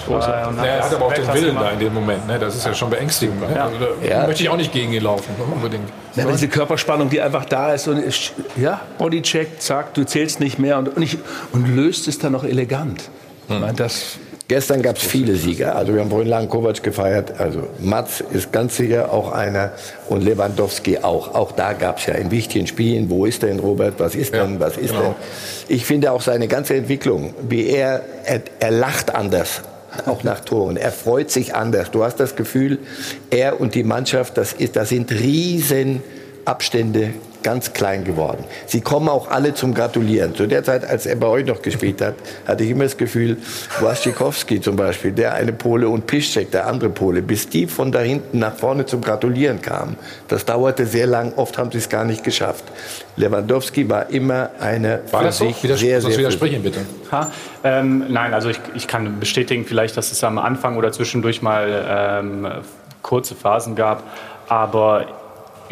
Äh, 0.09 0.67
er 0.67 0.85
hat 0.85 0.95
aber 0.95 1.07
auch 1.07 1.13
den 1.13 1.33
Willen 1.33 1.55
da 1.55 1.71
in 1.71 1.79
dem 1.79 1.95
Moment. 1.95 2.27
Ne? 2.27 2.39
Das 2.39 2.57
ist 2.57 2.67
ja 2.67 2.75
schon 2.75 2.91
beängstigend. 2.91 3.41
Ne? 3.41 3.55
Ja. 3.55 3.65
Also, 3.65 3.77
da 3.79 4.07
ja. 4.07 4.27
möchte 4.27 4.43
ich 4.43 4.49
auch 4.49 4.57
nicht 4.57 4.73
gegen 4.73 4.93
ihn 4.93 5.03
laufen, 5.03 5.33
ne? 5.39 5.45
unbedingt. 5.55 5.89
Ja, 6.15 6.25
diese 6.25 6.49
Körperspannung, 6.49 7.11
die 7.11 7.21
einfach 7.21 7.45
da 7.45 7.73
ist 7.73 7.89
und 7.89 7.99
ist, 7.99 8.33
ja, 8.57 8.81
Bodycheck, 8.99 9.61
zack, 9.61 9.95
du 9.95 10.05
zählst 10.05 10.41
nicht 10.41 10.59
mehr 10.59 10.79
und, 10.79 10.97
und, 10.97 11.03
ich, 11.03 11.19
und 11.53 11.75
löst 11.75 12.09
es 12.09 12.19
dann 12.19 12.33
noch 12.33 12.45
elegant. 12.45 13.03
Hm. 13.49 13.57
Ich 13.57 13.61
meine, 13.61 13.75
das 13.75 14.19
Gestern 14.53 14.83
gab 14.83 14.97
es 14.99 15.05
viele 15.05 15.35
Sieger. 15.37 15.77
Also 15.77 15.95
wir 15.95 16.03
haben 16.03 16.11
vorhin 16.11 16.29
Lang 16.29 16.47
Kovac 16.47 16.83
gefeiert. 16.83 17.41
Also 17.41 17.69
Mats 17.79 18.21
ist 18.21 18.53
ganz 18.53 18.77
sicher 18.77 19.11
auch 19.11 19.33
einer 19.33 19.73
und 20.11 20.23
Lewandowski 20.23 20.99
auch. 20.99 21.35
Auch 21.35 21.53
da 21.53 21.73
gab 21.73 21.97
es 21.97 22.05
ja 22.05 22.17
in 22.17 22.31
wichtigen 22.31 22.67
Spielen, 22.67 23.09
wo 23.09 23.25
ist 23.25 23.43
denn 23.43 23.61
Robert, 23.61 23.95
was 23.97 24.15
ist 24.15 24.35
ja, 24.35 24.45
denn, 24.45 24.61
was 24.61 24.77
ist 24.77 24.91
genau. 24.91 25.03
denn. 25.05 25.15
Ich 25.69 25.87
finde 25.87 26.13
auch 26.13 26.21
seine 26.21 26.49
ganze 26.49 26.75
Entwicklung, 26.75 27.33
wie 27.49 27.67
er, 27.67 28.03
er, 28.27 28.43
er 28.61 28.71
lacht 28.73 29.15
anders 29.15 29.63
auch 30.07 30.25
nach 30.25 30.41
Toren. 30.41 30.77
Er 30.77 30.93
freut 30.93 31.31
sich 31.31 31.55
anders. 31.55 31.91
Du 31.91 32.05
hast 32.05 32.21
das 32.21 32.37
Gefühl, 32.37 32.79
er 33.31 33.61
und 33.61 33.75
die 33.75 33.85
Mannschaft, 33.85 34.37
das, 34.37 34.53
ist, 34.53 34.77
das 34.77 34.89
sind 34.89 35.11
Riesenabstände 35.11 37.15
ganz 37.43 37.73
klein 37.73 38.05
geworden. 38.05 38.45
Sie 38.67 38.81
kommen 38.81 39.09
auch 39.09 39.31
alle 39.31 39.55
zum 39.55 39.75
Gratulieren. 39.75 40.35
Zu 40.35 40.47
der 40.47 40.65
Zeit, 40.65 40.85
als 40.85 41.07
er 41.07 41.17
bei 41.17 41.27
euch 41.27 41.47
noch 41.47 41.63
gespielt 41.63 42.01
hat, 42.01 42.15
hatte 42.47 42.65
ich 42.65 42.71
immer 42.71 42.85
das 42.85 42.97
Gefühl, 42.97 43.37
Waszczykowski 43.81 44.61
zum 44.61 44.77
Beispiel, 44.77 45.13
der 45.13 45.35
eine 45.35 45.53
Pole 45.53 45.89
und 45.89 46.07
Piszczek, 46.07 46.51
der 46.51 46.67
andere 46.67 46.91
Pole, 46.91 47.23
bis 47.23 47.49
die 47.49 47.67
von 47.67 47.93
da 47.93 48.01
hinten 48.01 48.39
nach 48.39 48.55
vorne 48.55 48.87
zum 48.87 49.01
Gratulieren 49.01 49.61
kamen. 49.61 49.97
Das 50.29 50.45
dauerte 50.45 50.87
sehr 50.87 51.07
lang, 51.07 51.33
oft 51.37 51.59
haben 51.59 51.71
sie 51.71 51.79
es 51.79 51.89
gar 51.89 52.05
nicht 52.05 52.25
geschafft. 52.25 52.65
Lewandowski 53.17 53.89
war 53.89 54.11
immer 54.11 54.51
eine 54.61 55.01
war 55.11 55.21
für 55.21 55.27
das 55.27 55.39
sich 55.39 55.57
so? 55.57 55.75
sehr, 55.77 56.01
sehr 56.01 56.17
widersprechen 56.17 56.63
bitte. 56.63 56.81
Ha? 57.11 57.31
Ähm, 57.65 58.07
nein, 58.09 58.33
also 58.35 58.49
ich, 58.49 58.61
ich 58.75 58.89
kann 58.89 59.21
bestätigen 59.21 59.65
vielleicht, 59.65 59.97
dass 59.97 60.13
es 60.13 60.25
am 60.25 60.39
Anfang 60.39 60.77
oder 60.77 60.93
zwischendurch 60.93 61.43
mal 61.43 61.85
ähm, 61.89 62.49
kurze 63.03 63.35
Phasen 63.35 63.75
gab, 63.75 64.03
aber 64.49 65.22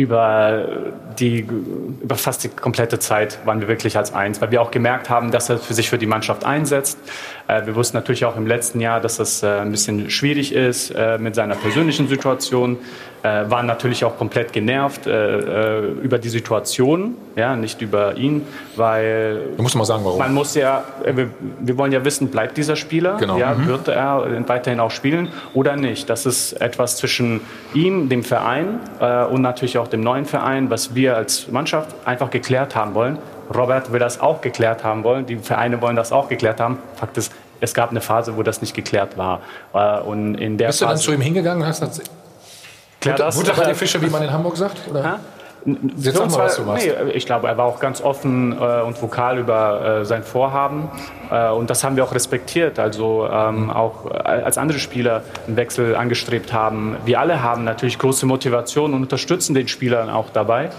über, 0.01 0.67
die, 1.19 1.47
über 2.03 2.17
fast 2.17 2.45
die 2.45 2.49
komplette 2.49 2.99
Zeit 2.99 3.39
waren 3.45 3.61
wir 3.61 3.69
wirklich 3.69 3.97
als 3.97 4.13
eins, 4.13 4.41
weil 4.41 4.51
wir 4.51 4.63
auch 4.63 4.71
gemerkt 4.71 5.11
haben, 5.11 5.31
dass 5.31 5.51
er 5.51 5.59
für 5.59 5.75
sich 5.75 5.91
für 5.91 5.99
die 5.99 6.07
Mannschaft 6.07 6.45
einsetzt. 6.45 6.99
Äh, 7.49 7.67
wir 7.67 7.75
wussten 7.75 7.97
natürlich 7.97 8.25
auch 8.25 8.37
im 8.37 8.47
letzten 8.47 8.81
Jahr, 8.81 9.01
dass 9.01 9.19
das 9.19 9.43
äh, 9.43 9.47
ein 9.47 9.71
bisschen 9.71 10.11
schwierig 10.11 10.55
ist 10.55 10.91
äh, 10.91 11.19
mit 11.19 11.35
seiner 11.35 11.55
persönlichen 11.55 12.09
Situation 12.09 12.79
äh, 13.23 13.51
waren 13.51 13.67
natürlich 13.67 14.05
auch 14.05 14.17
komplett 14.17 14.53
genervt 14.53 15.07
äh, 15.07 15.81
äh, 15.81 15.91
über 16.03 16.19
die 16.19 16.29
Situation, 16.29 17.17
ja, 17.37 17.55
nicht 17.55 17.83
über 17.83 18.17
ihn, 18.17 18.47
weil 18.77 19.41
du 19.57 19.63
musst 19.63 19.77
mal 19.77 19.85
sagen, 19.85 20.05
warum. 20.05 20.19
Man 20.19 20.33
muss 20.33 20.55
ja, 20.55 20.85
äh, 21.05 21.17
wir, 21.17 21.31
wir 21.61 21.79
wollen 21.79 21.93
ja 21.93 22.05
wissen, 22.05 22.29
bleibt 22.29 22.57
dieser 22.57 22.77
Spieler, 22.77 23.17
genau. 23.19 23.37
ja, 23.37 23.55
mhm. 23.55 23.67
wird 23.67 23.89
er 23.89 24.25
weiterhin 24.47 24.81
auch 24.81 24.91
spielen 24.91 25.29
oder 25.55 25.77
nicht? 25.77 26.09
Das 26.09 26.27
ist 26.27 26.55
etwas 26.55 26.97
zwischen 26.97 27.41
ihm, 27.75 28.09
dem 28.09 28.23
Verein 28.23 28.81
äh, 29.01 29.25
und 29.25 29.43
natürlich 29.43 29.79
auch 29.79 29.89
dem 29.89 30.01
neuen 30.01 30.25
Verein, 30.25 30.71
was 30.71 30.95
wir 30.95 31.17
als 31.17 31.49
Mannschaft 31.49 31.95
einfach 32.05 32.31
geklärt 32.31 32.75
haben 32.75 32.95
wollen. 32.95 33.19
Robert 33.55 33.93
will 33.93 33.99
das 33.99 34.21
auch 34.21 34.41
geklärt 34.41 34.85
haben 34.85 35.05
wollen, 35.05 35.27
die 35.27 35.37
Vereine 35.37 35.83
wollen 35.83 35.97
das 35.97 36.13
auch 36.13 36.29
geklärt 36.29 36.61
haben. 36.61 36.79
Fakt 36.95 37.19
ist, 37.19 37.33
es 37.61 37.75
gab 37.75 37.91
eine 37.91 38.01
Phase, 38.01 38.37
wo 38.37 38.43
das 38.43 38.61
nicht 38.61 38.75
geklärt 38.75 39.19
war. 39.19 39.41
Äh, 39.75 40.01
und 40.01 40.37
in 40.37 40.57
der 40.57 40.69
Bist 40.69 40.81
du 40.81 40.87
dann 40.87 40.95
Phase, 40.95 41.05
zu 41.05 41.13
ihm 41.13 41.21
hingegangen 41.21 41.63
und 41.63 41.69
hast 41.69 41.81
gesagt, 41.81 42.09
Klär 43.01 43.15
Butter, 43.15 43.25
das. 43.27 43.37
Butter 43.37 43.55
bei 43.55 43.65
die 43.65 43.75
Fische, 43.75 44.01
wie 44.03 44.11
man 44.11 44.23
in 44.23 44.33
Hamburg 44.33 44.57
sagt? 44.57 44.89
Oder? 44.89 45.21
Jetzt 45.65 46.17
sag 46.17 46.31
mal, 46.31 46.39
was 46.39 46.57
du 46.57 46.63
machst. 46.63 46.87
nee, 46.87 47.13
ich 47.13 47.27
glaube, 47.27 47.49
er 47.49 47.59
war 47.59 47.67
auch 47.67 47.81
ganz 47.81 48.01
offen 48.01 48.53
äh, 48.53 48.81
und 48.81 49.01
vokal 49.01 49.39
über 49.39 50.01
äh, 50.01 50.05
sein 50.05 50.23
Vorhaben. 50.23 50.89
Äh, 51.31 51.51
und 51.51 51.69
das 51.69 51.85
haben 51.85 51.97
wir 51.97 52.05
auch 52.05 52.15
respektiert. 52.15 52.79
Also 52.79 53.29
ähm, 53.31 53.71
auch 53.71 54.07
äh, 54.07 54.19
als 54.19 54.57
andere 54.57 54.79
Spieler 54.79 55.23
einen 55.47 55.57
Wechsel 55.57 55.97
angestrebt 55.97 56.53
haben. 56.53 56.97
Wir 57.05 57.21
alle 57.21 57.43
haben 57.43 57.65
natürlich 57.65 57.99
große 57.99 58.25
Motivation 58.25 58.95
und 58.95 59.03
unterstützen 59.03 59.55
den 59.55 59.69
Spielern 59.69 60.09
auch 60.09 60.31
dabei. 60.33 60.71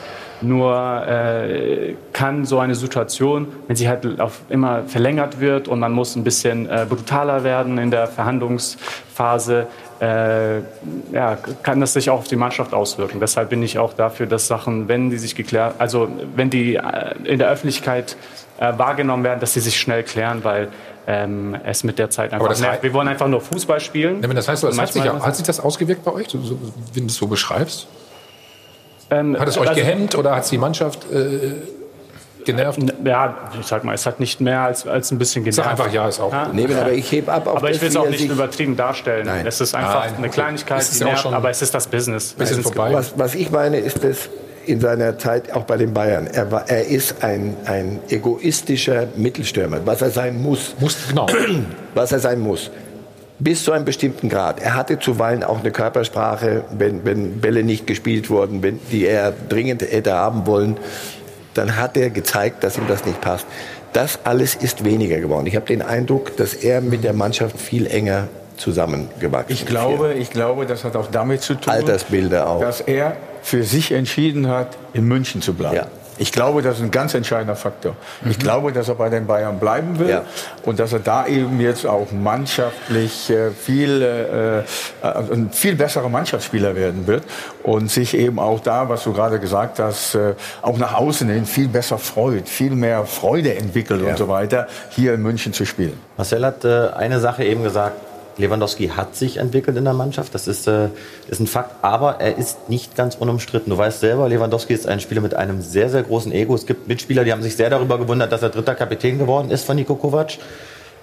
Nur 0.41 1.07
äh, 1.07 1.93
kann 2.13 2.45
so 2.45 2.57
eine 2.57 2.73
Situation, 2.73 3.47
wenn 3.67 3.75
sie 3.75 3.87
halt 3.87 4.19
auf 4.19 4.41
immer 4.49 4.83
verlängert 4.87 5.39
wird 5.39 5.67
und 5.67 5.79
man 5.79 5.91
muss 5.91 6.15
ein 6.15 6.23
bisschen 6.23 6.67
äh, 6.67 6.87
brutaler 6.89 7.43
werden 7.43 7.77
in 7.77 7.91
der 7.91 8.07
Verhandlungsphase, 8.07 9.67
äh, 10.01 10.57
ja, 11.13 11.37
kann 11.61 11.79
das 11.79 11.93
sich 11.93 12.09
auch 12.09 12.19
auf 12.19 12.27
die 12.27 12.35
Mannschaft 12.35 12.73
auswirken. 12.73 13.19
Deshalb 13.19 13.49
bin 13.49 13.61
ich 13.61 13.77
auch 13.77 13.93
dafür, 13.93 14.25
dass 14.25 14.47
Sachen, 14.47 14.87
wenn 14.87 15.11
die 15.11 15.17
sich 15.19 15.35
geklärt, 15.35 15.75
also 15.77 16.07
wenn 16.35 16.49
die 16.49 16.75
äh, 16.75 16.81
in 17.23 17.37
der 17.37 17.49
Öffentlichkeit 17.49 18.15
äh, 18.59 18.73
wahrgenommen 18.77 19.23
werden, 19.23 19.39
dass 19.39 19.53
sie 19.53 19.59
sich 19.59 19.79
schnell 19.79 20.03
klären, 20.03 20.43
weil 20.43 20.69
ähm, 21.07 21.55
es 21.63 21.83
mit 21.83 21.99
der 21.99 22.09
Zeit 22.09 22.33
einfach 22.33 22.47
das 22.47 22.63
heißt- 22.63 22.81
Wir 22.81 22.93
wollen 22.93 23.07
einfach 23.07 23.27
nur 23.27 23.41
Fußball 23.41 23.79
spielen. 23.79 24.21
Ja, 24.23 24.27
das 24.29 24.47
heißt, 24.47 24.63
das 24.63 24.77
hat 24.79 24.91
sich, 24.91 25.03
ja- 25.03 25.19
hat 25.23 25.35
sich 25.35 25.45
das 25.45 25.59
ausgewirkt 25.59 26.03
bei 26.03 26.13
euch, 26.13 26.27
wenn 26.33 27.03
du 27.03 27.07
es 27.07 27.15
so 27.15 27.27
beschreibst? 27.27 27.87
Ähm, 29.11 29.37
Hat 29.39 29.47
es 29.49 29.57
euch 29.57 29.67
also- 29.69 29.79
gehemmt 29.81 30.15
oder 30.15 30.35
hat 30.35 30.43
es 30.45 30.49
die 30.49 30.57
Mannschaft 30.57 31.11
äh, 31.11 31.51
genervt? 32.45 32.79
Ja, 33.03 33.35
ich 33.59 33.65
sag 33.65 33.83
mal, 33.83 33.93
es 33.93 34.05
hat 34.05 34.19
nicht 34.19 34.41
mehr 34.41 34.61
als, 34.61 34.87
als 34.87 35.11
ein 35.11 35.17
bisschen 35.17 35.43
genervt. 35.43 35.63
Sag 35.63 35.71
einfach 35.71 35.93
ja, 35.93 36.07
ist 36.07 36.19
auch. 36.19 36.33
Nee, 36.53 36.65
aber 36.65 36.91
ich 36.91 37.11
heb 37.11 37.29
ab 37.29 37.47
auf 37.47 37.57
Aber 37.57 37.71
ich 37.71 37.81
will 37.81 37.89
es 37.89 37.95
auch 37.95 38.09
nicht 38.09 38.29
übertrieben 38.29 38.75
darstellen. 38.75 39.25
Nein. 39.25 39.45
Es 39.45 39.61
ist 39.61 39.75
einfach 39.75 40.05
Nein, 40.05 40.15
eine. 40.17 40.29
Kleinigkeit, 40.29 40.81
die 40.81 40.99
ja 40.99 41.05
auch 41.05 41.09
nervt, 41.09 41.21
schon 41.23 41.33
aber 41.33 41.49
es 41.49 41.61
ist 41.61 41.73
das 41.73 41.87
Business. 41.87 42.35
Es 42.37 42.51
ist 42.51 42.75
Was, 42.75 43.13
was 43.17 43.35
ich 43.35 43.51
meine, 43.51 43.77
ist 43.77 44.03
das 44.03 44.29
in 44.65 44.79
seiner 44.79 45.17
Zeit 45.17 45.53
auch 45.53 45.63
bei 45.63 45.77
den 45.77 45.93
Bayern. 45.93 46.27
Er, 46.27 46.51
war, 46.51 46.69
er 46.69 46.85
ist 46.85 47.23
ein, 47.23 47.55
ein 47.65 47.99
egoistischer 48.09 49.07
Mittelstürmer, 49.15 49.79
was 49.85 50.01
er 50.01 50.11
sein 50.11 50.41
muss. 50.41 50.75
Muss, 50.79 50.97
genau. 51.09 51.27
Was 51.93 52.13
er 52.13 52.19
sein 52.19 52.39
muss. 52.39 52.71
Bis 53.39 53.65
zu 53.65 53.73
einem 53.73 53.83
bestimmten 53.83 54.29
Grad. 54.29 54.61
Er 54.61 54.75
hatte 54.75 54.97
zuweilen 54.99 55.43
auch 55.43 55.59
eine 55.59 55.71
Körpersprache, 55.71 56.63
wenn, 56.77 57.03
wenn 57.03 57.41
Bälle 57.41 57.63
nicht 57.63 57.85
gespielt 57.85 58.29
wurden, 58.29 58.63
wenn, 58.63 58.79
die 58.91 59.05
er 59.05 59.33
dringend 59.49 59.81
hätte 59.81 60.13
haben 60.13 60.45
wollen. 60.45 60.77
Dann 61.53 61.77
hat 61.77 61.97
er 61.97 62.09
gezeigt, 62.09 62.63
dass 62.63 62.77
ihm 62.77 62.87
das 62.87 63.05
nicht 63.05 63.21
passt. 63.21 63.45
Das 63.93 64.19
alles 64.23 64.55
ist 64.55 64.85
weniger 64.85 65.19
geworden. 65.19 65.47
Ich 65.47 65.55
habe 65.55 65.65
den 65.65 65.81
Eindruck, 65.81 66.37
dass 66.37 66.53
er 66.53 66.81
mit 66.81 67.03
der 67.03 67.13
Mannschaft 67.13 67.59
viel 67.59 67.87
enger 67.87 68.29
zusammengewachsen 68.57 69.53
Ich 69.53 69.65
glaube, 69.65 70.13
ich 70.13 70.29
glaube, 70.29 70.65
das 70.65 70.83
hat 70.83 70.95
auch 70.95 71.07
damit 71.11 71.41
zu 71.41 71.55
tun, 71.55 71.73
Altersbilder 71.73 72.47
auch. 72.47 72.61
dass 72.61 72.79
er 72.79 73.17
für 73.41 73.63
sich 73.63 73.91
entschieden 73.91 74.47
hat, 74.47 74.77
in 74.93 75.05
München 75.05 75.41
zu 75.41 75.53
bleiben. 75.53 75.87
Ich 76.21 76.31
glaube, 76.31 76.61
das 76.61 76.77
ist 76.77 76.83
ein 76.83 76.91
ganz 76.91 77.15
entscheidender 77.15 77.55
Faktor. 77.55 77.95
Ich 78.29 78.37
glaube, 78.37 78.71
dass 78.71 78.87
er 78.89 78.93
bei 78.93 79.09
den 79.09 79.25
Bayern 79.25 79.57
bleiben 79.57 79.97
will 79.97 80.09
Ja. 80.09 80.21
und 80.63 80.79
dass 80.79 80.93
er 80.93 80.99
da 80.99 81.25
eben 81.25 81.59
jetzt 81.59 81.83
auch 81.87 82.11
mannschaftlich 82.11 83.27
äh, 83.31 83.49
viel, 83.49 84.03
äh, 84.03 84.59
äh, 84.59 84.63
ein 85.01 85.49
viel 85.51 85.75
besserer 85.75 86.09
Mannschaftsspieler 86.09 86.75
werden 86.75 87.07
wird 87.07 87.23
und 87.63 87.89
sich 87.89 88.15
eben 88.15 88.37
auch 88.37 88.59
da, 88.59 88.87
was 88.87 89.03
du 89.03 89.13
gerade 89.13 89.39
gesagt 89.39 89.79
hast, 89.79 90.13
äh, 90.13 90.35
auch 90.61 90.77
nach 90.77 90.93
außen 90.93 91.27
hin 91.27 91.45
viel 91.47 91.67
besser 91.67 91.97
freut, 91.97 92.47
viel 92.47 92.75
mehr 92.75 93.05
Freude 93.05 93.55
entwickelt 93.55 94.03
und 94.03 94.15
so 94.15 94.27
weiter, 94.27 94.67
hier 94.91 95.15
in 95.15 95.23
München 95.23 95.53
zu 95.53 95.65
spielen. 95.65 95.99
Marcel 96.17 96.45
hat 96.45 96.63
äh, 96.65 96.89
eine 96.89 97.19
Sache 97.19 97.43
eben 97.45 97.63
gesagt. 97.63 97.95
Lewandowski 98.37 98.89
hat 98.89 99.15
sich 99.15 99.37
entwickelt 99.37 99.77
in 99.77 99.83
der 99.83 99.93
Mannschaft, 99.93 100.33
das 100.33 100.47
ist, 100.47 100.67
äh, 100.67 100.89
ist 101.27 101.39
ein 101.39 101.47
Fakt, 101.47 101.83
aber 101.83 102.19
er 102.19 102.37
ist 102.37 102.69
nicht 102.69 102.95
ganz 102.95 103.15
unumstritten. 103.15 103.69
Du 103.69 103.77
weißt 103.77 103.99
selber, 103.99 104.29
Lewandowski 104.29 104.73
ist 104.73 104.87
ein 104.87 104.99
Spieler 104.99 105.21
mit 105.21 105.33
einem 105.33 105.61
sehr, 105.61 105.89
sehr 105.89 106.03
großen 106.03 106.31
Ego. 106.31 106.55
Es 106.55 106.65
gibt 106.65 106.87
Mitspieler, 106.87 107.23
die 107.23 107.31
haben 107.31 107.41
sich 107.41 107.55
sehr 107.55 107.69
darüber 107.69 107.97
gewundert, 107.97 108.31
dass 108.31 108.41
er 108.41 108.49
dritter 108.49 108.75
Kapitän 108.75 109.17
geworden 109.17 109.51
ist 109.51 109.65
von 109.65 109.75
Niko 109.75 109.95
Kovac. 109.95 110.37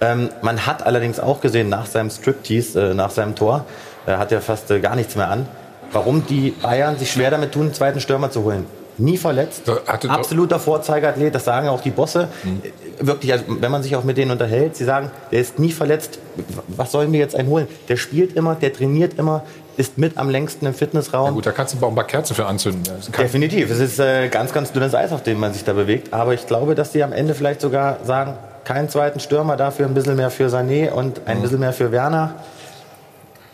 Ähm, 0.00 0.30
man 0.42 0.66
hat 0.66 0.86
allerdings 0.86 1.18
auch 1.18 1.40
gesehen, 1.40 1.68
nach 1.68 1.86
seinem 1.86 2.10
Striptease, 2.10 2.90
äh, 2.90 2.94
nach 2.94 3.10
seinem 3.10 3.34
Tor, 3.34 3.64
äh, 4.06 4.12
hat 4.12 4.32
er 4.32 4.40
fast 4.40 4.70
äh, 4.70 4.80
gar 4.80 4.96
nichts 4.96 5.16
mehr 5.16 5.28
an, 5.28 5.46
warum 5.92 6.24
die 6.26 6.50
Bayern 6.50 6.96
sich 6.96 7.10
schwer 7.10 7.30
damit 7.30 7.52
tun, 7.52 7.62
einen 7.62 7.74
zweiten 7.74 8.00
Stürmer 8.00 8.30
zu 8.30 8.44
holen. 8.44 8.66
Nie 8.98 9.16
verletzt, 9.16 9.62
absoluter 9.86 10.58
Vorzeigeathlet, 10.58 11.34
das 11.34 11.44
sagen 11.44 11.68
auch 11.68 11.80
die 11.80 11.90
Bosse. 11.90 12.28
Äh, 12.44 12.70
Wirklich, 13.00 13.32
also 13.32 13.44
wenn 13.48 13.70
man 13.70 13.84
sich 13.84 13.94
auch 13.94 14.02
mit 14.02 14.18
denen 14.18 14.32
unterhält, 14.32 14.74
sie 14.74 14.84
sagen, 14.84 15.12
der 15.30 15.40
ist 15.40 15.58
nie 15.60 15.70
verletzt, 15.70 16.18
was 16.66 16.90
sollen 16.90 17.12
wir 17.12 17.20
jetzt 17.20 17.36
einen 17.36 17.48
holen? 17.48 17.68
Der 17.88 17.96
spielt 17.96 18.34
immer, 18.34 18.56
der 18.56 18.72
trainiert 18.72 19.16
immer, 19.18 19.44
ist 19.76 19.98
mit 19.98 20.18
am 20.18 20.28
längsten 20.28 20.66
im 20.66 20.74
Fitnessraum. 20.74 21.34
Gut, 21.34 21.46
da 21.46 21.52
kannst 21.52 21.74
du 21.74 21.86
auch 21.86 21.90
ein 21.90 21.94
paar 21.94 22.06
Kerzen 22.08 22.34
für 22.34 22.46
anzünden. 22.46 22.82
Definitiv. 23.16 23.70
Es 23.70 23.78
ist 23.78 24.00
äh, 24.00 24.28
ganz, 24.28 24.52
ganz 24.52 24.72
dünnes 24.72 24.94
Eis, 24.96 25.12
auf 25.12 25.22
dem 25.22 25.38
man 25.38 25.52
sich 25.52 25.62
da 25.62 25.72
bewegt. 25.74 26.12
Aber 26.12 26.34
ich 26.34 26.46
glaube, 26.48 26.74
dass 26.74 26.90
die 26.90 27.04
am 27.04 27.12
Ende 27.12 27.34
vielleicht 27.34 27.60
sogar 27.60 27.98
sagen, 28.04 28.34
keinen 28.64 28.88
zweiten 28.88 29.20
Stürmer, 29.20 29.56
dafür 29.56 29.86
ein 29.86 29.94
bisschen 29.94 30.16
mehr 30.16 30.30
für 30.30 30.48
Sané 30.48 30.90
und 30.90 31.20
ein 31.26 31.40
bisschen 31.40 31.60
mehr 31.60 31.72
für 31.72 31.92
Werner. 31.92 32.34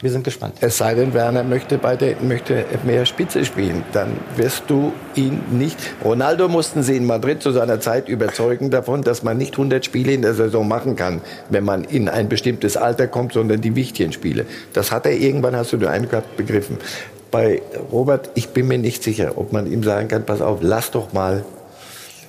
Wir 0.04 0.10
sind 0.10 0.22
gespannt. 0.22 0.56
Es 0.60 0.76
sei 0.76 0.94
denn, 0.94 1.14
Werner 1.14 1.44
möchte, 1.44 1.78
bei 1.78 1.96
der, 1.96 2.16
möchte 2.20 2.66
mehr 2.84 3.06
Spitze 3.06 3.42
spielen. 3.42 3.84
Dann 3.94 4.18
wirst 4.36 4.64
du 4.66 4.92
ihn 5.14 5.40
nicht. 5.50 5.78
Ronaldo 6.04 6.46
mussten 6.46 6.82
sie 6.82 6.98
in 6.98 7.06
Madrid 7.06 7.42
zu 7.42 7.52
seiner 7.52 7.80
Zeit 7.80 8.10
überzeugen 8.10 8.68
davon, 8.68 9.00
dass 9.00 9.22
man 9.22 9.38
nicht 9.38 9.54
100 9.54 9.82
Spiele 9.82 10.12
in 10.12 10.20
der 10.20 10.34
Saison 10.34 10.68
machen 10.68 10.94
kann, 10.94 11.22
wenn 11.48 11.64
man 11.64 11.84
in 11.84 12.10
ein 12.10 12.28
bestimmtes 12.28 12.76
Alter 12.76 13.06
kommt, 13.06 13.32
sondern 13.32 13.62
die 13.62 13.76
wichtigen 13.76 14.12
Spiele. 14.12 14.44
Das 14.74 14.92
hat 14.92 15.06
er 15.06 15.12
irgendwann, 15.12 15.56
hast 15.56 15.72
du 15.72 15.78
den 15.78 15.88
Eindruck 15.88 16.10
gehabt, 16.10 16.36
begriffen. 16.36 16.76
Bei 17.30 17.62
Robert, 17.90 18.28
ich 18.34 18.50
bin 18.50 18.68
mir 18.68 18.76
nicht 18.76 19.02
sicher, 19.02 19.32
ob 19.36 19.54
man 19.54 19.64
ihm 19.66 19.82
sagen 19.84 20.08
kann, 20.08 20.26
pass 20.26 20.42
auf, 20.42 20.58
lass 20.60 20.90
doch 20.90 21.14
mal 21.14 21.46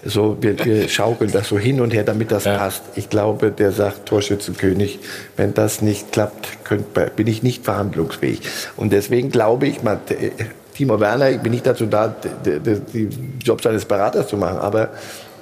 so, 0.06 0.38
wir, 0.40 0.64
wir 0.64 0.88
schaukeln 0.90 1.32
das 1.32 1.50
so 1.50 1.58
hin 1.58 1.82
und 1.82 1.94
her, 1.94 2.04
damit 2.04 2.32
das 2.32 2.44
passt. 2.44 2.84
Ich 2.96 3.10
glaube, 3.10 3.52
der 3.52 3.72
sagt 3.72 4.06
Torschützenkönig, 4.06 5.00
wenn 5.36 5.54
das 5.54 5.82
nicht 5.82 6.12
klappt, 6.12 6.64
könnt, 6.64 6.94
bin 7.16 7.28
ich 7.28 7.44
nicht 7.44 7.66
verhandlungsfähig. 7.66 8.42
Und 8.78 8.94
deswegen 8.94 9.30
glaube 9.32 9.68
ich, 9.68 9.84
man, 9.84 10.00
äh, 10.10 10.32
Timo 10.76 11.00
Werner, 11.00 11.32
ich 11.32 11.40
bin 11.40 11.52
nicht 11.52 11.66
dazu 11.66 11.86
da, 11.86 12.08
den 12.08 13.40
Job 13.44 13.62
seines 13.62 13.86
Beraters 13.86 14.28
zu 14.28 14.38
machen, 14.38 14.60
aber 14.60 14.90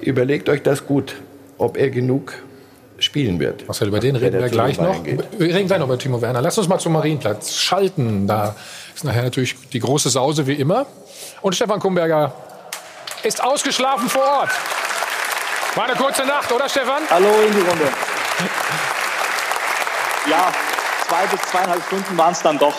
überlegt 0.00 0.48
euch 0.48 0.62
das 0.62 0.86
gut, 0.86 1.16
ob 1.58 1.76
er 1.76 1.90
genug 1.90 2.32
spielen 2.98 3.40
wird. 3.40 3.66
Marcel, 3.66 3.88
über 3.88 4.00
den 4.00 4.16
reden 4.16 4.40
wir 4.40 4.48
gleich 4.48 4.80
noch. 4.80 5.02
Geht. 5.02 5.20
Wir 5.38 5.54
reden 5.54 5.66
gleich 5.66 5.78
noch 5.78 5.88
über 5.88 5.98
Timo 5.98 6.22
Werner. 6.22 6.40
Lass 6.40 6.56
uns 6.56 6.68
mal 6.68 6.78
zum 6.78 6.92
Marienplatz 6.92 7.54
schalten. 7.54 8.26
Da 8.26 8.54
ist 8.94 9.04
nachher 9.04 9.24
natürlich 9.24 9.56
die 9.72 9.80
große 9.80 10.10
Sause 10.10 10.46
wie 10.46 10.54
immer. 10.54 10.86
Und 11.42 11.54
Stefan 11.54 11.80
Kumberger 11.80 12.32
ist 13.24 13.42
ausgeschlafen 13.42 14.08
vor 14.08 14.22
Ort. 14.22 14.50
War 15.74 15.84
eine 15.84 15.94
kurze 15.94 16.24
Nacht, 16.24 16.52
oder 16.52 16.68
Stefan? 16.68 17.02
Hallo 17.10 17.28
in 17.46 17.52
die 17.52 17.60
Runde. 17.60 17.88
Ja, 20.30 20.52
zwei 21.08 21.26
bis 21.26 21.40
zweieinhalb 21.50 21.82
Stunden 21.84 22.16
waren 22.16 22.32
es 22.32 22.42
dann 22.42 22.58
doch. 22.58 22.74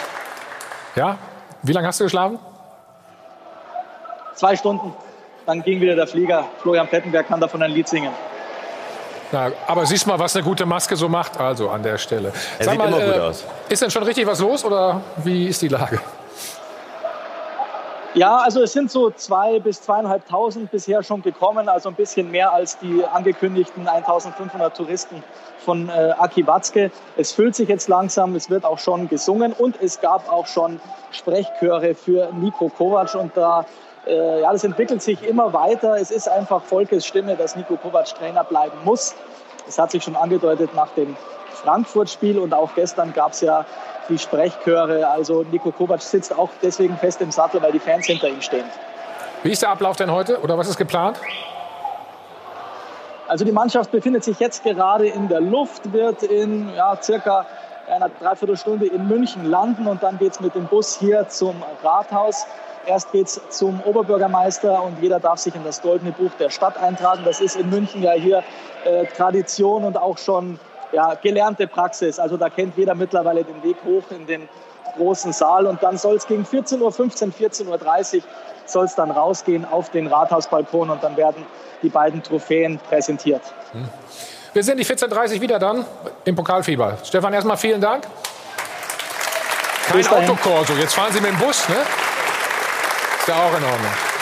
Ja? 0.95 1.17
Wie 1.61 1.73
lange 1.73 1.87
hast 1.87 1.99
du 1.99 2.05
geschlafen? 2.05 2.39
Zwei 4.35 4.55
Stunden. 4.55 4.93
Dann 5.45 5.61
ging 5.61 5.81
wieder 5.81 5.95
der 5.95 6.07
Flieger. 6.07 6.45
Florian 6.61 6.87
Plettenberg 6.87 7.27
kann 7.27 7.39
davon 7.39 7.61
ein 7.61 7.71
Lied 7.71 7.87
singen. 7.87 8.11
Na, 9.31 9.51
aber 9.67 9.85
siehst 9.85 10.07
mal, 10.07 10.17
was 10.19 10.35
eine 10.35 10.43
gute 10.43 10.65
Maske 10.65 10.95
so 10.95 11.09
macht, 11.09 11.39
also 11.39 11.69
an 11.69 11.83
der 11.83 11.97
Stelle. 11.97 12.31
Er 12.59 12.65
sieht 12.65 12.73
immer 12.73 12.87
gut 12.87 13.19
aus. 13.19 13.43
Ist 13.67 13.81
denn 13.81 13.91
schon 13.91 14.03
richtig 14.03 14.25
was 14.25 14.39
los 14.39 14.63
oder 14.63 15.01
wie 15.17 15.47
ist 15.47 15.61
die 15.61 15.67
Lage? 15.67 15.99
Ja, 18.15 18.37
also 18.37 18.61
es 18.63 18.71
sind 18.71 18.89
so 18.89 19.09
zwei 19.09 19.59
bis 19.59 19.81
zweieinhalbtausend 19.81 20.71
bisher 20.71 21.03
schon 21.03 21.21
gekommen, 21.21 21.67
also 21.67 21.89
ein 21.89 21.95
bisschen 21.95 22.31
mehr 22.31 22.53
als 22.53 22.77
die 22.77 23.03
angekündigten 23.03 23.89
1500 23.89 24.75
Touristen 24.75 25.21
von 25.59 25.89
äh, 25.89 26.13
Aki 26.17 26.47
Watzke. 26.47 26.91
Es 27.17 27.33
füllt 27.33 27.55
sich 27.55 27.67
jetzt 27.67 27.89
langsam, 27.89 28.33
es 28.35 28.49
wird 28.49 28.63
auch 28.63 28.79
schon 28.79 29.09
gesungen 29.09 29.51
und 29.51 29.81
es 29.81 29.99
gab 29.99 30.31
auch 30.31 30.47
schon 30.47 30.79
Sprechchöre 31.11 31.93
für 31.93 32.29
Nico 32.39 32.69
Kovac 32.69 33.15
und 33.15 33.35
da 33.35 33.65
äh, 34.07 34.41
ja, 34.43 34.51
das 34.53 34.63
entwickelt 34.63 35.01
sich 35.01 35.21
immer 35.21 35.51
weiter. 35.51 35.97
Es 35.99 36.09
ist 36.09 36.29
einfach 36.29 36.63
Volkes 36.63 37.05
Stimme, 37.05 37.35
dass 37.35 37.57
Nico 37.57 37.75
Kovac 37.75 38.15
Trainer 38.15 38.45
bleiben 38.45 38.77
muss. 38.85 39.13
Es 39.67 39.77
hat 39.77 39.91
sich 39.91 40.01
schon 40.01 40.15
angedeutet 40.15 40.73
nach 40.73 40.91
dem 40.91 41.17
Frankfurt-Spiel 41.65 42.37
und 42.37 42.53
auch 42.53 42.75
gestern 42.75 43.11
gab 43.11 43.31
es 43.31 43.41
ja 43.41 43.65
die 44.07 44.19
Sprechchöre. 44.19 45.09
Also 45.09 45.43
Nico 45.51 45.71
Kovac 45.71 46.01
sitzt 46.01 46.37
auch 46.37 46.49
deswegen 46.61 46.95
fest 46.97 47.21
im 47.21 47.31
Sattel, 47.31 47.61
weil 47.61 47.71
die 47.71 47.79
Fans 47.79 48.05
hinter 48.05 48.29
ihm 48.29 48.41
stehen. 48.41 48.65
Wie 49.43 49.51
ist 49.51 49.63
der 49.63 49.69
Ablauf 49.69 49.97
denn 49.97 50.11
heute 50.11 50.39
oder 50.41 50.57
was 50.57 50.67
ist 50.69 50.77
geplant? 50.77 51.19
Also 53.27 53.43
die 53.43 53.51
Mannschaft 53.51 53.91
befindet 53.91 54.23
sich 54.23 54.39
jetzt 54.39 54.63
gerade 54.63 55.07
in 55.07 55.27
der 55.27 55.41
Luft, 55.41 55.91
wird 55.91 56.21
in 56.21 56.69
ja, 56.75 56.95
circa 57.01 57.47
einer 57.89 58.09
Dreiviertelstunde 58.09 58.85
in 58.85 59.07
München 59.07 59.45
landen 59.45 59.87
und 59.87 60.03
dann 60.03 60.19
geht 60.19 60.33
es 60.33 60.39
mit 60.39 60.53
dem 60.53 60.65
Bus 60.65 60.97
hier 60.99 61.27
zum 61.27 61.55
Rathaus. 61.83 62.45
Erst 62.85 63.11
geht 63.11 63.25
es 63.25 63.41
zum 63.49 63.81
Oberbürgermeister 63.81 64.83
und 64.83 65.01
jeder 65.01 65.19
darf 65.19 65.39
sich 65.39 65.55
in 65.55 65.63
das 65.63 65.81
Goldene 65.81 66.11
Buch 66.11 66.31
der 66.39 66.51
Stadt 66.51 66.77
eintragen. 66.77 67.23
Das 67.25 67.41
ist 67.41 67.55
in 67.55 67.69
München 67.71 68.03
ja 68.03 68.11
hier 68.11 68.43
äh, 68.83 69.07
Tradition 69.07 69.83
und 69.83 69.97
auch 69.97 70.19
schon 70.19 70.59
ja, 70.95 71.13
gelernte 71.15 71.67
Praxis. 71.67 72.17
Also 72.19 72.37
da 72.37 72.49
kennt 72.49 72.77
jeder 72.77 72.95
mittlerweile 72.95 73.43
den 73.43 73.61
Weg 73.63 73.75
hoch 73.85 74.03
in 74.11 74.25
den 74.25 74.47
großen 74.95 75.33
Saal. 75.33 75.67
Und 75.67 75.83
dann 75.83 75.97
soll 75.97 76.15
es 76.15 76.25
gegen 76.25 76.43
14.15 76.43 76.79
Uhr, 76.81 76.91
14.30 76.91 78.17
Uhr 78.17 78.23
soll 78.65 78.85
es 78.85 78.95
dann 78.95 79.11
rausgehen 79.11 79.65
auf 79.65 79.89
den 79.91 80.07
Rathausbalkon 80.07 80.89
und 80.89 81.03
dann 81.03 81.17
werden 81.17 81.45
die 81.83 81.89
beiden 81.89 82.23
Trophäen 82.23 82.79
präsentiert. 82.79 83.41
Wir 84.53 84.63
sind 84.63 84.77
die 84.77 84.85
14.30 84.85 85.35
Uhr 85.35 85.41
wieder 85.41 85.59
dann 85.59 85.85
im 86.23 86.35
Pokalfieber. 86.35 86.97
Stefan, 87.03 87.33
erstmal 87.33 87.57
vielen 87.57 87.81
Dank. 87.81 88.07
Kein 89.87 90.07
Autokorso, 90.07 90.73
jetzt 90.73 90.95
fahren 90.95 91.13
Sie 91.13 91.21
mit 91.21 91.29
dem 91.29 91.37
Bus, 91.37 91.69
ne? 91.69 91.75
Ist 91.75 93.27
ja 93.27 93.35
auch 93.35 93.55
in 93.55 93.63
Ordnung. 93.63 94.14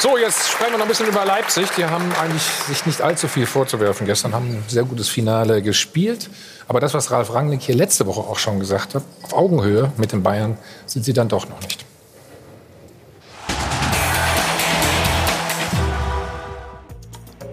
So, 0.00 0.16
jetzt 0.16 0.48
sprechen 0.48 0.74
wir 0.74 0.78
noch 0.78 0.84
ein 0.84 0.88
bisschen 0.88 1.08
über 1.08 1.24
Leipzig. 1.24 1.70
Die 1.76 1.84
haben 1.84 2.04
eigentlich 2.22 2.42
sich 2.42 2.86
nicht 2.86 3.02
allzu 3.02 3.26
viel 3.26 3.46
vorzuwerfen. 3.46 4.06
Gestern 4.06 4.32
haben 4.32 4.46
ein 4.46 4.64
sehr 4.68 4.84
gutes 4.84 5.08
Finale 5.08 5.60
gespielt. 5.60 6.30
Aber 6.68 6.78
das, 6.78 6.94
was 6.94 7.10
Ralf 7.10 7.34
Rangnick 7.34 7.62
hier 7.62 7.74
letzte 7.74 8.06
Woche 8.06 8.20
auch 8.20 8.38
schon 8.38 8.60
gesagt 8.60 8.94
hat, 8.94 9.02
auf 9.22 9.32
Augenhöhe 9.32 9.90
mit 9.96 10.12
den 10.12 10.22
Bayern 10.22 10.56
sind 10.86 11.04
sie 11.04 11.12
dann 11.12 11.28
doch 11.28 11.48
noch 11.48 11.60
nicht. 11.62 11.84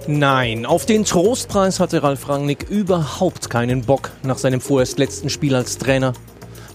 Nein, 0.06 0.68
auf 0.68 0.86
den 0.86 1.04
Trostpreis 1.04 1.80
hatte 1.80 2.04
Ralf 2.04 2.30
Rangnick 2.30 2.70
überhaupt 2.70 3.50
keinen 3.50 3.82
Bock 3.82 4.12
nach 4.22 4.38
seinem 4.38 4.62
vorerst 4.62 5.00
letzten 5.00 5.32
Spiel 5.32 5.56
als 5.56 5.80
Trainer. 5.80 6.14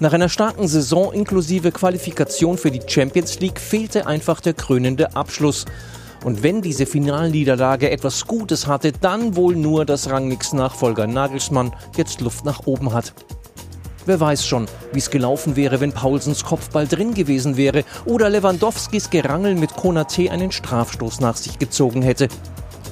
Nach 0.02 0.14
einer 0.14 0.30
starken 0.30 0.66
Saison 0.66 1.12
inklusive 1.12 1.72
Qualifikation 1.72 2.56
für 2.56 2.70
die 2.70 2.80
Champions 2.86 3.38
League 3.40 3.60
fehlte 3.60 4.06
einfach 4.06 4.40
der 4.40 4.54
krönende 4.54 5.14
Abschluss. 5.14 5.66
Und 6.24 6.42
wenn 6.42 6.62
diese 6.62 6.86
Finalniederlage 6.86 7.90
etwas 7.90 8.26
Gutes 8.26 8.66
hatte, 8.66 8.92
dann 8.92 9.36
wohl 9.36 9.54
nur, 9.54 9.84
dass 9.84 10.08
Rangnicks 10.08 10.54
Nachfolger 10.54 11.06
Nagelsmann 11.06 11.74
jetzt 11.98 12.22
Luft 12.22 12.46
nach 12.46 12.66
oben 12.66 12.94
hat. 12.94 13.12
Wer 14.06 14.18
weiß 14.18 14.46
schon, 14.46 14.64
wie 14.94 15.00
es 15.00 15.10
gelaufen 15.10 15.54
wäre, 15.54 15.80
wenn 15.80 15.92
Paulsens 15.92 16.44
Kopfball 16.44 16.86
drin 16.86 17.12
gewesen 17.12 17.58
wäre 17.58 17.84
oder 18.06 18.30
Lewandowskis 18.30 19.10
Gerangel 19.10 19.54
mit 19.54 19.76
Konate 19.76 20.30
einen 20.30 20.50
Strafstoß 20.50 21.20
nach 21.20 21.36
sich 21.36 21.58
gezogen 21.58 22.00
hätte. 22.00 22.28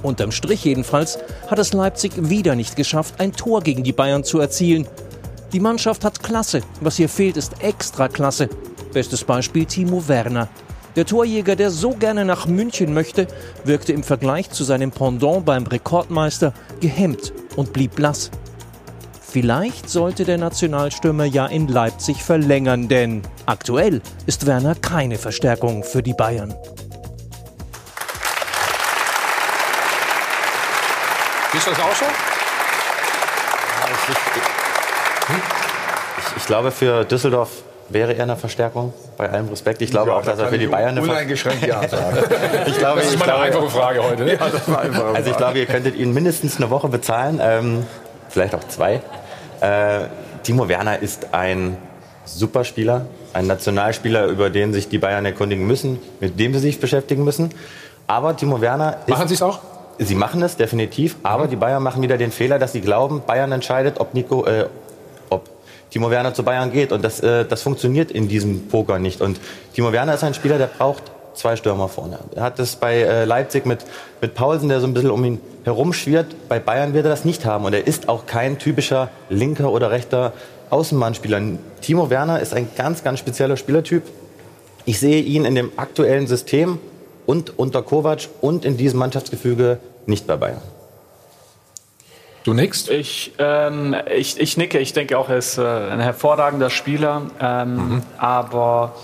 Unterm 0.02 0.30
Strich 0.30 0.62
jedenfalls 0.64 1.18
hat 1.46 1.58
es 1.58 1.72
Leipzig 1.72 2.12
wieder 2.28 2.54
nicht 2.54 2.76
geschafft, 2.76 3.14
ein 3.18 3.32
Tor 3.32 3.62
gegen 3.62 3.82
die 3.82 3.94
Bayern 3.94 4.24
zu 4.24 4.40
erzielen. 4.40 4.86
Die 5.52 5.60
Mannschaft 5.60 6.04
hat 6.04 6.22
Klasse, 6.22 6.60
was 6.82 6.96
hier 6.96 7.08
fehlt, 7.08 7.38
ist 7.38 7.62
extra 7.62 8.08
Klasse. 8.08 8.50
Bestes 8.92 9.24
Beispiel 9.24 9.64
Timo 9.64 10.06
Werner. 10.06 10.48
Der 10.94 11.06
Torjäger, 11.06 11.56
der 11.56 11.70
so 11.70 11.90
gerne 11.90 12.26
nach 12.26 12.46
München 12.46 12.92
möchte, 12.92 13.26
wirkte 13.64 13.94
im 13.94 14.02
Vergleich 14.02 14.50
zu 14.50 14.64
seinem 14.64 14.90
Pendant 14.90 15.46
beim 15.46 15.64
Rekordmeister 15.64 16.52
gehemmt 16.80 17.32
und 17.56 17.72
blieb 17.72 17.94
blass. 17.94 18.30
Vielleicht 19.22 19.88
sollte 19.88 20.24
der 20.24 20.36
Nationalstürmer 20.36 21.24
ja 21.24 21.46
in 21.46 21.68
Leipzig 21.68 22.22
verlängern, 22.22 22.88
denn 22.88 23.22
aktuell 23.46 24.02
ist 24.26 24.46
Werner 24.46 24.74
keine 24.74 25.16
Verstärkung 25.16 25.82
für 25.82 26.02
die 26.02 26.14
Bayern. 26.14 26.54
Du 31.52 31.58
das 31.58 31.80
auch 31.80 31.94
so? 31.94 32.04
Ich, 35.28 36.36
ich 36.38 36.46
glaube, 36.46 36.70
für 36.70 37.04
Düsseldorf 37.04 37.50
wäre 37.90 38.14
er 38.14 38.24
eine 38.24 38.36
Verstärkung, 38.36 38.92
bei 39.16 39.30
allem 39.30 39.48
Respekt. 39.48 39.80
Ich 39.82 39.90
glaube 39.90 40.10
Ja, 40.10 40.16
auch, 40.16 40.22
dass 40.22 40.36
da 40.38 40.44
er 40.44 40.48
für 40.50 40.58
die 40.58 40.66
Bayern 40.66 40.90
eine 40.90 41.02
uneingeschränkt 41.02 41.66
Ja 41.66 41.86
sagen. 41.88 42.18
ich 42.66 42.78
glaube, 42.78 43.00
Das 43.00 43.10
ist 43.10 43.18
mal 43.18 43.30
eine 43.30 43.38
einfache 43.44 43.70
Frage 43.70 44.02
heute. 44.02 44.24
Ne? 44.24 44.32
Ja, 44.34 44.48
das 44.48 44.68
war 44.70 44.80
einfach 44.80 45.06
eine 45.06 45.16
Also 45.16 45.30
ich 45.30 45.36
Frage. 45.36 45.36
glaube, 45.36 45.58
ihr 45.60 45.66
könntet 45.66 45.96
ihn 45.96 46.12
mindestens 46.12 46.56
eine 46.58 46.68
Woche 46.70 46.88
bezahlen, 46.88 47.40
ähm, 47.42 47.86
vielleicht 48.28 48.54
auch 48.54 48.64
zwei. 48.68 49.00
Äh, 49.60 50.00
Timo 50.42 50.68
Werner 50.68 51.00
ist 51.00 51.28
ein 51.32 51.76
Superspieler, 52.24 53.06
ein 53.32 53.46
Nationalspieler, 53.46 54.26
über 54.26 54.50
den 54.50 54.72
sich 54.72 54.88
die 54.88 54.98
Bayern 54.98 55.24
erkundigen 55.24 55.66
müssen, 55.66 55.98
mit 56.20 56.38
dem 56.38 56.52
sie 56.54 56.60
sich 56.60 56.80
beschäftigen 56.80 57.24
müssen. 57.24 57.50
Aber 58.06 58.36
Timo 58.36 58.60
Werner 58.60 58.98
ist, 59.06 59.08
Machen 59.08 59.28
Sie 59.28 59.34
es 59.34 59.42
auch? 59.42 59.60
Sie 59.98 60.14
machen 60.14 60.42
es 60.42 60.56
definitiv, 60.56 61.16
aber 61.24 61.48
die 61.48 61.56
Bayern 61.56 61.82
machen 61.82 62.02
wieder 62.02 62.16
den 62.18 62.30
Fehler, 62.30 62.58
dass 62.60 62.72
sie 62.72 62.80
glauben, 62.80 63.22
Bayern 63.26 63.50
entscheidet, 63.50 63.98
ob 63.98 64.14
Nico, 64.14 64.44
äh, 64.46 64.66
Timo 65.90 66.10
Werner 66.10 66.34
zu 66.34 66.42
Bayern 66.42 66.72
geht 66.72 66.92
und 66.92 67.02
das, 67.02 67.20
äh, 67.20 67.44
das 67.44 67.62
funktioniert 67.62 68.10
in 68.10 68.28
diesem 68.28 68.68
Poker 68.68 68.98
nicht. 68.98 69.20
Und 69.20 69.40
Timo 69.74 69.92
Werner 69.92 70.14
ist 70.14 70.24
ein 70.24 70.34
Spieler, 70.34 70.58
der 70.58 70.66
braucht 70.66 71.04
zwei 71.34 71.56
Stürmer 71.56 71.88
vorne. 71.88 72.18
Er 72.34 72.42
hat 72.42 72.58
es 72.58 72.76
bei 72.76 72.96
äh, 72.96 73.24
Leipzig 73.24 73.64
mit, 73.64 73.84
mit 74.20 74.34
Paulsen, 74.34 74.68
der 74.68 74.80
so 74.80 74.86
ein 74.86 74.94
bisschen 74.94 75.10
um 75.10 75.24
ihn 75.24 75.40
herumschwirrt. 75.64 76.48
Bei 76.48 76.58
Bayern 76.58 76.94
wird 76.94 77.06
er 77.06 77.10
das 77.10 77.24
nicht 77.24 77.44
haben 77.44 77.64
und 77.64 77.72
er 77.72 77.86
ist 77.86 78.08
auch 78.08 78.26
kein 78.26 78.58
typischer 78.58 79.08
linker 79.30 79.72
oder 79.72 79.90
rechter 79.90 80.32
Außenbahnspieler. 80.70 81.40
Timo 81.80 82.10
Werner 82.10 82.40
ist 82.40 82.52
ein 82.52 82.68
ganz, 82.76 83.02
ganz 83.02 83.20
spezieller 83.20 83.56
Spielertyp. 83.56 84.02
Ich 84.84 84.98
sehe 85.00 85.22
ihn 85.22 85.44
in 85.44 85.54
dem 85.54 85.72
aktuellen 85.76 86.26
System 86.26 86.78
und 87.26 87.58
unter 87.58 87.82
Kovac 87.82 88.28
und 88.40 88.64
in 88.64 88.76
diesem 88.76 88.98
Mannschaftsgefüge 88.98 89.78
nicht 90.06 90.26
bei 90.26 90.36
Bayern. 90.36 90.62
Du 92.48 92.54
nix? 92.54 92.88
Ich, 92.88 93.34
ähm, 93.38 93.94
ich, 94.16 94.40
ich 94.40 94.56
nicke. 94.56 94.78
Ich 94.78 94.94
denke 94.94 95.18
auch, 95.18 95.28
er 95.28 95.36
ist 95.36 95.58
äh, 95.58 95.62
ein 95.62 96.00
hervorragender 96.00 96.70
Spieler. 96.70 97.20
Ähm, 97.38 98.00
Aber 98.16 98.94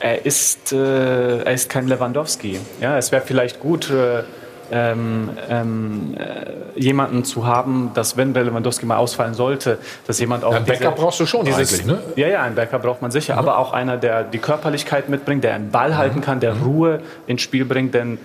er 0.00 0.26
ist, 0.26 0.72
äh, 0.72 1.44
er 1.44 1.52
ist 1.52 1.70
kein 1.70 1.86
Lewandowski. 1.86 2.58
Ja, 2.80 2.98
es 2.98 3.12
wäre 3.12 3.22
vielleicht 3.22 3.60
gut, 3.60 3.90
äh, 3.90 4.24
ähm, 4.72 5.30
ähm, 5.48 6.16
äh, 6.18 6.80
jemanden 6.80 7.24
zu 7.24 7.46
haben, 7.46 7.92
dass 7.94 8.16
wenn 8.16 8.34
der 8.34 8.42
Lewandowski 8.42 8.86
mal 8.86 8.96
ausfallen 8.96 9.34
sollte, 9.34 9.78
dass 10.08 10.18
jemand 10.18 10.42
auch 10.42 10.52
Ein 10.52 10.64
Backup 10.64 10.96
brauchst 10.96 11.20
du 11.20 11.26
schon 11.26 11.46
eigentlich, 11.46 11.86
ne? 11.86 12.00
Ja, 12.16 12.26
ja, 12.26 12.42
einen 12.42 12.56
Backup 12.56 12.82
braucht 12.82 13.02
man 13.02 13.12
sicher, 13.12 13.38
aber 13.38 13.58
auch 13.58 13.72
einer, 13.72 13.98
der 13.98 14.24
die 14.24 14.38
Körperlichkeit 14.38 15.08
mitbringt, 15.08 15.44
der 15.44 15.54
einen 15.54 15.70
Ball 15.70 15.96
halten 15.96 16.22
kann, 16.22 16.40
der 16.40 16.56
Ruhe 16.56 17.02
ins 17.28 17.42
Spiel 17.42 17.66
bringt, 17.66 17.94
denn 17.94 18.18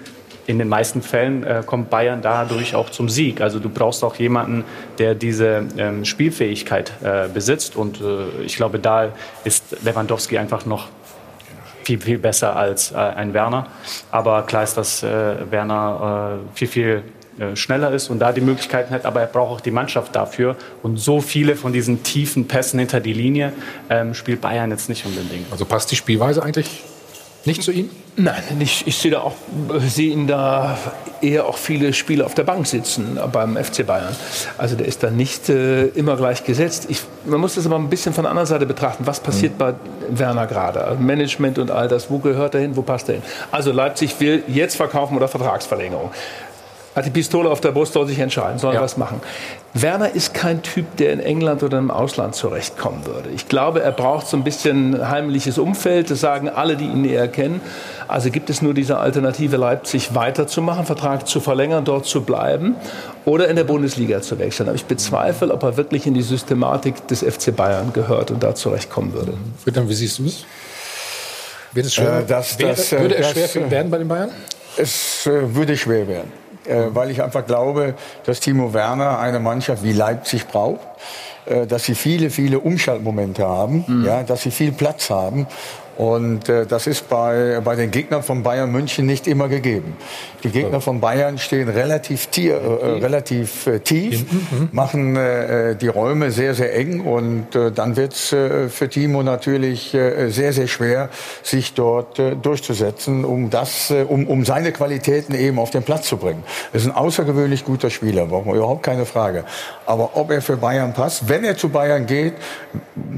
in 0.49 0.57
den 0.57 0.67
meisten 0.67 1.03
Fällen 1.03 1.43
äh, 1.43 1.61
kommt 1.63 1.91
Bayern 1.91 2.23
dadurch 2.23 2.73
auch 2.73 2.89
zum 2.89 3.07
Sieg. 3.07 3.39
Also 3.39 3.59
du 3.59 3.69
brauchst 3.69 4.03
auch 4.03 4.15
jemanden, 4.15 4.63
der 4.97 5.13
diese 5.13 5.67
ähm, 5.77 6.05
Spielfähigkeit 6.05 6.91
äh, 7.03 7.27
besitzt 7.31 7.75
und 7.75 8.01
äh, 8.01 8.43
ich 8.43 8.55
glaube, 8.55 8.79
da 8.79 9.09
ist 9.43 9.77
Lewandowski 9.83 10.39
einfach 10.39 10.65
noch 10.65 10.87
viel, 11.83 12.01
viel 12.01 12.17
besser 12.17 12.55
als 12.55 12.91
äh, 12.91 12.95
ein 12.95 13.35
Werner. 13.35 13.67
Aber 14.09 14.41
klar 14.41 14.63
ist, 14.63 14.75
dass 14.75 15.03
äh, 15.03 15.51
Werner 15.51 16.39
äh, 16.41 16.57
viel, 16.57 16.67
viel 16.67 17.03
schneller 17.53 17.93
ist 17.93 18.09
und 18.09 18.19
da 18.19 18.33
die 18.33 18.41
Möglichkeiten 18.41 18.93
hat, 18.93 19.05
aber 19.05 19.21
er 19.21 19.27
braucht 19.27 19.51
auch 19.51 19.61
die 19.61 19.71
Mannschaft 19.71 20.13
dafür. 20.13 20.57
Und 20.83 20.97
so 20.97 21.21
viele 21.21 21.55
von 21.55 21.71
diesen 21.71 22.03
tiefen 22.03 22.49
Pässen 22.49 22.79
hinter 22.79 22.99
die 22.99 23.13
Linie 23.13 23.53
ähm, 23.89 24.13
spielt 24.13 24.41
Bayern 24.41 24.71
jetzt 24.71 24.89
nicht 24.89 25.05
unbedingt. 25.05 25.49
Also 25.49 25.63
passt 25.63 25.89
die 25.89 25.95
Spielweise 25.95 26.43
eigentlich 26.43 26.83
nicht 27.45 27.63
zu 27.63 27.71
ihm? 27.71 27.89
Nein, 28.15 28.43
ich, 28.59 28.85
ich 28.85 28.97
sehe 28.97 29.11
da 29.11 29.21
auch, 29.21 29.35
sehe 29.79 30.11
ihn 30.11 30.27
da 30.27 30.77
eher 31.21 31.45
auch 31.45 31.57
viele 31.57 31.93
Spieler 31.93 32.25
auf 32.25 32.33
der 32.33 32.43
Bank 32.43 32.67
sitzen 32.67 33.17
beim 33.31 33.55
FC 33.55 33.85
Bayern. 33.85 34.13
Also 34.57 34.75
der 34.75 34.87
ist 34.87 35.03
da 35.03 35.09
nicht 35.09 35.47
äh, 35.47 35.85
immer 35.87 36.17
gleich 36.17 36.43
gesetzt. 36.43 36.87
Ich, 36.89 37.01
man 37.25 37.39
muss 37.39 37.55
das 37.55 37.65
aber 37.65 37.77
ein 37.77 37.89
bisschen 37.89 38.13
von 38.13 38.23
der 38.23 38.31
anderen 38.31 38.47
Seite 38.47 38.65
betrachten. 38.65 39.07
Was 39.07 39.21
passiert 39.21 39.57
bei 39.57 39.73
Werner 40.09 40.47
gerade? 40.47 40.83
Also 40.83 41.01
Management 41.01 41.59
und 41.59 41.71
all 41.71 41.87
das. 41.87 42.09
Wo 42.09 42.19
gehört 42.19 42.55
er 42.55 42.61
hin? 42.61 42.75
Wo 42.75 42.81
passt 42.81 43.07
er 43.07 43.15
hin? 43.15 43.23
Also 43.51 43.71
Leipzig 43.71 44.19
will 44.19 44.43
jetzt 44.47 44.75
verkaufen 44.75 45.15
oder 45.15 45.29
Vertragsverlängerung. 45.29 46.11
Hat 46.99 47.05
die 47.05 47.11
Pistole 47.11 47.49
auf 47.49 47.61
der 47.61 47.71
Brust, 47.71 47.93
soll 47.93 48.07
sich 48.07 48.19
entscheiden, 48.19 48.59
soll 48.59 48.75
er 48.75 48.81
was 48.81 48.97
machen. 48.97 49.21
Werner 49.73 50.13
ist 50.13 50.33
kein 50.33 50.61
Typ, 50.63 50.97
der 50.97 51.13
in 51.13 51.21
England 51.21 51.63
oder 51.63 51.77
im 51.77 51.91
Ausland 51.91 52.35
zurechtkommen 52.35 53.05
würde. 53.05 53.29
Ich 53.33 53.47
glaube, 53.47 53.81
er 53.81 53.93
braucht 53.93 54.27
so 54.27 54.35
ein 54.35 54.43
bisschen 54.43 55.09
heimliches 55.09 55.57
Umfeld. 55.57 56.11
Das 56.11 56.19
sagen 56.19 56.49
alle, 56.49 56.75
die 56.75 56.83
ihn 56.83 57.03
näher 57.03 57.29
kennen. 57.29 57.61
Also 58.09 58.31
gibt 58.31 58.49
es 58.49 58.61
nur 58.61 58.73
diese 58.73 58.97
Alternative, 58.97 59.55
Leipzig 59.55 60.13
weiterzumachen, 60.13 60.85
Vertrag 60.85 61.25
zu 61.25 61.39
verlängern, 61.39 61.85
dort 61.85 62.05
zu 62.05 62.21
bleiben 62.21 62.75
oder 63.23 63.47
in 63.47 63.55
der 63.55 63.63
Bundesliga 63.63 64.21
zu 64.21 64.37
wechseln. 64.37 64.67
Aber 64.67 64.75
ich 64.75 64.83
bezweifle, 64.83 65.53
ob 65.53 65.63
er 65.63 65.77
wirklich 65.77 66.05
in 66.05 66.13
die 66.15 66.21
Systematik 66.21 67.07
des 67.07 67.21
FC 67.23 67.55
Bayern 67.55 67.93
gehört 67.93 68.29
und 68.31 68.43
da 68.43 68.53
zurechtkommen 68.55 69.13
würde. 69.13 69.35
Friedhelm, 69.63 69.87
wie 69.87 69.93
siehst 69.93 70.19
du 70.19 70.25
es? 70.25 70.43
Wird 71.71 71.85
es 71.85 71.93
schwer, 71.93 72.19
Äh, 72.19 72.25
das- 72.27 72.59
wäre- 72.59 72.69
das, 72.71 72.91
äh, 72.91 72.99
würde 72.99 73.15
es 73.15 73.21
das, 73.21 73.31
schwer 73.31 73.47
für 73.47 73.59
äh, 73.61 73.71
werden 73.71 73.89
bei 73.89 73.99
den 73.99 74.07
Bayern? 74.09 74.31
Es 74.75 75.25
äh, 75.27 75.55
würde 75.55 75.77
schwer 75.77 76.07
werden, 76.07 76.31
äh, 76.65 76.87
weil 76.89 77.11
ich 77.11 77.21
einfach 77.21 77.45
glaube, 77.45 77.95
dass 78.25 78.39
Timo 78.39 78.73
Werner 78.73 79.19
eine 79.19 79.39
Mannschaft 79.39 79.83
wie 79.83 79.93
Leipzig 79.93 80.47
braucht. 80.47 80.87
äh, 81.49 81.65
dass 81.65 81.85
sie 81.85 81.95
viele, 81.95 82.29
viele 82.29 82.59
Umschaltmomente 82.59 83.47
haben, 83.47 83.83
mhm. 83.87 84.05
ja, 84.05 84.23
dass 84.23 84.43
sie 84.43 84.51
viel 84.51 84.71
Platz 84.71 85.09
haben. 85.09 85.47
Und 85.99 86.47
äh, 86.47 86.65
das 86.65 86.87
ist 86.87 87.09
bei, 87.09 87.59
bei 87.61 87.75
den 87.75 87.91
Gegnern 87.91 88.23
von 88.23 88.41
Bayern 88.41 88.71
München 88.71 89.05
nicht 89.05 89.27
immer 89.27 89.49
gegeben. 89.49 89.97
Die 90.45 90.49
Gegner 90.49 90.79
von 90.79 91.01
Bayern 91.01 91.37
stehen 91.37 91.67
relativ, 91.67 92.27
tier, 92.27 92.55
äh, 92.55 92.85
relativ 92.99 93.67
äh, 93.67 93.79
tief, 93.81 94.23
mhm. 94.31 94.69
machen 94.71 95.17
äh, 95.17 95.75
die 95.75 95.89
Räume 95.89 96.31
sehr, 96.31 96.53
sehr 96.53 96.73
eng 96.73 97.01
und 97.01 97.53
äh, 97.53 97.73
dann 97.73 97.97
wird 97.97 98.13
es 98.13 98.31
äh, 98.31 98.69
für 98.69 98.87
Timo 98.87 99.23
natürlich 99.23 99.93
äh, 99.93 100.29
sehr, 100.29 100.53
sehr 100.53 100.67
schwer, 100.67 101.09
sich 101.43 101.73
dort 101.73 102.17
äh, 102.17 102.37
durchzusetzen, 102.37 103.25
um, 103.25 103.49
das, 103.49 103.91
äh, 103.91 104.05
um, 104.07 104.25
um 104.25 104.45
seine 104.45 104.71
Qualitäten 104.71 105.35
eben 105.35 105.59
auf 105.59 105.71
den 105.71 105.83
Platz 105.83 106.07
zu 106.07 106.15
bringen. 106.15 106.45
Er 106.71 106.77
ist 106.77 106.85
ein 106.85 106.95
außergewöhnlich 106.95 107.65
guter 107.65 107.89
Spieler, 107.89 108.23
überhaupt 108.23 108.83
keine 108.83 109.05
Frage. 109.05 109.43
Aber 109.85 110.11
ob 110.13 110.31
er 110.31 110.41
für 110.41 110.55
Bayern 110.55 110.93
passt, 110.93 111.27
wenn 111.27 111.43
er 111.43 111.57
zu 111.57 111.67
Bayern 111.67 112.05
geht, 112.05 112.35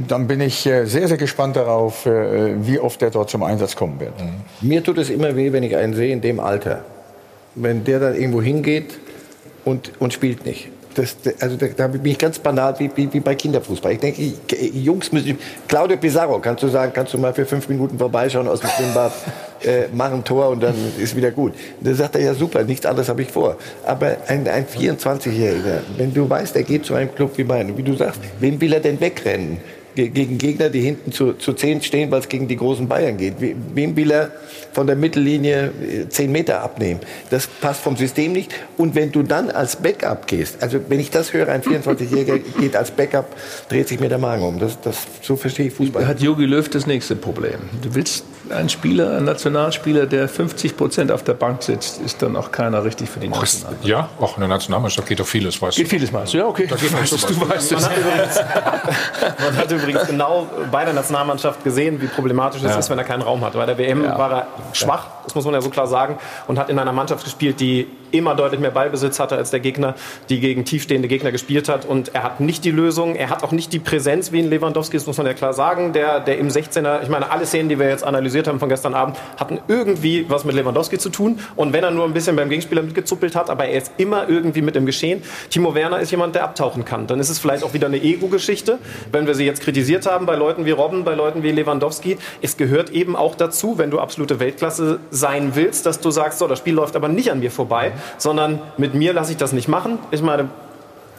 dann 0.07 0.25
bin 0.25 0.41
ich 0.41 0.65
äh, 0.65 0.85
sehr, 0.85 1.07
sehr 1.07 1.17
gespannt 1.17 1.55
darauf, 1.55 2.07
äh, 2.07 2.55
wie 2.65 2.70
wie 2.71 2.79
oft 2.79 3.01
der 3.01 3.09
dort 3.09 3.29
zum 3.29 3.43
Einsatz 3.43 3.75
kommen 3.75 3.99
wird. 3.99 4.19
Mhm. 4.19 4.67
Mir 4.67 4.83
tut 4.83 4.97
es 4.97 5.09
immer 5.09 5.35
weh, 5.35 5.51
wenn 5.51 5.63
ich 5.63 5.75
einen 5.75 5.93
sehe 5.93 6.13
in 6.13 6.21
dem 6.21 6.39
Alter. 6.39 6.85
Wenn 7.53 7.83
der 7.83 7.99
dann 7.99 8.15
irgendwo 8.15 8.41
hingeht 8.41 8.97
und, 9.65 9.91
und 9.99 10.13
spielt 10.13 10.45
nicht. 10.45 10.69
Das, 10.95 11.15
also 11.39 11.55
da, 11.55 11.67
da, 11.67 11.87
bin 11.87 12.05
ich 12.05 12.17
ganz 12.17 12.39
banal 12.39 12.77
wie, 12.79 12.89
wie, 12.95 13.11
wie 13.13 13.19
bei 13.19 13.35
Kinderfußball. 13.35 13.93
Ich 13.93 13.99
denke, 13.99 14.21
ich, 14.21 14.73
Jungs 14.73 15.11
müssen. 15.11 15.37
Claudio 15.67 15.97
Pizarro, 15.97 16.39
kannst 16.39 16.63
du 16.63 16.67
sagen, 16.67 16.91
kannst 16.93 17.13
du 17.13 17.17
mal 17.17 17.33
für 17.33 17.45
fünf 17.45 17.69
Minuten 17.69 17.97
vorbeischauen 17.97 18.47
aus 18.47 18.59
dem 18.59 18.69
Schwimmbad, 18.71 19.13
äh, 19.63 19.87
mach 19.93 20.11
ein 20.11 20.23
Tor 20.23 20.49
und 20.49 20.61
dann 20.61 20.75
ist 20.97 21.15
wieder 21.15 21.31
gut. 21.31 21.53
Da 21.79 21.93
sagt 21.93 22.15
er 22.15 22.21
ja 22.21 22.33
super, 22.33 22.63
nichts 22.63 22.85
anderes 22.85 23.07
habe 23.07 23.21
ich 23.21 23.31
vor. 23.31 23.57
Aber 23.85 24.17
ein, 24.27 24.47
ein 24.47 24.65
24-Jähriger, 24.65 25.79
wenn 25.97 26.13
du 26.13 26.29
weißt, 26.29 26.55
er 26.57 26.63
geht 26.63 26.85
zu 26.85 26.93
einem 26.93 27.13
Club 27.15 27.37
wie 27.37 27.45
meinen, 27.45 27.77
wie 27.77 27.83
du 27.83 27.95
sagst, 27.95 28.19
wem 28.39 28.59
will 28.59 28.73
er 28.73 28.81
denn 28.81 28.99
wegrennen? 28.99 29.59
Gegen 29.95 30.37
Gegner, 30.37 30.69
die 30.69 30.81
hinten 30.81 31.11
zu, 31.11 31.33
zu 31.33 31.53
zehn 31.53 31.81
stehen, 31.81 32.11
weil 32.11 32.19
es 32.19 32.29
gegen 32.29 32.47
die 32.47 32.55
großen 32.55 32.87
Bayern 32.87 33.17
geht. 33.17 33.35
Wem 33.39 33.95
will 33.95 34.11
er 34.11 34.31
von 34.73 34.87
der 34.87 34.95
Mittellinie 34.95 35.71
äh, 35.81 36.09
zehn 36.09 36.31
Meter 36.31 36.61
abnehmen? 36.61 36.99
Das 37.29 37.47
passt 37.47 37.81
vom 37.81 37.97
System 37.97 38.33
nicht. 38.33 38.53
Und 38.77 38.95
wenn 38.95 39.11
du 39.11 39.23
dann 39.23 39.49
als 39.49 39.75
Backup 39.75 40.27
gehst, 40.27 40.61
also 40.61 40.79
wenn 40.87 40.99
ich 40.99 41.11
das 41.11 41.33
höre, 41.33 41.49
ein 41.49 41.61
24-Jähriger 41.61 42.39
geht 42.59 42.75
als 42.75 42.91
Backup, 42.91 43.35
dreht 43.69 43.87
sich 43.87 43.99
mir 43.99 44.09
der 44.09 44.17
Magen 44.17 44.43
um. 44.43 44.59
Das, 44.59 44.79
das, 44.81 44.97
so 45.21 45.35
verstehe 45.35 45.67
ich 45.67 45.73
Fußball. 45.73 46.07
Hat 46.07 46.21
Jogi 46.21 46.45
Löw 46.45 46.67
das 46.69 46.87
nächste 46.87 47.15
Problem. 47.15 47.59
Du 47.81 47.93
willst 47.93 48.23
einen 48.51 48.69
Spieler, 48.69 49.15
einen 49.17 49.25
Nationalspieler, 49.25 50.05
der 50.05 50.27
50 50.27 50.77
Prozent 50.77 51.11
auf 51.11 51.23
der 51.23 51.33
Bank 51.33 51.63
sitzt, 51.63 52.01
ist 52.01 52.21
dann 52.21 52.35
auch 52.35 52.51
keiner 52.51 52.83
richtig 52.83 53.09
für 53.09 53.19
die 53.19 53.27
Nationalmannschaft. 53.27 53.87
Ja, 53.87 54.09
auch 54.19 54.37
in 54.37 54.41
der 54.41 54.49
Nationalmannschaft 54.49 55.07
geht 55.07 55.19
doch 55.19 55.27
vieles, 55.27 55.61
weißt 55.61 55.77
Geht 55.77 55.89
vieles 55.89 56.11
mal. 56.11 56.25
Ja, 56.27 56.45
okay. 56.45 56.67
Da 56.67 56.75
geht 56.75 56.91
man, 56.91 57.03
du 57.03 57.49
weißt 57.49 57.71
man, 57.71 57.83
hat 57.83 57.97
übrigens, 57.97 58.39
man 59.39 59.57
hat 59.57 59.71
übrigens 59.71 60.07
genau 60.07 60.47
bei 60.71 60.85
der 60.85 60.93
Nationalmannschaft 60.93 61.63
gesehen, 61.63 62.01
wie 62.01 62.07
problematisch 62.07 62.61
es 62.61 62.71
ja. 62.71 62.79
ist, 62.79 62.89
wenn 62.89 62.97
er 62.97 63.03
keinen 63.03 63.21
Raum 63.21 63.43
hat. 63.43 63.53
Bei 63.53 63.65
der 63.65 63.77
WM 63.77 64.03
ja. 64.03 64.17
war 64.17 64.31
er 64.31 64.47
schwach, 64.73 65.07
das 65.23 65.35
muss 65.35 65.45
man 65.45 65.53
ja 65.53 65.61
so 65.61 65.69
klar 65.69 65.87
sagen, 65.87 66.17
und 66.47 66.59
hat 66.59 66.69
in 66.69 66.79
einer 66.79 66.91
Mannschaft 66.91 67.23
gespielt, 67.23 67.59
die 67.59 67.87
immer 68.11 68.35
deutlich 68.35 68.59
mehr 68.59 68.71
Ballbesitz 68.71 69.19
hatte 69.19 69.37
als 69.37 69.51
der 69.51 69.59
Gegner, 69.59 69.95
die 70.29 70.39
gegen 70.39 70.65
tiefstehende 70.65 71.07
Gegner 71.07 71.31
gespielt 71.31 71.69
hat. 71.69 71.85
Und 71.85 72.13
er 72.13 72.23
hat 72.23 72.39
nicht 72.39 72.65
die 72.65 72.71
Lösung, 72.71 73.15
er 73.15 73.29
hat 73.29 73.43
auch 73.43 73.51
nicht 73.51 73.73
die 73.73 73.79
Präsenz 73.79 74.31
wie 74.31 74.39
ein 74.39 74.49
Lewandowski, 74.49 74.97
das 74.97 75.07
muss 75.07 75.17
man 75.17 75.25
ja 75.27 75.33
klar 75.33 75.53
sagen, 75.53 75.93
der, 75.93 76.19
der 76.19 76.37
im 76.37 76.49
16er, 76.49 77.03
ich 77.03 77.09
meine, 77.09 77.31
alle 77.31 77.45
Szenen, 77.45 77.69
die 77.69 77.79
wir 77.79 77.89
jetzt 77.89 78.03
analysiert 78.41 78.47
haben 78.47 78.59
von 78.59 78.69
gestern 78.69 78.93
Abend, 78.93 79.17
hatten 79.37 79.59
irgendwie 79.67 80.25
was 80.27 80.45
mit 80.45 80.55
Lewandowski 80.55 80.97
zu 80.97 81.09
tun. 81.09 81.39
Und 81.55 81.73
wenn 81.73 81.83
er 81.83 81.91
nur 81.91 82.05
ein 82.05 82.13
bisschen 82.13 82.35
beim 82.35 82.49
Gegenspieler 82.49 82.81
mitgezuppelt 82.81 83.35
hat, 83.35 83.49
aber 83.49 83.65
er 83.65 83.77
ist 83.77 83.91
immer 83.97 84.27
irgendwie 84.27 84.61
mit 84.61 84.75
im 84.75 84.85
Geschehen. 84.85 85.21
Timo 85.49 85.73
Werner 85.75 85.99
ist 85.99 86.11
jemand, 86.11 86.35
der 86.35 86.43
abtauchen 86.43 86.85
kann. 86.85 87.07
Dann 87.07 87.19
ist 87.19 87.29
es 87.29 87.39
vielleicht 87.39 87.63
auch 87.63 87.73
wieder 87.73 87.87
eine 87.87 88.01
Ego-Geschichte, 88.01 88.79
wenn 89.11 89.27
wir 89.27 89.35
sie 89.35 89.45
jetzt 89.45 89.61
kritisiert 89.61 90.05
haben 90.05 90.25
bei 90.25 90.35
Leuten 90.35 90.65
wie 90.65 90.71
Robben, 90.71 91.03
bei 91.03 91.15
Leuten 91.15 91.43
wie 91.43 91.51
Lewandowski. 91.51 92.17
Es 92.41 92.57
gehört 92.57 92.89
eben 92.91 93.15
auch 93.15 93.35
dazu, 93.35 93.77
wenn 93.77 93.91
du 93.91 93.99
absolute 93.99 94.39
Weltklasse 94.39 94.99
sein 95.11 95.51
willst, 95.55 95.85
dass 95.85 95.99
du 95.99 96.11
sagst, 96.11 96.39
so, 96.39 96.47
das 96.47 96.59
Spiel 96.59 96.73
läuft 96.73 96.95
aber 96.95 97.07
nicht 97.07 97.31
an 97.31 97.39
mir 97.39 97.51
vorbei 97.51 97.93
sondern 98.17 98.59
mit 98.77 98.93
mir 98.93 99.13
lasse 99.13 99.31
ich 99.31 99.37
das 99.37 99.51
nicht 99.51 99.67
machen. 99.67 99.99
Ich 100.11 100.21
meine, 100.21 100.49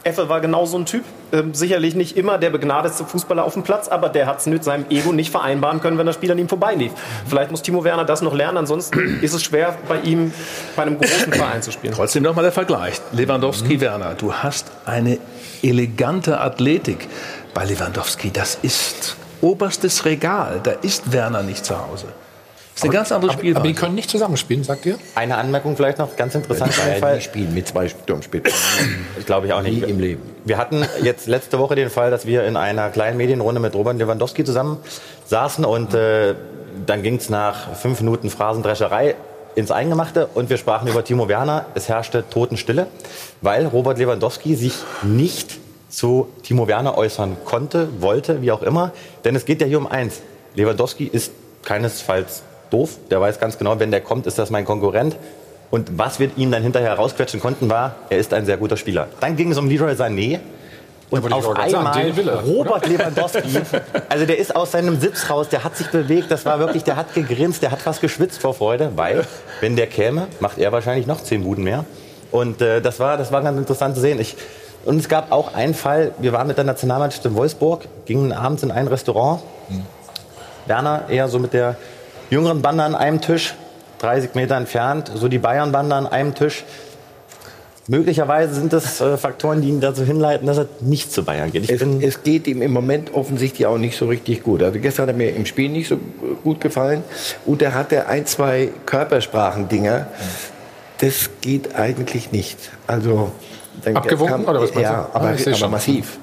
Effe 0.03 0.27
war 0.29 0.41
genau 0.41 0.65
so 0.65 0.77
ein 0.77 0.85
Typ. 0.85 1.03
Ähm, 1.31 1.53
sicherlich 1.53 1.95
nicht 1.95 2.17
immer 2.17 2.37
der 2.37 2.49
begnadetste 2.49 3.05
Fußballer 3.05 3.43
auf 3.43 3.53
dem 3.53 3.63
Platz, 3.63 3.87
aber 3.87 4.09
der 4.09 4.27
hat 4.27 4.39
es 4.39 4.45
mit 4.45 4.63
seinem 4.63 4.85
Ego 4.89 5.11
nicht 5.11 5.31
vereinbaren 5.31 5.79
können, 5.79 5.97
wenn 5.97 6.05
der 6.05 6.13
Spieler 6.13 6.33
an 6.33 6.39
ihm 6.39 6.49
vorbeilief. 6.49 6.91
Vielleicht 7.27 7.51
muss 7.51 7.61
Timo 7.61 7.83
Werner 7.83 8.05
das 8.05 8.21
noch 8.21 8.33
lernen, 8.33 8.57
ansonsten 8.57 9.19
ist 9.21 9.33
es 9.33 9.43
schwer, 9.43 9.77
bei 9.87 9.99
ihm 10.01 10.33
bei 10.75 10.83
einem 10.83 10.97
großen 10.97 11.31
Verein 11.31 11.61
zu 11.61 11.71
spielen. 11.71 11.93
Trotzdem 11.93 12.23
nochmal 12.23 12.43
der 12.43 12.51
Vergleich. 12.51 13.01
Lewandowski, 13.13 13.75
mhm. 13.75 13.81
Werner, 13.81 14.13
du 14.15 14.33
hast 14.33 14.71
eine 14.85 15.19
elegante 15.61 16.39
Athletik 16.39 17.07
bei 17.53 17.65
Lewandowski. 17.65 18.31
Das 18.31 18.59
ist 18.61 19.15
oberstes 19.41 20.05
Regal. 20.05 20.59
Da 20.63 20.71
ist 20.71 21.11
Werner 21.11 21.43
nicht 21.43 21.65
zu 21.65 21.79
Hause. 21.79 22.07
Das 22.73 22.79
ist 22.79 22.83
eine 22.85 22.93
ganz 22.93 23.11
andere 23.11 23.33
Spielweise. 23.33 23.57
Aber 23.59 23.67
die 23.67 23.75
können 23.75 23.93
nicht 23.93 24.09
zusammenspielen, 24.09 24.63
sagt 24.63 24.85
ihr? 24.87 24.97
Eine 25.13 25.37
Anmerkung 25.37 25.75
vielleicht 25.75 25.99
noch, 25.99 26.15
ganz 26.15 26.33
interessant. 26.33 26.73
Die 26.73 26.99
Fall. 26.99 27.21
spielen 27.21 27.53
mit 27.53 27.67
zwei 27.67 27.87
Sturmspitzen. 27.87 28.53
Ich 29.19 29.25
glaube 29.27 29.45
ich 29.47 29.53
auch 29.53 29.61
nicht. 29.61 29.85
Nie 29.85 29.91
im 29.91 29.99
Leben. 29.99 30.21
Wir 30.43 30.57
hatten 30.57 30.83
jetzt 31.01 31.27
letzte 31.27 31.59
Woche 31.59 31.75
den 31.75 31.91
Fall, 31.91 32.09
dass 32.09 32.25
wir 32.25 32.45
in 32.45 32.57
einer 32.57 32.89
kleinen 32.89 33.17
Medienrunde 33.17 33.61
mit 33.61 33.75
Robert 33.75 33.97
Lewandowski 33.97 34.43
zusammen 34.43 34.77
saßen 35.25 35.65
und 35.65 35.93
äh, 35.93 36.33
dann 36.85 37.03
ging 37.03 37.17
es 37.17 37.29
nach 37.29 37.75
fünf 37.75 37.99
Minuten 38.01 38.31
Phrasendrescherei 38.31 39.15
ins 39.55 39.69
Eingemachte 39.69 40.27
und 40.33 40.49
wir 40.49 40.57
sprachen 40.57 40.87
über 40.87 41.03
Timo 41.03 41.27
Werner. 41.27 41.67
Es 41.75 41.87
herrschte 41.89 42.27
Totenstille, 42.27 42.87
weil 43.41 43.67
Robert 43.67 43.99
Lewandowski 43.99 44.55
sich 44.55 44.73
nicht 45.03 45.59
zu 45.89 46.29
Timo 46.41 46.67
Werner 46.67 46.97
äußern 46.97 47.37
konnte, 47.45 48.01
wollte, 48.01 48.41
wie 48.41 48.51
auch 48.51 48.63
immer. 48.63 48.91
Denn 49.23 49.35
es 49.35 49.45
geht 49.45 49.61
ja 49.61 49.67
hier 49.67 49.77
um 49.77 49.85
eins. 49.85 50.21
Lewandowski 50.55 51.05
ist 51.05 51.31
keinesfalls 51.63 52.41
doof. 52.73 52.97
Der 53.09 53.21
weiß 53.21 53.39
ganz 53.39 53.57
genau, 53.57 53.79
wenn 53.79 53.91
der 53.91 54.01
kommt, 54.01 54.27
ist 54.27 54.39
das 54.39 54.49
mein 54.49 54.65
Konkurrent. 54.65 55.15
Und 55.71 55.97
was 55.97 56.19
wir 56.19 56.29
ihm 56.35 56.51
dann 56.51 56.61
hinterher 56.61 56.93
rausquetschen 56.93 57.39
konnten, 57.39 57.69
war, 57.69 57.95
er 58.09 58.19
ist 58.19 58.33
ein 58.33 58.45
sehr 58.45 58.57
guter 58.57 58.77
Spieler. 58.77 59.07
Dann 59.19 59.35
ging 59.35 59.51
es 59.51 59.57
um 59.57 59.69
Leroy 59.69 59.93
Sané. 59.93 60.39
Und 61.09 61.31
auf 61.31 61.55
einmal 61.55 61.93
sagen, 61.93 62.17
Wille, 62.17 62.41
Robert 62.43 62.87
Lewandowski, 62.87 63.61
also 64.09 64.25
der 64.25 64.39
ist 64.39 64.55
aus 64.55 64.71
seinem 64.71 64.99
Sitz 64.99 65.29
raus, 65.29 65.47
der 65.47 65.63
hat 65.63 65.77
sich 65.77 65.87
bewegt, 65.91 66.31
das 66.31 66.43
war 66.43 66.57
wirklich, 66.57 66.83
der 66.83 66.95
hat 66.95 67.13
gegrinst, 67.13 67.61
der 67.61 67.69
hat 67.69 67.81
fast 67.83 68.01
geschwitzt 68.01 68.41
vor 68.41 68.55
Freude, 68.55 68.93
weil, 68.95 69.23
wenn 69.61 69.75
der 69.75 69.85
käme, 69.85 70.27
macht 70.39 70.57
er 70.57 70.71
wahrscheinlich 70.71 71.05
noch 71.05 71.21
zehn 71.21 71.43
Buden 71.43 71.63
mehr. 71.63 71.85
Und 72.31 72.63
äh, 72.63 72.81
das, 72.81 72.99
war, 72.99 73.17
das 73.17 73.31
war 73.31 73.43
ganz 73.43 73.59
interessant 73.59 73.93
zu 73.93 74.01
sehen. 74.01 74.19
Ich, 74.19 74.35
und 74.85 74.97
es 74.97 75.07
gab 75.07 75.31
auch 75.31 75.53
einen 75.53 75.75
Fall, 75.75 76.13
wir 76.17 76.33
waren 76.33 76.47
mit 76.47 76.57
der 76.57 76.65
Nationalmannschaft 76.65 77.23
in 77.25 77.35
Wolfsburg, 77.35 77.87
gingen 78.05 78.31
abends 78.31 78.63
in 78.63 78.71
ein 78.71 78.87
Restaurant. 78.87 79.41
Hm. 79.69 79.85
Werner 80.65 81.03
eher 81.09 81.27
so 81.27 81.37
mit 81.37 81.53
der 81.53 81.75
jüngeren 82.29 82.61
Bande 82.61 82.83
an 82.83 82.95
einem 82.95 83.21
Tisch, 83.21 83.55
30 83.99 84.35
Meter 84.35 84.55
entfernt, 84.55 85.11
so 85.13 85.27
die 85.27 85.39
Bayern-Bande 85.39 85.95
an 85.95 86.07
einem 86.07 86.35
Tisch. 86.35 86.63
Möglicherweise 87.87 88.53
sind 88.53 88.71
das 88.71 89.01
äh, 89.01 89.17
Faktoren, 89.17 89.61
die 89.61 89.67
ihn 89.67 89.81
dazu 89.81 90.05
hinleiten, 90.05 90.47
dass 90.47 90.57
er 90.57 90.67
nicht 90.79 91.11
zu 91.11 91.23
Bayern 91.25 91.51
geht. 91.51 91.69
Es, 91.69 91.81
es, 91.81 92.23
geht 92.23 92.47
ihm 92.47 92.61
im 92.61 92.71
Moment 92.71 93.13
offensichtlich 93.13 93.65
auch 93.65 93.77
nicht 93.77 93.97
so 93.97 94.07
richtig 94.07 94.41
gut. 94.41 94.63
Also 94.63 94.79
gestern 94.79 95.03
hat 95.03 95.15
er 95.15 95.17
mir 95.17 95.35
im 95.35 95.45
Spiel 95.45 95.69
nicht 95.69 95.89
so 95.89 95.97
gut 96.43 96.61
gefallen 96.61 97.03
und 97.45 97.61
er 97.61 97.73
hatte 97.73 98.07
ein, 98.07 98.25
zwei 98.25 98.69
Körpersprachendinger. 98.85 100.07
Das 100.99 101.29
geht 101.41 101.75
eigentlich 101.75 102.31
nicht. 102.31 102.57
Also 102.87 103.31
Abgewunken 103.93 104.45
kam, 104.45 104.45
oder 104.45 104.61
was 104.61 104.73
meinst 104.73 104.89
ja, 104.89 105.09
du? 105.11 105.15
aber, 105.15 105.27
ah, 105.29 105.55
aber 105.55 105.69
massiv. 105.69 106.17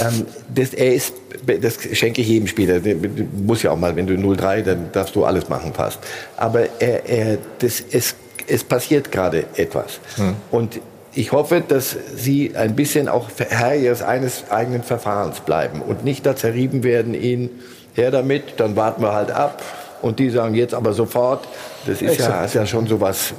Ähm, 0.00 0.26
das, 0.54 0.74
er 0.74 0.94
ist, 0.94 1.14
das 1.60 1.78
schenke 1.92 2.20
ich 2.20 2.28
jedem 2.28 2.46
Spieler. 2.46 2.80
Du 2.80 2.94
musst 3.42 3.62
ja 3.62 3.70
auch 3.70 3.78
mal, 3.78 3.94
wenn 3.96 4.06
du 4.06 4.14
0-3, 4.14 4.62
dann 4.62 4.92
darfst 4.92 5.14
du 5.14 5.24
alles 5.24 5.48
machen 5.48 5.72
fast. 5.72 5.98
Aber 6.36 6.66
er, 6.80 7.08
er, 7.08 7.38
das, 7.58 7.82
es, 7.90 8.14
es 8.46 8.64
passiert 8.64 9.10
gerade 9.12 9.44
etwas. 9.56 10.00
Hm. 10.16 10.36
Und 10.50 10.80
ich 11.14 11.32
hoffe, 11.32 11.62
dass 11.66 11.96
Sie 12.16 12.54
ein 12.54 12.76
bisschen 12.76 13.08
auch 13.08 13.28
Herr 13.36 13.74
Ihres 13.74 14.02
eines 14.02 14.50
eigenen 14.50 14.82
Verfahrens 14.82 15.40
bleiben 15.40 15.82
und 15.82 16.04
nicht 16.04 16.24
da 16.26 16.36
zerrieben 16.36 16.84
werden, 16.84 17.14
ihn 17.14 17.50
her 17.94 18.10
damit, 18.10 18.58
dann 18.58 18.76
warten 18.76 19.02
wir 19.02 19.12
halt 19.12 19.30
ab. 19.30 19.62
Und 20.00 20.20
die 20.20 20.30
sagen 20.30 20.54
jetzt 20.54 20.74
aber 20.74 20.92
sofort, 20.92 21.48
das 21.86 22.02
ist, 22.02 22.20
ja, 22.20 22.44
ist 22.44 22.54
ja 22.54 22.66
schon 22.66 22.86
so 22.86 23.00
was 23.00 23.34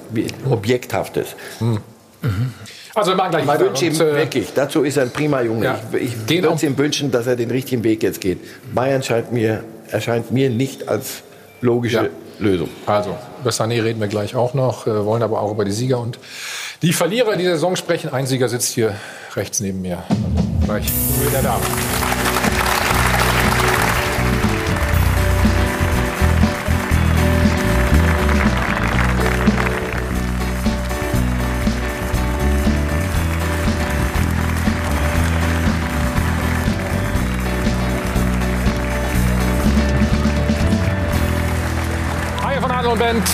Objekthaftes. 0.50 1.36
Hm. 1.60 1.80
Mhm. 2.22 2.54
Also 3.00 3.12
wir 3.12 3.16
machen 3.16 3.32
gleich 3.32 3.44
ich 3.44 3.48
weiter. 3.48 3.66
Wünsche 3.66 3.86
ihm 3.86 3.96
äh, 3.96 4.16
wirklich, 4.16 4.54
dazu 4.54 4.84
ist 4.84 4.98
er 4.98 5.04
ein 5.04 5.12
prima 5.12 5.42
Junge. 5.42 5.66
Ja, 5.66 5.80
ich 5.94 6.14
ich 6.28 6.44
würde 6.44 6.66
ihm 6.66 6.78
wünschen, 6.78 7.12
dass 7.12 7.28
er 7.28 7.38
den 7.38 7.50
richtigen 7.50 7.84
Weg 7.86 8.04
jetzt 8.04 8.20
geht. 8.20 8.40
Bayern 8.76 9.02
scheint 9.02 9.32
mir, 9.32 9.64
erscheint 9.90 10.32
mir 10.32 10.50
nicht 10.50 10.90
als 10.90 11.24
logische 11.62 11.96
ja. 11.96 12.10
Lösung. 12.40 12.70
Also, 12.86 13.16
über 13.42 13.52
Sané 13.52 13.82
reden 13.82 14.02
wir 14.02 14.10
gleich 14.10 14.36
auch 14.36 14.54
noch, 14.54 14.86
äh, 14.86 15.06
wollen 15.06 15.24
aber 15.24 15.42
auch 15.42 15.52
über 15.52 15.64
die 15.64 15.72
Sieger 15.72 16.00
und 16.00 16.20
die 16.82 16.92
Verlierer 16.92 17.38
dieser 17.38 17.54
Saison 17.54 17.78
sprechen. 17.78 18.12
Ein 18.12 18.28
Sieger 18.28 18.50
sitzt 18.50 18.74
hier 18.74 18.94
rechts 19.36 19.62
neben 19.62 19.82
mir. 19.82 20.04
Gleich 20.66 20.86
wieder 21.22 21.42
da. 21.42 21.58
Band. 43.10 43.28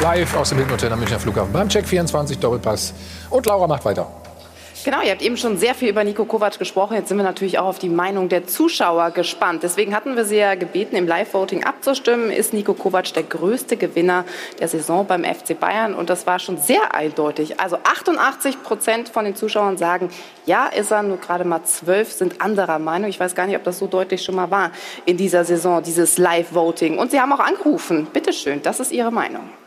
Live 0.00 0.34
aus 0.36 0.48
dem 0.48 0.56
Hilton 0.56 0.72
Hotel 0.72 0.90
am 0.90 0.98
Münchner 0.98 1.20
Flughafen 1.20 1.52
beim 1.52 1.68
Check 1.68 1.86
24 1.86 2.38
Doppelpass. 2.38 2.94
Und 3.28 3.44
Laura 3.44 3.66
macht 3.66 3.84
weiter. 3.84 4.06
Genau, 4.84 5.00
ihr 5.00 5.12
habt 5.12 5.22
eben 5.22 5.36
schon 5.36 5.58
sehr 5.58 5.76
viel 5.76 5.90
über 5.90 6.02
Nico 6.02 6.24
Kovac 6.24 6.58
gesprochen. 6.58 6.94
Jetzt 6.94 7.06
sind 7.06 7.16
wir 7.16 7.22
natürlich 7.22 7.60
auch 7.60 7.66
auf 7.66 7.78
die 7.78 7.88
Meinung 7.88 8.28
der 8.28 8.48
Zuschauer 8.48 9.12
gespannt. 9.12 9.62
Deswegen 9.62 9.94
hatten 9.94 10.16
wir 10.16 10.24
sie 10.24 10.38
ja 10.38 10.56
gebeten, 10.56 10.96
im 10.96 11.06
Live-Voting 11.06 11.62
abzustimmen. 11.62 12.32
Ist 12.32 12.52
Nico 12.52 12.74
Kovac 12.74 13.12
der 13.14 13.22
größte 13.22 13.76
Gewinner 13.76 14.24
der 14.58 14.66
Saison 14.66 15.06
beim 15.06 15.22
FC 15.22 15.58
Bayern? 15.58 15.94
Und 15.94 16.10
das 16.10 16.26
war 16.26 16.40
schon 16.40 16.58
sehr 16.58 16.96
eindeutig. 16.96 17.60
Also 17.60 17.76
88 17.76 18.60
Prozent 18.64 19.08
von 19.08 19.24
den 19.24 19.36
Zuschauern 19.36 19.78
sagen, 19.78 20.10
ja, 20.46 20.66
ist 20.66 20.90
er. 20.90 21.04
Nur 21.04 21.18
gerade 21.18 21.44
mal 21.44 21.62
zwölf 21.62 22.10
sind 22.10 22.40
anderer 22.40 22.80
Meinung. 22.80 23.08
Ich 23.08 23.20
weiß 23.20 23.36
gar 23.36 23.46
nicht, 23.46 23.56
ob 23.56 23.62
das 23.62 23.78
so 23.78 23.86
deutlich 23.86 24.24
schon 24.24 24.34
mal 24.34 24.50
war 24.50 24.72
in 25.04 25.16
dieser 25.16 25.44
Saison, 25.44 25.80
dieses 25.80 26.18
Live-Voting. 26.18 26.98
Und 26.98 27.12
sie 27.12 27.20
haben 27.20 27.32
auch 27.32 27.38
angerufen. 27.38 28.08
Bitte 28.12 28.32
schön, 28.32 28.60
das 28.62 28.80
ist 28.80 28.90
Ihre 28.90 29.12
Meinung. 29.12 29.61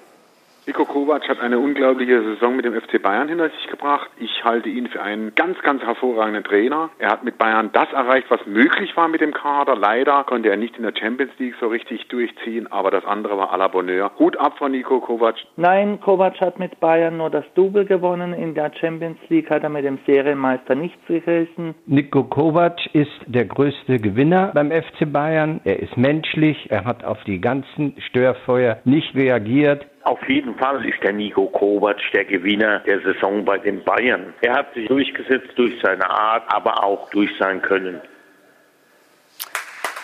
Niko 0.67 0.83
Kovac 0.83 1.29
hat 1.29 1.39
eine 1.41 1.59
unglaubliche 1.59 2.23
Saison 2.23 2.55
mit 2.55 2.65
dem 2.65 2.73
FC 2.73 2.99
Bayern 2.99 3.27
hinter 3.27 3.49
sich 3.51 3.67
gebracht. 3.67 4.09
Ich 4.17 4.43
halte 4.43 4.67
ihn 4.67 4.87
für 4.87 4.99
einen 4.99 5.35
ganz, 5.35 5.59
ganz 5.61 5.83
hervorragenden 5.83 6.43
Trainer. 6.43 6.89
Er 6.97 7.11
hat 7.11 7.23
mit 7.23 7.37
Bayern 7.37 7.69
das 7.71 7.93
erreicht, 7.93 8.25
was 8.29 8.43
möglich 8.47 8.97
war 8.97 9.07
mit 9.07 9.21
dem 9.21 9.31
Kader. 9.31 9.75
Leider 9.75 10.23
konnte 10.23 10.49
er 10.49 10.57
nicht 10.57 10.75
in 10.77 10.81
der 10.81 10.93
Champions 10.99 11.31
League 11.37 11.53
so 11.59 11.67
richtig 11.67 12.07
durchziehen, 12.07 12.65
aber 12.71 12.89
das 12.89 13.05
andere 13.05 13.37
war 13.37 13.53
à 13.53 13.57
la 13.57 13.67
Bonheur. 13.67 14.09
Hut 14.17 14.37
ab 14.37 14.57
von 14.57 14.71
Niko 14.71 15.01
Kovac. 15.01 15.35
Nein, 15.55 15.99
Kovac 16.01 16.41
hat 16.41 16.57
mit 16.57 16.79
Bayern 16.79 17.17
nur 17.17 17.29
das 17.29 17.45
Double 17.53 17.85
gewonnen. 17.85 18.33
In 18.33 18.55
der 18.55 18.71
Champions 18.73 19.19
League 19.29 19.51
hat 19.51 19.61
er 19.61 19.69
mit 19.69 19.85
dem 19.85 19.99
Serienmeister 20.07 20.73
nichts 20.73 21.05
gerissen. 21.05 21.75
Niko 21.85 22.23
Kovac 22.23 22.79
ist 22.93 23.11
der 23.27 23.45
größte 23.45 23.99
Gewinner 23.99 24.49
beim 24.55 24.71
FC 24.71 25.05
Bayern. 25.05 25.61
Er 25.63 25.79
ist 25.79 25.95
menschlich. 25.95 26.71
Er 26.71 26.85
hat 26.85 27.03
auf 27.03 27.23
die 27.25 27.39
ganzen 27.39 27.93
Störfeuer 27.99 28.79
nicht 28.83 29.13
reagiert. 29.13 29.85
Auf 30.05 30.29
jeden 30.29 30.53
Fall 30.55 30.85
ist 30.85 31.01
der 31.01 31.13
Nico 31.13 31.47
Kovac 31.47 31.97
der 32.13 32.25
Gewinner 32.25 32.79
der 32.81 33.01
Saison 33.01 33.43
bei 33.43 33.57
den 33.57 33.83
Bayern. 33.83 34.35
Er 34.41 34.53
hat 34.53 34.71
sich 34.75 34.87
durchgesetzt 34.87 35.49
durch 35.55 35.73
seine 35.81 36.07
Art, 36.07 36.43
aber 36.53 36.83
auch 36.83 37.09
durch 37.09 37.31
sein 37.39 37.59
Können. 37.63 37.99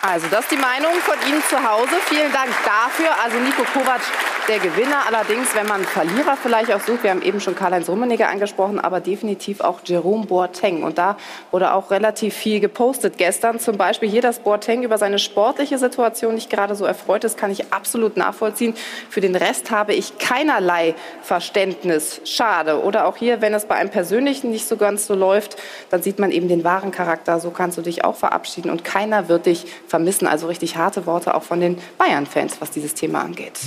Also 0.04 0.26
das 0.28 0.40
ist 0.40 0.50
die 0.50 0.56
Meinung 0.56 0.94
von 0.94 1.14
Ihnen 1.30 1.40
zu 1.48 1.56
Hause. 1.56 1.94
Vielen 2.06 2.32
Dank 2.32 2.50
dafür. 2.64 3.10
Also 3.22 3.38
Nico 3.38 3.62
Kovac 3.72 4.00
der 4.48 4.58
Gewinner. 4.58 5.06
Allerdings, 5.06 5.54
wenn 5.54 5.68
man 5.68 5.84
Verlierer 5.84 6.36
vielleicht 6.36 6.72
auch 6.72 6.80
sucht, 6.80 7.04
wir 7.04 7.10
haben 7.10 7.22
eben 7.22 7.40
schon 7.40 7.54
Karl-Heinz 7.54 7.88
Rummenigge 7.88 8.26
angesprochen, 8.26 8.80
aber 8.80 8.98
definitiv 8.98 9.60
auch 9.60 9.78
Jerome 9.84 10.26
Boateng. 10.26 10.82
Und 10.82 10.98
da 10.98 11.16
wurde 11.52 11.72
auch 11.72 11.92
relativ 11.92 12.34
viel 12.34 12.58
gepostet 12.58 13.16
gestern. 13.16 13.60
Zum 13.60 13.76
Beispiel 13.76 14.08
hier, 14.08 14.22
dass 14.22 14.40
Boateng 14.40 14.82
über 14.82 14.98
seine 14.98 15.20
sportliche 15.20 15.78
Situation 15.78 16.34
nicht 16.34 16.50
gerade 16.50 16.74
so 16.74 16.84
erfreut 16.84 17.22
ist, 17.22 17.38
kann 17.38 17.52
ich 17.52 17.72
absolut 17.72 18.16
nachvollziehen. 18.16 18.74
Für 19.08 19.20
den 19.20 19.36
Rest 19.36 19.70
habe 19.70 19.94
ich 19.94 20.18
keinerlei 20.18 20.96
Verständnis. 21.22 22.20
Schade. 22.24 22.82
Oder 22.82 23.06
auch 23.06 23.16
hier, 23.16 23.40
wenn 23.40 23.54
es 23.54 23.66
bei 23.66 23.76
einem 23.76 23.90
Persönlichen 23.90 24.50
nicht 24.50 24.66
so 24.66 24.76
ganz 24.76 25.06
so 25.06 25.14
läuft, 25.14 25.56
dann 25.90 26.02
sieht 26.02 26.18
man 26.18 26.32
eben 26.32 26.48
den 26.48 26.64
wahren 26.64 26.90
Charakter. 26.90 27.38
So 27.38 27.50
kannst 27.50 27.78
du 27.78 27.82
dich 27.82 28.04
auch 28.04 28.16
verabschieden 28.16 28.70
und 28.70 28.82
keiner 28.82 29.28
wird 29.28 29.46
dich 29.46 29.66
vermissen. 29.92 30.26
Also 30.26 30.46
richtig 30.46 30.76
harte 30.78 31.04
Worte 31.04 31.34
auch 31.34 31.42
von 31.42 31.60
den 31.60 31.76
Bayern-Fans, 31.98 32.56
was 32.60 32.70
dieses 32.70 32.94
Thema 32.94 33.20
angeht. 33.20 33.60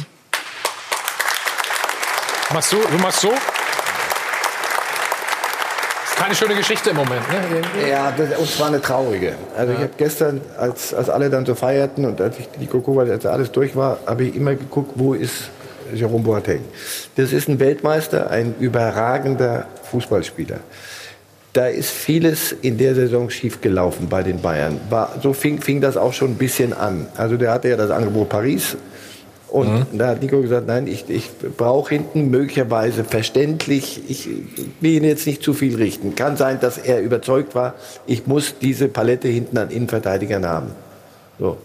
Machst 2.52 2.74
du, 2.74 2.78
du 2.78 2.98
machst 2.98 3.22
so? 3.22 3.32
Keine 6.16 6.34
schöne 6.34 6.56
Geschichte 6.56 6.90
im 6.90 6.96
Moment, 6.96 7.22
ne? 7.30 7.88
Ja, 7.88 8.12
das, 8.12 8.40
und 8.40 8.50
zwar 8.50 8.68
eine 8.68 8.82
traurige. 8.82 9.36
Also 9.56 9.74
ja. 9.74 9.78
ich 9.78 9.84
habe 9.84 9.94
gestern, 9.98 10.42
als, 10.58 10.94
als 10.94 11.10
alle 11.10 11.30
dann 11.30 11.46
so 11.46 11.54
feierten 11.54 12.06
und 12.06 12.20
als 12.20 12.40
ich 12.40 12.48
die 12.60 12.66
Kokoba, 12.66 13.04
als 13.04 13.26
alles 13.28 13.52
durch 13.52 13.76
war, 13.76 14.00
habe 14.08 14.24
ich 14.24 14.36
immer 14.36 14.56
geguckt, 14.56 14.94
wo 14.96 15.14
ist 15.14 15.52
Jerome 15.94 16.24
Boateng. 16.24 16.64
Das 17.18 17.34
ist 17.34 17.48
ein 17.50 17.60
Weltmeister, 17.60 18.32
ein 18.32 18.56
überragender 18.60 19.68
Fußballspieler. 19.92 20.62
Da 21.56 21.68
ist 21.68 21.90
vieles 21.90 22.52
in 22.52 22.78
der 22.78 22.96
Saison 22.96 23.30
schiefgelaufen 23.30 24.10
bei 24.10 24.24
den 24.24 24.42
Bayern. 24.42 24.78
War, 24.90 25.16
so 25.24 25.32
fing, 25.32 25.62
fing 25.62 25.80
das 25.80 25.96
auch 25.96 26.12
schon 26.12 26.32
ein 26.32 26.38
bisschen 26.38 26.74
an. 26.74 27.08
Also 27.16 27.38
der 27.38 27.52
hatte 27.52 27.70
ja 27.70 27.78
das 27.78 27.92
Angebot 27.92 28.28
Paris, 28.28 28.76
und 29.56 29.94
mhm. 29.94 29.98
da 29.98 30.08
hat 30.08 30.22
Nico 30.22 30.42
gesagt, 30.42 30.68
nein, 30.68 30.86
ich, 30.86 31.06
ich 31.08 31.30
brauche 31.56 31.96
hinten 31.96 32.30
möglicherweise 32.30 33.06
verständlich, 33.06 34.02
ich 34.10 34.28
will 34.82 34.92
ihn 34.92 35.06
jetzt 35.06 35.26
nicht 35.26 35.44
zu 35.44 35.54
viel 35.54 35.78
richten. 35.78 36.14
Kann 36.14 36.36
sein, 36.36 36.60
dass 36.60 36.78
er 36.78 37.00
überzeugt 37.00 37.56
war, 37.56 37.76
ich 38.06 38.28
muss 38.28 38.56
diese 38.60 38.90
Palette 38.90 39.30
hinten 39.30 39.58
an 39.58 39.70
Innenverteidigern 39.70 40.46
haben. 40.46 40.72
So. 41.40 41.58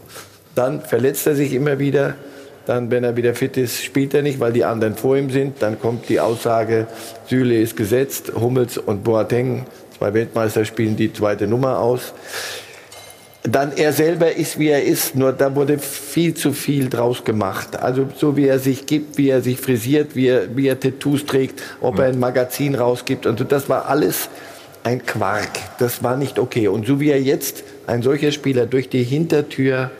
Dann 0.55 0.83
verletzt 0.83 1.27
er 1.27 1.35
sich 1.35 1.53
immer 1.53 1.81
wieder. 1.81 2.15
Dann, 2.67 2.91
wenn 2.91 3.05
er 3.05 3.17
wieder 3.17 3.35
fit 3.35 3.57
ist, 3.57 3.83
spielt 3.83 4.15
er 4.15 4.23
nicht, 4.23 4.41
weil 4.41 4.53
die 4.53 4.65
anderen 4.65 4.95
vor 4.95 5.17
ihm 5.17 5.31
sind. 5.31 5.61
Dann 5.61 5.81
kommt 5.81 6.09
die 6.09 6.21
Aussage, 6.21 6.87
Süle 7.27 7.61
ist 7.61 7.77
gesetzt, 7.77 8.33
Hummels 8.35 8.79
und 8.79 9.03
Boateng, 9.03 9.67
zwei 9.99 10.13
Weltmeister, 10.15 10.65
spielen 10.65 10.97
die 10.97 11.13
zweite 11.13 11.47
Nummer 11.47 11.79
aus 11.79 12.13
dann 13.43 13.73
er 13.77 13.93
selber 13.93 14.37
ist, 14.37 14.59
wie 14.59 14.69
er 14.69 14.85
ist. 14.85 15.15
Nur 15.15 15.33
da 15.33 15.55
wurde 15.55 15.79
viel 15.79 16.35
zu 16.35 16.53
viel 16.53 16.89
draus 16.89 17.25
gemacht. 17.25 17.77
Also 17.77 18.09
so 18.17 18.37
wie 18.37 18.47
er 18.47 18.59
sich 18.59 18.87
gibt, 18.87 19.17
wie 19.17 19.31
er 19.31 19.41
sich 19.41 19.59
frisiert, 19.59 20.15
wie 20.15 20.27
er, 20.27 20.57
wie 20.57 20.69
er 20.69 20.79
Tattoos 20.79 21.25
trägt, 21.25 21.63
ob 21.81 21.99
er 21.99 22.07
ein 22.07 22.19
Magazin 22.19 22.75
rausgibt. 22.75 23.27
Und 23.27 23.51
das 23.51 23.69
war 23.69 23.89
alles 23.89 24.29
ein 24.83 25.05
Quark. 25.05 25.51
Das 25.79 26.03
war 26.03 26.17
nicht 26.17 26.39
okay. 26.39 26.69
Und 26.69 26.87
so 26.87 27.01
wie 27.01 27.11
er 27.11 27.21
jetzt, 27.21 27.65
ein 27.87 28.03
solcher 28.03 28.33
Spieler, 28.33 28.67
durch 28.67 28.89
die 28.89 29.03
Hintertür 29.03 29.91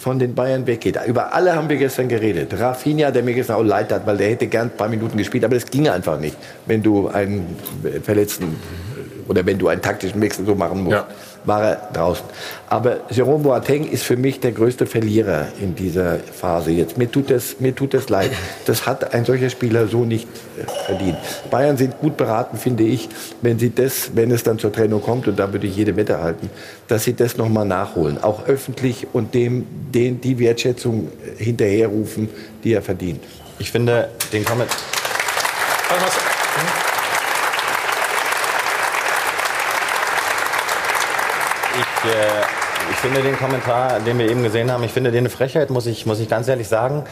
von 0.00 0.18
den 0.18 0.34
Bayern 0.34 0.66
weggeht. 0.66 0.98
Über 1.06 1.34
alle 1.34 1.54
haben 1.54 1.68
wir 1.68 1.76
gestern 1.76 2.08
geredet. 2.08 2.58
Rafinha, 2.58 3.10
der 3.10 3.22
mir 3.22 3.34
gestern 3.34 3.56
auch 3.56 3.62
leid 3.62 3.92
hat, 3.92 4.06
weil 4.06 4.16
der 4.16 4.30
hätte 4.30 4.46
gern 4.46 4.68
ein 4.68 4.76
paar 4.76 4.88
Minuten 4.88 5.18
gespielt, 5.18 5.44
aber 5.44 5.54
das 5.54 5.66
ging 5.66 5.88
einfach 5.88 6.18
nicht, 6.18 6.36
wenn 6.64 6.82
du 6.82 7.08
einen 7.08 7.56
Verletzten 8.02 8.56
oder 9.28 9.44
wenn 9.44 9.58
du 9.58 9.68
einen 9.68 9.82
taktischen 9.82 10.20
Wechsel 10.22 10.46
so 10.46 10.54
machen 10.54 10.84
musst. 10.84 10.96
Ja 10.96 11.06
war 11.44 11.62
er 11.62 11.88
draußen. 11.92 12.24
Aber 12.68 12.98
Jerome 13.10 13.44
Boateng 13.44 13.88
ist 13.88 14.04
für 14.04 14.16
mich 14.16 14.40
der 14.40 14.52
größte 14.52 14.86
Verlierer 14.86 15.48
in 15.60 15.74
dieser 15.74 16.18
Phase 16.18 16.70
jetzt. 16.70 16.98
Mir 16.98 17.10
tut 17.10 17.30
das, 17.30 17.60
mir 17.60 17.74
tut 17.74 17.94
das 17.94 18.08
leid. 18.08 18.30
Das 18.66 18.86
hat 18.86 19.14
ein 19.14 19.24
solcher 19.24 19.50
Spieler 19.50 19.86
so 19.88 20.04
nicht 20.04 20.28
äh, 20.58 20.70
verdient. 20.86 21.18
Bayern 21.50 21.76
sind 21.76 21.98
gut 21.98 22.16
beraten, 22.16 22.56
finde 22.56 22.84
ich, 22.84 23.08
wenn 23.42 23.58
sie 23.58 23.74
das, 23.74 24.10
wenn 24.14 24.30
es 24.30 24.42
dann 24.42 24.58
zur 24.58 24.72
Trennung 24.72 25.02
kommt, 25.02 25.26
und 25.28 25.38
da 25.38 25.52
würde 25.52 25.66
ich 25.66 25.76
jede 25.76 25.96
Wette 25.96 26.20
halten, 26.22 26.50
dass 26.88 27.04
sie 27.04 27.14
das 27.14 27.36
nochmal 27.36 27.66
nachholen. 27.66 28.22
Auch 28.22 28.46
öffentlich 28.46 29.06
und 29.12 29.34
dem, 29.34 29.66
den 29.92 30.20
die 30.20 30.38
Wertschätzung 30.38 31.08
hinterherrufen, 31.38 32.28
die 32.62 32.74
er 32.74 32.82
verdient. 32.82 33.22
Ich 33.58 33.70
finde 33.70 34.08
den 34.32 34.44
Comment. 34.44 34.70
Ich, 41.72 42.10
äh, 42.10 42.42
ich 42.89 42.89
finde 43.00 43.22
den 43.22 43.38
Kommentar, 43.38 44.00
den 44.00 44.18
wir 44.18 44.30
eben 44.30 44.42
gesehen 44.42 44.70
haben, 44.70 44.84
ich 44.84 44.92
finde 44.92 45.10
den 45.10 45.20
eine 45.20 45.30
Frechheit, 45.30 45.70
muss 45.70 45.86
ich, 45.86 46.04
muss 46.04 46.20
ich 46.20 46.28
ganz 46.28 46.48
ehrlich 46.48 46.68
sagen. 46.68 47.04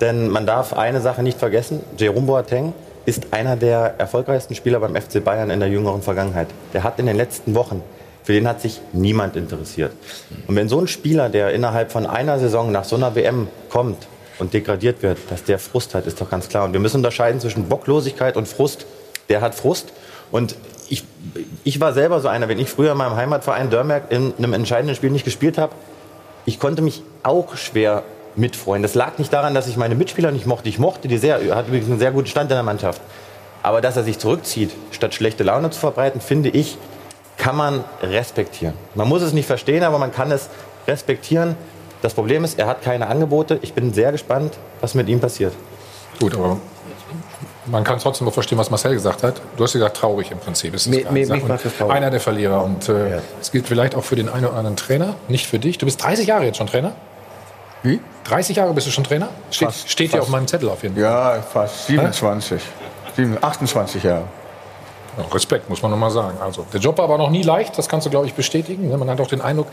Denn 0.00 0.28
man 0.28 0.44
darf 0.44 0.72
eine 0.72 1.00
Sache 1.00 1.22
nicht 1.22 1.38
vergessen. 1.38 1.84
Jerome 1.96 2.26
Boateng 2.26 2.72
ist 3.04 3.32
einer 3.32 3.54
der 3.54 3.94
erfolgreichsten 3.98 4.56
Spieler 4.56 4.80
beim 4.80 4.96
FC 4.96 5.22
Bayern 5.22 5.50
in 5.50 5.60
der 5.60 5.68
jüngeren 5.68 6.02
Vergangenheit. 6.02 6.48
Der 6.74 6.82
hat 6.82 6.98
in 6.98 7.06
den 7.06 7.16
letzten 7.16 7.54
Wochen, 7.54 7.82
für 8.24 8.32
den 8.32 8.48
hat 8.48 8.60
sich 8.60 8.80
niemand 8.92 9.36
interessiert. 9.36 9.92
Und 10.48 10.56
wenn 10.56 10.68
so 10.68 10.80
ein 10.80 10.88
Spieler, 10.88 11.28
der 11.28 11.52
innerhalb 11.52 11.92
von 11.92 12.06
einer 12.06 12.40
Saison 12.40 12.72
nach 12.72 12.84
so 12.84 12.96
einer 12.96 13.14
WM 13.14 13.46
kommt 13.70 14.08
und 14.40 14.52
degradiert 14.52 15.04
wird, 15.04 15.18
dass 15.30 15.44
der 15.44 15.60
Frust 15.60 15.94
hat, 15.94 16.08
ist 16.08 16.20
doch 16.20 16.28
ganz 16.28 16.48
klar. 16.48 16.64
Und 16.64 16.72
wir 16.72 16.80
müssen 16.80 16.96
unterscheiden 16.96 17.40
zwischen 17.40 17.68
Bocklosigkeit 17.68 18.36
und 18.36 18.48
Frust. 18.48 18.84
Der 19.28 19.42
hat 19.42 19.54
Frust. 19.54 19.92
Und 20.32 20.56
ich, 21.64 21.80
war 21.80 21.92
selber 21.92 22.20
so 22.20 22.28
einer, 22.28 22.48
wenn 22.48 22.58
ich 22.58 22.70
früher 22.70 22.92
in 22.92 22.98
meinem 22.98 23.16
Heimatverein 23.16 23.70
Dörmerk 23.70 24.10
in 24.10 24.34
einem 24.38 24.52
entscheidenden 24.52 24.94
Spiel 24.94 25.10
nicht 25.10 25.24
gespielt 25.24 25.58
habe, 25.58 25.72
ich 26.44 26.60
konnte 26.60 26.82
mich 26.82 27.02
auch 27.22 27.56
schwer 27.56 28.04
mitfreuen. 28.36 28.82
Das 28.82 28.94
lag 28.94 29.18
nicht 29.18 29.32
daran, 29.32 29.54
dass 29.54 29.66
ich 29.66 29.76
meine 29.76 29.94
Mitspieler 29.94 30.30
nicht 30.30 30.46
mochte. 30.46 30.68
Ich 30.68 30.78
mochte 30.78 31.08
die 31.08 31.18
sehr, 31.18 31.40
er 31.40 31.56
hat 31.56 31.68
übrigens 31.68 31.88
einen 31.88 31.98
sehr 31.98 32.12
guten 32.12 32.28
Stand 32.28 32.50
in 32.50 32.56
der 32.56 32.62
Mannschaft. 32.62 33.00
Aber 33.62 33.80
dass 33.80 33.96
er 33.96 34.04
sich 34.04 34.18
zurückzieht, 34.18 34.70
statt 34.92 35.14
schlechte 35.14 35.42
Laune 35.42 35.70
zu 35.70 35.80
verbreiten, 35.80 36.20
finde 36.20 36.50
ich, 36.50 36.78
kann 37.36 37.56
man 37.56 37.84
respektieren. 38.02 38.74
Man 38.94 39.08
muss 39.08 39.22
es 39.22 39.32
nicht 39.32 39.46
verstehen, 39.46 39.82
aber 39.82 39.98
man 39.98 40.12
kann 40.12 40.30
es 40.30 40.48
respektieren. 40.86 41.56
Das 42.02 42.14
Problem 42.14 42.44
ist, 42.44 42.58
er 42.58 42.66
hat 42.66 42.82
keine 42.82 43.08
Angebote. 43.08 43.58
Ich 43.62 43.72
bin 43.72 43.92
sehr 43.92 44.12
gespannt, 44.12 44.58
was 44.80 44.94
mit 44.94 45.08
ihm 45.08 45.20
passiert. 45.20 45.52
Gut, 46.20 46.34
aber 46.34 46.58
man 47.66 47.84
kann 47.84 47.98
trotzdem 47.98 48.28
auch 48.28 48.32
verstehen, 48.32 48.58
was 48.58 48.70
Marcel 48.70 48.94
gesagt 48.94 49.22
hat. 49.22 49.40
Du 49.56 49.64
hast 49.64 49.72
gesagt, 49.72 49.96
traurig 49.96 50.30
im 50.30 50.38
Prinzip. 50.38 50.74
Ist 50.74 50.86
me, 50.86 51.04
me, 51.10 51.26
mich 51.26 51.28
macht 51.28 51.64
das 51.64 51.76
traurig. 51.76 51.94
Einer 51.94 52.10
der 52.10 52.20
Verlierer. 52.20 52.62
Und 52.64 52.88
äh, 52.88 53.10
ja. 53.10 53.22
das 53.38 53.50
gilt 53.50 53.66
vielleicht 53.66 53.94
auch 53.94 54.04
für 54.04 54.16
den 54.16 54.28
einen 54.28 54.46
oder 54.46 54.56
anderen 54.56 54.76
Trainer, 54.76 55.14
nicht 55.28 55.46
für 55.46 55.58
dich. 55.58 55.78
Du 55.78 55.86
bist 55.86 56.02
30 56.02 56.26
Jahre 56.26 56.44
jetzt 56.44 56.58
schon 56.58 56.66
Trainer? 56.66 56.92
Wie? 57.82 58.00
30 58.24 58.56
Jahre 58.56 58.72
bist 58.74 58.86
du 58.86 58.90
schon 58.90 59.04
Trainer? 59.04 59.28
Steht, 59.50 59.68
fast, 59.68 59.90
steht 59.90 60.10
fast. 60.10 60.14
hier 60.14 60.22
auf 60.22 60.28
meinem 60.28 60.46
Zettel 60.46 60.68
auf 60.68 60.82
jeden 60.82 60.94
Fall. 60.94 61.04
Ja, 61.04 61.42
fast 61.42 61.86
27. 61.86 62.60
28 63.40 64.02
Jahre. 64.02 64.24
Respekt, 65.32 65.68
muss 65.68 65.82
man 65.82 65.90
nochmal 65.90 66.10
sagen. 66.10 66.38
Also, 66.40 66.66
der 66.72 66.80
Job 66.80 66.98
war 66.98 67.04
aber 67.04 67.18
noch 67.18 67.30
nie 67.30 67.42
leicht, 67.42 67.76
das 67.78 67.88
kannst 67.88 68.06
du, 68.06 68.10
glaube 68.10 68.26
ich, 68.26 68.34
bestätigen. 68.34 68.90
Man 68.96 69.08
hat 69.08 69.20
auch 69.20 69.28
den 69.28 69.40
Eindruck, 69.40 69.68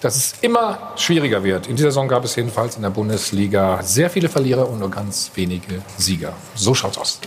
dass 0.00 0.16
es 0.16 0.34
immer 0.40 0.92
schwieriger 0.96 1.42
wird. 1.42 1.66
In 1.66 1.76
dieser 1.76 1.88
Saison 1.88 2.08
gab 2.08 2.24
es 2.24 2.36
jedenfalls 2.36 2.76
in 2.76 2.82
der 2.82 2.90
Bundesliga 2.90 3.82
sehr 3.82 4.10
viele 4.10 4.28
Verlierer 4.28 4.68
und 4.68 4.78
nur 4.78 4.90
ganz 4.90 5.30
wenige 5.34 5.82
Sieger. 5.96 6.32
So 6.54 6.74
schaut's 6.74 6.98
aus. 6.98 7.20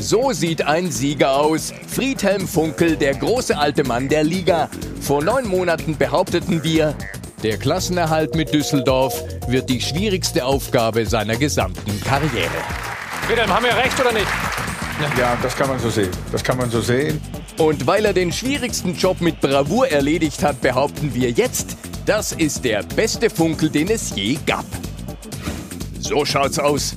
So 0.00 0.32
sieht 0.32 0.62
ein 0.62 0.90
Sieger 0.90 1.36
aus. 1.36 1.74
Friedhelm 1.86 2.48
Funkel, 2.48 2.96
der 2.96 3.14
große 3.14 3.58
alte 3.58 3.84
Mann 3.84 4.08
der 4.08 4.24
Liga. 4.24 4.70
Vor 5.02 5.22
neun 5.22 5.46
Monaten 5.46 5.98
behaupteten 5.98 6.64
wir, 6.64 6.94
der 7.42 7.56
Klassenerhalt 7.56 8.34
mit 8.34 8.52
Düsseldorf 8.52 9.22
wird 9.46 9.68
die 9.70 9.80
schwierigste 9.80 10.44
Aufgabe 10.44 11.06
seiner 11.06 11.36
gesamten 11.36 12.00
Karriere. 12.00 12.50
Friedhelm, 13.26 13.54
haben 13.54 13.64
wir 13.64 13.76
recht 13.76 13.98
oder 14.00 14.12
nicht? 14.12 14.26
Ja, 15.16 15.36
das 15.40 15.54
kann 15.56 15.68
man 15.68 15.78
so 15.78 15.90
sehen. 15.90 16.10
Das 16.32 16.42
kann 16.42 16.56
man 16.56 16.70
so 16.70 16.80
sehen. 16.80 17.20
Und 17.58 17.86
weil 17.86 18.04
er 18.04 18.12
den 18.12 18.32
schwierigsten 18.32 18.96
Job 18.96 19.20
mit 19.20 19.40
Bravour 19.40 19.88
erledigt 19.88 20.42
hat, 20.42 20.60
behaupten 20.60 21.14
wir 21.14 21.30
jetzt, 21.30 21.76
das 22.06 22.32
ist 22.32 22.64
der 22.64 22.82
beste 22.82 23.30
Funkel, 23.30 23.70
den 23.70 23.88
es 23.88 24.14
je 24.16 24.38
gab. 24.44 24.64
So 26.00 26.24
schaut's 26.24 26.58
aus. 26.58 26.96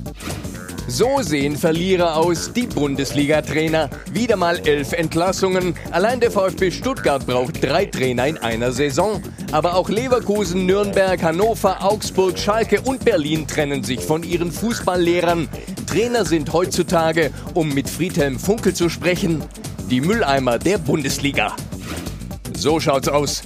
So 0.88 1.22
sehen 1.22 1.56
Verlierer 1.56 2.16
aus, 2.16 2.52
die 2.52 2.66
Bundesliga-Trainer. 2.66 3.88
Wieder 4.12 4.36
mal 4.36 4.60
elf 4.66 4.92
Entlassungen. 4.92 5.74
Allein 5.90 6.18
der 6.18 6.30
VfB 6.30 6.70
Stuttgart 6.70 7.24
braucht 7.24 7.62
drei 7.62 7.86
Trainer 7.86 8.26
in 8.26 8.38
einer 8.38 8.72
Saison. 8.72 9.22
Aber 9.52 9.76
auch 9.76 9.90
Leverkusen, 9.90 10.64
Nürnberg, 10.64 11.22
Hannover, 11.22 11.84
Augsburg, 11.84 12.38
Schalke 12.38 12.80
und 12.80 13.04
Berlin 13.04 13.46
trennen 13.46 13.84
sich 13.84 14.00
von 14.00 14.22
ihren 14.22 14.50
Fußballlehrern. 14.50 15.46
Trainer 15.86 16.24
sind 16.24 16.54
heutzutage, 16.54 17.30
um 17.52 17.68
mit 17.68 17.90
Friedhelm 17.90 18.38
Funkel 18.38 18.72
zu 18.72 18.88
sprechen, 18.88 19.44
die 19.90 20.00
Mülleimer 20.00 20.58
der 20.58 20.78
Bundesliga. 20.78 21.54
So 22.56 22.80
schaut's 22.80 23.08
aus. 23.08 23.42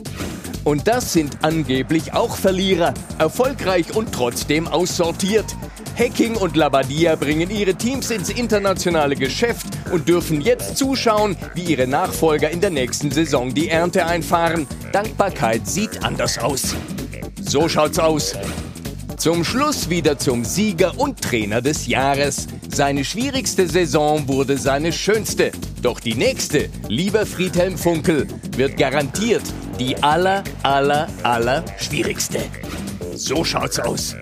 Und 0.63 0.87
das 0.87 1.13
sind 1.13 1.39
angeblich 1.43 2.13
auch 2.13 2.37
Verlierer, 2.37 2.95
erfolgreich 3.19 3.95
und 3.97 4.13
trotzdem 4.13 4.69
aussortiert. 4.69 5.57
Hacking 5.99 6.37
und 6.37 6.57
Labadia 6.57 7.17
bringen 7.17 7.51
ihre 7.51 7.75
Teams 7.75 8.11
ins 8.11 8.29
internationale 8.29 9.17
Geschäft 9.17 9.67
und 9.91 10.09
dürfen 10.09 10.43
jetzt 10.43 10.77
zuschauen, 10.77 11.37
wie 11.55 11.65
ihre 11.65 11.87
Nachfolger 11.87 12.51
in 12.51 12.61
der 12.61 12.71
nächsten 12.71 13.11
Saison 13.11 13.55
die 13.55 13.69
Ernte 13.69 14.05
einfahren. 14.05 14.67
Dankbarkeit 14.93 15.67
sieht 15.67 16.05
anders 16.05 16.39
aus. 16.39 16.77
So 17.41 17.69
schaut's 17.69 17.99
aus. 17.99 18.35
Zum 19.17 19.43
Schluss 19.43 19.89
wieder 19.89 20.19
zum 20.19 20.45
Sieger 20.45 20.99
und 20.99 21.23
Trainer 21.23 21.63
des 21.63 21.87
Jahres. 21.87 22.47
Seine 22.69 23.03
schwierigste 23.03 23.67
Saison 23.67 24.29
wurde 24.29 24.59
seine 24.59 24.93
schönste. 24.93 25.51
Doch 25.81 26.01
die 26.01 26.15
nächste, 26.15 26.69
lieber 26.89 27.25
Friedhelm 27.25 27.79
Funkel, 27.79 28.27
wird 28.57 28.77
garantiert 28.77 29.43
die 29.79 29.97
aller, 30.03 30.45
aller, 30.63 31.09
aller 31.23 31.65
schwierigste. 31.79 32.41
So 33.15 33.45
schaut's 33.45 33.79
aus. 33.79 34.15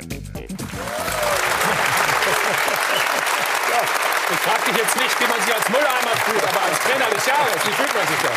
Ich 4.30 4.40
frage 4.40 4.72
dich 4.72 4.73
jetzt 4.85 4.97
nicht, 5.01 5.16
wie 5.20 5.28
man 5.28 5.40
sich 5.40 5.55
als 5.55 5.69
Mülleimer 5.69 6.15
fühlt, 6.28 6.44
aber 6.44 6.61
als 6.69 6.78
Trainer 6.85 7.09
des 7.09 7.24
Jahres, 7.27 7.56
wie 7.65 7.73
fühlt 7.73 7.94
man 7.94 8.06
sich 8.06 8.20
da? 8.20 8.32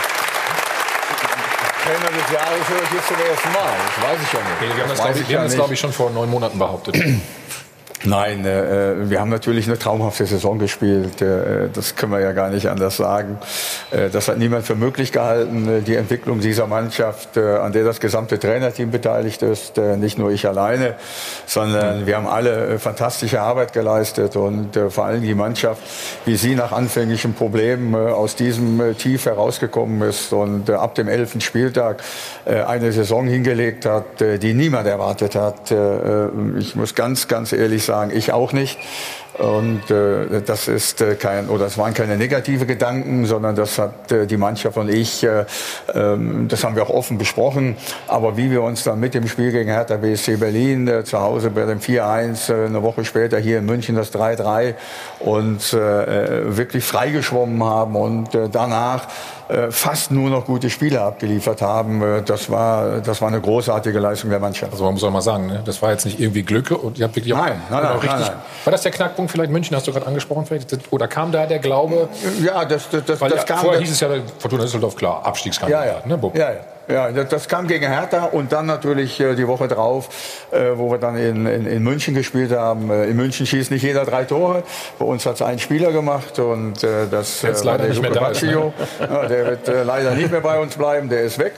Trainer 1.83 2.11
des 2.11 2.27
Jahres 2.31 2.63
höre 2.67 2.83
ich 2.83 2.91
jetzt 2.91 3.07
zum 3.07 3.19
ersten 3.19 3.51
Mal. 3.51 3.75
Das 3.87 3.97
weiß 4.03 4.19
ich 4.23 4.33
ja 4.33 4.39
nicht. 4.39 4.59
Wir 4.61 4.83
haben 4.83 4.89
das, 4.89 4.99
weiß 4.99 5.05
glaube 5.05 5.19
ich, 5.19 5.27
das, 5.27 5.51
ja 5.53 5.57
glaub 5.57 5.71
ich, 5.71 5.79
schon 5.79 5.93
vor 5.93 6.09
neun 6.11 6.29
Monaten 6.29 6.59
behauptet. 6.59 6.95
Nein, 8.03 8.45
äh, 8.45 9.09
wir 9.09 9.19
haben 9.19 9.31
natürlich 9.31 9.67
eine 9.67 9.79
traumhafte 9.79 10.27
Saison 10.27 10.59
gespielt. 10.59 11.19
Äh, 11.19 11.69
das 11.73 11.95
können 11.95 12.11
wir 12.11 12.19
ja 12.19 12.31
gar 12.31 12.49
nicht 12.51 12.67
anders 12.67 12.95
sagen. 12.97 13.39
Äh, 13.89 14.09
das 14.11 14.27
hat 14.27 14.37
niemand 14.37 14.65
für 14.67 14.75
möglich 14.75 15.11
gehalten. 15.11 15.67
Äh, 15.67 15.81
Die 15.81 15.95
Entwicklung 15.95 16.39
dieser 16.39 16.67
Mannschaft, 16.67 17.37
äh, 17.37 17.57
an 17.57 17.71
der 17.71 17.83
das 17.83 17.99
gesamte 17.99 18.37
Trainerteam 18.37 18.91
beteiligt 18.91 19.41
ist, 19.41 19.79
äh, 19.79 19.97
nicht 19.97 20.19
nur 20.19 20.29
ich 20.29 20.47
alleine, 20.47 20.93
sondern 21.47 22.05
wir 22.05 22.17
haben 22.17 22.27
alle 22.27 22.67
äh, 22.67 22.77
fantastische 22.77 23.41
Arbeit 23.41 23.73
geleistet 23.73 24.35
und 24.35 24.77
äh, 24.77 24.91
vor 24.91 25.05
allem 25.05 25.23
die 25.23 25.33
Mannschaft, 25.33 25.81
wie 26.25 26.35
sie 26.35 26.53
nach 26.53 26.71
anfänglichen 26.73 27.33
Problemen 27.33 27.95
äh, 27.95 28.11
aus 28.11 28.35
diesem 28.35 28.79
äh, 28.79 28.93
Tief 28.93 29.25
herausgekommen 29.25 30.07
ist 30.07 30.33
und 30.33 30.69
äh, 30.69 30.73
ab 30.73 30.93
dem 30.93 31.07
elften 31.07 31.41
Spieltag 31.41 32.03
äh, 32.45 32.61
eine 32.61 32.91
Saison 32.91 33.25
hingelegt 33.25 33.87
hat, 33.87 34.21
äh, 34.21 34.37
die 34.37 34.53
niemand 34.53 34.85
erwartet 34.87 35.33
hat. 35.33 35.71
Äh, 35.71 35.75
äh, 35.75 36.29
Ich 36.59 36.75
muss 36.75 36.93
ganz, 36.93 37.27
ganz 37.27 37.53
ehrlich 37.53 37.86
sagen, 37.87 38.11
ich 38.15 38.31
auch 38.31 38.53
nicht. 38.53 38.77
Und 39.37 39.91
äh, 39.91 40.41
das 40.41 40.67
ist 40.67 40.99
äh, 41.01 41.13
kein 41.13 41.49
oder 41.49 41.67
es 41.67 41.77
waren 41.77 41.93
keine 41.93 42.17
negative 42.17 42.65
Gedanken, 42.65 43.25
sondern 43.25 43.55
das 43.55 43.77
hat 43.77 44.11
äh, 44.11 44.25
die 44.25 44.37
Mannschaft 44.37 44.77
und 44.77 44.89
ich, 44.89 45.23
äh, 45.23 45.45
ähm, 45.93 46.47
das 46.47 46.63
haben 46.63 46.75
wir 46.75 46.83
auch 46.83 46.89
offen 46.89 47.19
besprochen. 47.19 47.77
Aber 48.07 48.35
wie 48.35 48.49
wir 48.49 48.63
uns 48.63 48.83
dann 48.83 48.99
mit 48.99 49.13
dem 49.13 49.27
Spiel 49.27 49.51
gegen 49.51 49.69
Hertha 49.69 49.97
BSC 49.97 50.37
Berlin 50.37 50.87
äh, 50.87 51.03
zu 51.03 51.19
Hause 51.19 51.51
bei 51.51 51.65
dem 51.65 51.79
4-1, 51.79 52.51
äh, 52.51 52.65
eine 52.65 52.81
Woche 52.81 53.05
später 53.05 53.37
hier 53.37 53.59
in 53.59 53.65
München 53.67 53.95
das 53.95 54.11
3-3 54.11 54.73
und 55.19 55.71
äh, 55.73 56.57
wirklich 56.57 56.83
freigeschwommen 56.83 57.63
haben 57.63 57.95
und 57.95 58.33
äh, 58.33 58.49
danach 58.51 59.07
äh, 59.49 59.71
fast 59.71 60.11
nur 60.11 60.29
noch 60.29 60.45
gute 60.45 60.69
Spiele 60.69 61.01
abgeliefert 61.01 61.61
haben, 61.61 62.01
äh, 62.01 62.21
das 62.23 62.49
war 62.49 63.01
das 63.01 63.21
war 63.21 63.27
eine 63.27 63.39
großartige 63.39 63.99
Leistung 63.99 64.29
der 64.29 64.39
Mannschaft. 64.39 64.71
Also 64.71 64.83
man 64.83 64.93
muss 64.93 65.03
auch 65.03 65.11
mal 65.11 65.21
sagen, 65.21 65.47
ne? 65.47 65.61
das 65.63 65.81
war 65.81 65.91
jetzt 65.91 66.05
nicht 66.05 66.19
irgendwie 66.19 66.43
Glück 66.43 66.71
und 66.71 66.97
ihr 66.97 67.05
habt 67.05 67.15
wirklich 67.15 67.33
auch, 67.33 67.37
Nein, 67.37 67.61
nein, 67.69 67.79
auch 67.79 67.83
nein, 67.83 67.91
richtig. 67.93 68.09
nein, 68.09 68.21
nein. 68.21 68.37
War 68.65 68.71
das 68.71 68.81
der 68.81 68.91
Knackpunkt 68.91 69.26
vielleicht 69.27 69.51
München? 69.51 69.75
Hast 69.75 69.87
du 69.87 69.93
gerade 69.93 70.07
angesprochen 70.07 70.45
vielleicht? 70.45 70.77
Oder 70.91 71.07
kam 71.07 71.31
da 71.31 71.45
der 71.45 71.59
Glaube? 71.59 72.09
Ja, 72.43 72.65
das 72.65 72.89
das 72.89 73.05
das, 73.05 73.21
Weil 73.21 73.29
das 73.29 73.39
ja, 73.39 73.45
kam. 73.45 73.57
vorher 73.59 73.79
das- 73.79 73.89
hieß 73.89 73.95
es 73.95 73.99
ja 74.01 74.09
Fortuna 74.39 74.63
Düsseldorf 74.63 74.95
klar 74.95 75.25
Abstiegskandidat. 75.25 75.85
Ja, 75.85 75.91
ja. 76.07 76.17
Ne? 76.17 76.31
Ja, 76.35 76.51
ja. 76.51 76.59
Ja, 76.89 77.11
das, 77.11 77.49
kam 77.49 77.67
gegen 77.67 77.85
Hertha 77.85 78.23
und 78.25 78.53
dann 78.53 78.65
natürlich 78.65 79.19
äh, 79.19 79.35
die 79.35 79.45
Woche 79.45 79.67
drauf, 79.67 80.07
äh, 80.51 80.69
wo 80.75 80.89
wir 80.89 80.97
dann 80.97 81.17
in, 81.17 81.45
in, 81.45 81.65
in 81.65 81.83
München 81.83 82.13
gespielt 82.13 82.53
haben. 82.53 82.89
Äh, 82.89 83.07
in 83.07 83.17
München 83.17 83.45
schießt 83.45 83.71
nicht 83.71 83.83
jeder 83.83 84.05
drei 84.05 84.23
Tore. 84.23 84.63
Bei 84.97 85.03
uns 85.03 85.25
hat 85.25 85.35
es 85.35 85.41
ein 85.41 85.59
Spieler 85.59 85.91
gemacht 85.91 86.39
und 86.39 86.81
äh, 86.85 87.07
das 87.11 87.41
jetzt 87.41 87.65
war 87.65 87.73
leider 87.73 87.83
der 87.83 87.89
nicht 87.89 88.01
mehr 88.01 88.11
Luke 88.11 88.21
da 88.21 88.29
ist, 88.29 88.41
ne? 88.43 88.73
Ja, 89.01 89.25
der 89.27 89.45
wird 89.47 89.67
äh, 89.67 89.83
leider 89.83 90.11
nicht 90.11 90.31
mehr 90.31 90.39
bei 90.39 90.57
uns 90.59 90.77
bleiben, 90.77 91.09
der 91.09 91.23
ist 91.23 91.37
weg. 91.39 91.55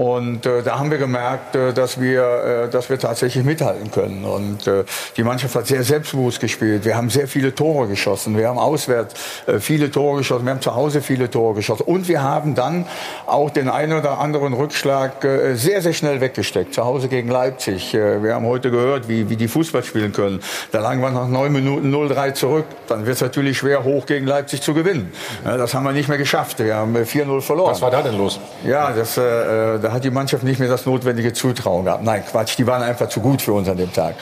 Und 0.00 0.46
äh, 0.46 0.62
da 0.62 0.78
haben 0.78 0.90
wir 0.90 0.96
gemerkt, 0.96 1.54
äh, 1.54 1.74
dass, 1.74 2.00
wir, 2.00 2.22
äh, 2.22 2.70
dass 2.70 2.88
wir 2.88 2.98
tatsächlich 2.98 3.44
mithalten 3.44 3.90
können. 3.90 4.24
Und 4.24 4.66
äh, 4.66 4.84
die 5.18 5.22
Mannschaft 5.22 5.54
hat 5.54 5.66
sehr 5.66 5.82
selbstbewusst 5.82 6.40
gespielt. 6.40 6.86
Wir 6.86 6.96
haben 6.96 7.10
sehr 7.10 7.28
viele 7.28 7.54
Tore 7.54 7.86
geschossen. 7.86 8.34
Wir 8.34 8.48
haben 8.48 8.58
auswärts 8.58 9.14
äh, 9.46 9.58
viele 9.60 9.90
Tore 9.90 10.16
geschossen. 10.16 10.46
Wir 10.46 10.52
haben 10.52 10.62
zu 10.62 10.74
Hause 10.74 11.02
viele 11.02 11.28
Tore 11.28 11.52
geschossen. 11.52 11.82
Und 11.82 12.08
wir 12.08 12.22
haben 12.22 12.54
dann 12.54 12.86
auch 13.26 13.50
den 13.50 13.68
einen 13.68 13.92
oder 13.92 14.18
anderen 14.20 14.54
Rückschlag 14.54 15.22
äh, 15.22 15.54
sehr, 15.54 15.82
sehr 15.82 15.92
schnell 15.92 16.22
weggesteckt. 16.22 16.72
Zu 16.72 16.82
Hause 16.86 17.08
gegen 17.08 17.28
Leipzig. 17.28 17.92
Äh, 17.92 18.22
wir 18.22 18.34
haben 18.34 18.46
heute 18.46 18.70
gehört, 18.70 19.06
wie, 19.06 19.28
wie 19.28 19.36
die 19.36 19.48
Fußball 19.48 19.84
spielen 19.84 20.14
können. 20.14 20.40
Da 20.72 20.80
lagen 20.80 21.02
wir 21.02 21.10
nach 21.10 21.28
neun 21.28 21.52
Minuten 21.52 21.94
0-3 21.94 22.32
zurück. 22.32 22.64
Dann 22.88 23.04
wird 23.04 23.16
es 23.16 23.20
natürlich 23.20 23.58
schwer, 23.58 23.84
hoch 23.84 24.06
gegen 24.06 24.26
Leipzig 24.26 24.62
zu 24.62 24.72
gewinnen. 24.72 25.12
Ja, 25.44 25.58
das 25.58 25.74
haben 25.74 25.84
wir 25.84 25.92
nicht 25.92 26.08
mehr 26.08 26.16
geschafft. 26.16 26.58
Wir 26.58 26.76
haben 26.76 26.96
äh, 26.96 27.00
4-0 27.00 27.42
verloren. 27.42 27.72
Was 27.72 27.82
war 27.82 27.90
da 27.90 28.00
denn 28.00 28.16
los? 28.16 28.40
Ja, 28.64 28.92
das, 28.92 29.18
äh, 29.18 29.78
da 29.78 29.89
hat 29.92 30.04
die 30.04 30.10
Mannschaft 30.10 30.44
nicht 30.44 30.60
mehr 30.60 30.68
das 30.68 30.86
notwendige 30.86 31.32
Zutrauen 31.32 31.84
gehabt. 31.84 32.04
Nein, 32.04 32.22
Quatsch, 32.28 32.56
die 32.58 32.66
waren 32.66 32.82
einfach 32.82 33.08
zu 33.08 33.20
gut 33.20 33.42
für 33.42 33.52
uns 33.52 33.68
an 33.68 33.76
dem 33.76 33.92
Tag. 33.92 34.14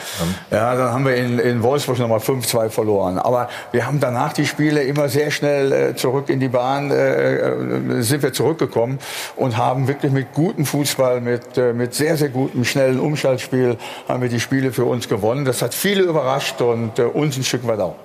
Ja, 0.50 0.74
dann 0.74 0.92
haben 0.92 1.04
wir 1.04 1.16
in, 1.16 1.38
in 1.38 1.62
Wolfsburg 1.62 1.98
nochmal 1.98 2.18
5-2 2.18 2.70
verloren. 2.70 3.18
Aber 3.18 3.48
wir 3.72 3.86
haben 3.86 4.00
danach 4.00 4.32
die 4.32 4.46
Spiele 4.46 4.82
immer 4.82 5.08
sehr 5.08 5.30
schnell 5.30 5.72
äh, 5.72 5.96
zurück 5.96 6.28
in 6.28 6.40
die 6.40 6.48
Bahn, 6.48 6.90
äh, 6.90 7.36
äh, 7.36 8.02
sind 8.02 8.22
wir 8.22 8.32
zurückgekommen 8.32 8.98
und 9.36 9.56
haben 9.56 9.88
wirklich 9.88 10.12
mit 10.12 10.32
gutem 10.32 10.64
Fußball, 10.64 11.20
mit, 11.20 11.56
äh, 11.56 11.72
mit 11.72 11.94
sehr, 11.94 12.16
sehr 12.16 12.28
gutem, 12.28 12.64
schnellen 12.64 13.00
Umschaltspiel, 13.00 13.76
haben 14.08 14.22
wir 14.22 14.28
die 14.28 14.40
Spiele 14.40 14.72
für 14.72 14.84
uns 14.84 15.08
gewonnen. 15.08 15.44
Das 15.44 15.62
hat 15.62 15.74
viele 15.74 16.02
überrascht 16.02 16.60
und 16.60 16.98
äh, 16.98 17.02
uns 17.02 17.36
ein 17.36 17.44
Stück 17.44 17.66
weit 17.66 17.80
auch. 17.80 17.96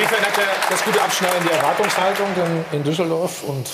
Inwiefern 0.00 0.24
hat 0.24 0.36
der, 0.38 0.44
das 0.70 0.82
gute 0.82 1.02
Abschneiden 1.02 1.46
die 1.46 1.52
Erwartungshaltung 1.52 2.28
in, 2.34 2.78
in 2.78 2.82
Düsseldorf 2.82 3.42
und 3.42 3.68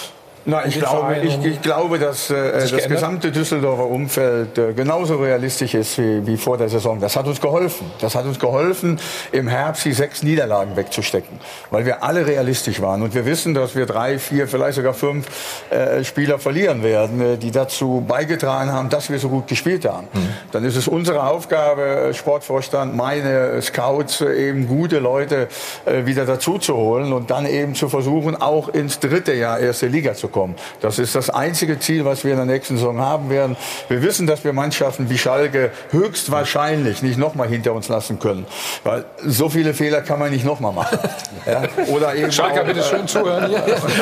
Na, 0.48 0.64
ich 0.64 0.78
glaube, 0.78 1.16
ich, 1.24 1.44
ich 1.44 1.60
glaube, 1.60 1.98
dass 1.98 2.30
äh, 2.30 2.52
das 2.52 2.70
geändert? 2.70 2.90
gesamte 2.90 3.32
Düsseldorfer 3.32 3.86
Umfeld 3.86 4.56
äh, 4.56 4.72
genauso 4.74 5.16
realistisch 5.16 5.74
ist 5.74 5.98
wie, 5.98 6.24
wie 6.24 6.36
vor 6.36 6.56
der 6.56 6.68
Saison. 6.68 7.00
Das 7.00 7.16
hat 7.16 7.26
uns 7.26 7.40
geholfen. 7.40 7.90
Das 8.00 8.14
hat 8.14 8.26
uns 8.26 8.38
geholfen, 8.38 9.00
im 9.32 9.48
Herbst 9.48 9.84
die 9.84 9.92
sechs 9.92 10.22
Niederlagen 10.22 10.76
wegzustecken, 10.76 11.40
weil 11.72 11.84
wir 11.84 12.04
alle 12.04 12.24
realistisch 12.28 12.80
waren. 12.80 13.02
Und 13.02 13.12
wir 13.12 13.26
wissen, 13.26 13.54
dass 13.54 13.74
wir 13.74 13.86
drei, 13.86 14.20
vier, 14.20 14.46
vielleicht 14.46 14.76
sogar 14.76 14.94
fünf 14.94 15.26
äh, 15.70 16.04
Spieler 16.04 16.38
verlieren 16.38 16.84
werden, 16.84 17.20
äh, 17.20 17.36
die 17.36 17.50
dazu 17.50 18.04
beigetragen 18.06 18.72
haben, 18.72 18.88
dass 18.88 19.10
wir 19.10 19.18
so 19.18 19.28
gut 19.28 19.48
gespielt 19.48 19.84
haben. 19.84 20.06
Dann 20.52 20.64
ist 20.64 20.76
es 20.76 20.86
unsere 20.86 21.28
Aufgabe, 21.28 21.82
äh, 21.82 22.14
Sportvorstand, 22.14 22.94
meine 22.94 23.30
äh, 23.30 23.62
Scouts, 23.62 24.20
äh, 24.20 24.48
eben 24.48 24.68
gute 24.68 25.00
Leute 25.00 25.48
äh, 25.86 26.06
wieder 26.06 26.24
dazu 26.24 26.58
zu 26.58 26.76
holen 26.76 27.12
und 27.12 27.32
dann 27.32 27.46
eben 27.46 27.74
zu 27.74 27.88
versuchen, 27.88 28.40
auch 28.40 28.68
ins 28.68 29.00
dritte 29.00 29.34
Jahr 29.34 29.58
erste 29.58 29.88
Liga 29.88 30.14
zu 30.14 30.28
kommen. 30.28 30.35
Bekommen. 30.36 30.54
Das 30.82 30.98
ist 30.98 31.14
das 31.14 31.30
einzige 31.30 31.78
Ziel, 31.78 32.04
was 32.04 32.22
wir 32.22 32.32
in 32.32 32.36
der 32.36 32.46
nächsten 32.46 32.76
Saison 32.76 33.00
haben 33.00 33.30
werden. 33.30 33.56
Wir 33.88 34.02
wissen, 34.02 34.26
dass 34.26 34.44
wir 34.44 34.52
Mannschaften 34.52 35.08
wie 35.08 35.16
Schalke 35.16 35.70
höchstwahrscheinlich 35.90 37.02
nicht 37.02 37.16
nochmal 37.16 37.48
hinter 37.48 37.72
uns 37.72 37.88
lassen 37.88 38.18
können. 38.18 38.46
Weil 38.84 39.06
so 39.24 39.48
viele 39.48 39.72
Fehler 39.72 40.02
kann 40.02 40.18
man 40.18 40.30
nicht 40.30 40.44
nochmal 40.44 40.72
machen. 40.72 40.98
Ja? 41.46 41.62
Oder 41.86 42.14
eben 42.14 42.30
Schalke, 42.32 42.60
auch, 42.60 42.66
bitte 42.66 42.82
schön 42.82 43.08
zuhören. 43.08 43.50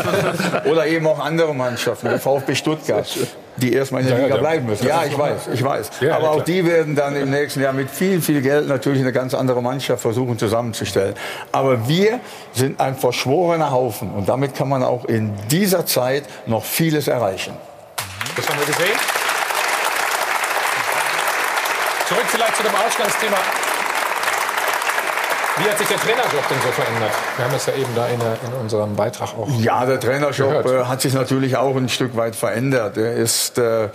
oder 0.64 0.86
eben 0.86 1.06
auch 1.06 1.20
andere 1.20 1.54
Mannschaften, 1.54 2.10
wie 2.10 2.18
VfB 2.18 2.54
Stuttgart, 2.54 3.06
die 3.56 3.72
erstmal 3.72 4.02
in 4.02 4.08
der 4.08 4.16
Ja, 4.18 4.22
Liga 4.24 4.34
ja. 4.36 4.40
bleiben 4.40 4.66
müssen. 4.66 4.86
Ja, 4.86 5.04
ich 5.04 5.16
weiß, 5.16 5.48
ich 5.52 5.62
weiß. 5.64 5.90
Ja, 6.00 6.16
Aber 6.16 6.30
auch 6.32 6.42
die 6.42 6.66
werden 6.66 6.94
dann 6.96 7.14
im 7.16 7.30
nächsten 7.30 7.60
Jahr 7.62 7.72
mit 7.72 7.90
viel, 7.90 8.20
viel 8.20 8.40
Geld 8.42 8.68
natürlich 8.68 9.00
eine 9.00 9.12
ganz 9.12 9.34
andere 9.34 9.62
Mannschaft 9.62 10.02
versuchen 10.02 10.38
zusammenzustellen. 10.38 11.14
Aber 11.52 11.88
wir 11.88 12.20
sind 12.52 12.80
ein 12.80 12.96
verschworener 12.96 13.70
Haufen 13.70 14.10
und 14.10 14.28
damit 14.28 14.54
kann 14.54 14.68
man 14.68 14.82
auch 14.82 15.04
in 15.04 15.32
dieser 15.50 15.86
Zeit 15.86 16.24
noch 16.46 16.64
vieles 16.64 17.08
erreichen. 17.08 17.56
Das 18.36 18.48
haben 18.48 18.58
wir 18.58 18.66
gesehen. 18.66 18.98
Zurück 22.08 22.24
vielleicht 22.26 22.56
zu 22.56 22.62
dem 22.62 22.74
Ausgangsthema. 22.74 23.38
Wie 25.56 25.70
hat 25.70 25.78
sich 25.78 25.86
der 25.86 25.98
Trainerjob 25.98 26.48
denn 26.50 26.58
so 26.64 26.68
verändert? 26.72 27.12
Wir 27.36 27.44
haben 27.44 27.52
das 27.52 27.66
ja 27.66 27.74
eben 27.74 27.94
da 27.94 28.08
in, 28.08 28.18
der, 28.18 28.32
in 28.44 28.52
unserem 28.60 28.96
Beitrag 28.96 29.28
auch. 29.38 29.48
Ja, 29.60 29.86
der 29.86 30.00
Trainerjob 30.00 30.48
gehört. 30.64 30.66
äh, 30.66 30.84
hat 30.86 31.00
sich 31.00 31.14
natürlich 31.14 31.56
auch 31.56 31.76
ein 31.76 31.88
Stück 31.88 32.16
weit 32.16 32.34
verändert. 32.34 32.96
Er 32.96 33.14
ist 33.14 33.58
äh, 33.58 33.84
äh, 33.84 33.88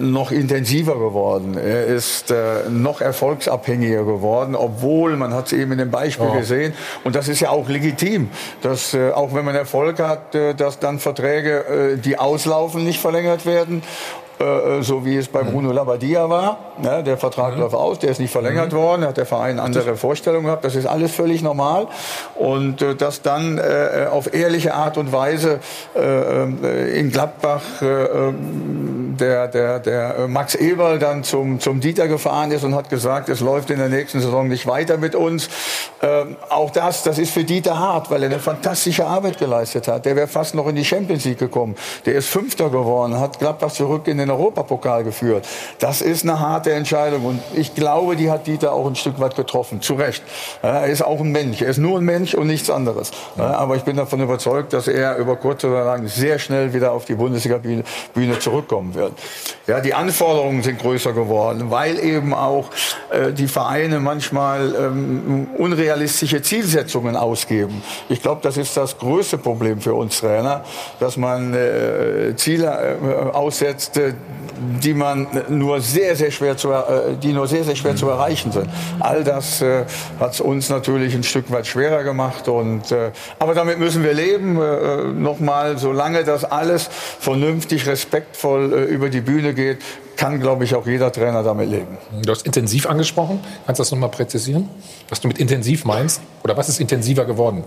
noch 0.00 0.30
intensiver 0.30 0.98
geworden. 0.98 1.56
Er 1.56 1.86
ist 1.86 2.30
äh, 2.30 2.68
noch 2.68 3.00
erfolgsabhängiger 3.00 4.04
geworden, 4.04 4.54
obwohl, 4.54 5.16
man 5.16 5.32
hat 5.32 5.46
es 5.46 5.52
eben 5.54 5.72
in 5.72 5.78
dem 5.78 5.90
Beispiel 5.90 6.26
Ja. 6.26 6.36
gesehen, 6.36 6.74
und 7.02 7.16
das 7.16 7.28
ist 7.28 7.40
ja 7.40 7.48
auch 7.48 7.66
legitim, 7.68 8.30
dass 8.60 8.92
äh, 8.92 9.10
auch 9.10 9.32
wenn 9.34 9.46
man 9.46 9.54
Erfolg 9.54 9.98
hat, 10.00 10.34
äh, 10.34 10.52
dass 10.54 10.78
dann 10.80 10.98
Verträge, 10.98 11.96
die 12.04 12.18
auslaufen, 12.18 12.84
nicht 12.84 13.00
verlängert 13.00 13.46
werden. 13.46 13.82
Äh, 14.38 14.82
so 14.82 15.04
wie 15.04 15.16
es 15.16 15.28
bei 15.28 15.42
Bruno 15.42 15.70
Labbadia 15.70 16.28
war. 16.28 16.58
Ja, 16.82 17.02
der 17.02 17.16
Vertrag 17.16 17.56
läuft 17.56 17.74
aus, 17.74 18.00
der 18.00 18.10
ist 18.10 18.18
nicht 18.18 18.32
verlängert 18.32 18.72
worden, 18.72 19.06
hat 19.06 19.16
der 19.16 19.26
Verein 19.26 19.60
andere 19.60 19.96
Vorstellungen 19.96 20.46
gehabt. 20.46 20.64
Das 20.64 20.74
ist 20.74 20.86
alles 20.86 21.12
völlig 21.12 21.40
normal. 21.40 21.86
Und 22.34 22.82
äh, 22.82 22.96
dass 22.96 23.22
dann 23.22 23.58
äh, 23.58 24.06
auf 24.10 24.34
ehrliche 24.34 24.74
Art 24.74 24.98
und 24.98 25.12
Weise 25.12 25.60
äh, 25.94 26.00
äh, 26.00 26.98
in 26.98 27.12
Gladbach 27.12 27.62
äh, 27.80 28.06
der, 29.20 29.46
der, 29.46 29.78
der 29.78 30.16
äh, 30.18 30.28
Max 30.28 30.56
Eberl 30.56 30.98
dann 30.98 31.22
zum, 31.22 31.60
zum 31.60 31.78
Dieter 31.80 32.08
gefahren 32.08 32.50
ist 32.50 32.64
und 32.64 32.74
hat 32.74 32.90
gesagt, 32.90 33.28
es 33.28 33.38
läuft 33.38 33.70
in 33.70 33.78
der 33.78 33.88
nächsten 33.88 34.20
Saison 34.20 34.48
nicht 34.48 34.66
weiter 34.66 34.96
mit 34.96 35.14
uns. 35.14 35.48
Auch 36.50 36.70
das, 36.70 37.02
das 37.02 37.18
ist 37.18 37.32
für 37.32 37.44
Dieter 37.44 37.78
hart, 37.78 38.10
weil 38.10 38.22
er 38.22 38.28
eine 38.28 38.38
fantastische 38.38 39.06
Arbeit 39.06 39.38
geleistet 39.38 39.88
hat. 39.88 40.04
Der 40.04 40.16
wäre 40.16 40.26
fast 40.26 40.54
noch 40.54 40.66
in 40.66 40.76
die 40.76 40.84
Champions 40.84 41.24
League 41.24 41.38
gekommen. 41.38 41.76
Der 42.04 42.14
ist 42.14 42.28
Fünfter 42.28 42.68
geworden, 42.68 43.18
hat 43.18 43.38
Gladbach 43.38 43.72
zurück 43.72 44.06
in 44.06 44.18
den 44.18 44.23
Europapokal 44.30 45.04
geführt. 45.04 45.46
Das 45.78 46.00
ist 46.00 46.24
eine 46.24 46.40
harte 46.40 46.72
Entscheidung 46.72 47.24
und 47.24 47.40
ich 47.54 47.74
glaube, 47.74 48.16
die 48.16 48.30
hat 48.30 48.46
Dieter 48.46 48.72
auch 48.72 48.86
ein 48.86 48.96
Stück 48.96 49.20
weit 49.20 49.36
getroffen. 49.36 49.80
Zu 49.80 49.94
Recht. 49.94 50.22
Er 50.62 50.86
ist 50.86 51.02
auch 51.02 51.20
ein 51.20 51.30
Mensch. 51.30 51.62
Er 51.62 51.68
ist 51.68 51.78
nur 51.78 51.98
ein 51.98 52.04
Mensch 52.04 52.34
und 52.34 52.46
nichts 52.46 52.70
anderes. 52.70 53.10
Aber 53.36 53.76
ich 53.76 53.82
bin 53.82 53.96
davon 53.96 54.20
überzeugt, 54.20 54.72
dass 54.72 54.88
er 54.88 55.16
über 55.16 55.36
kurz 55.36 55.64
oder 55.64 55.84
lang 55.84 56.06
sehr 56.08 56.38
schnell 56.38 56.72
wieder 56.72 56.92
auf 56.92 57.04
die 57.04 57.14
Bundesliga-Bühne 57.14 57.84
Bühne 58.14 58.38
zurückkommen 58.38 58.94
wird. 58.94 59.12
Ja, 59.66 59.80
die 59.80 59.94
Anforderungen 59.94 60.62
sind 60.62 60.78
größer 60.78 61.12
geworden, 61.12 61.70
weil 61.70 61.98
eben 61.98 62.34
auch 62.34 62.70
äh, 63.10 63.32
die 63.32 63.48
Vereine 63.48 64.00
manchmal 64.00 64.74
ähm, 64.74 65.48
unrealistische 65.58 66.42
Zielsetzungen 66.42 67.16
ausgeben. 67.16 67.82
Ich 68.08 68.22
glaube, 68.22 68.40
das 68.42 68.56
ist 68.56 68.76
das 68.76 68.98
größte 68.98 69.38
Problem 69.38 69.80
für 69.80 69.94
uns 69.94 70.20
Trainer, 70.20 70.64
dass 71.00 71.16
man 71.16 71.54
äh, 71.54 72.34
Ziele 72.36 72.98
äh, 73.02 73.36
aussetzt, 73.36 73.96
äh, 73.96 74.13
die 74.82 74.94
man 74.94 75.26
nur 75.48 75.80
sehr, 75.80 76.14
sehr 76.16 76.30
schwer 76.30 76.56
zu, 76.56 76.70
äh, 76.70 77.16
die 77.22 77.32
nur 77.32 77.46
sehr, 77.48 77.64
sehr 77.64 77.74
schwer 77.76 77.96
zu 77.96 78.08
erreichen 78.08 78.52
sind. 78.52 78.68
All 79.00 79.24
das 79.24 79.60
äh, 79.60 79.84
hat 80.20 80.34
es 80.34 80.40
uns 80.40 80.68
natürlich 80.70 81.14
ein 81.14 81.22
Stück 81.24 81.50
weit 81.50 81.66
schwerer 81.66 82.02
gemacht. 82.04 82.48
Und, 82.48 82.90
äh, 82.92 83.10
aber 83.38 83.54
damit 83.54 83.78
müssen 83.78 84.02
wir 84.04 84.14
leben. 84.14 84.60
Äh, 84.60 85.04
Nochmal, 85.12 85.76
solange 85.78 86.24
das 86.24 86.44
alles 86.44 86.88
vernünftig, 87.20 87.86
respektvoll 87.86 88.72
äh, 88.72 88.84
über 88.84 89.10
die 89.10 89.20
Bühne 89.20 89.54
geht, 89.54 89.78
kann, 90.16 90.38
glaube 90.40 90.64
ich, 90.64 90.74
auch 90.76 90.86
jeder 90.86 91.10
Trainer 91.10 91.42
damit 91.42 91.68
leben. 91.68 91.98
Du 92.22 92.30
hast 92.30 92.46
intensiv 92.46 92.86
angesprochen. 92.86 93.40
Kannst 93.66 93.80
du 93.80 93.82
das 93.82 93.90
nochmal 93.90 94.10
präzisieren? 94.10 94.68
Was 95.08 95.20
du 95.20 95.28
mit 95.28 95.38
intensiv 95.38 95.84
meinst? 95.84 96.20
Oder 96.44 96.56
was 96.56 96.68
ist 96.68 96.80
intensiver 96.80 97.24
geworden? 97.24 97.64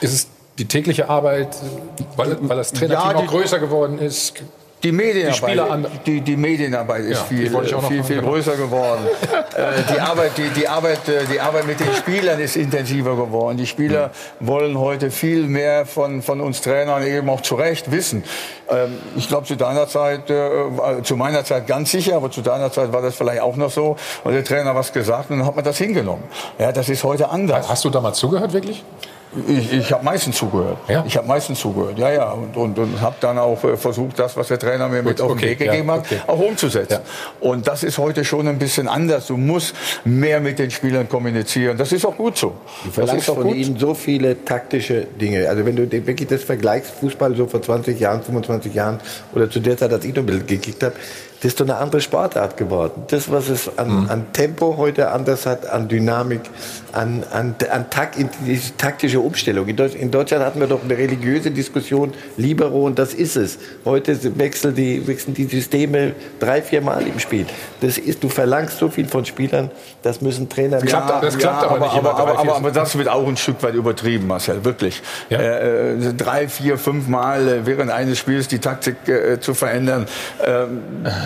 Ist 0.00 0.12
es 0.14 0.28
die 0.58 0.66
tägliche 0.66 1.08
Arbeit, 1.10 1.56
weil, 2.16 2.36
weil 2.42 2.56
das 2.56 2.72
Trainerteam 2.72 3.10
Ja, 3.10 3.18
die- 3.20 3.26
auch 3.26 3.30
größer 3.30 3.58
geworden 3.58 3.98
ist? 3.98 4.34
Die 4.82 4.92
Medienarbeit, 4.92 5.90
Die 6.06 6.12
die, 6.12 6.20
die 6.22 6.36
Medienarbeit 6.36 7.04
ist 7.04 7.18
Ja, 7.18 7.24
viel, 7.24 7.50
viel, 7.50 8.04
viel 8.04 8.16
genau. 8.16 8.30
größer 8.30 8.56
geworden. 8.56 9.06
äh, 9.56 9.92
die, 9.92 10.00
Arbeit, 10.00 10.38
die, 10.38 10.48
die, 10.50 10.66
Arbeit, 10.66 11.06
äh, 11.08 11.24
die 11.30 11.38
Arbeit 11.38 11.66
mit 11.66 11.80
den 11.80 11.92
Spielern 11.94 12.40
ist 12.40 12.56
intensiver 12.56 13.14
geworden. 13.16 13.58
Die 13.58 13.66
Spieler 13.66 14.10
wollen 14.40 14.78
heute 14.78 15.10
viel 15.10 15.42
mehr 15.46 15.84
von, 15.84 16.22
von 16.22 16.40
uns 16.40 16.62
Trainern 16.62 17.06
eben 17.06 17.28
auch 17.28 17.42
zu 17.42 17.56
Recht 17.56 17.90
wissen. 17.90 18.24
Ähm, 18.70 18.98
ich 19.16 19.28
glaube, 19.28 19.46
zu 19.46 19.56
deiner 19.56 19.86
Zeit, 19.86 20.30
äh, 20.30 20.48
äh, 20.48 21.02
zu 21.02 21.16
meiner 21.16 21.44
Zeit 21.44 21.66
ganz 21.66 21.90
sicher, 21.90 22.16
aber 22.16 22.30
zu 22.30 22.40
deiner 22.40 22.72
Zeit 22.72 22.92
war 22.92 23.02
das 23.02 23.16
vielleicht 23.16 23.42
auch 23.42 23.56
noch 23.56 23.70
so. 23.70 23.96
Und 24.24 24.32
der 24.32 24.44
Trainer 24.44 24.74
was 24.74 24.92
gesagt 24.92 25.30
und 25.30 25.40
dann 25.40 25.46
hat 25.46 25.56
man 25.56 25.64
das 25.64 25.76
hingenommen. 25.76 26.24
Ja, 26.58 26.72
das 26.72 26.88
ist 26.88 27.04
heute 27.04 27.28
anders. 27.28 27.68
Hast 27.68 27.84
du 27.84 27.90
damals 27.90 28.18
zugehört 28.18 28.54
wirklich? 28.54 28.82
Ich, 29.46 29.72
ich 29.72 29.92
habe 29.92 30.04
meistens 30.04 30.36
zugehört. 30.36 30.78
Ja? 30.88 31.04
Ich 31.06 31.16
habe 31.16 31.28
meistens 31.28 31.60
zugehört, 31.60 31.96
ja, 31.98 32.10
ja. 32.10 32.32
Und, 32.32 32.56
und, 32.56 32.78
und 32.78 33.00
habe 33.00 33.14
dann 33.20 33.38
auch 33.38 33.62
äh, 33.62 33.76
versucht, 33.76 34.18
das, 34.18 34.36
was 34.36 34.48
der 34.48 34.58
Trainer 34.58 34.88
mir 34.88 35.02
mit 35.02 35.18
Gut, 35.18 35.20
auf 35.20 35.28
den 35.32 35.38
okay, 35.38 35.50
Weg 35.50 35.60
ja, 35.60 35.70
gegeben 35.70 35.90
hat, 35.92 36.00
okay. 36.00 36.20
auch 36.26 36.38
umzusetzen. 36.40 36.98
Und 37.38 37.68
das 37.68 37.84
ist 37.84 37.98
heute 37.98 38.24
schon 38.24 38.48
ein 38.48 38.58
bisschen 38.58 38.88
anders. 38.88 39.28
Du 39.28 39.36
musst 39.36 39.74
mehr 40.04 40.40
mit 40.40 40.58
den 40.58 40.72
Spielern 40.72 41.08
kommunizieren. 41.08 41.78
Das 41.78 41.92
ist 41.92 42.04
auch 42.04 42.16
gut 42.16 42.38
so. 42.38 42.54
Du 42.84 42.90
verlangst 42.90 43.26
von 43.26 43.44
gut. 43.44 43.54
ihnen 43.54 43.78
so 43.78 43.94
viele 43.94 44.44
taktische 44.44 45.02
Dinge. 45.02 45.48
Also 45.48 45.64
wenn 45.64 45.76
du 45.76 45.90
wirklich 45.90 46.28
das 46.28 46.42
vergleichst, 46.42 46.90
Fußball 46.98 47.36
so 47.36 47.46
vor 47.46 47.62
20 47.62 48.00
Jahren, 48.00 48.22
25 48.22 48.74
Jahren 48.74 48.98
oder 49.32 49.48
zu 49.48 49.60
der 49.60 49.76
Zeit, 49.76 49.92
als 49.92 50.04
ich 50.04 50.12
noch 50.12 50.24
ein 50.24 50.26
bisschen 50.26 50.46
gekickt 50.48 50.82
habe, 50.82 50.94
das 51.40 51.52
ist 51.52 51.60
doch 51.60 51.64
eine 51.64 51.76
andere 51.76 52.02
Sportart 52.02 52.58
geworden. 52.58 53.04
Das, 53.08 53.30
was 53.32 53.48
es 53.48 53.78
an, 53.78 54.10
an 54.10 54.32
Tempo 54.34 54.76
heute 54.76 55.10
anders 55.10 55.46
hat, 55.46 55.66
an 55.66 55.88
Dynamik, 55.88 56.42
an, 56.92 57.24
an, 57.32 57.54
an 57.70 57.88
Takt, 57.88 58.18
in 58.18 58.28
diese 58.46 58.76
taktische 58.76 59.20
Umstellung. 59.20 59.66
In, 59.66 59.76
Deutsch, 59.76 59.94
in 59.94 60.10
Deutschland 60.10 60.44
hatten 60.44 60.60
wir 60.60 60.66
doch 60.66 60.82
eine 60.84 60.98
religiöse 60.98 61.50
Diskussion, 61.50 62.12
Libero, 62.36 62.84
und 62.84 62.98
das 62.98 63.14
ist 63.14 63.36
es. 63.36 63.58
Heute 63.86 64.18
wechseln 64.38 64.74
die, 64.74 65.06
wechseln 65.06 65.32
die 65.32 65.44
Systeme 65.44 66.12
drei, 66.38 66.60
vier 66.60 66.82
Mal 66.82 67.06
im 67.06 67.18
Spiel. 67.18 67.46
Das 67.80 67.96
ist, 67.96 68.22
du 68.22 68.28
verlangst 68.28 68.76
so 68.76 68.90
viel 68.90 69.08
von 69.08 69.24
Spielern, 69.24 69.70
das 70.02 70.20
müssen 70.20 70.46
Trainer 70.50 70.84
Ja, 70.84 71.00
machen. 71.00 71.40
ja, 71.40 71.50
aber, 71.52 71.90
aber, 71.90 72.18
aber, 72.18 72.38
aber, 72.38 72.56
aber 72.56 72.70
das 72.70 72.98
wird 72.98 73.08
auch 73.08 73.26
ein 73.26 73.38
Stück 73.38 73.62
weit 73.62 73.74
übertrieben, 73.74 74.26
Marcel, 74.26 74.62
wirklich. 74.62 75.00
Äh, 75.30 75.94
äh, 75.94 76.14
drei, 76.14 76.48
vier, 76.48 76.76
fünf 76.76 77.08
Mal 77.08 77.48
äh, 77.48 77.66
während 77.66 77.90
eines 77.90 78.18
Spiels 78.18 78.46
die 78.46 78.58
Taktik 78.58 79.08
äh, 79.08 79.40
zu 79.40 79.54
verändern, 79.54 80.06
ähm, 80.44 80.80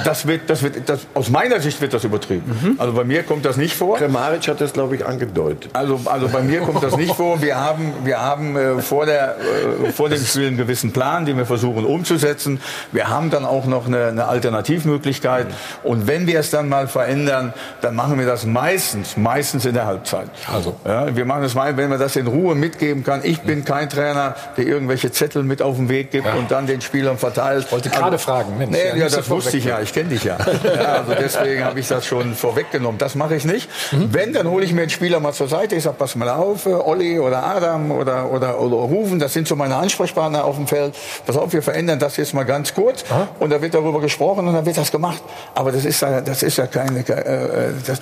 das 0.05 0.27
wird, 0.27 0.49
das 0.51 0.63
wird, 0.63 0.89
das, 0.89 1.07
aus 1.15 1.31
meiner 1.31 1.61
Sicht 1.61 1.81
wird 1.81 1.95
das 1.95 2.05
übertrieben. 2.05 2.77
Also 2.79 2.93
bei 2.93 3.05
mir 3.05 3.23
kommt 3.23 3.45
das 3.45 3.57
nicht 3.57 3.75
vor. 3.75 3.97
Kramaric 3.97 4.47
hat 4.49 4.61
das, 4.61 4.73
glaube 4.73 4.97
ich, 4.97 5.07
angedeutet. 5.07 5.71
Also, 5.73 6.01
also 6.05 6.29
bei 6.29 6.43
mir 6.43 6.61
kommt 6.61 6.83
das 6.83 6.97
nicht 6.97 7.15
vor. 7.15 7.41
Wir 7.43 7.59
haben, 7.59 7.93
wir 8.05 8.21
haben 8.21 8.57
äh, 8.57 8.83
vor, 8.83 9.07
der, 9.07 9.37
äh, 9.85 9.91
vor 9.91 10.09
dem 10.09 10.25
Spiel 10.25 10.49
einen 10.49 10.57
gewissen 10.57 10.93
Plan, 10.93 11.25
den 11.25 11.37
wir 11.37 11.47
versuchen 11.47 11.85
umzusetzen. 11.85 12.61
Wir 12.93 13.09
haben 13.09 13.31
dann 13.31 13.45
auch 13.45 13.65
noch 13.65 13.87
eine, 13.87 14.09
eine 14.09 14.27
Alternativmöglichkeit. 14.27 15.47
Und 15.83 16.07
wenn 16.07 16.27
wir 16.27 16.41
es 16.41 16.51
dann 16.51 16.69
mal 16.69 16.89
verändern, 16.89 17.55
dann 17.81 17.95
machen 17.95 18.19
wir 18.19 18.27
das 18.27 18.45
meistens, 18.45 19.17
meistens 19.17 19.65
in 19.65 19.75
der 19.75 19.87
Halbzeit. 19.87 20.29
Also. 20.53 20.77
Ja, 20.85 21.15
wir 21.17 21.25
machen 21.25 21.43
das 21.43 21.55
mal, 21.55 21.77
wenn 21.77 21.89
man 21.89 21.99
das 21.99 22.17
in 22.17 22.27
Ruhe 22.27 22.55
mitgeben 22.55 23.05
kann. 23.05 23.21
Ich 23.25 23.41
bin 23.43 23.65
kein 23.65 23.89
Trainer, 23.89 24.35
der 24.57 24.67
irgendwelche 24.67 25.11
Zettel 25.11 25.43
mit 25.43 25.63
auf 25.63 25.77
den 25.77 25.89
Weg 25.89 26.11
gibt 26.11 26.27
und 26.35 26.51
dann 26.51 26.67
den 26.67 26.81
Spielern 26.81 27.19
verteilt. 27.19 27.71
Wollte 27.73 27.89
gerade 27.91 28.19
fragen, 28.19 28.59
Mensch, 28.59 28.75
Nee, 28.75 28.89
ja, 28.89 28.97
ja, 28.97 29.09
das 29.09 29.31
wusste 29.31 29.57
ich 29.57 29.65
ja. 29.65 29.81
Ich 29.81 29.93
kenne 29.95 30.11
dich 30.11 30.25
ja. 30.25 30.37
ja. 30.65 30.93
Also 30.97 31.15
deswegen 31.15 31.65
habe 31.65 31.81
ich 31.81 31.89
das 31.89 32.07
schon 32.07 32.35
vorweggenommen. 32.35 32.99
Das 32.99 33.15
mache 33.15 33.37
ich 33.37 33.45
nicht. 33.45 33.69
Wenn, 33.93 34.33
dann 34.33 34.49
hole 34.49 34.65
ich 34.65 34.73
mir 34.73 34.83
einen 34.83 34.91
Spieler 34.91 35.21
mal 35.21 35.33
zur 35.33 35.49
Seite. 35.49 35.75
Ich 35.77 35.85
sage, 35.85 35.97
pass 35.99 36.15
mal 36.15 36.29
auf, 36.29 36.67
äh, 36.67 36.71
Olli 36.71 37.19
oder 37.19 37.45
Adam 37.45 37.91
oder, 37.91 38.31
oder, 38.31 38.61
oder 38.61 38.77
Rufen, 38.77 39.19
das 39.19 39.33
sind 39.33 39.49
so 39.49 39.57
meine 39.57 39.77
Ansprechpartner 39.77 40.45
auf 40.45 40.57
dem 40.57 40.67
Feld. 40.67 40.95
Pass 41.25 41.37
auf, 41.37 41.53
wir 41.53 41.63
verändern 41.63 41.99
das 41.99 42.17
jetzt 42.19 42.35
mal 42.35 42.45
ganz 42.45 42.75
kurz. 42.75 43.05
Und 43.41 43.51
da 43.51 43.63
wird 43.63 43.75
darüber 43.75 44.01
gesprochen 44.01 44.47
und 44.47 44.55
dann 44.55 44.67
wird 44.67 44.77
das 44.77 44.91
gemacht. 44.91 45.23
Aber 45.55 45.73
das 45.73 45.85
ist 45.85 46.03
ja, 46.03 46.21
das 46.21 46.43
ist 46.43 46.59
ja 46.59 46.67
keine, 46.67 47.01
äh, 47.01 47.73
das, 47.87 48.01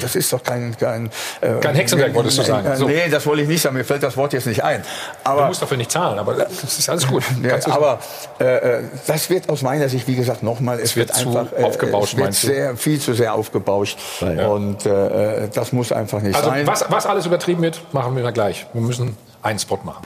das, 0.00 0.16
ist 0.16 0.32
doch 0.32 0.42
kein, 0.42 0.76
kein, 0.78 1.10
äh, 1.40 1.52
Kein 1.60 1.74
Hexenwerk, 1.74 2.14
wolltest 2.14 2.38
du 2.38 2.42
sagen. 2.42 2.66
Äh, 2.66 2.76
So. 2.76 2.86
Nee, 2.86 3.08
das 3.10 3.26
wollte 3.26 3.42
ich 3.42 3.48
nicht 3.48 3.60
sagen. 3.60 3.76
Mir 3.76 3.84
fällt 3.84 4.02
das 4.02 4.16
Wort 4.16 4.32
jetzt 4.32 4.46
nicht 4.46 4.62
ein. 4.62 4.82
Aber 5.24 5.42
du 5.42 5.46
musst 5.48 5.62
dafür 5.62 5.76
nicht 5.76 5.90
zahlen, 5.90 6.18
aber 6.18 6.34
das 6.34 6.78
ist 6.78 6.88
alles 6.88 7.06
gut. 7.06 7.24
ja, 7.42 7.58
aber 7.72 7.98
äh, 8.40 8.78
äh, 8.78 8.82
das 9.06 9.28
wird 9.28 9.48
aus 9.48 9.62
meiner 9.62 9.88
Sicht, 9.88 10.06
wie 10.06 10.14
gesagt, 10.14 10.42
nochmal, 10.42 10.78
es 10.80 10.96
wird 10.96 11.02
wird, 11.08 11.16
zu 11.16 11.31
einfach 11.40 11.58
äh, 11.58 11.64
aufgebauscht, 11.64 12.14
es 12.14 12.18
wird 12.18 12.34
sehr, 12.34 12.76
viel 12.76 13.00
zu 13.00 13.14
sehr 13.14 13.34
aufgebauscht. 13.34 13.98
Und 14.20 14.86
äh, 14.86 15.44
äh, 15.44 15.48
das 15.52 15.72
muss 15.72 15.92
einfach 15.92 16.20
nicht 16.20 16.34
Also 16.36 16.48
sein. 16.50 16.66
was, 16.66 16.84
was 16.88 17.06
alles 17.06 17.26
übertrieben 17.26 17.62
wird, 17.62 17.80
machen 17.92 18.14
wir 18.16 18.22
mal 18.22 18.32
gleich. 18.32 18.66
Wir 18.72 18.82
müssen 18.82 19.16
einen 19.42 19.58
Spot 19.58 19.78
machen. 19.84 20.04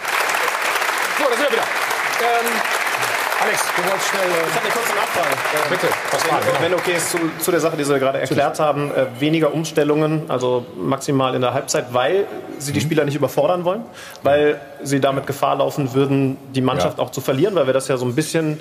So, 1.19 1.25
da 1.25 1.37
sind 1.37 1.45
wir 1.47 1.53
wieder. 1.53 1.63
Ähm, 1.63 2.47
Alex, 3.57 3.77
du 3.77 3.83
wolltest 3.83 4.09
schnell. 4.09 4.23
Äh, 4.23 4.49
ich 4.49 4.55
habe 4.55 4.65
eine 4.65 4.73
kurze 4.73 4.95
Nachfrage. 4.95 5.35
Äh, 5.37 5.71
Bitte, 5.71 5.89
wenn, 6.61 6.71
wenn 6.73 6.79
okay 6.79 6.93
ist, 6.97 7.11
zu, 7.11 7.19
zu 7.39 7.51
der 7.51 7.61
Sache, 7.61 7.77
die 7.77 7.85
Sie 7.85 7.99
gerade 7.99 8.21
erklärt 8.21 8.61
haben, 8.61 8.91
äh, 8.91 9.07
weniger 9.19 9.53
Umstellungen, 9.55 10.25
also 10.29 10.67
maximal 10.77 11.35
in 11.35 11.41
der 11.41 11.55
Halbzeit, 11.55 11.87
weil 11.93 12.27
Sie 12.59 12.73
die 12.73 12.81
Spieler 12.81 13.05
nicht 13.05 13.15
überfordern 13.17 13.65
wollen, 13.65 13.83
weil 14.23 14.61
Sie 14.83 15.01
damit 15.01 15.27
Gefahr 15.27 15.57
laufen 15.57 15.95
würden, 15.95 16.37
die 16.55 16.61
Mannschaft 16.61 16.99
Ja. 16.99 17.05
auch 17.05 17.11
zu 17.11 17.21
verlieren, 17.21 17.55
weil 17.55 17.67
wir 17.67 17.75
das 17.75 17.89
ja 17.89 17.97
so 17.97 18.05
ein 18.07 18.15
bisschen 18.15 18.61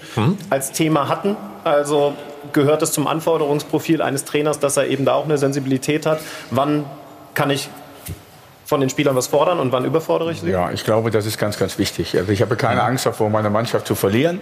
als 0.49 0.71
Thema 0.71 1.07
hatten. 1.09 1.35
Also 1.63 2.13
gehört 2.53 2.81
es 2.81 2.91
zum 2.91 3.07
Anforderungsprofil 3.07 4.01
eines 4.01 4.25
Trainers, 4.25 4.59
dass 4.59 4.77
er 4.77 4.87
eben 4.87 5.05
da 5.05 5.13
auch 5.13 5.25
eine 5.25 5.37
Sensibilität 5.37 6.05
hat. 6.05 6.19
Wann 6.51 6.85
kann 7.33 7.49
ich 7.49 7.69
von 8.65 8.81
den 8.81 8.89
Spielern 8.89 9.15
was 9.15 9.27
fordern 9.27 9.59
und 9.59 9.71
wann 9.71 9.85
überfordere 9.85 10.31
ich 10.31 10.41
sie? 10.41 10.49
Ja, 10.49 10.71
ich 10.71 10.83
glaube, 10.83 11.11
das 11.11 11.25
ist 11.27 11.37
ganz, 11.37 11.57
ganz 11.59 11.77
wichtig. 11.77 12.17
Also 12.17 12.31
ich 12.31 12.41
habe 12.41 12.55
keine 12.55 12.81
Angst 12.81 13.05
davor, 13.05 13.29
meine 13.29 13.51
Mannschaft 13.51 13.85
zu 13.87 13.93
verlieren. 13.95 14.39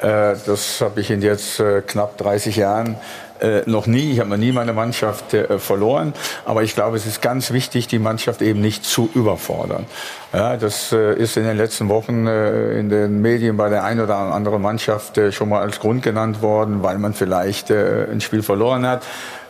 Äh, 0.00 0.34
Das 0.46 0.80
habe 0.82 1.00
ich 1.00 1.10
in 1.10 1.22
jetzt 1.22 1.60
äh, 1.60 1.80
knapp 1.80 2.18
30 2.18 2.56
Jahren 2.56 2.96
äh, 3.40 3.62
noch 3.64 3.86
nie. 3.86 4.12
Ich 4.12 4.20
habe 4.20 4.28
noch 4.28 4.36
nie 4.36 4.52
meine 4.52 4.74
Mannschaft 4.74 5.34
verloren. 5.58 6.12
Aber 6.44 6.62
ich 6.62 6.74
glaube, 6.74 6.98
es 6.98 7.06
ist 7.06 7.22
ganz 7.22 7.52
wichtig, 7.52 7.88
die 7.88 7.98
Mannschaft 7.98 8.42
eben 8.42 8.60
nicht 8.60 8.84
zu 8.84 9.08
überfordern. 9.14 9.86
Ja, 10.32 10.56
das 10.58 10.92
ist 10.92 11.36
in 11.36 11.44
den 11.44 11.56
letzten 11.56 11.88
Wochen 11.88 12.26
in 12.26 12.88
den 12.90 13.22
Medien 13.22 13.56
bei 13.56 13.68
der 13.68 13.84
einen 13.84 14.00
oder 14.00 14.16
anderen 14.16 14.60
Mannschaft 14.60 15.18
schon 15.30 15.48
mal 15.48 15.62
als 15.62 15.80
Grund 15.80 16.02
genannt 16.02 16.42
worden, 16.42 16.82
weil 16.82 16.98
man 16.98 17.14
vielleicht 17.14 17.70
ein 17.70 18.20
Spiel 18.20 18.42
verloren 18.42 18.86
hat. 18.86 19.02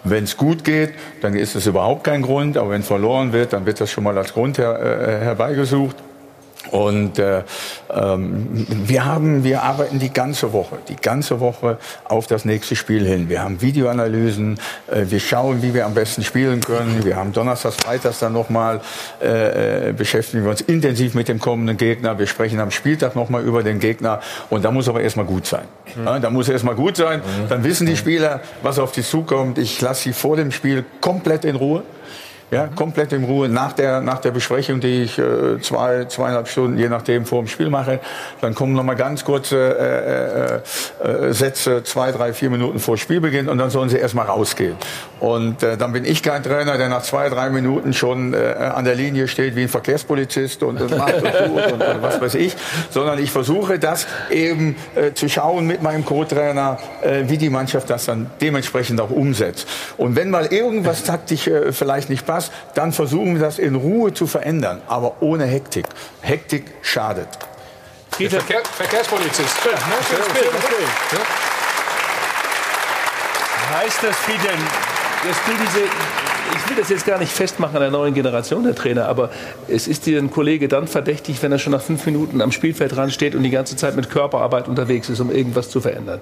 Wenn 0.04 0.24
es 0.24 0.36
gut 0.36 0.64
geht, 0.64 0.92
dann 1.22 1.34
ist 1.34 1.54
es 1.56 1.66
überhaupt 1.66 2.04
kein 2.04 2.22
Grund. 2.22 2.56
Aber 2.56 2.70
wenn 2.70 2.82
verloren 2.82 3.32
wird, 3.32 3.54
dann 3.54 3.66
wird 3.66 3.80
das 3.80 3.90
schon 3.90 4.04
mal 4.04 4.16
als 4.16 4.34
Grund 4.34 4.58
her, 4.58 4.78
äh, 4.78 5.24
herbeigesucht. 5.24 5.96
Und 6.70 7.18
äh, 7.18 7.42
ähm, 7.92 8.66
wir 8.68 9.04
haben, 9.04 9.44
wir 9.44 9.62
arbeiten 9.62 9.98
die 9.98 10.12
ganze 10.12 10.52
Woche, 10.52 10.78
die 10.88 10.96
ganze 10.96 11.40
Woche 11.40 11.78
auf 12.04 12.26
das 12.26 12.44
nächste 12.44 12.74
Spiel 12.74 13.06
hin. 13.06 13.28
Wir 13.28 13.42
haben 13.42 13.60
Videoanalysen, 13.60 14.58
äh, 14.90 15.04
wir 15.08 15.20
schauen, 15.20 15.62
wie 15.62 15.74
wir 15.74 15.86
am 15.86 15.94
besten 15.94 16.24
spielen 16.24 16.60
können. 16.60 17.04
Wir 17.04 17.16
haben 17.16 17.32
Donnerstags, 17.32 17.76
Freitags 17.76 18.18
dann 18.18 18.32
nochmal 18.32 18.80
äh, 19.22 19.88
äh, 19.88 19.92
beschäftigen 19.92 20.44
wir 20.44 20.50
uns 20.50 20.62
intensiv 20.62 21.14
mit 21.14 21.28
dem 21.28 21.38
kommenden 21.38 21.76
Gegner. 21.76 22.18
Wir 22.18 22.26
sprechen 22.26 22.60
am 22.60 22.70
Spieltag 22.70 23.14
nochmal 23.14 23.42
über 23.42 23.62
den 23.62 23.78
Gegner. 23.78 24.20
Und 24.50 24.64
da 24.64 24.70
muss 24.70 24.88
aber 24.88 25.02
erstmal 25.02 25.26
gut 25.26 25.46
sein. 25.46 25.64
Ja, 26.04 26.18
da 26.18 26.30
muss 26.30 26.48
erstmal 26.48 26.74
gut 26.74 26.96
sein. 26.96 27.22
Dann 27.48 27.62
wissen 27.62 27.86
die 27.86 27.96
Spieler, 27.96 28.40
was 28.62 28.78
auf 28.78 28.94
sie 28.94 29.02
zukommt. 29.02 29.58
Ich 29.58 29.80
lasse 29.80 30.04
sie 30.04 30.12
vor 30.12 30.36
dem 30.36 30.50
Spiel 30.50 30.84
komplett 31.00 31.44
in 31.44 31.56
Ruhe. 31.56 31.82
Ja, 32.50 32.68
komplett 32.68 33.12
in 33.12 33.24
Ruhe 33.24 33.48
nach 33.48 33.72
der, 33.72 34.00
nach 34.00 34.18
der 34.18 34.30
Besprechung, 34.30 34.78
die 34.78 35.04
ich 35.04 35.18
äh, 35.18 35.60
zwei, 35.60 36.04
zweieinhalb 36.04 36.46
Stunden, 36.46 36.78
je 36.78 36.88
nachdem, 36.88 37.24
vor 37.24 37.42
dem 37.42 37.48
Spiel 37.48 37.70
mache. 37.70 38.00
Dann 38.42 38.54
kommen 38.54 38.74
noch 38.74 38.84
mal 38.84 38.94
ganz 38.94 39.24
kurze 39.24 40.60
äh, 41.02 41.08
äh, 41.08 41.28
äh, 41.28 41.32
Sätze, 41.32 41.82
zwei, 41.84 42.12
drei, 42.12 42.32
vier 42.32 42.50
Minuten 42.50 42.78
vor 42.78 42.98
Spielbeginn 42.98 43.48
und 43.48 43.58
dann 43.58 43.70
sollen 43.70 43.88
sie 43.88 43.96
erst 43.96 44.14
mal 44.14 44.24
rausgehen. 44.24 44.76
Und 45.20 45.62
äh, 45.62 45.78
dann 45.78 45.92
bin 45.92 46.04
ich 46.04 46.22
kein 46.22 46.42
Trainer, 46.42 46.76
der 46.76 46.90
nach 46.90 47.02
zwei, 47.02 47.30
drei 47.30 47.48
Minuten 47.48 47.94
schon 47.94 48.34
äh, 48.34 48.54
an 48.74 48.84
der 48.84 48.94
Linie 48.94 49.26
steht 49.26 49.56
wie 49.56 49.62
ein 49.62 49.68
Verkehrspolizist 49.68 50.62
und, 50.62 50.80
und 50.82 50.96
macht 50.98 51.14
und 51.14 51.32
tut 51.32 51.72
und, 51.72 51.82
und 51.82 52.02
was 52.02 52.20
weiß 52.20 52.34
ich, 52.34 52.54
sondern 52.90 53.18
ich 53.18 53.30
versuche 53.30 53.78
das 53.78 54.06
eben 54.30 54.76
äh, 54.94 55.12
zu 55.14 55.28
schauen 55.28 55.66
mit 55.66 55.82
meinem 55.82 56.04
Co-Trainer, 56.04 56.78
äh, 57.02 57.22
wie 57.26 57.38
die 57.38 57.48
Mannschaft 57.48 57.88
das 57.88 58.04
dann 58.04 58.30
dementsprechend 58.40 59.00
auch 59.00 59.10
umsetzt. 59.10 59.66
Und 59.96 60.14
wenn 60.14 60.30
mal 60.30 60.46
irgendwas 60.46 61.04
taktisch 61.04 61.46
äh, 61.46 61.72
vielleicht 61.72 62.10
nicht 62.10 62.26
passt, 62.26 62.33
dann 62.74 62.92
versuchen 62.92 63.34
wir 63.34 63.42
das 63.42 63.58
in 63.58 63.74
Ruhe 63.74 64.12
zu 64.12 64.26
verändern, 64.26 64.82
aber 64.86 65.16
ohne 65.20 65.44
Hektik. 65.44 65.86
Hektik 66.20 66.64
schadet. 66.82 67.28
Der 68.18 68.30
Verkehr, 68.30 68.62
Verkehrspolizist. 68.64 69.56
Ja, 69.64 69.72
ne, 69.72 69.78
oder? 71.12 71.24
Heißt 73.78 74.02
das 74.02 74.16
für 74.16 74.32
den, 74.32 74.60
dass 75.26 75.36
du 75.46 75.52
diese, 75.64 75.84
ich 76.56 76.70
will 76.70 76.76
das 76.76 76.90
jetzt 76.90 77.06
gar 77.06 77.18
nicht 77.18 77.32
festmachen 77.32 77.74
an 77.76 77.82
der 77.82 77.90
neuen 77.90 78.14
Generation 78.14 78.62
der 78.62 78.74
Trainer, 78.74 79.08
aber 79.08 79.30
es 79.66 79.88
ist 79.88 80.06
dir 80.06 80.20
ein 80.20 80.30
Kollege 80.30 80.68
dann 80.68 80.86
verdächtig, 80.86 81.42
wenn 81.42 81.50
er 81.50 81.58
schon 81.58 81.72
nach 81.72 81.82
fünf 81.82 82.06
Minuten 82.06 82.40
am 82.40 82.52
Spielfeld 82.52 82.94
dran 82.94 83.10
steht 83.10 83.34
und 83.34 83.42
die 83.42 83.50
ganze 83.50 83.74
Zeit 83.74 83.96
mit 83.96 84.10
Körperarbeit 84.10 84.68
unterwegs 84.68 85.08
ist, 85.08 85.18
um 85.20 85.30
irgendwas 85.32 85.70
zu 85.70 85.80
verändern. 85.80 86.20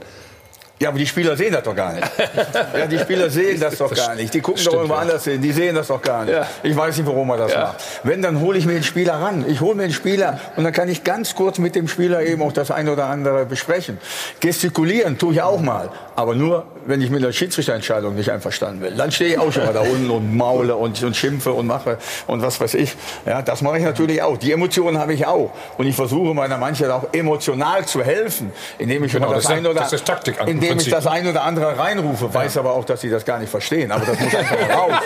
Ja, 0.83 0.89
aber 0.89 0.99
die 0.99 1.07
Spieler 1.07 1.37
sehen 1.37 1.53
das 1.53 1.63
doch 1.63 1.77
gar 1.77 1.93
nicht. 1.93 2.07
Ja, 2.77 2.87
die 2.87 2.99
Spieler 2.99 3.31
sehen 3.31 3.61
das 3.61 3.77
doch 3.79 3.95
gar 3.95 4.15
nicht. 4.15 4.35
Die 4.35 4.41
gucken 4.41 4.65
doch 4.65 4.73
irgendwo 4.75 4.95
anders 4.95 5.25
hin. 5.25 5.41
Die 5.41 5.53
sehen 5.53 5.75
das 5.77 5.87
doch 5.87 6.01
gar 6.03 6.25
nicht. 6.25 6.35
Ja. 6.35 6.47
Ich 6.63 6.77
weiß 6.77 6.97
nicht, 6.97 7.07
warum 7.07 7.29
man 7.29 7.39
das 7.39 7.53
Ja. 7.53 7.61
macht. 7.61 7.77
Wenn, 8.03 8.21
dann 8.23 8.41
hole 8.41 8.59
ich 8.59 8.67
mir 8.67 8.73
den 8.73 8.83
Spieler 8.83 9.15
ran. 9.15 9.45
Ich 9.49 9.61
hole 9.61 9.75
mir 9.77 9.83
den 9.85 9.93
Spieler 9.93 10.41
und 10.57 10.65
dann 10.65 10.73
kann 10.73 10.89
ich 10.89 11.05
ganz 11.05 11.35
kurz 11.35 11.59
mit 11.59 11.75
dem 11.77 11.87
Spieler 11.87 12.23
eben 12.23 12.43
auch 12.43 12.53
das 12.53 12.71
eine 12.71 12.93
oder 12.93 13.07
andere 13.07 13.45
besprechen. 13.47 13.99
Gestikulieren 14.41 15.19
tue 15.19 15.35
ich 15.35 15.43
auch 15.43 15.61
mal. 15.61 15.91
Aber 16.17 16.35
nur, 16.35 16.67
wenn 16.87 17.01
ich 17.01 17.11
mit 17.11 17.23
der 17.23 17.33
Schiedsrichterentscheidung 17.33 18.15
nicht 18.17 18.31
einverstanden 18.31 18.81
bin. 18.81 18.97
Dann 18.97 19.13
stehe 19.13 19.31
ich 19.35 19.39
auch 19.39 19.53
schon 19.53 19.65
mal 19.65 19.73
da 19.73 19.81
unten 19.81 20.11
und 20.11 20.37
maule 20.37 20.75
und, 20.75 21.01
und 21.03 21.17
schimpfe 21.17 21.53
und 21.53 21.67
mache 21.67 21.99
und 22.27 22.43
was 22.43 22.61
weiß 22.61 22.75
ich. 22.75 22.97
Ja, 23.25 23.41
das 23.43 23.63
mache 23.63 23.79
ich 23.79 23.85
natürlich 23.85 24.21
auch. 24.23 24.37
Die 24.37 24.51
Emotionen 24.53 24.99
habe 24.99 25.15
ich 25.15 25.27
auch. 25.27 25.53
Und 25.79 25.87
ich 25.87 25.95
versuche 25.95 26.35
meiner 26.35 26.59
Mannschaft 26.59 26.91
auch 26.91 27.05
emotional 27.13 27.87
zu 27.87 28.03
helfen, 28.03 28.51
indem 28.79 29.05
ich 29.05 29.13
Genau, 29.13 29.33
das, 29.33 29.45
das 29.45 29.53
eine 29.53 29.71
oder, 29.71 29.81
das 29.81 29.93
ist 29.93 30.05
Taktik 30.07 30.41
indem 30.73 30.87
ich 30.87 30.91
das 30.91 31.07
ein 31.07 31.27
oder 31.27 31.43
andere 31.43 31.79
reinrufe, 31.79 32.33
weiß 32.33 32.57
aber 32.57 32.73
auch, 32.73 32.85
dass 32.85 33.01
sie 33.01 33.11
das 33.11 33.25
gar 33.25 33.39
nicht 33.39 33.51
verstehen. 33.51 33.91
Aber 33.93 34.05
das 34.05 34.19
muss 34.19 34.35
einfach 34.35 34.61
mal 34.61 34.73
raus. 34.75 34.93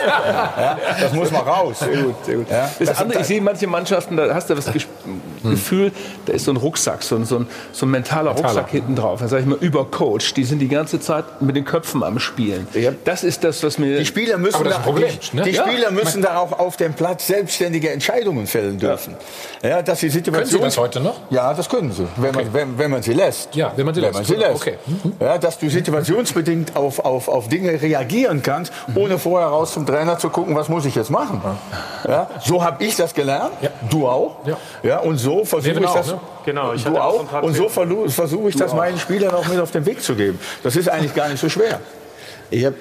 Ja, 0.57 0.79
das 1.01 1.13
muss 1.13 1.31
mal 1.31 1.41
raus. 1.41 1.79
Sehr 1.81 2.03
gut, 2.03 2.15
sehr 2.25 2.37
gut. 2.37 2.51
Ja, 2.51 2.71
Das, 2.79 2.89
das 2.89 2.99
andere, 2.99 3.21
ich 3.21 3.27
sehe 3.27 3.41
manche 3.41 3.67
Mannschaften, 3.67 4.17
da 4.17 4.35
hast 4.35 4.49
du 4.51 4.55
das 4.55 4.73
Ges 4.73 4.87
Gefühl, 5.43 5.93
da 6.25 6.33
ist 6.33 6.45
so 6.45 6.51
ein 6.53 6.57
Rucksack, 6.57 7.03
so 7.03 7.17
ein, 7.17 7.25
so 7.25 7.39
ein, 7.39 7.47
so 7.73 7.87
ein 7.87 7.91
mentaler 7.91 8.33
Mentaler. 8.33 8.49
Rucksack 8.49 8.71
hinten 8.71 8.97
drauf. 8.97 9.21
Da 9.21 9.29
sage 9.29 9.43
ich 9.43 9.49
mal, 9.49 9.59
übercoacht. 9.59 10.37
Die 10.37 10.45
sind 10.45 10.59
die 10.59 10.69
ganze 10.69 10.99
Zeit 11.01 11.25
mit 11.41 11.57
den 11.57 11.65
Köpfen 11.65 12.03
am 12.03 12.19
Spielen. 12.19 12.67
Das 13.05 13.23
ist 13.25 13.45
das, 13.45 13.63
was 13.63 13.79
mir. 13.79 13.99
Die 13.99 14.07
Spieler 14.07 14.39
müssen, 14.39 14.65
da, 14.65 14.83
die, 14.87 15.43
die 15.43 15.55
Spieler 15.55 15.91
müssen 15.91 16.23
da 16.23 16.39
auch 16.39 16.59
auf 16.59 16.77
dem 16.77 16.95
Platz 16.95 17.27
selbstständige 17.27 17.91
Entscheidungen 17.91 18.47
fällen 18.47 18.79
dürfen. 18.79 19.15
Ja. 19.63 19.83
dass 19.83 20.01
die 20.01 20.09
Situation, 20.09 20.43
Können 20.43 20.51
Sie 20.51 20.59
das 20.59 20.79
heute 20.79 21.01
noch? 21.01 21.17
Ja, 21.31 21.53
das 21.55 21.69
können 21.69 21.93
sie, 21.93 22.07
wenn, 22.17 22.35
man, 22.35 22.53
wenn, 22.53 22.79
wenn 22.79 22.91
man 22.91 23.03
sie 23.03 23.13
lässt. 23.13 23.55
Ja, 23.55 23.73
wenn 23.77 23.87
man 23.87 23.95
sie 23.95 24.01
lässt. 24.01 24.29
lässt. 24.29 24.55
Okay. 24.55 24.75
Ja, 25.21 25.39
dass 25.57 25.61
du 25.61 25.71
situationsbedingt 25.71 26.77
auf, 26.77 26.99
auf, 27.05 27.29
auf 27.29 27.49
Dinge 27.49 27.81
reagieren 27.81 28.43
kannst, 28.43 28.73
ohne 28.95 29.19
vorher 29.19 29.49
raus 29.49 29.73
zum 29.73 29.87
Trainer 29.87 30.19
zu 30.19 30.29
gucken, 30.29 30.55
was 30.55 30.69
muss 30.69 30.85
ich 30.85 30.95
jetzt 30.95 31.11
machen. 31.11 31.41
Ja, 32.07 32.29
so 32.45 32.63
habe 32.63 32.85
ich 32.85 32.97
das 32.97 33.15
gelernt, 33.15 33.53
du 33.91 34.07
auch. 34.07 34.37
Ja. 34.83 34.99
und 34.99 35.17
so 35.19 35.45
versuche 35.45 35.81
ich 35.81 35.87
auch, 35.87 35.95
das. 35.97 36.09
ne? 36.09 36.21
Genau, 36.45 36.73
ich 36.75 36.85
du 36.85 36.91
hatte 36.91 37.03
auch 37.03 37.33
auch. 37.33 37.43
Und 37.43 37.55
so 37.57 37.69
versuche 37.69 38.49
ich 38.49 38.55
Du 38.55 38.61
das 38.61 38.73
auch. 38.73 38.77
meinen 38.77 38.99
Spielern 38.99 39.35
auch 39.35 39.47
mit 39.49 39.59
auf 39.59 39.71
den 39.71 39.87
Weg 39.87 40.03
zu 40.03 40.15
geben. 40.15 40.39
Das 40.63 40.77
ist 40.77 40.89
eigentlich 40.89 41.15
gar 41.15 41.29
nicht 41.29 41.41
so 41.41 41.49
schwer. 41.49 41.81
Ich 42.51 42.65
habe 42.65 42.77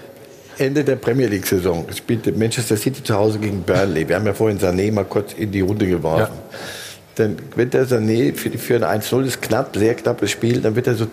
Ende 0.57 0.84
der 0.84 0.95
Premier 0.97 1.27
League-Saison 1.27 1.85
spielte 1.95 2.31
Manchester 2.31 2.77
City 2.77 3.03
zu 3.03 3.15
Hause 3.15 3.39
gegen 3.39 3.61
Burnley. 3.64 4.07
Wir 4.07 4.15
haben 4.18 4.26
ja 4.26 4.34
vorhin 4.34 4.60
Sané 4.60 4.91
mal 4.91 5.06
kurz 5.06 5.34
in 5.34 5.52
die 5.52 5.61
Runde 5.61 5.88
geworfen. 5.88 6.34
Dann 7.15 7.38
wird 7.56 7.73
der 7.73 7.85
Sané 7.88 8.35
für, 8.35 8.52
für 8.57 8.76
ein 8.85 9.02
1-0 9.02 9.23
ist 9.26 9.41
knapp, 9.41 9.76
sehr 9.76 9.95
knappes 9.95 10.31
Spiel. 10.31 10.61
Dann 10.61 10.76
wird 10.76 10.88
er 10.88 10.95
so 10.95 11.07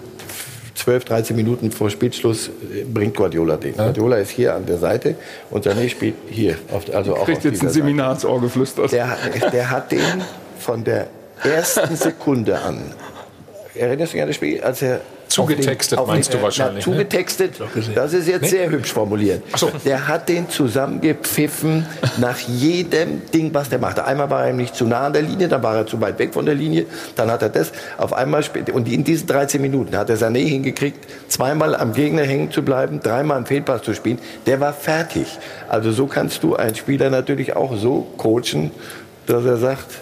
12, 0.74 1.04
13 1.04 1.36
Minuten 1.36 1.70
vor 1.70 1.90
Spielschluss 1.90 2.48
äh, 2.48 2.84
bringt 2.84 3.16
Guardiola 3.16 3.56
den. 3.56 3.76
Guardiola 3.76 4.16
ist 4.16 4.30
hier 4.30 4.54
an 4.54 4.64
der 4.66 4.78
Seite 4.78 5.16
und 5.50 5.66
Sané 5.66 5.88
spielt 5.88 6.14
hier. 6.30 6.56
Auf, 6.72 6.84
also 6.94 7.16
auch 7.16 7.24
kriegt 7.26 7.44
jetzt 7.44 7.62
ein 7.62 7.68
Seminar 7.68 8.12
ins 8.14 8.24
Ohr 8.24 8.40
geflüstert. 8.40 8.90
der, 8.92 9.10
hat- 9.10 9.52
der 9.52 9.70
hat 9.70 9.92
den 9.92 10.00
von 10.58 10.82
der 10.84 11.08
ersten 11.44 11.94
Sekunde 12.08 12.58
an. 12.58 12.80
Erinnerst 13.74 14.12
du 14.12 14.16
dich 14.16 14.22
an 14.22 14.28
das 14.28 14.36
Spiel, 14.36 14.60
als 14.62 14.82
er 14.82 15.00
Zugetextet 15.34 15.98
auf 15.98 16.06
den- 16.06 16.14
meinst 16.14 16.32
du 16.34 16.38
äh, 16.38 16.42
wahrscheinlich, 16.42 16.84
Na, 16.86 16.92
ne? 16.92 16.98
zugetextet, 16.98 17.54
das 17.94 18.12
ist 18.12 18.28
jetzt 18.28 18.42
Nee? 18.42 18.48
sehr 18.48 18.70
hübsch 18.70 18.92
formuliert. 18.92 19.42
Der 19.84 20.06
hat 20.08 20.28
den 20.28 20.48
zusammengepfiffen 20.48 21.86
nach 22.18 22.38
jedem 22.38 23.22
Ding, 23.32 23.52
was 23.54 23.68
der 23.68 23.78
machte. 23.78 24.04
Einmal 24.04 24.30
war 24.30 24.44
er 24.44 24.50
ihm 24.50 24.56
nicht 24.56 24.74
zu 24.74 24.84
nah 24.86 25.06
an 25.06 25.12
der 25.12 25.22
Linie, 25.22 25.48
dann 25.48 25.62
war 25.62 25.76
er 25.76 25.86
zu 25.86 26.00
weit 26.00 26.18
weg 26.18 26.34
von 26.34 26.44
der 26.46 26.54
Linie, 26.54 26.86
dann 27.16 27.30
hat 27.30 27.42
er 27.42 27.48
das 27.48 27.72
auf 27.98 28.12
einmal 28.12 28.42
spät 28.42 28.70
und 28.70 28.88
in 28.90 29.04
diesen 29.04 29.26
13 29.26 29.60
Minuten 29.60 29.96
hat 29.96 30.10
er 30.10 30.16
Sané 30.16 30.46
hingekriegt, 30.46 31.06
zweimal 31.28 31.74
am 31.74 31.92
Gegner 31.92 32.22
hängen 32.22 32.50
zu 32.50 32.62
bleiben, 32.62 33.00
dreimal 33.00 33.38
einen 33.38 33.46
Fehlpass 33.46 33.82
zu 33.82 33.94
spielen. 33.94 34.18
Der 34.46 34.60
war 34.60 34.72
fertig. 34.72 35.26
Also 35.68 35.92
so 35.92 36.06
kannst 36.06 36.42
du 36.42 36.56
einen 36.56 36.74
Spieler 36.74 37.10
natürlich 37.10 37.56
auch 37.56 37.76
so 37.76 38.06
coachen, 38.16 38.70
dass 39.26 39.44
er 39.44 39.56
sagt, 39.56 39.86
"Ka- 39.88 39.96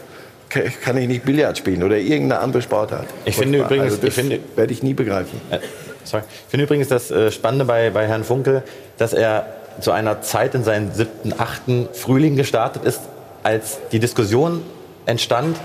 kann 0.51 0.97
ich 0.97 1.09
nicht 1.09 1.25
Billard 1.25 1.57
spielen 1.57 1.83
oder 1.83 1.97
irgendeine 1.97 2.41
andere 2.41 2.63
Sportart. 2.63 3.07
Ich 3.25 3.37
finde 3.37 3.59
übrigens- 3.61 3.85
also 3.85 3.97
das 3.97 4.05
ich 4.09 4.15
finde- 4.15 4.41
werde 4.57 4.73
ich 4.73 4.83
nie 4.83 4.95
begreifen. 4.95 5.41
Äh, 5.51 5.59
sorry. 6.05 6.25
Ich 6.29 6.51
finde 6.51 6.65
übrigens 6.65 6.89
das 6.89 7.11
äh, 7.11 7.31
Spannende 7.31 7.65
bei, 7.65 7.91
bei 7.91 8.07
Herrn 8.07 8.25
Funkel, 8.25 8.63
dass 8.99 9.13
er 9.13 9.47
zu 9.81 9.93
einer 9.93 10.21
Zeit 10.23 10.55
in 10.55 10.65
seinen 10.65 10.93
siebten, 10.93 11.33
achten 11.39 11.89
Frühling 11.93 12.37
gestartet 12.37 12.85
ist, 12.85 13.01
als 13.43 13.79
die 13.93 13.99
Diskussion 14.01 14.63
entstand, 15.07 15.57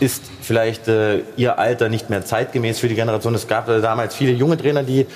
ist 0.00 0.22
vielleicht 0.42 0.88
äh, 0.88 1.20
ihr 1.36 1.58
Alter 1.58 1.88
nicht 1.88 2.10
mehr 2.10 2.24
zeitgemäß 2.24 2.78
für 2.80 2.88
die 2.88 2.94
Generation. 2.96 3.34
Es 3.34 3.48
gab 3.48 3.68
äh, 3.68 3.80
damals 3.80 4.14
viele 4.14 4.32
junge 4.32 4.58
Trainer, 4.58 4.82
die 4.82 5.06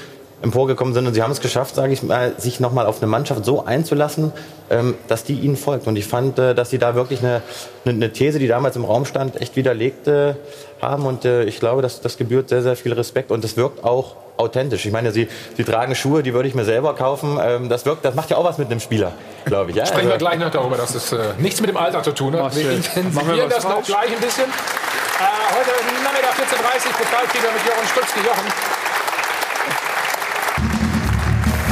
emporgekommen 0.42 0.94
sind 0.94 1.06
und 1.06 1.14
sie 1.14 1.22
haben 1.22 1.32
es 1.32 1.40
geschafft, 1.40 1.74
sage 1.74 1.92
ich 1.92 2.02
mal, 2.02 2.34
sich 2.38 2.60
nochmal 2.60 2.86
auf 2.86 3.02
eine 3.02 3.06
Mannschaft 3.10 3.44
so 3.44 3.64
einzulassen, 3.64 4.32
ähm, 4.70 4.94
dass 5.08 5.24
die 5.24 5.34
ihnen 5.34 5.56
folgt. 5.56 5.86
Und 5.86 5.96
ich 5.96 6.06
fand, 6.06 6.38
äh, 6.38 6.54
dass 6.54 6.70
sie 6.70 6.78
da 6.78 6.94
wirklich 6.94 7.20
eine, 7.20 7.42
eine, 7.84 8.12
These, 8.12 8.38
die 8.38 8.48
damals 8.48 8.76
im 8.76 8.84
Raum 8.84 9.04
stand, 9.04 9.40
echt 9.40 9.56
widerlegt 9.56 10.08
äh, 10.08 10.34
haben. 10.80 11.06
Und 11.06 11.24
äh, 11.24 11.44
ich 11.44 11.60
glaube, 11.60 11.82
dass 11.82 12.00
das 12.00 12.16
gebührt 12.16 12.48
sehr, 12.48 12.62
sehr 12.62 12.76
viel 12.76 12.92
Respekt 12.92 13.30
und 13.30 13.44
es 13.44 13.56
wirkt 13.56 13.84
auch 13.84 14.16
authentisch. 14.38 14.86
Ich 14.86 14.92
meine, 14.92 15.12
sie, 15.12 15.28
sie 15.56 15.64
tragen 15.64 15.94
Schuhe, 15.94 16.22
die 16.22 16.32
würde 16.32 16.48
ich 16.48 16.54
mir 16.54 16.64
selber 16.64 16.94
kaufen. 16.94 17.38
Ähm, 17.42 17.68
das 17.68 17.84
wirkt, 17.84 18.04
das 18.04 18.14
macht 18.14 18.30
ja 18.30 18.38
auch 18.38 18.44
was 18.44 18.56
mit 18.56 18.70
einem 18.70 18.80
Spieler, 18.80 19.12
glaube 19.44 19.70
ich. 19.70 19.76
Ja? 19.76 19.84
Sprechen 19.84 20.10
also, 20.10 20.12
wir 20.12 20.18
gleich 20.18 20.38
noch 20.38 20.50
darüber, 20.50 20.76
dass 20.76 20.94
es 20.94 21.12
äh, 21.12 21.18
nichts 21.38 21.60
mit 21.60 21.68
dem 21.68 21.76
Alter 21.76 22.02
zu 22.02 22.12
tun 22.12 22.34
hat. 22.34 22.56
Wir 22.56 22.72
intensivieren 22.72 23.50
das 23.50 23.64
noch 23.64 23.82
gleich 23.82 24.10
ein 24.10 24.20
bisschen. 24.20 24.44
Äh, 24.44 25.24
heute 25.52 25.70
Nachmittag 26.02 26.32
14.30 26.32 26.86
Uhr 26.86 26.92
Pokalkrieger 26.96 27.52
mit 27.52 27.66
Jochen 27.66 27.88
Stutzki. 27.88 28.20
Jochen, 28.20 28.69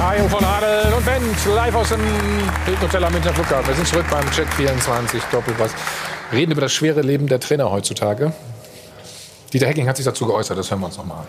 Hajo 0.08 0.26
von 0.26 0.42
Adel 0.42 0.90
und 0.94 1.04
Benz, 1.04 1.44
live 1.44 1.74
aus 1.74 1.90
dem 1.90 2.00
Hilton 2.64 3.04
am 3.04 3.12
Münchner 3.12 3.34
Flughafen. 3.34 3.68
Wir 3.68 3.74
sind 3.74 3.86
zurück 3.86 4.06
beim 4.10 4.24
Check 4.30 4.48
24 4.54 5.22
Doppelpass. 5.24 5.74
Reden 6.32 6.52
über 6.52 6.62
das 6.62 6.72
schwere 6.72 7.02
Leben 7.02 7.26
der 7.26 7.40
Trainer 7.40 7.70
heutzutage. 7.70 8.32
Dieter 9.52 9.66
Hecking 9.66 9.86
hat 9.86 9.98
sich 9.98 10.06
dazu 10.06 10.24
geäußert, 10.24 10.56
das 10.56 10.70
hören 10.70 10.80
wir 10.80 10.86
uns 10.86 10.96
nochmal 10.96 11.18
an. 11.18 11.26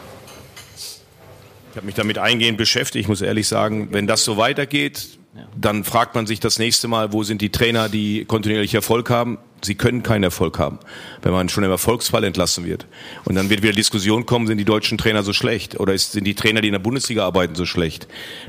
Ich 1.72 1.76
habe 1.76 1.85
mich 1.85 1.95
damit 1.95 2.19
eingehend 2.19 2.57
beschäftigt. 2.57 3.03
Ich 3.03 3.10
muss 3.10 3.22
ehrlich 3.22 3.49
sagen, 3.49 3.89
wenn 3.91 4.07
das 4.07 4.23
so 4.23 4.38
weitergeht, 4.38 5.19
dann 5.57 5.84
fragt 5.84 6.15
man 6.15 6.26
sich 6.26 6.39
das 6.39 6.57
nächste 6.57 6.88
Mal, 6.88 7.11
wo 7.11 7.23
sind 7.23 7.41
die 7.41 7.49
Trainer, 7.49 7.89
die 7.89 8.23
kontinuierlich 8.23 8.73
Erfolg 8.73 9.10
haben? 9.10 9.39
Sie 9.61 9.76
können 9.76 10.03
keinen 10.03 10.23
Erfolg 10.23 10.60
haben, 10.60 10.80
wenn 11.22 11.31
man 11.31 11.49
schon 11.49 11.64
im 11.64 11.72
Erfolgsfall 11.72 12.23
entlassen 12.23 12.65
wird. 12.65 12.88
Und 13.26 13.36
dann 13.36 13.49
wird 13.49 13.61
wieder 13.61 13.73
Diskussion 13.73 14.26
kommen, 14.26 14.48
sind 14.48 14.57
die 14.57 14.65
deutschen 14.65 14.98
Trainer 14.98 15.23
so 15.23 15.34
schlecht? 15.34 15.80
Oder 15.80 15.98
sind 15.98 16.26
die 16.26 16.36
Trainer, 16.36 16.61
die 16.61 16.68
in 16.69 16.73
der 16.73 16.80
Bundesliga 16.80 17.26
arbeiten, 17.26 17.56
so 17.56 17.65
schlecht? 17.65 18.07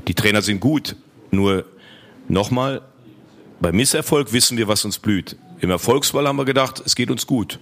Die 0.08 0.14
Trainer 0.14 0.42
sind 0.42 0.60
gut. 0.60 0.96
Nur 1.30 1.64
nochmal, 2.28 2.82
bei 3.60 3.72
Misserfolg 3.72 4.32
wissen 4.32 4.56
wir, 4.56 4.68
was 4.68 4.84
uns 4.84 4.98
blüht. 4.98 5.36
Im 5.60 5.70
Erfolgsfall 5.70 6.26
haben 6.26 6.36
wir 6.36 6.44
gedacht, 6.44 6.82
es 6.84 6.96
geht 6.96 7.10
uns 7.10 7.26
gut. 7.26 7.58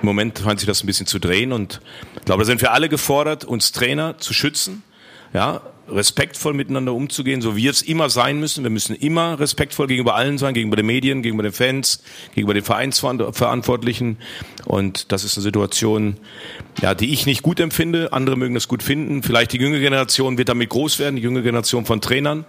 Im 0.00 0.06
Moment 0.06 0.40
scheint 0.40 0.58
sich 0.58 0.66
das 0.66 0.82
ein 0.82 0.86
bisschen 0.86 1.06
zu 1.06 1.20
drehen 1.20 1.52
und 1.52 1.80
ich 2.16 2.24
glaube, 2.24 2.42
da 2.42 2.46
sind 2.46 2.60
wir 2.60 2.72
alle 2.72 2.88
gefordert, 2.88 3.44
uns 3.44 3.70
Trainer 3.70 4.18
zu 4.18 4.34
schützen. 4.34 4.82
Ja, 5.32 5.60
respektvoll 5.92 6.54
miteinander 6.54 6.94
umzugehen, 6.94 7.42
so 7.42 7.56
wie 7.56 7.66
es 7.66 7.82
immer 7.82 8.10
sein 8.10 8.40
müssen. 8.40 8.64
Wir 8.64 8.70
müssen 8.70 8.96
immer 8.96 9.38
respektvoll 9.38 9.86
gegenüber 9.86 10.14
allen 10.14 10.38
sein, 10.38 10.54
gegenüber 10.54 10.76
den 10.76 10.86
Medien, 10.86 11.22
gegenüber 11.22 11.42
den 11.42 11.52
Fans, 11.52 12.02
gegenüber 12.34 12.54
den 12.54 12.64
Vereinsverantwortlichen. 12.64 14.18
Und 14.64 15.12
das 15.12 15.24
ist 15.24 15.36
eine 15.36 15.42
Situation, 15.42 16.16
ja, 16.80 16.94
die 16.94 17.12
ich 17.12 17.26
nicht 17.26 17.42
gut 17.42 17.60
empfinde. 17.60 18.12
Andere 18.12 18.36
mögen 18.36 18.54
das 18.54 18.68
gut 18.68 18.82
finden. 18.82 19.22
Vielleicht 19.22 19.52
die 19.52 19.58
jüngere 19.58 19.80
Generation 19.80 20.38
wird 20.38 20.48
damit 20.48 20.70
groß 20.70 20.98
werden, 20.98 21.16
die 21.16 21.22
jüngere 21.22 21.42
Generation 21.42 21.84
von 21.84 22.00
Trainern. 22.00 22.44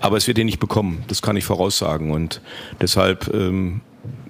Aber 0.00 0.16
es 0.16 0.26
wird 0.26 0.38
ihn 0.38 0.46
nicht 0.46 0.60
bekommen. 0.60 1.04
Das 1.08 1.22
kann 1.22 1.36
ich 1.36 1.44
voraussagen. 1.44 2.10
Und 2.10 2.40
deshalb 2.80 3.32
ähm, 3.34 3.80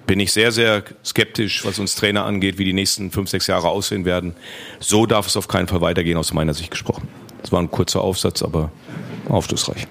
bin 0.07 0.19
ich 0.19 0.31
sehr, 0.31 0.51
sehr 0.51 0.83
skeptisch, 1.03 1.65
was 1.65 1.79
uns 1.79 1.95
Trainer 1.95 2.25
angeht, 2.25 2.57
wie 2.57 2.65
die 2.65 2.73
nächsten 2.73 3.11
fünf, 3.11 3.29
sechs 3.29 3.47
Jahre 3.47 3.69
aussehen 3.69 4.05
werden. 4.05 4.35
So 4.79 5.05
darf 5.05 5.27
es 5.27 5.37
auf 5.37 5.47
keinen 5.47 5.67
Fall 5.67 5.81
weitergehen, 5.81 6.17
aus 6.17 6.33
meiner 6.33 6.53
Sicht 6.53 6.71
gesprochen. 6.71 7.07
Das 7.45 7.51
war 7.51 7.61
ein 7.61 7.69
kurzer 7.69 8.01
Aufsatz, 8.01 8.41
aber 8.41 8.71
aufschlussreich. 9.29 9.85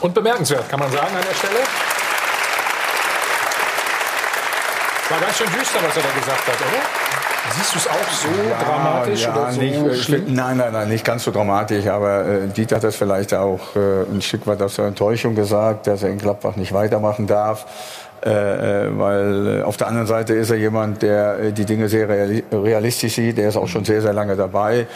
Und 0.00 0.14
bemerkenswert, 0.14 0.68
kann 0.68 0.78
man 0.78 0.92
sagen 0.92 1.08
an 1.08 1.24
der 1.28 1.34
Stelle. 1.34 1.58
War 5.08 5.20
ganz 5.20 5.36
schön 5.36 5.48
düster, 5.48 5.80
was 5.82 5.96
er 5.96 6.02
da 6.04 6.20
gesagt 6.20 6.46
hat, 6.46 6.54
oder? 6.54 7.56
Siehst 7.56 7.74
du 7.74 7.78
es 7.78 7.88
auch 7.88 8.10
so 8.12 8.28
ja, 8.48 8.62
dramatisch 8.62 9.22
ja, 9.22 9.32
oder 9.32 9.50
so 9.50 9.60
nicht, 9.60 9.74
äh, 9.74 9.94
schlimm? 9.96 10.34
Nein, 10.34 10.56
nein, 10.56 10.72
nein, 10.72 10.88
nicht 10.88 11.04
ganz 11.04 11.24
so 11.24 11.32
dramatisch. 11.32 11.88
Aber 11.88 12.24
äh, 12.24 12.46
Dieter 12.46 12.76
hat 12.76 12.84
das 12.84 12.94
vielleicht 12.94 13.34
auch 13.34 13.74
äh, 13.74 14.02
ein 14.02 14.22
Stück 14.22 14.46
weit 14.46 14.62
aus 14.62 14.76
der 14.76 14.84
Enttäuschung 14.86 15.34
gesagt, 15.34 15.88
dass 15.88 16.04
er 16.04 16.10
in 16.10 16.18
Gladbach 16.18 16.54
nicht 16.54 16.72
weitermachen 16.72 17.26
darf. 17.26 17.66
Äh, 18.24 18.30
äh 18.30 18.98
weil 18.98 19.58
äh, 19.58 19.62
auf 19.62 19.76
der 19.76 19.88
anderen 19.88 20.06
Seite 20.06 20.34
ist 20.34 20.50
er 20.50 20.58
jemand, 20.58 21.02
der 21.02 21.50
die 21.50 21.64
Dinge 21.64 21.88
sehr 21.88 22.08
realistisch 22.08 23.16
sieht. 23.16 23.38
Er 23.38 23.48
ist 23.48 23.56
auch 23.56 23.68
schon 23.68 23.84
sehr, 23.84 24.00
sehr 24.00 24.12
lange 24.12 24.36
dabei. 24.36 24.86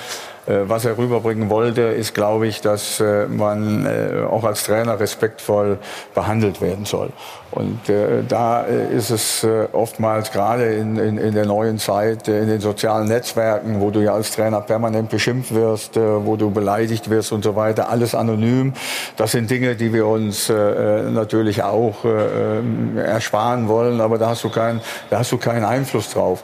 Äh, 0.47 0.69
was 0.69 0.85
er 0.85 0.97
rüberbringen 0.97 1.51
wollte, 1.51 1.83
ist, 1.83 2.15
glaube 2.15 2.47
ich, 2.47 2.61
dass 2.61 3.01
äh, 3.01 3.27
man 3.27 3.87
äh, 3.87 4.23
auch 4.29 4.45
als 4.45 4.65
Trainer 4.65 4.99
respektvoll 4.99 5.79
behandelt 6.15 6.61
werden 6.61 6.85
soll. 6.85 7.11
Und 7.53 7.89
äh, 7.89 8.23
da 8.29 8.63
ist 8.63 9.11
es 9.11 9.43
äh, 9.43 9.67
oftmals 9.73 10.31
gerade 10.31 10.73
in, 10.75 10.97
in, 10.97 11.19
in 11.19 11.35
der 11.35 11.47
neuen 11.47 11.79
Zeit, 11.79 12.29
äh, 12.29 12.43
in 12.43 12.49
den 12.49 12.61
sozialen 12.61 13.09
Netzwerken, 13.09 13.81
wo 13.81 13.91
du 13.91 14.01
ja 14.01 14.15
als 14.15 14.31
Trainer 14.31 14.61
permanent 14.61 15.11
beschimpft 15.11 15.53
wirst, 15.53 15.97
äh, 15.97 16.01
wo 16.01 16.37
du 16.37 16.51
beleidigt 16.51 17.11
wirst 17.11 17.33
und 17.33 17.43
so 17.43 17.57
weiter, 17.57 17.89
alles 17.89 18.15
anonym. 18.15 18.75
Das 19.17 19.33
sind 19.33 19.51
Dinge, 19.51 19.75
die 19.75 19.93
wir 19.93 20.07
uns 20.07 20.49
äh, 20.49 21.03
natürlich 21.11 21.65
auch 21.65 22.05
äh, 22.05 23.01
ersparen 23.01 23.67
wollen, 23.67 24.01
aber 24.01 24.19
da 24.19 24.29
hast 24.29 24.45
du 24.45 24.49
keinen, 24.49 24.81
da 25.11 25.19
hast 25.19 25.33
du 25.33 25.39
keinen 25.39 25.65
Einfluss 25.65 26.11
drauf. 26.11 26.43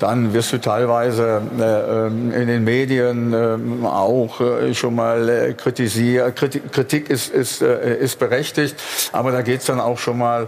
Dann 0.00 0.32
wirst 0.32 0.52
du 0.52 0.58
teilweise 0.58 1.40
äh, 1.58 2.06
in 2.08 2.46
den 2.46 2.64
Medien 2.64 3.32
äh, 3.32 3.86
auch 3.86 4.40
äh, 4.40 4.74
schon 4.74 4.94
mal 4.94 5.28
äh, 5.28 5.54
kritisiert. 5.54 6.36
Kritik, 6.36 7.10
ist, 7.10 7.32
ist, 7.32 7.62
äh, 7.62 7.96
ist 7.96 8.18
berechtigt, 8.18 8.76
aber 9.12 9.32
da 9.32 9.42
geht's 9.42 9.66
dann 9.66 9.80
auch 9.80 9.98
schon 9.98 10.18
mal 10.18 10.47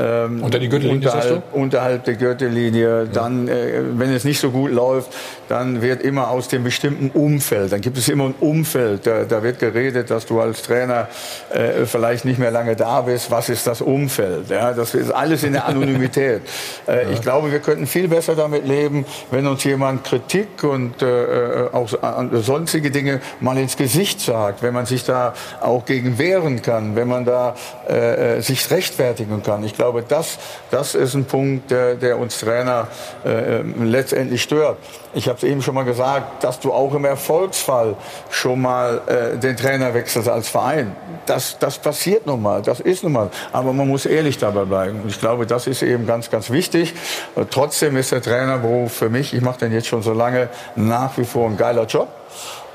ähm, 0.00 0.42
Unter 0.42 0.58
die 0.58 0.68
Gürtellinie, 0.68 1.10
unterhalb, 1.10 1.42
unterhalb 1.52 2.04
der 2.04 2.14
Gürtellinie. 2.14 3.06
Dann, 3.12 3.48
äh, 3.48 3.82
wenn 3.92 4.12
es 4.12 4.24
nicht 4.24 4.40
so 4.40 4.50
gut 4.50 4.70
läuft, 4.70 5.12
dann 5.48 5.82
wird 5.82 6.02
immer 6.02 6.30
aus 6.30 6.46
dem 6.48 6.62
bestimmten 6.62 7.10
Umfeld, 7.10 7.72
dann 7.72 7.80
gibt 7.80 7.98
es 7.98 8.08
immer 8.08 8.26
ein 8.26 8.34
Umfeld, 8.38 9.04
da, 9.04 9.24
da 9.24 9.42
wird 9.42 9.58
geredet, 9.58 10.10
dass 10.10 10.24
du 10.24 10.40
als 10.40 10.62
Trainer 10.62 11.08
äh, 11.52 11.86
vielleicht 11.86 12.24
nicht 12.24 12.38
mehr 12.38 12.52
lange 12.52 12.76
da 12.76 13.00
bist. 13.00 13.32
Was 13.32 13.48
ist 13.48 13.66
das 13.66 13.80
Umfeld? 13.80 14.48
Ja, 14.48 14.72
das 14.72 14.94
ist 14.94 15.10
alles 15.10 15.42
in 15.42 15.52
der 15.52 15.66
Anonymität. 15.66 16.42
äh, 16.86 17.02
ja. 17.02 17.10
Ich 17.10 17.20
glaube, 17.20 17.50
wir 17.50 17.58
könnten 17.58 17.88
viel 17.88 18.06
besser 18.06 18.36
damit 18.36 18.64
leben, 18.64 19.04
wenn 19.32 19.46
uns 19.48 19.64
jemand 19.64 20.04
Kritik 20.04 20.62
und 20.62 21.02
äh, 21.02 21.66
auch 21.72 21.88
sonstige 22.34 22.92
Dinge 22.92 23.20
mal 23.40 23.58
ins 23.58 23.76
Gesicht 23.76 24.20
sagt, 24.20 24.62
wenn 24.62 24.72
man 24.72 24.86
sich 24.86 25.04
da 25.04 25.34
auch 25.60 25.84
gegen 25.84 26.16
wehren 26.16 26.62
kann, 26.62 26.94
wenn 26.94 27.08
man 27.08 27.24
da 27.24 27.56
äh, 27.88 28.36
äh 28.36 28.40
sich 28.40 28.70
rechtfertigen 28.70 29.42
kann. 29.42 29.64
Ich 29.64 29.74
glaube, 29.74 29.89
das, 29.92 30.38
das 30.70 30.94
ist 30.94 31.14
ein 31.14 31.24
Punkt, 31.24 31.70
der, 31.70 31.94
der 31.94 32.18
uns 32.18 32.40
Trainer 32.40 32.88
äh, 33.24 33.62
letztendlich 33.62 34.42
stört. 34.42 34.78
Ich 35.12 35.28
habe 35.28 35.38
es 35.38 35.44
eben 35.44 35.60
schon 35.60 35.74
mal 35.74 35.84
gesagt, 35.84 36.44
dass 36.44 36.60
du 36.60 36.72
auch 36.72 36.94
im 36.94 37.04
Erfolgsfall 37.04 37.96
schon 38.30 38.62
mal 38.62 39.00
äh, 39.06 39.38
den 39.38 39.56
Trainer 39.56 39.92
wechselst 39.92 40.28
als 40.28 40.48
Verein. 40.48 40.94
Das, 41.26 41.58
das 41.58 41.78
passiert 41.78 42.26
nun 42.26 42.42
mal, 42.42 42.62
das 42.62 42.80
ist 42.80 43.02
nun 43.02 43.12
mal. 43.12 43.30
Aber 43.52 43.72
man 43.72 43.88
muss 43.88 44.06
ehrlich 44.06 44.38
dabei 44.38 44.64
bleiben. 44.64 45.00
Und 45.02 45.08
ich 45.08 45.18
glaube, 45.18 45.46
das 45.46 45.66
ist 45.66 45.82
eben 45.82 46.06
ganz, 46.06 46.30
ganz 46.30 46.50
wichtig. 46.50 46.94
Und 47.34 47.50
trotzdem 47.50 47.96
ist 47.96 48.12
der 48.12 48.22
Trainerberuf 48.22 48.92
für 48.92 49.08
mich, 49.08 49.34
ich 49.34 49.40
mache 49.40 49.60
den 49.60 49.72
jetzt 49.72 49.88
schon 49.88 50.02
so 50.02 50.12
lange, 50.12 50.48
nach 50.76 51.16
wie 51.18 51.24
vor 51.24 51.48
ein 51.48 51.56
geiler 51.56 51.86
Job. 51.86 52.08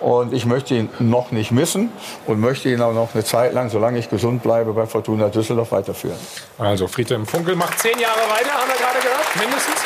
Und 0.05 0.33
ich 0.33 0.45
möchte 0.45 0.75
ihn 0.75 0.89
noch 0.99 1.31
nicht 1.31 1.49
missen 1.49 1.91
und 2.27 2.39
möchte 2.39 2.69
ihn 2.69 2.79
auch 2.79 2.93
noch 2.93 3.15
eine 3.15 3.23
Zeit 3.23 3.53
lang, 3.53 3.71
solange 3.71 3.97
ich 3.97 4.07
gesund 4.07 4.43
bleibe, 4.43 4.71
bei 4.73 4.85
Fortuna 4.85 5.29
Düsseldorf 5.29 5.71
weiterführen. 5.71 6.19
Also 6.59 6.85
Friedhelm 6.85 7.25
Funkel 7.25 7.55
macht 7.55 7.79
zehn 7.79 7.97
Jahre 7.97 8.19
weiter, 8.29 8.53
haben 8.53 8.69
wir 8.69 8.77
gerade 8.77 8.99
gehört, 8.99 9.35
mindestens. 9.35 9.81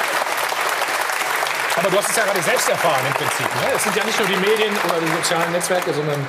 Aber 1.77 1.89
du 1.89 1.97
hast 1.97 2.09
es 2.09 2.17
ja 2.17 2.25
gerade 2.25 2.41
selbst 2.41 2.67
erfahren 2.67 2.99
im 3.07 3.13
Prinzip. 3.13 3.45
Ne? 3.45 3.71
Es 3.73 3.81
sind 3.81 3.95
ja 3.95 4.03
nicht 4.03 4.19
nur 4.19 4.27
die 4.27 4.35
Medien 4.35 4.75
oder 4.83 4.99
die 4.99 5.07
sozialen 5.23 5.53
Netzwerke, 5.53 5.93
sondern 5.93 6.27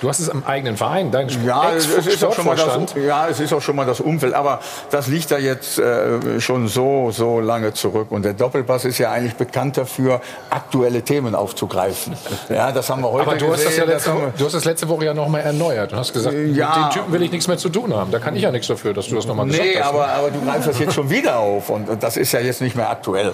Du 0.00 0.08
hast 0.08 0.20
es 0.20 0.28
am 0.28 0.44
eigenen 0.44 0.76
Verein, 0.76 1.10
dein 1.10 1.28
ja, 1.44 1.72
es 1.72 1.86
ist 1.86 2.22
auch 2.22 2.34
schon 2.34 2.44
mal 2.44 2.56
das, 2.56 2.94
ja, 2.94 3.28
es 3.28 3.40
ist 3.40 3.52
auch 3.52 3.62
schon 3.62 3.76
mal 3.76 3.86
das 3.86 4.00
Umfeld, 4.00 4.34
aber 4.34 4.60
das 4.90 5.06
liegt 5.06 5.30
da 5.30 5.38
jetzt 5.38 5.78
äh, 5.78 6.40
schon 6.40 6.68
so, 6.68 7.10
so 7.10 7.40
lange 7.40 7.72
zurück. 7.72 8.10
Und 8.10 8.24
der 8.24 8.34
Doppelpass 8.34 8.84
ist 8.84 8.98
ja 8.98 9.10
eigentlich 9.10 9.36
bekannt 9.36 9.78
dafür, 9.78 10.20
aktuelle 10.50 11.02
Themen 11.02 11.34
aufzugreifen. 11.34 12.14
Ja, 12.50 12.72
das 12.72 12.90
haben 12.90 13.02
wir 13.02 13.10
heute 13.10 13.26
aber 13.26 13.36
du 13.36 13.48
gesehen. 13.48 13.66
Hast 13.66 13.66
das 13.66 13.76
ja 13.76 13.84
letzte, 13.84 14.10
du 14.36 14.44
hast 14.44 14.54
das 14.54 14.64
letzte 14.64 14.88
Woche 14.88 15.06
ja 15.06 15.14
noch 15.14 15.28
mal 15.28 15.40
erneuert. 15.40 15.92
Du 15.92 15.96
hast 15.96 16.12
gesagt, 16.12 16.36
ja, 16.36 16.68
mit 16.68 16.76
den 16.76 16.90
Typen 16.90 17.12
will 17.12 17.22
ich 17.22 17.32
nichts 17.32 17.48
mehr 17.48 17.56
zu 17.56 17.70
tun 17.70 17.94
haben. 17.94 18.10
Da 18.10 18.18
kann 18.18 18.36
ich 18.36 18.42
ja 18.42 18.50
nichts 18.50 18.66
dafür, 18.66 18.92
dass 18.92 19.08
du 19.08 19.14
das 19.14 19.26
noch 19.26 19.34
mal 19.34 19.46
gesagt 19.46 19.64
nee, 19.64 19.76
hast. 19.80 19.92
Nee, 19.92 19.98
aber, 19.98 20.08
aber 20.08 20.30
du 20.30 20.44
greifst 20.44 20.68
das 20.68 20.78
jetzt 20.78 20.94
schon 20.94 21.08
wieder 21.08 21.38
auf 21.38 21.70
und 21.70 21.88
das 22.02 22.18
ist 22.18 22.32
ja 22.32 22.40
jetzt 22.40 22.60
nicht 22.60 22.76
mehr 22.76 22.90
aktuell. 22.90 23.32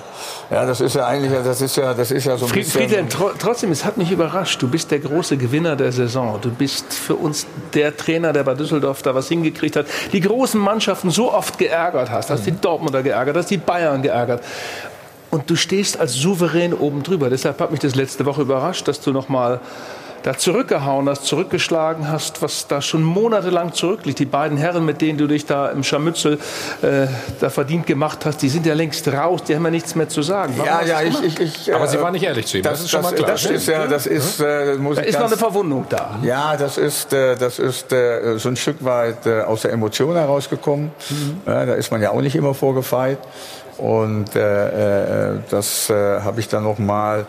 Ja, 0.49 0.65
das 0.65 0.81
ist 0.81 0.95
ja 0.95 1.07
eigentlich, 1.07 1.33
das 1.45 1.61
ist 1.61 1.77
ja, 1.77 1.93
das 1.93 2.13
ist 2.13 2.25
ja 2.25 2.37
so 2.37 2.47
ein 2.47 2.51
Fried, 2.51 2.65
bisschen... 2.65 2.83
Friedhelm, 2.83 3.09
trotzdem, 3.39 3.73
es 3.73 3.85
hat 3.85 3.97
mich 3.97 4.13
überrascht. 4.13 4.63
Du 4.63 4.69
bist 4.69 4.91
der 4.93 5.01
große 5.01 5.37
Gewinner 5.37 5.75
der 5.75 5.91
Saison. 5.91 6.39
Du 6.41 6.52
bist 6.55 6.93
für 6.93 7.17
uns 7.17 7.47
der 7.75 7.97
Trainer, 7.97 8.33
der 8.33 8.45
bei 8.45 8.55
Düsseldorf 8.55 9.03
da 9.03 9.15
was 9.15 9.29
hingekriegt 9.29 9.77
hat, 9.77 9.87
die 10.13 10.21
großen 10.21 10.61
Mannschaften 10.61 11.11
so 11.11 11.33
oft 11.33 11.59
geärgert 11.59 12.11
hast, 12.11 12.31
hast 12.31 12.47
die 12.47 12.53
Dortmunder 12.53 13.03
geärgert, 13.03 13.37
hast 13.37 13.51
die 13.51 13.59
Bayern 13.59 14.03
geärgert. 14.03 14.43
Und 15.31 15.49
du 15.49 15.57
stehst 15.57 15.99
als 15.99 16.15
souverän 16.15 16.75
oben 16.75 17.03
drüber. 17.03 17.31
Deshalb 17.31 17.59
hat 17.61 17.71
mich 17.71 17.81
das 17.81 17.95
letzte 17.95 18.27
Woche 18.27 18.43
überrascht, 18.43 18.87
dass 18.87 19.01
du 19.01 19.13
noch 19.13 19.31
mal 19.31 19.61
da 20.23 20.37
zurückgehauen 20.37 21.09
hast, 21.09 21.25
zurückgeschlagen 21.25 22.11
hast, 22.11 22.43
was 22.43 22.67
da 22.67 22.81
schon 22.81 23.03
monatelang 23.03 23.73
zurückliegt. 23.73 24.19
Die 24.19 24.25
beiden 24.25 24.57
Herren, 24.57 24.85
mit 24.85 25.01
denen 25.01 25.19
du 25.19 25.27
dich 25.27 25.47
da 25.47 25.71
im 25.71 25.83
Scharmützel 25.83 26.39
äh, 26.83 27.07
da 27.41 27.51
verdient 27.51 27.87
gemacht 27.87 28.25
hast, 28.25 28.43
die 28.43 28.49
sind 28.49 28.67
ja 28.67 28.75
längst 28.75 29.09
raus, 29.09 29.43
die 29.45 29.55
haben 29.55 29.65
ja 29.65 29.71
nichts 29.71 29.95
mehr 29.95 30.09
zu 30.09 30.23
sagen. 30.23 30.55
Warum 30.57 30.87
ja, 30.87 31.01
ja, 31.01 31.03
ich, 31.03 31.23
ich, 31.23 31.41
ich, 31.41 31.75
Aber 31.75 31.87
Sie 31.87 32.01
waren 32.01 32.13
nicht 32.13 32.25
ehrlich 32.25 32.47
zu 32.47 32.59
ihm, 32.59 32.63
das, 32.63 32.75
das 32.75 32.83
ist 32.83 32.91
schon 32.91 33.03
das, 33.03 33.11
mal 33.11 33.17
klar. 33.17 33.31
Das 33.31 33.45
ist, 33.45 33.67
ja, 33.69 33.87
das 33.87 34.07
ist, 34.07 34.41
äh, 34.41 34.75
muss 34.77 34.97
da 34.97 35.03
ist 35.03 35.19
noch 35.19 35.27
eine 35.27 35.37
Verwundung 35.37 35.87
da. 35.89 36.19
Ja, 36.23 36.57
das 36.57 36.79
ist, 36.79 37.13
äh, 37.13 37.37
das 37.37 37.59
ist 37.59 37.93
äh, 37.93 38.39
so 38.39 38.49
ein 38.49 38.57
Stück 38.57 38.85
weit 38.85 39.27
äh, 39.27 39.43
aus 39.43 39.63
der 39.63 39.73
Emotion 39.73 40.15
herausgekommen. 40.15 40.93
Mhm. 41.11 41.41
Ja, 41.47 41.67
da 41.67 41.75
ist 41.75 41.91
man 41.91 42.01
ja 42.03 42.11
auch 42.11 42.21
nicht 42.21 42.37
immer 42.37 42.55
vorgefeit. 42.55 43.19
Und 43.79 44.37
äh, 44.37 45.33
äh, 45.33 45.39
das 45.51 45.91
äh, 45.91 46.21
habe 46.21 46.41
ich 46.41 46.49
dann 46.49 46.63
noch 46.63 46.79
mal 46.79 47.27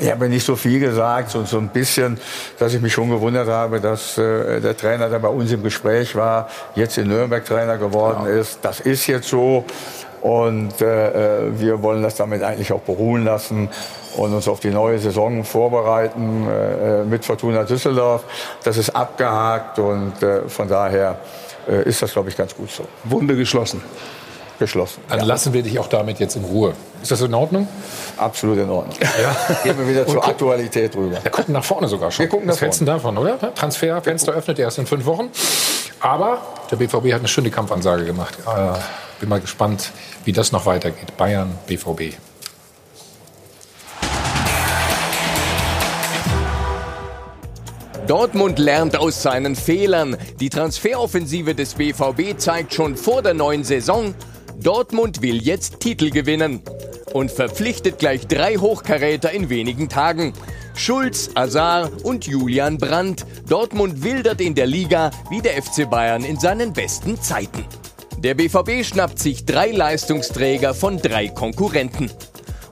ich 0.00 0.10
habe 0.10 0.28
nicht 0.28 0.44
so 0.44 0.56
viel 0.56 0.80
gesagt, 0.80 1.30
so, 1.30 1.44
so 1.44 1.58
ein 1.58 1.68
bisschen, 1.68 2.18
dass 2.58 2.74
ich 2.74 2.80
mich 2.80 2.92
schon 2.92 3.10
gewundert 3.10 3.48
habe, 3.48 3.80
dass 3.80 4.16
äh, 4.18 4.60
der 4.60 4.76
Trainer, 4.76 5.08
der 5.08 5.18
bei 5.18 5.28
uns 5.28 5.52
im 5.52 5.62
Gespräch 5.62 6.14
war, 6.14 6.48
jetzt 6.74 6.98
in 6.98 7.08
Nürnberg 7.08 7.44
Trainer 7.44 7.78
geworden 7.78 8.24
genau. 8.24 8.40
ist. 8.40 8.58
Das 8.62 8.80
ist 8.80 9.06
jetzt 9.06 9.28
so. 9.28 9.64
Und 10.20 10.80
äh, 10.80 11.46
äh, 11.46 11.60
wir 11.60 11.80
wollen 11.82 12.02
das 12.02 12.16
damit 12.16 12.42
eigentlich 12.42 12.72
auch 12.72 12.80
beruhen 12.80 13.24
lassen 13.24 13.68
und 14.16 14.34
uns 14.34 14.48
auf 14.48 14.58
die 14.58 14.70
neue 14.70 14.98
Saison 14.98 15.44
vorbereiten 15.44 16.48
äh, 16.48 17.02
äh 17.02 17.04
mit 17.04 17.24
Fortuna 17.24 17.62
Düsseldorf. 17.62 18.24
Das 18.64 18.76
ist 18.76 18.90
abgehakt 18.90 19.78
und 19.78 20.20
äh, 20.22 20.48
von 20.48 20.68
daher 20.68 21.20
äh, 21.68 21.88
ist 21.88 22.02
das, 22.02 22.12
glaube 22.12 22.30
ich, 22.30 22.36
ganz 22.36 22.56
gut 22.56 22.70
so. 22.70 22.84
Wunde 23.04 23.36
geschlossen 23.36 23.80
geschlossen. 24.58 25.02
Dann 25.08 25.20
ja. 25.20 25.24
lassen 25.24 25.52
wir 25.52 25.62
dich 25.62 25.78
auch 25.78 25.88
damit 25.88 26.18
jetzt 26.18 26.36
in 26.36 26.44
Ruhe. 26.44 26.74
Ist 27.02 27.10
das 27.10 27.20
in 27.20 27.34
Ordnung? 27.34 27.68
Absolut 28.16 28.58
in 28.58 28.70
Ordnung. 28.70 28.96
Ja. 29.00 29.54
Gehen 29.64 29.78
wir 29.78 29.88
wieder 29.88 30.06
zur 30.06 30.26
Aktualität 30.26 30.96
rüber. 30.96 31.22
Wir 31.22 31.30
gucken 31.30 31.54
nach 31.54 31.64
vorne 31.64 31.88
sogar 31.88 32.10
schon. 32.10 32.24
Wir 32.24 32.28
gucken 32.28 32.46
nach 32.46 32.54
Was 32.54 32.60
hältst 32.60 32.80
du 32.80 32.84
davon, 32.84 33.16
oder? 33.18 33.54
Transferfenster 33.54 34.32
öffnet 34.32 34.58
erst 34.58 34.78
in 34.78 34.86
fünf 34.86 35.04
Wochen. 35.06 35.30
Aber 36.00 36.38
der 36.70 36.76
BVB 36.76 37.12
hat 37.12 37.20
eine 37.20 37.28
schöne 37.28 37.50
Kampfansage 37.50 38.04
gemacht. 38.04 38.36
Äh, 38.46 38.78
bin 39.20 39.28
mal 39.28 39.40
gespannt, 39.40 39.92
wie 40.24 40.32
das 40.32 40.52
noch 40.52 40.66
weitergeht. 40.66 41.16
Bayern, 41.16 41.56
BVB. 41.66 42.14
Dortmund 48.08 48.58
lernt 48.58 48.96
aus 48.96 49.22
seinen 49.22 49.54
Fehlern. 49.54 50.16
Die 50.40 50.48
Transferoffensive 50.48 51.54
des 51.54 51.74
BVB 51.74 52.38
zeigt 52.38 52.72
schon 52.72 52.96
vor 52.96 53.20
der 53.20 53.34
neuen 53.34 53.64
Saison, 53.64 54.14
Dortmund 54.62 55.22
will 55.22 55.40
jetzt 55.40 55.78
Titel 55.78 56.10
gewinnen 56.10 56.62
und 57.12 57.30
verpflichtet 57.30 57.98
gleich 57.98 58.26
drei 58.26 58.56
Hochkaräter 58.56 59.30
in 59.30 59.50
wenigen 59.50 59.88
Tagen. 59.88 60.32
Schulz, 60.74 61.30
Azar 61.34 61.90
und 62.02 62.26
Julian 62.26 62.76
Brandt. 62.76 63.24
Dortmund 63.48 64.02
wildert 64.02 64.40
in 64.40 64.56
der 64.56 64.66
Liga 64.66 65.12
wie 65.30 65.40
der 65.40 65.62
FC 65.62 65.88
Bayern 65.88 66.24
in 66.24 66.40
seinen 66.40 66.72
besten 66.72 67.20
Zeiten. 67.20 67.64
Der 68.18 68.34
BVB 68.34 68.84
schnappt 68.84 69.20
sich 69.20 69.44
drei 69.44 69.70
Leistungsträger 69.70 70.74
von 70.74 70.98
drei 70.98 71.28
Konkurrenten 71.28 72.10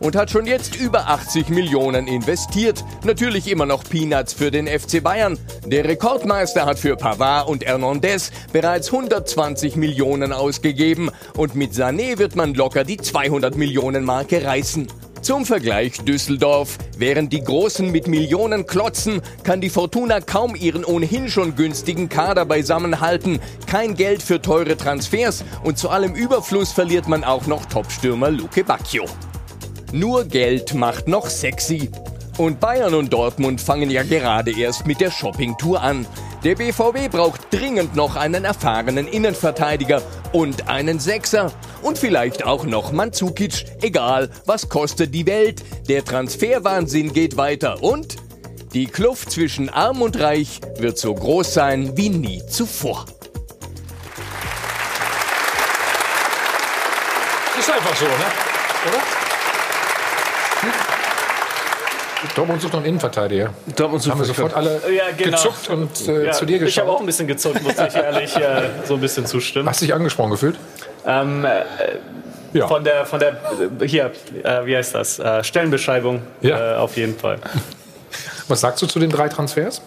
und 0.00 0.16
hat 0.16 0.30
schon 0.30 0.46
jetzt 0.46 0.76
über 0.76 1.08
80 1.08 1.48
Millionen 1.48 2.06
investiert. 2.06 2.84
Natürlich 3.04 3.50
immer 3.50 3.66
noch 3.66 3.84
Peanuts 3.84 4.32
für 4.32 4.50
den 4.50 4.66
FC 4.66 5.02
Bayern. 5.02 5.38
Der 5.66 5.84
Rekordmeister 5.84 6.66
hat 6.66 6.78
für 6.78 6.96
Pavard 6.96 7.48
und 7.48 7.64
Hernandez 7.64 8.30
bereits 8.52 8.92
120 8.92 9.76
Millionen 9.76 10.32
ausgegeben 10.32 11.10
und 11.36 11.54
mit 11.54 11.72
Sané 11.72 12.18
wird 12.18 12.36
man 12.36 12.54
locker 12.54 12.84
die 12.84 12.96
200 12.96 13.56
Millionen 13.56 14.04
Marke 14.04 14.44
reißen. 14.44 14.88
Zum 15.22 15.44
Vergleich 15.44 16.04
Düsseldorf. 16.04 16.78
Während 16.98 17.32
die 17.32 17.42
Großen 17.42 17.90
mit 17.90 18.06
Millionen 18.06 18.64
klotzen, 18.64 19.22
kann 19.42 19.60
die 19.60 19.70
Fortuna 19.70 20.20
kaum 20.20 20.54
ihren 20.54 20.84
ohnehin 20.84 21.28
schon 21.28 21.56
günstigen 21.56 22.08
Kader 22.08 22.44
beisammenhalten. 22.44 23.40
Kein 23.66 23.96
Geld 23.96 24.22
für 24.22 24.40
teure 24.40 24.76
Transfers 24.76 25.44
und 25.64 25.78
zu 25.78 25.88
allem 25.88 26.14
Überfluss 26.14 26.70
verliert 26.70 27.08
man 27.08 27.24
auch 27.24 27.48
noch 27.48 27.66
Topstürmer 27.66 28.30
Luke 28.30 28.62
Bacchio. 28.62 29.06
Nur 29.92 30.24
Geld 30.24 30.74
macht 30.74 31.08
noch 31.08 31.28
sexy. 31.28 31.90
Und 32.38 32.60
Bayern 32.60 32.94
und 32.94 33.12
Dortmund 33.12 33.60
fangen 33.60 33.90
ja 33.90 34.02
gerade 34.02 34.50
erst 34.58 34.86
mit 34.86 35.00
der 35.00 35.10
Shoppingtour 35.10 35.80
an. 35.80 36.06
Der 36.44 36.54
BVB 36.54 37.10
braucht 37.10 37.52
dringend 37.52 37.96
noch 37.96 38.16
einen 38.16 38.44
erfahrenen 38.44 39.08
Innenverteidiger 39.08 40.02
und 40.32 40.68
einen 40.68 41.00
Sechser. 41.00 41.52
Und 41.82 41.98
vielleicht 41.98 42.44
auch 42.44 42.64
noch 42.64 42.92
Mandzukic. 42.92 43.64
Egal, 43.80 44.30
was 44.44 44.68
kostet 44.68 45.14
die 45.14 45.26
Welt. 45.26 45.62
Der 45.88 46.04
Transferwahnsinn 46.04 47.12
geht 47.12 47.36
weiter 47.36 47.82
und 47.82 48.16
die 48.74 48.86
Kluft 48.86 49.30
zwischen 49.30 49.70
Arm 49.70 50.02
und 50.02 50.18
Reich 50.20 50.60
wird 50.78 50.98
so 50.98 51.14
groß 51.14 51.54
sein 51.54 51.96
wie 51.96 52.10
nie 52.10 52.42
zuvor. 52.46 53.06
Ist 57.58 57.70
einfach 57.70 57.96
so, 57.96 58.04
ne? 58.04 58.12
Oder? 58.88 59.25
Dortmund 62.34 62.60
sucht 62.60 62.72
noch 62.72 62.80
einen 62.80 62.88
Innenverteidiger. 62.88 63.50
Dortmund 63.76 64.02
sucht 64.02 64.12
Haben 64.12 64.20
wir 64.20 64.26
sofort 64.26 64.54
alle 64.54 64.80
ja, 64.94 65.04
genau. 65.16 65.36
gezuckt 65.36 65.68
und 65.68 66.08
äh, 66.08 66.26
ja, 66.26 66.32
zu 66.32 66.44
dir 66.46 66.58
geschaut. 66.58 66.70
Ich 66.70 66.78
habe 66.78 66.90
auch 66.90 67.00
ein 67.00 67.06
bisschen 67.06 67.26
gezuckt, 67.26 67.62
muss 67.62 67.74
ich 67.74 67.94
ehrlich 67.94 68.36
äh, 68.36 68.62
so 68.84 68.94
ein 68.94 69.00
bisschen 69.00 69.26
zustimmen. 69.26 69.68
Hast 69.68 69.80
du 69.80 69.86
dich 69.86 69.94
angesprochen 69.94 70.30
gefühlt? 70.30 70.56
Ähm, 71.06 71.44
äh, 71.44 71.62
ja. 72.52 72.68
Von 72.68 72.84
der, 72.84 73.04
von 73.06 73.20
der, 73.20 73.36
hier, 73.84 74.12
äh, 74.42 74.64
wie 74.64 74.76
heißt 74.76 74.94
das? 74.94 75.18
Äh, 75.18 75.44
Stellenbeschreibung 75.44 76.22
ja. 76.40 76.74
Äh, 76.74 76.76
auf 76.76 76.96
jeden 76.96 77.18
Fall. 77.18 77.38
Was 78.48 78.60
sagst 78.60 78.80
du 78.82 78.86
zu 78.86 78.98
den 78.98 79.10
drei 79.10 79.28
Transfers? 79.28 79.82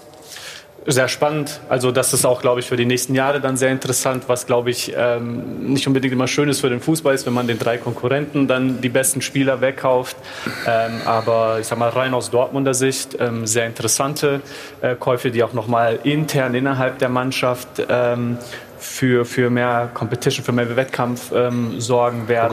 Sehr 0.92 1.08
spannend. 1.08 1.60
Also 1.70 1.92
das 1.92 2.14
ist 2.14 2.26
auch, 2.26 2.42
glaube 2.42 2.60
ich, 2.60 2.68
für 2.68 2.78
die 2.78 2.86
nächsten 2.86 3.16
Jahre 3.16 3.42
dann 3.42 3.58
sehr 3.58 3.72
interessant, 3.72 4.24
was, 4.28 4.46
glaube 4.46 4.70
ich, 4.70 4.94
ähm, 4.96 5.72
nicht 5.72 5.88
unbedingt 5.88 6.14
immer 6.14 6.28
schön 6.28 6.50
ist 6.50 6.62
für 6.62 6.70
den 6.70 6.82
Fußball 6.82 7.14
ist, 7.14 7.26
wenn 7.26 7.34
man 7.34 7.48
den 7.48 7.60
drei 7.60 7.78
Konkurrenten 7.78 8.48
dann 8.48 8.82
die 8.82 8.90
besten 8.90 9.22
Spieler 9.22 9.62
wegkauft. 9.62 10.18
Ähm, 10.68 11.02
aber 11.06 11.60
ich 11.60 11.68
sage 11.68 11.80
mal 11.80 11.90
rein 11.90 12.14
aus 12.14 12.32
Dortmunder 12.32 12.74
Sicht 12.74 13.18
ähm, 13.20 13.46
sehr 13.46 13.66
interessante 13.66 14.42
äh, 14.82 14.96
Käufe, 14.96 15.32
die 15.32 15.44
auch 15.44 15.54
nochmal 15.54 16.00
intern 16.04 16.54
innerhalb 16.56 17.00
der 17.00 17.10
Mannschaft 17.10 17.68
ähm, 17.90 18.38
für, 18.80 19.26
für 19.26 19.50
mehr 19.50 19.90
Competition, 19.94 20.44
für 20.44 20.52
mehr 20.52 20.76
Wettkampf 20.76 21.32
ähm, 21.34 21.80
sorgen 21.80 22.28
werden. 22.28 22.52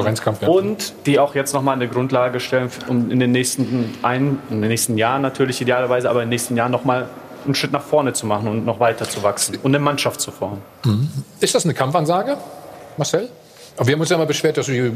Und 0.48 0.94
die 1.06 1.18
auch 1.18 1.34
jetzt 1.34 1.54
nochmal 1.54 1.76
eine 1.76 1.88
Grundlage 1.88 2.40
stellen, 2.40 2.70
um 2.88 3.10
in 3.10 3.20
den 3.20 3.32
nächsten, 3.32 3.94
ein, 4.02 4.38
in 4.50 4.60
den 4.60 4.68
nächsten 4.68 4.98
Jahren 4.98 5.22
natürlich 5.22 5.60
idealerweise, 5.60 6.10
aber 6.10 6.22
in 6.22 6.26
den 6.26 6.30
nächsten 6.30 6.56
Jahren 6.56 6.72
nochmal 6.72 7.08
einen 7.44 7.54
Schritt 7.54 7.72
nach 7.72 7.82
vorne 7.82 8.12
zu 8.12 8.26
machen 8.26 8.48
und 8.48 8.64
noch 8.64 8.80
weiter 8.80 9.08
zu 9.08 9.22
wachsen 9.22 9.56
und 9.62 9.74
eine 9.74 9.82
Mannschaft 9.82 10.20
zu 10.20 10.30
formen. 10.30 10.62
Mhm. 10.84 11.08
Ist 11.40 11.54
das 11.54 11.64
eine 11.64 11.74
Kampfansage, 11.74 12.36
Marcel? 12.96 13.28
Aber 13.76 13.86
wir 13.86 13.94
haben 13.94 14.00
uns 14.00 14.10
ja 14.10 14.18
mal 14.18 14.26
beschwert, 14.26 14.56
dass 14.56 14.68
wir 14.68 14.92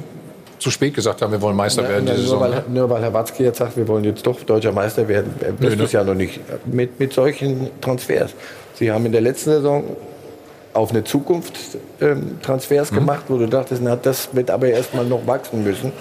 zu 0.58 0.70
spät 0.70 0.94
gesagt 0.94 1.22
haben, 1.22 1.32
wir 1.32 1.40
wollen 1.40 1.56
Meister 1.56 1.88
werden. 1.88 2.06
Ja, 2.06 2.14
nur, 2.14 2.40
weil, 2.40 2.64
nur, 2.68 2.90
weil, 2.90 3.02
Herr 3.02 3.14
Watzke 3.14 3.44
jetzt 3.44 3.58
sagt, 3.58 3.76
wir 3.76 3.88
wollen 3.88 4.04
jetzt 4.04 4.26
doch 4.26 4.40
deutscher 4.42 4.72
Meister 4.72 5.08
werden, 5.08 5.34
das 5.58 5.74
ist 5.74 5.92
ja 5.92 6.04
noch 6.04 6.14
nicht 6.14 6.40
mit, 6.66 7.00
mit 7.00 7.12
solchen 7.12 7.70
Transfers. 7.80 8.32
Sie 8.74 8.90
haben 8.90 9.06
in 9.06 9.12
der 9.12 9.22
letzten 9.22 9.50
Saison 9.50 9.84
auf 10.72 10.90
eine 10.90 11.02
Zukunft 11.02 11.54
ähm, 12.00 12.38
Transfers 12.42 12.92
mhm. 12.92 12.96
gemacht, 12.96 13.24
wo 13.28 13.38
du 13.38 13.46
dachtest, 13.46 13.82
na, 13.82 13.96
das 13.96 14.28
wird 14.32 14.50
aber 14.50 14.68
erstmal 14.68 15.04
noch 15.04 15.26
wachsen 15.26 15.64
müssen. 15.64 15.92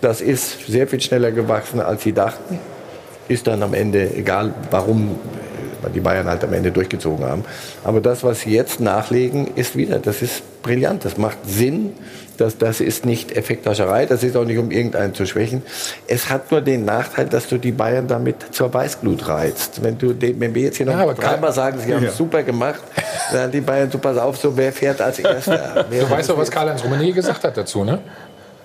Das 0.00 0.20
ist 0.20 0.66
sehr 0.66 0.88
viel 0.88 1.00
schneller 1.00 1.30
gewachsen, 1.30 1.80
als 1.80 2.02
sie 2.02 2.12
dachten. 2.12 2.58
Ist 3.28 3.46
dann 3.46 3.62
am 3.62 3.74
Ende, 3.74 4.14
egal 4.16 4.54
warum 4.70 5.16
weil 5.82 5.90
die 5.90 6.00
Bayern 6.00 6.26
halt 6.26 6.44
am 6.44 6.52
Ende 6.52 6.70
durchgezogen 6.70 7.24
haben. 7.24 7.44
Aber 7.84 8.00
das, 8.00 8.24
was 8.24 8.40
sie 8.40 8.50
jetzt 8.50 8.80
nachlegen, 8.80 9.48
ist 9.54 9.76
wieder, 9.76 9.98
das 9.98 10.22
ist 10.22 10.42
brillant, 10.62 11.04
das 11.04 11.16
macht 11.16 11.38
Sinn, 11.46 11.92
das, 12.40 12.56
das 12.56 12.80
ist 12.80 13.04
nicht 13.04 13.36
Effekthascherei, 13.36 14.06
das 14.06 14.22
ist 14.22 14.34
auch 14.36 14.44
nicht, 14.44 14.58
um 14.58 14.70
irgendeinen 14.70 15.14
zu 15.14 15.26
schwächen. 15.26 15.62
Es 16.06 16.30
hat 16.30 16.50
nur 16.50 16.62
den 16.62 16.86
Nachteil, 16.86 17.26
dass 17.26 17.48
du 17.48 17.58
die 17.58 17.72
Bayern 17.72 18.08
damit 18.08 18.36
zur 18.52 18.72
Weißglut 18.72 19.28
reizt. 19.28 19.82
Wenn, 19.82 19.98
du, 19.98 20.14
wenn 20.18 20.54
wir 20.54 20.62
jetzt 20.62 20.78
hier 20.78 20.86
noch 20.86 20.98
ja, 20.98 21.12
dreimal 21.12 21.52
sagen, 21.52 21.78
sie 21.84 21.94
haben 21.94 22.04
es 22.04 22.16
super 22.16 22.42
gemacht, 22.42 22.80
dann 23.32 23.50
die 23.50 23.60
Bayern, 23.60 23.90
so 23.90 23.98
pass 23.98 24.16
auf, 24.16 24.38
so 24.38 24.56
wer 24.56 24.72
fährt 24.72 25.02
als 25.02 25.18
Erster. 25.20 25.84
du 25.90 26.10
weißt 26.10 26.30
doch, 26.30 26.38
was 26.38 26.50
Karl-Heinz 26.50 26.82
Rummenigge 26.82 27.12
gesagt 27.14 27.44
hat 27.44 27.56
dazu, 27.56 27.84
ne? 27.84 27.98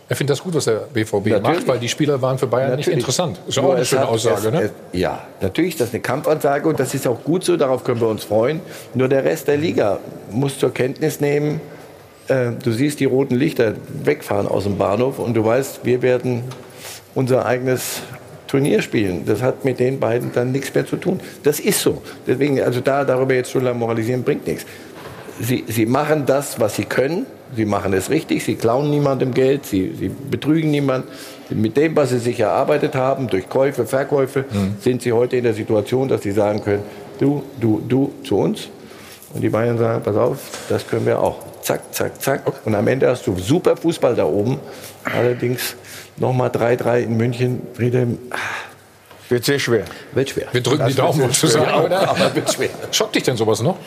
Er 0.08 0.16
findet 0.16 0.38
das 0.38 0.44
gut, 0.44 0.54
was 0.54 0.66
der 0.66 0.88
BVB 0.94 1.14
natürlich. 1.14 1.42
macht, 1.42 1.68
weil 1.68 1.80
die 1.80 1.90
Spieler 1.90 2.22
waren 2.22 2.38
für 2.38 2.46
Bayern 2.46 2.72
natürlich. 2.72 2.88
nicht 2.88 2.98
interessant. 2.98 3.40
Ist 3.48 3.58
auch 3.58 3.74
eine 3.74 3.86
schöne 3.86 4.02
hat, 4.02 4.10
Aussage, 4.10 4.48
es, 4.48 4.54
ne? 4.54 4.62
Es, 4.62 5.00
ja, 5.00 5.24
natürlich 5.42 5.72
ist 5.72 5.82
das 5.82 5.90
eine 5.94 6.02
Kampfansage 6.02 6.70
und 6.70 6.80
das 6.80 6.94
ist 6.94 7.08
auch 7.08 7.24
gut 7.24 7.44
so, 7.44 7.58
darauf 7.58 7.84
können 7.84 8.00
wir 8.00 8.08
uns 8.08 8.24
freuen. 8.24 8.60
Nur 8.94 9.08
der 9.08 9.24
Rest 9.24 9.48
der 9.48 9.58
Liga 9.58 10.00
muss 10.30 10.60
zur 10.60 10.74
Kenntnis 10.74 11.22
nehmen, 11.22 11.60
äh, 12.28 12.52
du 12.52 12.72
siehst 12.72 13.00
die 13.00 13.06
roten 13.06 13.36
Lichter 13.36 13.74
wegfahren 14.04 14.48
aus 14.48 14.66
dem 14.66 14.78
Bahnhof 14.78 15.18
und 15.18 15.34
du 15.34 15.44
weißt, 15.44 15.82
wir 15.84 16.04
werden 16.04 16.44
unser 17.16 17.46
eigenes 17.46 18.02
Turnier 18.48 18.84
spielen. 18.84 19.26
Das 19.26 19.42
hat 19.42 19.66
mit 19.66 19.80
den 19.80 20.00
beiden 20.00 20.32
dann 20.34 20.52
nichts 20.52 20.72
mehr 20.74 20.86
zu 20.86 20.98
tun. 20.98 21.20
Das 21.42 21.60
ist 21.60 21.82
so. 21.82 22.04
Deswegen, 22.28 22.62
also 22.62 22.80
da 22.80 23.06
darüber 23.06 23.34
jetzt 23.34 23.50
schon 23.50 23.64
lange 23.64 23.80
moralisieren, 23.80 24.24
bringt 24.24 24.46
nichts 24.46 24.66
sie, 25.40 25.64
sie 25.68 25.86
machen 25.86 26.26
das, 26.26 26.60
was 26.60 26.76
sie 26.76 26.86
können. 26.86 27.26
Sie 27.56 27.66
machen 27.66 27.94
es 27.94 28.10
richtig. 28.10 28.44
Sie 28.44 28.56
klauen 28.56 28.90
niemandem 28.90 29.34
Geld. 29.34 29.66
Sie, 29.66 29.94
sie 29.98 30.10
betrügen 30.10 30.72
niemanden. 30.72 31.08
Mit 31.50 31.78
dem, 31.78 31.96
was 31.96 32.10
sie 32.10 32.20
sich 32.20 32.40
erarbeitet 32.40 32.96
haben, 32.96 33.28
durch 33.28 33.48
Käufe, 33.50 33.86
Verkäufe, 33.86 34.46
mhm. 34.52 34.78
sind 34.80 35.02
sie 35.02 35.12
heute 35.14 35.38
in 35.38 35.44
der 35.44 35.54
Situation, 35.54 36.08
dass 36.08 36.24
sie 36.24 36.32
sagen 36.32 36.64
können, 36.64 36.84
du, 37.20 37.44
du, 37.60 37.82
du 37.88 38.14
zu 38.24 38.38
uns. 38.38 38.70
Und 39.34 39.42
die 39.42 39.50
Bayern 39.50 39.78
sagen, 39.78 40.02
pass 40.04 40.16
auf, 40.16 40.40
das 40.70 40.88
können 40.88 41.06
wir 41.06 41.20
auch. 41.20 41.38
Zack, 41.62 41.94
zack, 41.94 42.22
zack. 42.22 42.44
Und 42.66 42.74
am 42.76 42.88
Ende 42.88 43.10
hast 43.10 43.28
du 43.28 43.38
super 43.38 43.76
Fußball 43.76 44.16
da 44.16 44.26
oben. 44.26 44.60
Allerdings 45.04 45.76
nochmal 46.18 46.50
3-3 46.50 47.00
in 47.02 47.18
München. 47.18 47.62
Friedhelm, 47.74 48.18
wird 49.30 49.44
sehr 49.44 49.60
schwer. 49.60 49.86
Wird 50.14 50.30
schwer. 50.30 50.48
Wir 50.52 50.62
drücken 50.62 50.80
Das 50.80 50.90
die 50.90 50.96
Daumen, 50.96 51.18
wird 51.20 51.28
muss 51.30 51.44
ich 51.44 51.52
schwer. 51.52 51.62
sagen. 51.64 51.72
Ja, 51.72 51.84
oder? 51.84 52.10
aber 52.10 52.36
wird 52.36 52.54
schwer. 52.54 52.70
Schockt 52.92 53.16
dich 53.16 53.24
denn 53.24 53.38
sowas 53.38 53.62
noch? 53.62 53.78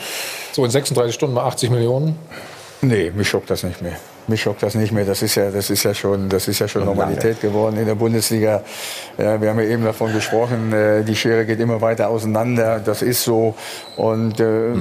So 0.52 0.64
in 0.64 0.70
36 0.70 1.14
Stunden 1.14 1.34
mal 1.34 1.46
80 1.46 1.70
Millionen? 1.70 2.18
Nee, 2.80 3.10
mich 3.12 3.28
schockt 3.28 3.50
das 3.50 3.64
nicht 3.64 3.82
mehr. 3.82 3.96
Mich 4.28 4.42
schockt 4.42 4.62
das 4.62 4.76
nicht 4.76 4.92
mehr. 4.92 5.04
Das 5.04 5.22
ist 5.22 5.34
ja, 5.34 5.50
das 5.50 5.68
ist 5.68 5.82
ja 5.82 5.94
schon, 5.94 6.28
das 6.28 6.46
ist 6.46 6.60
ja 6.60 6.68
schon 6.68 6.84
Normalität 6.84 7.40
geworden 7.40 7.76
in 7.76 7.86
der 7.86 7.96
Bundesliga. 7.96 8.62
Ja, 9.16 9.40
wir 9.40 9.48
haben 9.48 9.58
ja 9.58 9.66
eben 9.66 9.84
davon 9.84 10.12
gesprochen, 10.12 10.72
äh, 10.72 11.02
die 11.02 11.16
Schere 11.16 11.44
geht 11.44 11.58
immer 11.58 11.80
weiter 11.80 12.08
auseinander. 12.08 12.78
Das 12.78 13.02
ist 13.02 13.24
so. 13.24 13.56
Und 13.96 14.38
äh, 14.38 14.74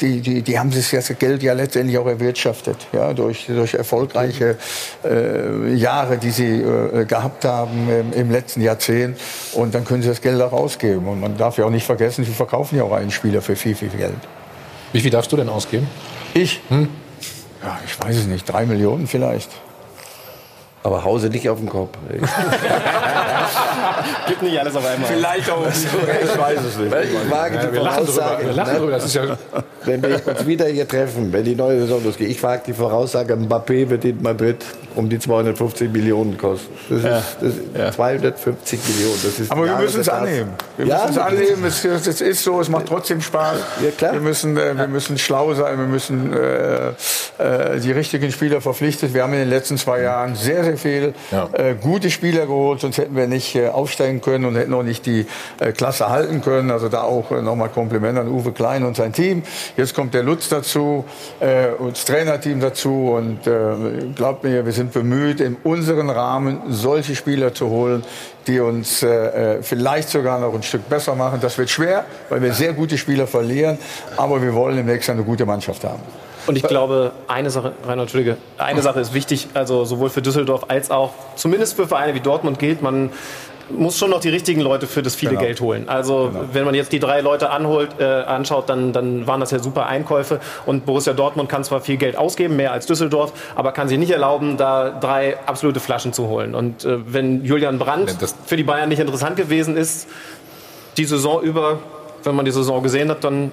die, 0.00 0.20
die, 0.20 0.42
die 0.42 0.58
haben 0.58 0.70
sich 0.70 0.90
das 0.90 1.12
Geld 1.18 1.42
ja 1.42 1.54
letztendlich 1.54 1.98
auch 1.98 2.06
erwirtschaftet, 2.06 2.76
ja, 2.92 3.12
durch, 3.12 3.46
durch 3.46 3.74
erfolgreiche 3.74 4.56
äh, 5.04 5.74
Jahre, 5.74 6.18
die 6.18 6.30
sie 6.30 6.60
äh, 6.60 7.06
gehabt 7.06 7.44
haben 7.44 7.88
im, 7.88 8.12
im 8.12 8.30
letzten 8.30 8.60
Jahrzehnt. 8.60 9.18
Und 9.54 9.74
dann 9.74 9.84
können 9.84 10.02
sie 10.02 10.08
das 10.08 10.20
Geld 10.20 10.40
auch 10.40 10.52
ausgeben. 10.52 11.08
Und 11.08 11.20
man 11.20 11.36
darf 11.36 11.58
ja 11.58 11.64
auch 11.64 11.70
nicht 11.70 11.86
vergessen, 11.86 12.24
sie 12.24 12.32
verkaufen 12.32 12.76
ja 12.76 12.84
auch 12.84 12.92
einen 12.92 13.10
Spieler 13.10 13.42
für 13.42 13.56
viel, 13.56 13.74
viel 13.74 13.88
Geld. 13.88 14.14
Wie 14.92 15.00
viel 15.00 15.10
darfst 15.10 15.32
du 15.32 15.36
denn 15.36 15.48
ausgeben? 15.48 15.88
Ich? 16.34 16.60
Ja, 16.68 17.78
ich 17.86 17.98
weiß 17.98 18.16
es 18.16 18.26
nicht. 18.26 18.44
Drei 18.44 18.66
Millionen 18.66 19.06
vielleicht. 19.06 19.50
Aber 20.82 21.04
hause 21.04 21.28
nicht 21.28 21.48
auf 21.48 21.58
den 21.58 21.68
Kopf. 21.68 21.96
Gibt 24.26 24.42
nicht 24.42 24.58
alles 24.58 24.74
auf 24.76 24.84
einmal. 24.86 25.08
Vielleicht 25.10 25.50
auch. 25.50 25.66
Ich 25.66 26.38
weiß 26.38 26.58
es 26.68 26.78
nicht. 26.78 26.90
Weil 26.90 27.04
ich 27.04 27.30
wage 27.30 27.56
Ja, 27.56 27.64
die 27.66 27.72
wir 27.72 27.82
lachen 27.82 28.06
drüber. 28.06 28.12
Voraussage. 28.12 28.46
Wir 28.46 28.52
lachen 28.52 28.72
ne? 28.74 28.78
drüber. 28.78 28.92
Das 28.92 29.04
ist 29.04 29.14
ja 29.14 29.22
Wenn 29.84 30.02
wir 30.02 30.20
uns 30.26 30.46
wieder 30.46 30.66
hier 30.66 30.88
treffen, 30.88 31.32
wenn 31.32 31.44
die 31.44 31.54
neue 31.54 31.80
Saison 31.80 32.02
losgeht, 32.04 32.28
ich 32.30 32.42
wage 32.42 32.62
die 32.66 32.72
Voraussage, 32.72 33.34
Mbappé 33.34 33.88
wird 33.90 34.04
in 34.04 34.22
Madrid 34.22 34.64
um 34.94 35.08
die 35.10 35.18
250 35.18 35.92
Millionen 35.92 36.38
kosten. 36.38 36.72
Das 36.88 36.98
ist, 36.98 37.04
Ja. 37.04 37.22
das 37.40 37.88
ist 37.88 37.94
250 37.96 38.80
Millionen. 38.88 39.20
Das 39.24 39.38
ist 39.40 39.50
Aber 39.52 39.64
wir 39.66 39.76
müssen 39.76 40.00
es 40.00 40.08
annehmen. 40.08 40.50
Wir 40.76 40.86
Ja, 40.86 41.02
müssen 41.06 41.10
es 41.10 41.18
annehmen. 41.18 41.64
Es, 41.66 41.84
es 41.84 42.20
ist 42.20 42.42
so, 42.44 42.60
es 42.60 42.68
macht 42.68 42.86
trotzdem 42.86 43.20
Spaß. 43.20 43.58
Ja, 43.84 43.90
klar. 43.90 44.12
Wir 44.14 44.20
müssen, 44.20 44.56
äh, 44.56 44.76
wir 44.76 44.86
müssen 44.88 45.18
schlau 45.18 45.52
sein. 45.54 45.78
Wir 45.78 45.86
müssen 45.86 46.32
äh, 46.32 46.88
äh, 47.38 47.80
die 47.80 47.92
richtigen 47.92 48.30
Spieler 48.32 48.60
verpflichtet. 48.60 49.12
Wir 49.12 49.22
haben 49.24 49.32
in 49.34 49.40
den 49.40 49.50
letzten 49.50 49.76
zwei 49.76 50.00
Jahren 50.02 50.34
sehr, 50.36 50.64
sehr 50.64 50.76
viel 50.78 51.12
Ja. 51.30 51.48
äh, 51.52 51.74
gute 51.74 52.10
Spieler 52.10 52.46
geholt. 52.46 52.80
Sonst 52.80 52.98
hätten 52.98 53.16
wir 53.16 53.26
nicht 53.26 53.54
äh, 53.56 53.68
aufsteigen 54.14 54.20
können 54.20 54.44
und 54.44 54.56
hätten 54.56 54.74
auch 54.74 54.82
nicht 54.82 55.06
die 55.06 55.26
äh, 55.60 55.72
Klasse 55.72 56.08
halten 56.08 56.40
können. 56.40 56.70
Also 56.70 56.88
da 56.88 57.02
auch 57.02 57.30
äh, 57.30 57.42
nochmal 57.42 57.68
Kompliment 57.68 58.18
an 58.18 58.28
Uwe 58.28 58.52
Klein 58.52 58.84
und 58.84 58.96
sein 58.96 59.12
Team. 59.12 59.42
Jetzt 59.76 59.94
kommt 59.94 60.14
der 60.14 60.22
Lutz 60.22 60.48
dazu 60.48 61.04
äh, 61.40 61.68
und 61.78 61.92
das 61.92 62.04
Trainerteam 62.04 62.60
dazu. 62.60 63.12
Und 63.16 63.46
äh, 63.46 64.12
glaubt 64.14 64.44
mir, 64.44 64.64
wir 64.64 64.72
sind 64.72 64.92
bemüht, 64.92 65.40
in 65.40 65.56
unseren 65.64 66.10
Rahmen 66.10 66.62
solche 66.68 67.14
Spieler 67.14 67.54
zu 67.54 67.68
holen, 67.68 68.04
die 68.46 68.60
uns 68.60 69.02
äh, 69.02 69.56
äh, 69.56 69.62
vielleicht 69.62 70.08
sogar 70.08 70.38
noch 70.38 70.54
ein 70.54 70.62
Stück 70.62 70.88
besser 70.88 71.14
machen. 71.14 71.38
Das 71.40 71.58
wird 71.58 71.70
schwer, 71.70 72.04
weil 72.28 72.42
wir 72.42 72.52
sehr 72.52 72.72
gute 72.72 72.98
Spieler 72.98 73.26
verlieren. 73.26 73.78
Aber 74.16 74.42
wir 74.42 74.54
wollen 74.54 74.78
im 74.78 74.86
nächsten 74.86 75.12
Jahr 75.12 75.18
eine 75.18 75.26
gute 75.26 75.46
Mannschaft 75.46 75.84
haben. 75.84 76.02
Und 76.46 76.56
ich 76.56 76.62
glaube, 76.62 77.12
eine 77.26 77.48
Sache, 77.48 77.72
Rainer, 77.86 78.02
Entschuldige, 78.02 78.36
eine 78.58 78.82
Sache 78.82 79.00
ist 79.00 79.14
wichtig, 79.14 79.48
also 79.54 79.86
sowohl 79.86 80.10
für 80.10 80.20
Düsseldorf 80.20 80.66
als 80.68 80.90
auch, 80.90 81.12
zumindest 81.36 81.74
für 81.74 81.88
Vereine 81.88 82.14
wie 82.14 82.20
Dortmund 82.20 82.58
gilt, 82.58 82.82
man 82.82 83.10
muss 83.70 83.98
schon 83.98 84.10
noch 84.10 84.20
die 84.20 84.28
richtigen 84.28 84.60
Leute 84.60 84.86
für 84.86 85.02
das 85.02 85.14
viele 85.14 85.32
Genau. 85.32 85.42
Geld 85.42 85.60
holen. 85.60 85.88
Also 85.88 86.30
wenn 86.52 86.64
man 86.64 86.74
jetzt 86.74 86.92
die 86.92 87.00
drei 87.00 87.20
Leute 87.20 87.50
anholt, 87.50 87.90
äh, 87.98 88.04
anschaut, 88.04 88.68
dann, 88.68 88.92
dann 88.92 89.26
waren 89.26 89.40
das 89.40 89.50
ja 89.50 89.58
super 89.58 89.86
Einkäufe. 89.86 90.40
Und 90.66 90.84
Borussia 90.86 91.12
Dortmund 91.12 91.48
kann 91.48 91.64
zwar 91.64 91.80
viel 91.80 91.96
Geld 91.96 92.16
ausgeben, 92.16 92.56
mehr 92.56 92.72
als 92.72 92.86
Düsseldorf, 92.86 93.32
aber 93.54 93.72
kann 93.72 93.88
sich 93.88 93.98
nicht 93.98 94.10
erlauben, 94.10 94.56
da 94.56 94.90
drei 94.90 95.36
absolute 95.46 95.80
Flaschen 95.80 96.12
zu 96.12 96.28
holen. 96.28 96.54
Und 96.54 96.84
äh, 96.84 96.98
wenn 97.12 97.44
Julian 97.44 97.78
Brandt 97.78 98.16
Das- 98.20 98.34
für 98.46 98.56
die 98.56 98.64
Bayern 98.64 98.88
nicht 98.88 99.00
interessant 99.00 99.36
gewesen 99.36 99.76
ist, 99.76 100.08
die 100.96 101.04
Saison 101.04 101.42
über, 101.42 101.78
wenn 102.22 102.34
man 102.36 102.44
die 102.44 102.50
Saison 102.52 102.82
gesehen 102.82 103.10
hat, 103.10 103.24
dann 103.24 103.50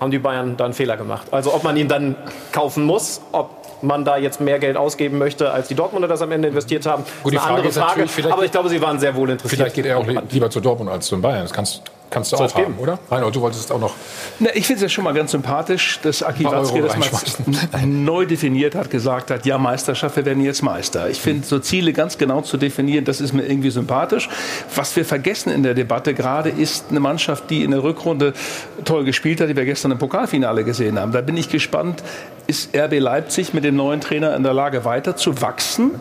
haben 0.00 0.10
die 0.10 0.18
Bayern 0.18 0.56
da 0.56 0.64
einen 0.66 0.74
Fehler 0.74 0.96
gemacht. 0.96 1.28
Also 1.30 1.54
ob 1.54 1.64
man 1.64 1.76
ihn 1.76 1.88
dann 1.88 2.16
kaufen 2.52 2.84
muss, 2.84 3.20
ob 3.32 3.63
man 3.86 4.04
da 4.04 4.16
jetzt 4.16 4.40
mehr 4.40 4.58
Geld 4.58 4.76
ausgeben 4.76 5.18
möchte, 5.18 5.50
als 5.50 5.68
die 5.68 5.74
Dortmunder 5.74 6.08
das 6.08 6.22
am 6.22 6.32
Ende 6.32 6.48
investiert 6.48 6.86
haben, 6.86 7.04
Gut, 7.22 7.32
die 7.32 7.36
Frage 7.38 7.54
andere 7.54 7.72
Frage. 7.72 8.06
Aber 8.30 8.44
ich 8.44 8.50
glaube, 8.50 8.68
sie 8.68 8.80
waren 8.80 8.98
sehr 8.98 9.14
wohl 9.14 9.30
interessiert. 9.30 9.58
Vielleicht 9.60 9.74
geht 9.76 9.86
er 9.86 9.98
auch 9.98 10.06
li- 10.06 10.18
lieber 10.30 10.50
zu 10.50 10.60
Dortmund 10.60 10.90
als 10.90 11.06
zu 11.06 11.20
Bayern. 11.20 11.42
Das 11.42 11.52
kannst, 11.52 11.82
kannst 12.14 12.32
du 12.32 12.36
auch 12.36 12.54
geben. 12.54 12.76
oder? 12.78 12.98
Reinhold, 13.10 13.34
du 13.34 13.40
wolltest 13.40 13.70
auch 13.70 13.80
noch. 13.80 13.94
Na, 14.38 14.50
ich 14.54 14.66
finde 14.66 14.76
es 14.76 14.82
ja 14.82 14.88
schon 14.88 15.04
mal 15.04 15.12
ganz 15.12 15.32
sympathisch, 15.32 16.00
dass 16.02 16.22
Aki 16.22 16.44
Watzke 16.44 16.82
das 16.82 16.96
mal 16.96 17.86
neu 17.86 18.26
definiert 18.26 18.74
hat, 18.74 18.90
gesagt 18.90 19.30
hat, 19.30 19.44
ja, 19.44 19.58
Meisterschaft, 19.58 20.16
wir 20.16 20.24
werden 20.24 20.42
jetzt 20.42 20.62
Meister. 20.62 21.10
Ich 21.10 21.20
finde, 21.20 21.46
so 21.46 21.58
Ziele 21.58 21.92
ganz 21.92 22.16
genau 22.16 22.40
zu 22.40 22.56
definieren, 22.56 23.04
das 23.04 23.20
ist 23.20 23.32
mir 23.32 23.44
irgendwie 23.44 23.70
sympathisch. 23.70 24.28
Was 24.74 24.94
wir 24.96 25.04
vergessen 25.04 25.50
in 25.50 25.62
der 25.62 25.74
Debatte 25.74 26.14
gerade 26.14 26.48
ist 26.48 26.86
eine 26.90 27.00
Mannschaft, 27.00 27.50
die 27.50 27.64
in 27.64 27.72
der 27.72 27.82
Rückrunde 27.82 28.32
toll 28.84 29.04
gespielt 29.04 29.40
hat, 29.40 29.48
die 29.48 29.56
wir 29.56 29.64
gestern 29.64 29.90
im 29.90 29.98
Pokalfinale 29.98 30.64
gesehen 30.64 30.98
haben. 30.98 31.12
Da 31.12 31.20
bin 31.20 31.36
ich 31.36 31.48
gespannt, 31.48 32.02
ist 32.46 32.76
RB 32.76 32.98
Leipzig 32.98 33.54
mit 33.54 33.64
dem 33.64 33.76
neuen 33.76 34.00
Trainer 34.00 34.36
in 34.36 34.42
der 34.42 34.54
Lage 34.54 34.84
weiter 34.84 35.16
zu 35.16 35.40
wachsen 35.40 35.92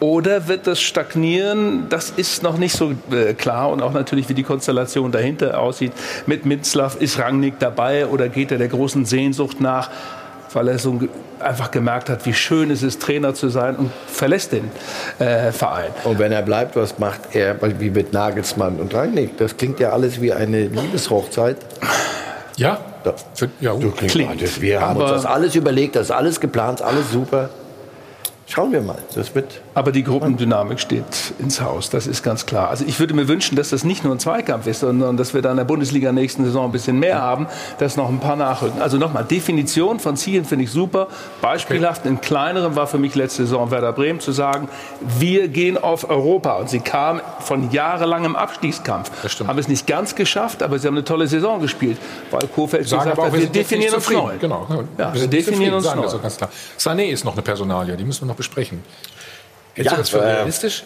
oder 0.00 0.48
wird 0.48 0.66
das 0.66 0.80
stagnieren? 0.80 1.86
Das 1.88 2.10
ist 2.10 2.42
noch 2.42 2.58
nicht 2.58 2.76
so 2.76 2.92
äh, 3.10 3.34
klar 3.34 3.70
und 3.70 3.82
auch 3.82 3.92
natürlich, 3.92 4.28
wie 4.28 4.34
die 4.34 4.42
Konstellation 4.42 5.10
dahinter 5.10 5.58
aussieht. 5.58 5.92
Mit 6.26 6.44
Mitzlaff 6.44 7.00
ist 7.00 7.18
Rangnick 7.18 7.58
dabei 7.58 8.06
oder 8.06 8.28
geht 8.28 8.52
er 8.52 8.58
der 8.58 8.68
großen 8.68 9.06
Sehnsucht 9.06 9.60
nach, 9.60 9.90
weil 10.52 10.68
er 10.68 10.78
so 10.78 11.00
einfach 11.40 11.70
gemerkt 11.70 12.08
hat, 12.08 12.24
wie 12.26 12.34
schön 12.34 12.70
es 12.70 12.82
ist, 12.82 13.00
Trainer 13.02 13.34
zu 13.34 13.48
sein 13.48 13.76
und 13.76 13.90
verlässt 14.06 14.52
den 14.52 14.70
äh, 15.18 15.52
Verein. 15.52 15.90
Und 16.04 16.18
wenn 16.18 16.32
er 16.32 16.42
bleibt, 16.42 16.76
was 16.76 16.98
macht 16.98 17.34
er 17.34 17.56
wie 17.80 17.90
mit 17.90 18.12
Nagelsmann 18.12 18.76
und 18.76 18.94
Rangnick? 18.94 19.38
Das 19.38 19.56
klingt 19.56 19.80
ja 19.80 19.90
alles 19.90 20.20
wie 20.20 20.32
eine 20.32 20.66
Liebeshochzeit. 20.66 21.56
Ja? 22.56 22.80
Ja. 23.60 23.74
Du 23.74 23.90
klingt, 23.90 24.42
das, 24.42 24.60
wir 24.60 24.80
haben 24.80 25.00
uns 25.00 25.10
das 25.10 25.26
alles 25.26 25.54
überlegt, 25.54 25.96
das 25.96 26.06
ist 26.06 26.10
alles 26.10 26.40
geplant, 26.40 26.82
alles 26.82 27.12
super. 27.12 27.50
Schauen 28.48 28.70
wir 28.70 28.80
mal. 28.80 28.98
Das 29.14 29.34
wird 29.34 29.60
Aber 29.74 29.90
die 29.90 30.04
Gruppendynamik 30.04 30.78
steht 30.78 31.02
ins 31.40 31.60
Haus, 31.60 31.90
das 31.90 32.06
ist 32.06 32.22
ganz 32.22 32.46
klar. 32.46 32.70
Also 32.70 32.84
ich 32.86 33.00
würde 33.00 33.12
mir 33.12 33.26
wünschen, 33.26 33.56
dass 33.56 33.70
das 33.70 33.82
nicht 33.82 34.04
nur 34.04 34.14
ein 34.14 34.20
Zweikampf 34.20 34.68
ist, 34.68 34.80
sondern 34.80 35.16
dass 35.16 35.34
wir 35.34 35.42
da 35.42 35.50
in 35.50 35.56
der 35.56 35.64
Bundesliga 35.64 36.12
nächsten 36.12 36.44
Saison 36.44 36.66
ein 36.66 36.72
bisschen 36.72 37.00
mehr 37.00 37.20
haben, 37.20 37.48
dass 37.78 37.96
noch 37.96 38.08
ein 38.08 38.20
paar 38.20 38.36
nachrücken. 38.36 38.80
Also 38.80 38.98
nochmal, 38.98 39.24
Definition 39.24 39.98
von 39.98 40.16
Zielen 40.16 40.44
finde 40.44 40.64
ich 40.64 40.70
super. 40.70 41.08
Beispielhaft 41.42 42.06
in 42.06 42.20
kleinerem 42.20 42.76
war 42.76 42.86
für 42.86 42.98
mich 42.98 43.16
letzte 43.16 43.42
Saison 43.42 43.72
Werder 43.72 43.92
Bremen 43.92 44.20
zu 44.20 44.30
sagen, 44.30 44.68
wir 45.18 45.48
gehen 45.48 45.76
auf 45.76 46.08
Europa. 46.08 46.56
Und 46.58 46.70
sie 46.70 46.80
kam 46.80 47.20
von 47.40 47.72
jahrelangem 47.72 48.36
Abstiegskampf. 48.36 49.10
Haben 49.44 49.58
es 49.58 49.66
nicht 49.66 49.88
ganz 49.88 50.14
geschafft, 50.14 50.62
aber 50.62 50.78
sie 50.78 50.86
haben 50.86 50.94
eine 50.94 51.04
tolle 51.04 51.26
Saison 51.26 51.60
gespielt, 51.60 51.98
weil 52.30 52.46
Kofeld 52.46 52.88
Sagen 52.88 53.10
gesagt 53.10 53.18
auch, 53.18 53.24
hat, 53.24 53.32
wir 53.32 53.40
wir 53.40 53.48
definieren 53.48 53.94
uns 53.94 54.08
neu. 54.08 54.34
Genau. 54.38 54.66
Ja, 54.96 55.12
wir 55.12 55.22
wir 55.22 55.28
definieren 55.28 55.74
uns 55.74 55.92
neu. 55.92 56.06
Sané 56.78 57.10
ist 57.10 57.24
noch 57.24 57.32
eine 57.32 57.42
Personalie, 57.42 57.96
die 57.96 58.04
müssen 58.04 58.22
wir 58.22 58.28
noch 58.28 58.35
besprechen. 58.36 58.82
Hältst 59.74 59.90
Ja, 59.90 59.96
du 59.96 60.02
das 60.02 60.08
für 60.08 60.18
äh, 60.18 60.32
realistisch? 60.36 60.84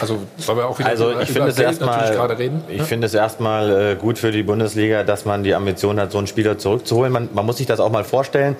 Also, 0.00 0.22
weil 0.46 0.56
wir 0.56 0.66
auch 0.66 0.78
wieder 0.78 0.88
Also 0.88 1.10
über 1.10 1.22
ich 1.22 1.30
finde 1.30 1.48
es 1.48 1.58
erstmal, 1.58 2.30
ich 2.68 2.82
finde 2.82 3.06
es 3.08 3.14
erstmal 3.14 3.92
äh, 3.92 3.94
gut 3.96 4.18
für 4.18 4.30
die 4.30 4.44
Bundesliga, 4.44 5.02
dass 5.02 5.24
man 5.24 5.42
die 5.42 5.54
Ambition 5.54 5.98
hat, 5.98 6.12
so 6.12 6.18
einen 6.18 6.28
Spieler 6.28 6.56
zurückzuholen. 6.56 7.12
Man, 7.12 7.28
man 7.32 7.44
muss 7.44 7.56
sich 7.56 7.66
das 7.66 7.80
auch 7.80 7.90
mal 7.90 8.04
vorstellen. 8.04 8.54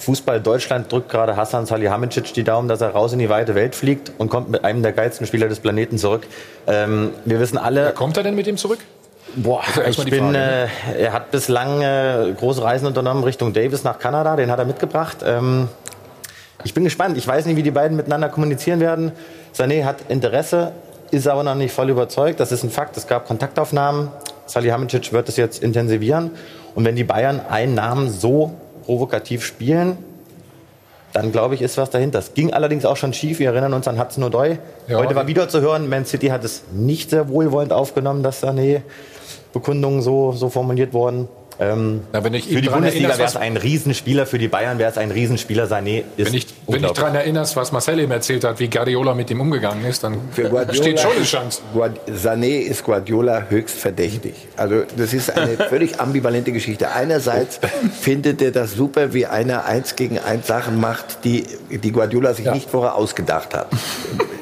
Fußball 0.00 0.40
Deutschland 0.40 0.90
drückt 0.90 1.08
gerade 1.08 1.36
Hassan 1.36 1.66
Salihamidzic 1.66 2.34
die 2.34 2.42
Daumen, 2.42 2.66
dass 2.66 2.80
er 2.80 2.90
raus 2.90 3.12
in 3.12 3.20
die 3.20 3.28
weite 3.28 3.54
Welt 3.54 3.76
fliegt 3.76 4.10
und 4.18 4.28
kommt 4.28 4.50
mit 4.50 4.64
einem 4.64 4.82
der 4.82 4.90
geilsten 4.90 5.26
Spieler 5.28 5.48
des 5.48 5.60
Planeten 5.60 5.98
zurück. 5.98 6.22
Ähm, 6.66 7.10
wir 7.24 7.38
wissen 7.38 7.56
alle. 7.56 7.84
Wer 7.84 7.92
kommt 7.92 8.16
er 8.16 8.24
denn 8.24 8.34
mit 8.34 8.48
ihm 8.48 8.56
zurück? 8.56 8.80
Boah, 9.36 9.62
ja 9.76 9.84
ich 9.88 10.04
bin, 10.04 10.34
äh, 10.34 10.66
er 10.98 11.12
hat 11.12 11.30
bislang 11.30 11.80
äh, 11.80 12.32
große 12.36 12.62
Reisen 12.62 12.86
unternommen 12.86 13.22
Richtung 13.22 13.52
Davis 13.52 13.84
nach 13.84 13.98
Kanada, 13.98 14.34
den 14.36 14.50
hat 14.50 14.58
er 14.58 14.64
mitgebracht. 14.64 15.18
Ähm, 15.24 15.68
ich 16.64 16.74
bin 16.74 16.84
gespannt. 16.84 17.16
Ich 17.16 17.26
weiß 17.26 17.46
nicht, 17.46 17.56
wie 17.56 17.62
die 17.62 17.70
beiden 17.70 17.96
miteinander 17.96 18.28
kommunizieren 18.28 18.80
werden. 18.80 19.12
Sané 19.54 19.84
hat 19.84 19.96
Interesse, 20.08 20.72
ist 21.10 21.28
aber 21.28 21.42
noch 21.42 21.54
nicht 21.54 21.72
voll 21.72 21.90
überzeugt. 21.90 22.40
Das 22.40 22.52
ist 22.52 22.62
ein 22.62 22.70
Fakt. 22.70 22.96
Es 22.96 23.06
gab 23.06 23.26
Kontaktaufnahmen. 23.26 24.08
Salihamidzic 24.46 25.12
wird 25.12 25.28
es 25.28 25.36
jetzt 25.36 25.62
intensivieren. 25.62 26.32
Und 26.74 26.84
wenn 26.84 26.96
die 26.96 27.04
Bayern 27.04 27.40
einen 27.48 27.74
Namen 27.74 28.10
so 28.10 28.52
provokativ 28.84 29.44
spielen, 29.44 29.98
dann 31.12 31.30
glaube 31.30 31.54
ich, 31.54 31.62
ist 31.62 31.76
was 31.76 31.90
dahinter. 31.90 32.18
Es 32.18 32.32
ging 32.34 32.52
allerdings 32.52 32.84
auch 32.84 32.96
schon 32.96 33.12
schief. 33.12 33.38
Wir 33.38 33.50
erinnern 33.50 33.74
uns 33.74 33.86
an 33.86 33.98
Hudson 33.98 34.24
Odoi. 34.24 34.58
Ja, 34.88 34.96
Heute 34.96 35.14
war 35.14 35.26
wieder 35.26 35.48
zu 35.48 35.60
hören, 35.60 35.88
Man 35.88 36.06
City 36.06 36.28
hat 36.28 36.42
es 36.44 36.62
nicht 36.72 37.10
sehr 37.10 37.28
wohlwollend 37.28 37.72
aufgenommen, 37.72 38.22
dass 38.22 38.42
Sané 38.42 38.80
Bekundungen 39.52 40.00
so, 40.00 40.32
so 40.32 40.48
formuliert 40.48 40.94
wurden. 40.94 41.28
Ähm, 41.62 42.00
Na, 42.12 42.24
wenn 42.24 42.34
ich 42.34 42.48
für 42.48 42.60
die 42.60 42.68
Bundesliga 42.68 43.10
wäre 43.10 43.24
es 43.24 43.36
ein 43.36 43.56
Riesenspieler, 43.56 44.26
für 44.26 44.38
die 44.38 44.48
Bayern 44.48 44.78
wäre 44.78 44.90
es 44.90 44.98
ein 44.98 45.10
Riesenspieler. 45.10 45.66
Sané 45.66 46.02
ist 46.16 46.26
Wenn 46.26 46.34
ich, 46.34 46.46
wenn 46.66 46.84
ich 46.84 46.90
daran 46.90 47.14
erinnerst, 47.14 47.54
was 47.54 47.70
Marcel 47.70 48.00
eben 48.00 48.10
erzählt 48.10 48.42
hat, 48.44 48.58
wie 48.58 48.68
Guardiola 48.68 49.14
mit 49.14 49.30
ihm 49.30 49.40
umgegangen 49.40 49.84
ist, 49.84 50.02
dann 50.02 50.18
steht 50.72 50.98
schon 50.98 51.12
eine 51.12 51.24
Chance. 51.24 51.62
Guard 51.72 52.00
Sané 52.10 52.60
ist 52.60 52.82
Guardiola 52.82 53.46
höchst 53.48 53.78
verdächtig. 53.78 54.34
Also 54.56 54.82
das 54.96 55.12
ist 55.12 55.36
eine 55.36 55.56
völlig 55.68 56.00
ambivalente 56.00 56.52
Geschichte. 56.52 56.90
Einerseits 56.90 57.60
findet 58.00 58.42
er 58.42 58.50
das 58.50 58.74
super, 58.74 59.14
wie 59.14 59.26
einer 59.26 59.64
eins 59.64 59.94
gegen 59.94 60.18
eins 60.18 60.48
Sachen 60.48 60.80
macht, 60.80 61.24
die, 61.24 61.44
die 61.70 61.92
Guardiola 61.92 62.34
sich 62.34 62.50
nicht 62.50 62.70
vorher 62.70 62.96
ausgedacht 62.96 63.54
hat. 63.54 63.68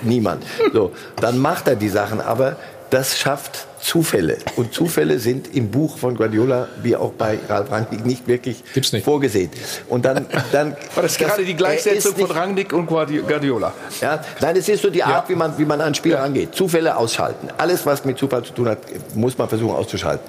Niemand. 0.03 0.45
So, 0.73 0.93
dann 1.21 1.39
macht 1.39 1.69
er 1.69 1.77
die 1.77 1.91
Sachen, 1.91 2.21
aber 2.21 2.57
das 2.89 3.19
schafft 3.19 3.67
Zufälle. 3.81 4.37
Und 4.57 4.75
Zufälle 4.75 5.19
sind 5.19 5.55
im 5.55 5.71
Buch 5.71 5.97
von 5.99 6.15
Guardiola, 6.17 6.69
wie 6.83 6.95
auch 6.97 7.13
bei 7.13 7.39
Ralf 7.49 7.71
Rangnick, 7.71 8.05
nicht 8.05 8.27
wirklich 8.29 8.63
vorgesehen. 9.03 9.51
Und 9.89 10.05
dann, 10.05 10.27
dann 10.53 10.77
War 10.95 11.03
das 11.03 11.17
gerade 11.17 11.45
die 11.45 11.55
Gleichsetzung 11.55 12.15
von 12.15 12.31
Rangnick 12.31 12.73
und 12.73 12.87
Guardi- 12.89 13.21
Guardiola? 13.23 13.73
ja, 14.01 14.23
nein, 14.41 14.57
es 14.57 14.69
ist 14.69 14.83
so 14.83 14.91
die 14.91 15.03
Art, 15.03 15.29
wie, 15.29 15.35
man, 15.35 15.57
wie 15.59 15.65
man 15.65 15.81
an 15.81 15.95
Spieler 15.95 16.23
angeht. 16.23 16.55
Zufälle 16.55 16.97
ausschalten. 16.97 17.49
Alles, 17.57 17.87
was 17.87 18.05
mit 18.05 18.19
Zufall 18.19 18.43
zu 18.45 18.53
tun 18.53 18.69
hat, 18.69 18.79
muss 19.15 19.37
man 19.39 19.49
versuchen 19.49 19.75
auszuschalten. 19.75 20.29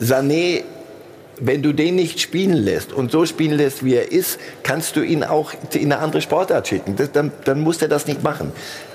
Sané, 0.00 0.62
wenn 1.40 1.62
du 1.62 1.72
den 1.72 1.96
nicht 1.96 2.20
spielen 2.20 2.52
lässt 2.54 2.92
und 2.92 3.10
so 3.10 3.24
spielen 3.26 3.56
lässt, 3.56 3.84
wie 3.84 3.94
er 3.94 4.12
ist, 4.12 4.38
kannst 4.62 4.96
du 4.96 5.02
ihn 5.02 5.24
auch 5.24 5.52
in 5.72 5.92
eine 5.92 5.98
andere 6.02 6.20
Sportart 6.20 6.68
schicken. 6.68 6.94
Das, 6.96 7.10
dann, 7.10 7.32
dann 7.44 7.60
muss 7.60 7.80
er 7.80 7.88
das 7.88 8.06
nicht 8.06 8.22
machen. 8.22 8.52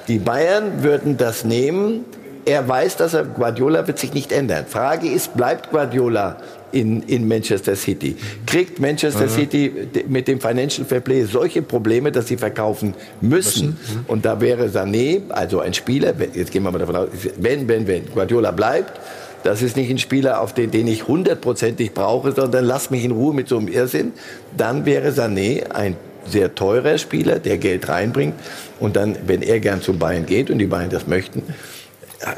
Die 0.08 0.20
Bayern 0.20 0.84
würden 0.84 1.18
das 1.18 1.44
nehmen. 1.44 2.06
Er 2.48 2.66
weiß, 2.68 2.96
dass 2.96 3.14
er 3.14 3.26
Guardiola 3.26 3.86
wird 3.88 4.00
sich 4.00 4.14
nicht 4.14 4.32
ändern. 4.32 4.66
Frage 4.68 5.10
ist, 5.10 5.36
bleibt 5.36 5.70
Guardiola 5.70 6.38
in, 6.72 7.02
in 7.04 7.28
Manchester 7.28 7.76
City? 7.76 8.16
Kriegt 8.46 8.80
Manchester 8.80 9.26
Mhm. 9.26 9.30
City 9.30 9.72
mit 10.08 10.30
dem 10.30 10.40
Financial 10.40 10.86
Fair 10.88 11.02
Play 11.02 11.24
solche 11.26 11.62
Probleme, 11.62 12.10
dass 12.12 12.28
sie 12.28 12.38
verkaufen 12.38 12.94
müssen? 13.20 13.76
Und 14.08 14.24
da 14.26 14.40
wäre 14.40 14.68
Sané, 14.68 15.22
also 15.30 15.60
ein 15.60 15.74
Spieler, 15.74 16.18
wenn- 16.18 16.34
jetzt 16.36 16.52
gehen 16.52 16.64
wir 16.64 16.72
mal 16.72 16.80
davon 16.80 16.96
aus, 16.96 17.08
wenn, 17.38 17.68
wenn, 17.68 17.86
wenn 17.86 18.06
Guardiola 18.14 18.52
bleibt, 18.52 18.98
das 19.44 19.62
ist 19.62 19.76
nicht 19.76 19.90
ein 19.90 19.98
Spieler, 19.98 20.40
auf 20.42 20.54
den, 20.54 20.72
den 20.72 20.88
ich 20.88 21.06
hundertprozentig 21.08 21.94
brauche, 21.94 22.32
sondern 22.32 22.64
lass 22.64 22.90
mich 22.92 23.04
in 23.04 23.12
Ruhe 23.12 23.34
mit 23.34 23.50
so 23.50 23.58
einem 23.58 23.68
Irrsinn. 23.68 24.14
Dann 24.56 24.86
wäre 24.86 25.10
Sané 25.10 25.70
ein 25.72 25.96
sehr 26.26 26.56
teurer 26.56 26.98
Spieler, 26.98 27.40
der 27.40 27.58
Geld 27.58 27.88
reinbringt. 27.90 28.34
Und 28.80 28.96
dann, 28.96 29.16
wenn 29.28 29.42
er 29.42 29.60
gern 29.60 29.82
zu 29.82 29.94
Bayern 29.94 30.26
geht 30.26 30.50
und 30.50 30.58
die 30.60 30.66
Bayern 30.66 30.90
das 30.90 31.08
möchten, 31.08 31.44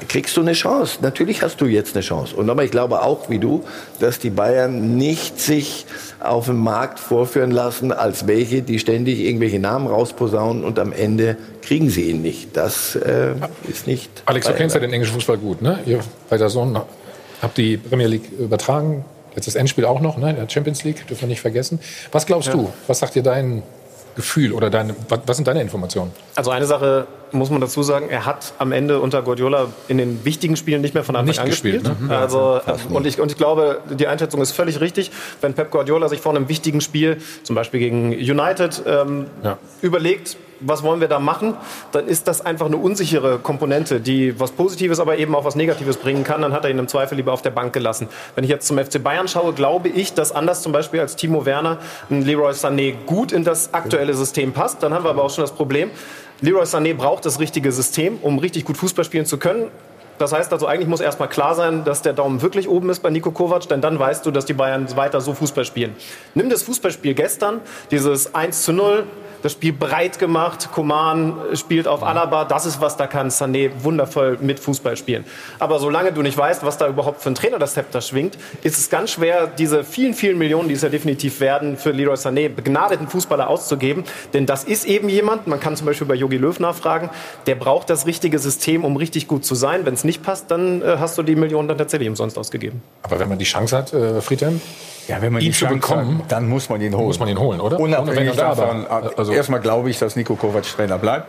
kriegst 0.07 0.35
du 0.35 0.41
eine 0.41 0.53
Chance. 0.53 0.99
Natürlich 1.01 1.41
hast 1.41 1.61
du 1.61 1.65
jetzt 1.65 1.95
eine 1.95 2.03
Chance. 2.03 2.35
Und 2.35 2.45
nochmal, 2.45 2.65
ich 2.65 2.71
glaube 2.71 3.01
auch 3.01 3.29
wie 3.29 3.39
du, 3.39 3.63
dass 3.99 4.19
die 4.19 4.29
Bayern 4.29 4.97
nicht 4.97 5.39
sich 5.39 5.85
auf 6.19 6.47
dem 6.47 6.57
Markt 6.57 6.99
vorführen 6.99 7.51
lassen 7.51 7.91
als 7.93 8.27
welche, 8.27 8.61
die 8.61 8.79
ständig 8.79 9.19
irgendwelche 9.19 9.59
Namen 9.59 9.87
rausposaunen 9.87 10.63
und 10.63 10.79
am 10.79 10.91
Ende 10.91 11.37
kriegen 11.61 11.89
sie 11.89 12.09
ihn 12.09 12.21
nicht. 12.21 12.57
Das 12.57 12.95
äh, 12.95 13.33
ist 13.69 13.87
nicht. 13.87 14.09
Alex, 14.25 14.47
du 14.47 14.53
kennst 14.53 14.75
ja 14.75 14.81
den 14.81 14.91
englischen 14.91 15.13
Fußball 15.13 15.37
gut, 15.37 15.61
ne? 15.61 15.79
Ihr 15.85 15.99
bei 16.29 16.37
der 16.37 16.49
Sohn 16.49 16.77
habt 17.41 17.57
die 17.57 17.77
Premier 17.77 18.07
League 18.07 18.29
übertragen. 18.37 19.05
Jetzt 19.35 19.47
das 19.47 19.55
Endspiel 19.55 19.85
auch 19.85 20.01
noch, 20.01 20.17
ne? 20.17 20.33
Der 20.33 20.49
Champions 20.49 20.83
League, 20.83 21.07
dürfen 21.07 21.21
wir 21.21 21.27
nicht 21.29 21.41
vergessen. 21.41 21.79
Was 22.11 22.25
glaubst 22.25 22.49
Ja. 22.49 22.55
du? 22.55 22.69
Was 22.87 22.99
sagt 22.99 23.15
dir 23.15 23.23
dein 23.23 23.63
Gefühl 24.19 24.53
oder 24.53 24.69
deine, 24.69 24.95
was, 25.07 25.19
was 25.25 25.37
sind 25.37 25.47
deine 25.47 25.61
Informationen? 25.61 26.11
Also 26.35 26.51
eine 26.51 26.65
Sache 26.65 27.07
muss 27.31 27.49
man 27.49 27.61
dazu 27.61 27.83
sagen, 27.83 28.09
er 28.09 28.25
hat 28.25 28.53
am 28.57 28.71
Ende 28.71 28.99
unter 28.99 29.21
Guardiola 29.21 29.67
in 29.87 29.97
den 29.97 30.25
wichtigen 30.25 30.55
Spielen 30.57 30.81
nicht 30.81 30.93
mehr 30.93 31.03
von 31.03 31.15
Anfang 31.15 31.27
Nicht 31.27 31.39
an 31.39 31.49
gespielt, 31.49 31.83
gespielt. 31.83 32.09
ne? 32.09 32.17
Also, 32.17 32.59
und, 32.89 33.05
ich, 33.05 33.19
und 33.21 33.31
ich 33.31 33.37
glaube, 33.37 33.81
die 33.89 34.07
Einschätzung 34.07 34.41
ist 34.41 34.51
völlig 34.51 34.79
richtig. 34.81 35.11
Wenn 35.41 35.53
Pep 35.53 35.71
Guardiola 35.71 36.09
sich 36.09 36.21
vor 36.21 36.35
einem 36.35 36.49
wichtigen 36.49 36.81
Spiel, 36.81 37.17
zum 37.43 37.55
Beispiel 37.55 37.79
gegen 37.79 38.09
United, 38.13 38.81
ähm, 38.85 39.27
überlegt, 39.81 40.37
was 40.59 40.83
wollen 40.83 41.01
wir 41.01 41.07
da 41.07 41.19
machen, 41.19 41.55
dann 41.91 42.07
ist 42.07 42.27
das 42.27 42.45
einfach 42.45 42.65
eine 42.65 42.77
unsichere 42.77 43.39
Komponente, 43.39 43.99
die 43.99 44.39
was 44.39 44.51
Positives, 44.51 44.99
aber 44.99 45.17
eben 45.17 45.35
auch 45.35 45.45
was 45.45 45.55
Negatives 45.55 45.97
bringen 45.97 46.23
kann. 46.23 46.41
Dann 46.41 46.53
hat 46.53 46.63
er 46.63 46.71
ihn 46.71 46.79
im 46.79 46.87
Zweifel 46.87 47.15
lieber 47.15 47.33
auf 47.33 47.41
der 47.41 47.51
Bank 47.51 47.73
gelassen. 47.73 48.07
Wenn 48.35 48.43
ich 48.43 48.49
jetzt 48.49 48.67
zum 48.67 48.77
FC 48.77 49.01
Bayern 49.01 49.27
schaue, 49.27 49.53
glaube 49.53 49.89
ich, 49.89 50.13
dass 50.13 50.31
anders 50.31 50.61
zum 50.61 50.71
Beispiel 50.71 50.99
als 50.99 51.15
Timo 51.15 51.45
Werner 51.45 51.77
ein 52.09 52.23
Leroy 52.23 52.51
Sané 52.51 52.93
gut 53.05 53.31
in 53.31 53.43
das 53.43 53.73
aktuelle 53.73 54.13
System 54.13 54.53
passt. 54.53 54.83
Dann 54.83 54.93
haben 54.93 55.03
wir 55.03 55.09
aber 55.09 55.23
auch 55.23 55.33
schon 55.33 55.43
das 55.43 55.51
Problem, 55.51 55.91
Leroy 56.41 56.63
Sané 56.63 56.93
braucht 56.93 57.25
das 57.25 57.39
richtige 57.39 57.71
System, 57.71 58.17
um 58.21 58.39
richtig 58.39 58.63
gut 58.63 58.77
Fußball 58.77 59.03
spielen 59.03 59.25
zu 59.25 59.37
können. 59.37 59.69
Das 60.19 60.33
heißt 60.33 60.51
also, 60.51 60.67
eigentlich 60.67 60.87
muss 60.87 61.01
erstmal 61.01 61.29
klar 61.29 61.55
sein, 61.55 61.83
dass 61.85 62.01
der 62.01 62.13
Daumen 62.13 62.41
wirklich 62.41 62.67
oben 62.67 62.89
ist 62.89 62.99
bei 62.99 63.09
Nico 63.09 63.31
Kovac, 63.31 63.67
denn 63.69 63.81
dann 63.81 63.99
weißt 63.99 64.25
du, 64.25 64.31
dass 64.31 64.45
die 64.45 64.53
Bayern 64.53 64.85
weiter 64.95 65.21
so 65.21 65.33
Fußball 65.33 65.65
spielen. 65.65 65.95
Nimm 66.35 66.49
das 66.49 66.63
Fußballspiel 66.63 67.13
gestern, 67.13 67.61
dieses 67.91 68.35
1 68.35 68.63
zu 68.63 68.73
0, 68.73 69.05
das 69.41 69.53
Spiel 69.53 69.73
breit 69.73 70.19
gemacht, 70.19 70.69
Coman 70.71 71.35
spielt 71.53 71.87
auf 71.87 72.03
Alaba, 72.03 72.45
das 72.45 72.65
ist 72.65 72.81
was, 72.81 72.97
da 72.97 73.07
kann 73.07 73.29
Sané 73.29 73.71
wundervoll 73.81 74.37
mit 74.41 74.59
Fußball 74.59 74.97
spielen. 74.97 75.25
Aber 75.59 75.79
solange 75.79 76.11
du 76.11 76.21
nicht 76.21 76.37
weißt, 76.37 76.63
was 76.63 76.77
da 76.77 76.87
überhaupt 76.87 77.21
für 77.21 77.29
ein 77.29 77.35
Trainer 77.35 77.59
das 77.59 77.73
Zepter 77.73 78.01
schwingt, 78.01 78.37
ist 78.63 78.77
es 78.77 78.89
ganz 78.89 79.11
schwer, 79.11 79.47
diese 79.47 79.83
vielen, 79.83 80.13
vielen 80.13 80.37
Millionen, 80.37 80.67
die 80.67 80.75
es 80.75 80.81
ja 80.81 80.89
definitiv 80.89 81.39
werden, 81.39 81.77
für 81.77 81.91
Leroy 81.91 82.15
Sané, 82.15 82.49
begnadeten 82.49 83.07
Fußballer 83.07 83.49
auszugeben. 83.49 84.03
Denn 84.33 84.45
das 84.45 84.63
ist 84.63 84.85
eben 84.85 85.09
jemand, 85.09 85.47
man 85.47 85.59
kann 85.59 85.75
zum 85.75 85.85
Beispiel 85.85 86.07
bei 86.07 86.15
Jogi 86.15 86.37
Löw 86.37 86.59
nachfragen, 86.59 87.09
der 87.47 87.55
braucht 87.55 87.89
das 87.89 88.05
richtige 88.05 88.39
System, 88.39 88.83
um 88.83 88.95
richtig 88.95 89.27
gut 89.27 89.45
zu 89.45 89.55
sein. 89.55 89.85
Wenn 89.85 89.93
es 89.93 90.03
nicht 90.03 90.23
passt, 90.23 90.51
dann 90.51 90.81
äh, 90.81 90.97
hast 90.99 91.17
du 91.17 91.23
die 91.23 91.35
Millionen 91.35 91.67
dann 91.67 91.77
tatsächlich 91.77 92.09
umsonst 92.09 92.37
ausgegeben. 92.37 92.81
Aber 93.03 93.19
wenn 93.19 93.29
man 93.29 93.39
die 93.39 93.45
Chance 93.45 93.77
hat, 93.77 93.93
äh, 93.93 94.21
Friedhelm, 94.21 94.61
Ja, 95.09 95.21
wenn 95.21 95.33
man 95.33 95.41
ihn 95.41 95.51
die 95.51 95.57
zu 95.57 95.65
bekommen, 95.65 96.19
hat, 96.19 96.31
dann 96.31 96.47
muss 96.47 96.69
man 96.69 96.79
ihn 96.81 96.95
holen. 96.95 97.07
muss 97.07 97.19
man 97.19 97.27
ihn 97.29 97.39
holen, 97.39 97.59
oder? 97.59 97.79
Unabhängig 97.79 98.35
davon, 98.35 98.85
also 98.87 99.31
erstmal 99.31 99.59
glaube 99.59 99.89
ich, 99.89 99.97
dass 99.97 100.15
Nico 100.15 100.35
Kovac 100.35 100.63
Trainer 100.63 100.99
bleibt. 100.99 101.27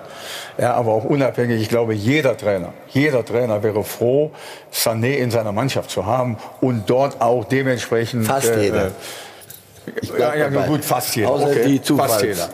Ja, 0.58 0.74
aber 0.74 0.92
auch 0.92 1.04
unabhängig, 1.04 1.62
ich 1.62 1.68
glaube, 1.70 1.94
jeder 1.94 2.36
Trainer, 2.36 2.74
jeder 2.90 3.24
Trainer 3.24 3.62
wäre 3.62 3.82
froh, 3.82 4.32
Sané 4.72 5.14
in 5.14 5.30
seiner 5.30 5.52
Mannschaft 5.52 5.90
zu 5.90 6.04
haben 6.04 6.36
und 6.60 6.90
dort 6.90 7.20
auch 7.22 7.44
dementsprechend. 7.44 8.26
Fast 8.26 8.54
jeder. 8.54 8.90
Ich 10.02 10.10
ja, 10.16 10.34
ja, 10.34 10.48
gut, 10.66 10.84
fast 10.84 11.16
jeder. 11.16 11.30
Außer 11.30 11.46
okay, 11.46 11.64
die 11.66 11.78
fast 11.78 12.20
Zufalls- 12.20 12.22
jeder. 12.22 12.48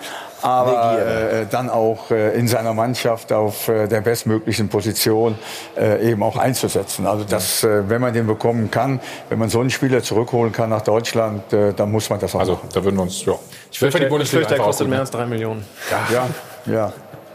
Aber 0.47 0.99
äh, 0.99 1.47
dann 1.51 1.69
auch 1.71 2.11
äh, 2.11 2.39
in 2.39 2.47
seiner 2.47 2.73
Mannschaft 2.73 3.33
auf 3.33 3.69
äh, 3.69 3.89
der 3.89 4.01
bestmöglichen 4.01 4.69
Position 4.69 5.37
äh, 5.77 6.11
eben 6.11 6.23
auch 6.23 6.37
einzusetzen. 6.37 7.07
Also 7.07 7.25
das, 7.29 7.65
äh, 7.65 7.89
wenn 7.89 8.01
man 8.01 8.13
den 8.13 8.27
bekommen 8.27 8.71
kann, 8.71 9.01
wenn 9.29 9.39
man 9.39 9.49
so 9.49 9.61
einen 9.61 9.71
Spieler 9.71 10.03
zurückholen 10.03 10.53
kann 10.53 10.71
nach 10.71 10.83
Deutschland, 10.83 11.53
äh, 11.53 11.73
dann 11.73 11.91
muss 11.91 12.09
man 12.09 12.21
das 12.21 12.35
auch 12.35 12.41
Also 12.41 12.53
machen. 12.53 12.69
da 12.73 12.85
würden 12.85 12.97
wir 12.97 13.03
uns, 13.03 13.25
ja. 13.25 13.35
Ich 13.73 13.79
fürchte, 13.79 13.93
für 13.93 13.99
die 13.99 14.05
ich 14.05 14.11
Bundesliga 14.11 14.39
fürchte 14.41 14.55
er 14.55 14.57
einfach 14.57 14.67
kostet 14.67 14.89
mehr 14.89 15.01
als 15.01 15.11
drei 15.11 15.27
Millionen. 15.27 15.65
Ja, 16.13 16.29
ja. 16.73 16.93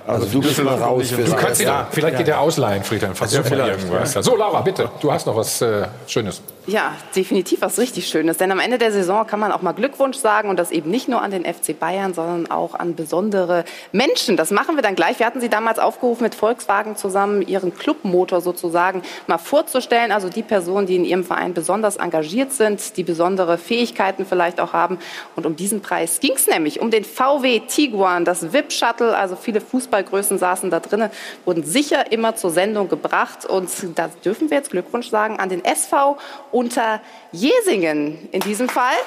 Also, 0.07 0.25
du 0.25 0.41
bist 0.41 0.63
mal 0.63 0.75
raus 0.75 1.09
für 1.11 1.23
Du 1.23 1.35
kannst 1.35 1.61
ihn, 1.61 1.67
Ja. 1.67 1.88
vielleicht 1.91 2.17
geht 2.17 2.27
er 2.27 2.39
ausleihen, 2.39 2.83
Friedhelm, 2.83 3.13
falls 3.13 3.33
Ja, 3.33 3.41
du 3.41 3.55
irgendwas. 3.55 4.13
So, 4.13 4.35
Laura, 4.35 4.61
bitte, 4.61 4.89
du 4.99 5.11
hast 5.11 5.27
noch 5.27 5.35
was 5.35 5.61
äh, 5.61 5.88
Schönes. 6.07 6.41
Ja, 6.67 6.95
definitiv 7.15 7.61
was 7.61 7.79
richtig 7.79 8.07
Schönes. 8.07 8.38
Denn 8.38 8.51
am 8.51 8.59
Ende 8.59 8.77
der 8.77 8.91
Saison 8.91 9.25
kann 9.25 9.39
man 9.39 9.51
auch 9.51 9.63
mal 9.63 9.71
Glückwunsch 9.71 10.17
sagen 10.17 10.47
und 10.47 10.59
das 10.59 10.69
eben 10.69 10.91
nicht 10.91 11.07
nur 11.07 11.23
an 11.23 11.31
den 11.31 11.43
FC 11.43 11.77
Bayern, 11.77 12.13
sondern 12.13 12.51
auch 12.51 12.75
an 12.75 12.93
besondere 12.93 13.65
Menschen. 13.91 14.38
Das 14.38 14.51
machen 14.51 14.75
wir 14.75 14.83
dann 14.83 14.93
gleich. 14.93 15.17
Wir 15.17 15.25
hatten 15.25 15.41
Sie 15.41 15.49
damals 15.49 15.79
aufgerufen, 15.79 16.21
mit 16.21 16.35
Volkswagen 16.35 16.95
zusammen 16.95 17.41
Ihren 17.41 17.73
Clubmotor 17.73 18.41
sozusagen 18.41 19.01
mal 19.25 19.39
vorzustellen. 19.39 20.11
Also 20.11 20.29
die 20.29 20.43
Personen, 20.43 20.85
die 20.85 20.97
in 20.97 21.03
Ihrem 21.03 21.23
Verein 21.23 21.55
besonders 21.55 21.97
engagiert 21.97 22.51
sind, 22.51 22.95
die 22.95 23.03
besondere 23.03 23.57
Fähigkeiten 23.57 24.27
vielleicht 24.27 24.59
auch 24.59 24.73
haben. 24.73 24.99
Und 25.35 25.47
um 25.47 25.55
diesen 25.55 25.81
Preis 25.81 26.19
ging 26.19 26.33
es 26.35 26.45
nämlich, 26.45 26.79
um 26.79 26.91
den 26.91 27.05
VW 27.05 27.61
Tiguan, 27.61 28.23
das 28.23 28.53
VIP-Shuttle. 28.53 29.17
Also 29.17 29.35
viele 29.35 29.61
Fußballgrößen 29.61 30.38
saßen 30.38 30.69
da 30.69 30.79
drinnen, 30.79 31.09
wurden 31.43 31.63
sicher 31.63 32.11
immer 32.11 32.35
zur 32.35 32.51
Sendung 32.51 32.88
gebracht. 32.88 33.47
Und 33.47 33.67
da 33.95 34.09
dürfen 34.23 34.51
wir 34.51 34.57
jetzt 34.57 34.69
Glückwunsch 34.69 35.09
sagen 35.09 35.39
an 35.39 35.49
den 35.49 35.65
SV 35.65 36.19
unter 36.52 37.02
Jesingen 37.32 38.30
in 38.32 38.41
diesem 38.41 38.69
Fall. 38.69 38.98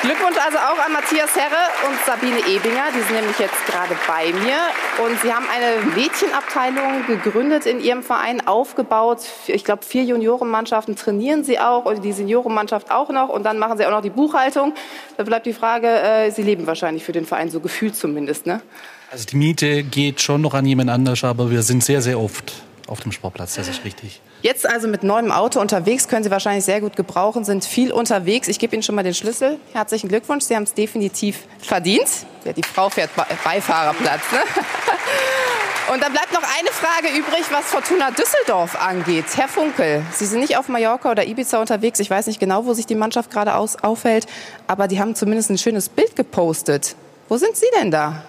Glückwunsch 0.00 0.36
also 0.38 0.58
auch 0.58 0.78
an 0.86 0.92
Matthias 0.92 1.34
Herre 1.34 1.56
und 1.88 1.98
Sabine 2.06 2.38
Ebinger. 2.38 2.84
Die 2.94 3.00
sind 3.00 3.16
nämlich 3.16 3.38
jetzt 3.40 3.66
gerade 3.66 3.96
bei 4.06 4.26
mir. 4.32 4.56
Und 5.04 5.20
sie 5.20 5.32
haben 5.32 5.46
eine 5.52 5.84
Mädchenabteilung 5.96 7.04
gegründet 7.08 7.66
in 7.66 7.80
ihrem 7.80 8.04
Verein, 8.04 8.46
aufgebaut. 8.46 9.22
Ich 9.48 9.64
glaube, 9.64 9.84
vier 9.84 10.04
Juniorenmannschaften 10.04 10.94
trainieren 10.94 11.42
sie 11.42 11.58
auch 11.58 11.84
und 11.84 12.04
die 12.04 12.12
Seniorenmannschaft 12.12 12.92
auch 12.92 13.10
noch. 13.10 13.28
Und 13.28 13.42
dann 13.42 13.58
machen 13.58 13.76
sie 13.76 13.86
auch 13.86 13.90
noch 13.90 14.00
die 14.00 14.10
Buchhaltung. 14.10 14.72
Da 15.16 15.24
bleibt 15.24 15.46
die 15.46 15.52
Frage, 15.52 15.88
äh, 15.88 16.30
sie 16.30 16.42
leben 16.42 16.68
wahrscheinlich 16.68 17.02
für 17.02 17.12
den 17.12 17.26
Verein, 17.26 17.50
so 17.50 17.58
gefühlt 17.58 17.96
zumindest. 17.96 18.46
Ne? 18.46 18.62
Also 19.10 19.24
die 19.26 19.36
Miete 19.36 19.82
geht 19.82 20.20
schon 20.20 20.42
noch 20.42 20.54
an 20.54 20.64
jemand 20.64 20.90
anders, 20.90 21.24
aber 21.24 21.50
wir 21.50 21.62
sind 21.62 21.82
sehr, 21.82 22.02
sehr 22.02 22.20
oft 22.20 22.52
auf 22.86 23.00
dem 23.00 23.10
Sportplatz, 23.10 23.56
das 23.56 23.66
ist 23.66 23.84
richtig. 23.84 24.20
Jetzt 24.40 24.68
also 24.68 24.86
mit 24.86 25.02
neuem 25.02 25.32
Auto 25.32 25.60
unterwegs, 25.60 26.06
können 26.06 26.22
Sie 26.22 26.30
wahrscheinlich 26.30 26.64
sehr 26.64 26.80
gut 26.80 26.94
gebrauchen, 26.94 27.44
sind 27.44 27.64
viel 27.64 27.92
unterwegs. 27.92 28.46
Ich 28.46 28.58
gebe 28.60 28.74
Ihnen 28.76 28.84
schon 28.84 28.94
mal 28.94 29.02
den 29.02 29.14
Schlüssel. 29.14 29.58
Herzlichen 29.72 30.08
Glückwunsch, 30.08 30.44
Sie 30.44 30.54
haben 30.54 30.62
es 30.62 30.74
definitiv 30.74 31.40
verdient. 31.60 32.06
Ja, 32.44 32.52
die 32.52 32.62
Frau 32.62 32.88
fährt 32.88 33.14
Be- 33.16 33.26
Beifahrerplatz. 33.42 34.20
Ne? 34.32 34.38
Und 35.92 36.02
dann 36.04 36.12
bleibt 36.12 36.32
noch 36.32 36.42
eine 36.42 36.68
Frage 36.70 37.08
übrig, 37.18 37.44
was 37.50 37.64
Fortuna 37.64 38.10
Düsseldorf 38.12 38.76
angeht. 38.80 39.24
Herr 39.36 39.48
Funkel, 39.48 40.02
Sie 40.12 40.26
sind 40.26 40.40
nicht 40.40 40.56
auf 40.56 40.68
Mallorca 40.68 41.10
oder 41.10 41.26
Ibiza 41.26 41.58
unterwegs. 41.58 41.98
Ich 41.98 42.10
weiß 42.10 42.26
nicht 42.28 42.38
genau, 42.38 42.64
wo 42.66 42.74
sich 42.74 42.86
die 42.86 42.94
Mannschaft 42.94 43.30
gerade 43.30 43.54
aufhält, 43.56 44.26
aber 44.66 44.86
die 44.86 45.00
haben 45.00 45.14
zumindest 45.16 45.50
ein 45.50 45.58
schönes 45.58 45.88
Bild 45.88 46.14
gepostet. 46.14 46.94
Wo 47.28 47.38
sind 47.38 47.56
Sie 47.56 47.66
denn 47.80 47.90
da? 47.90 48.22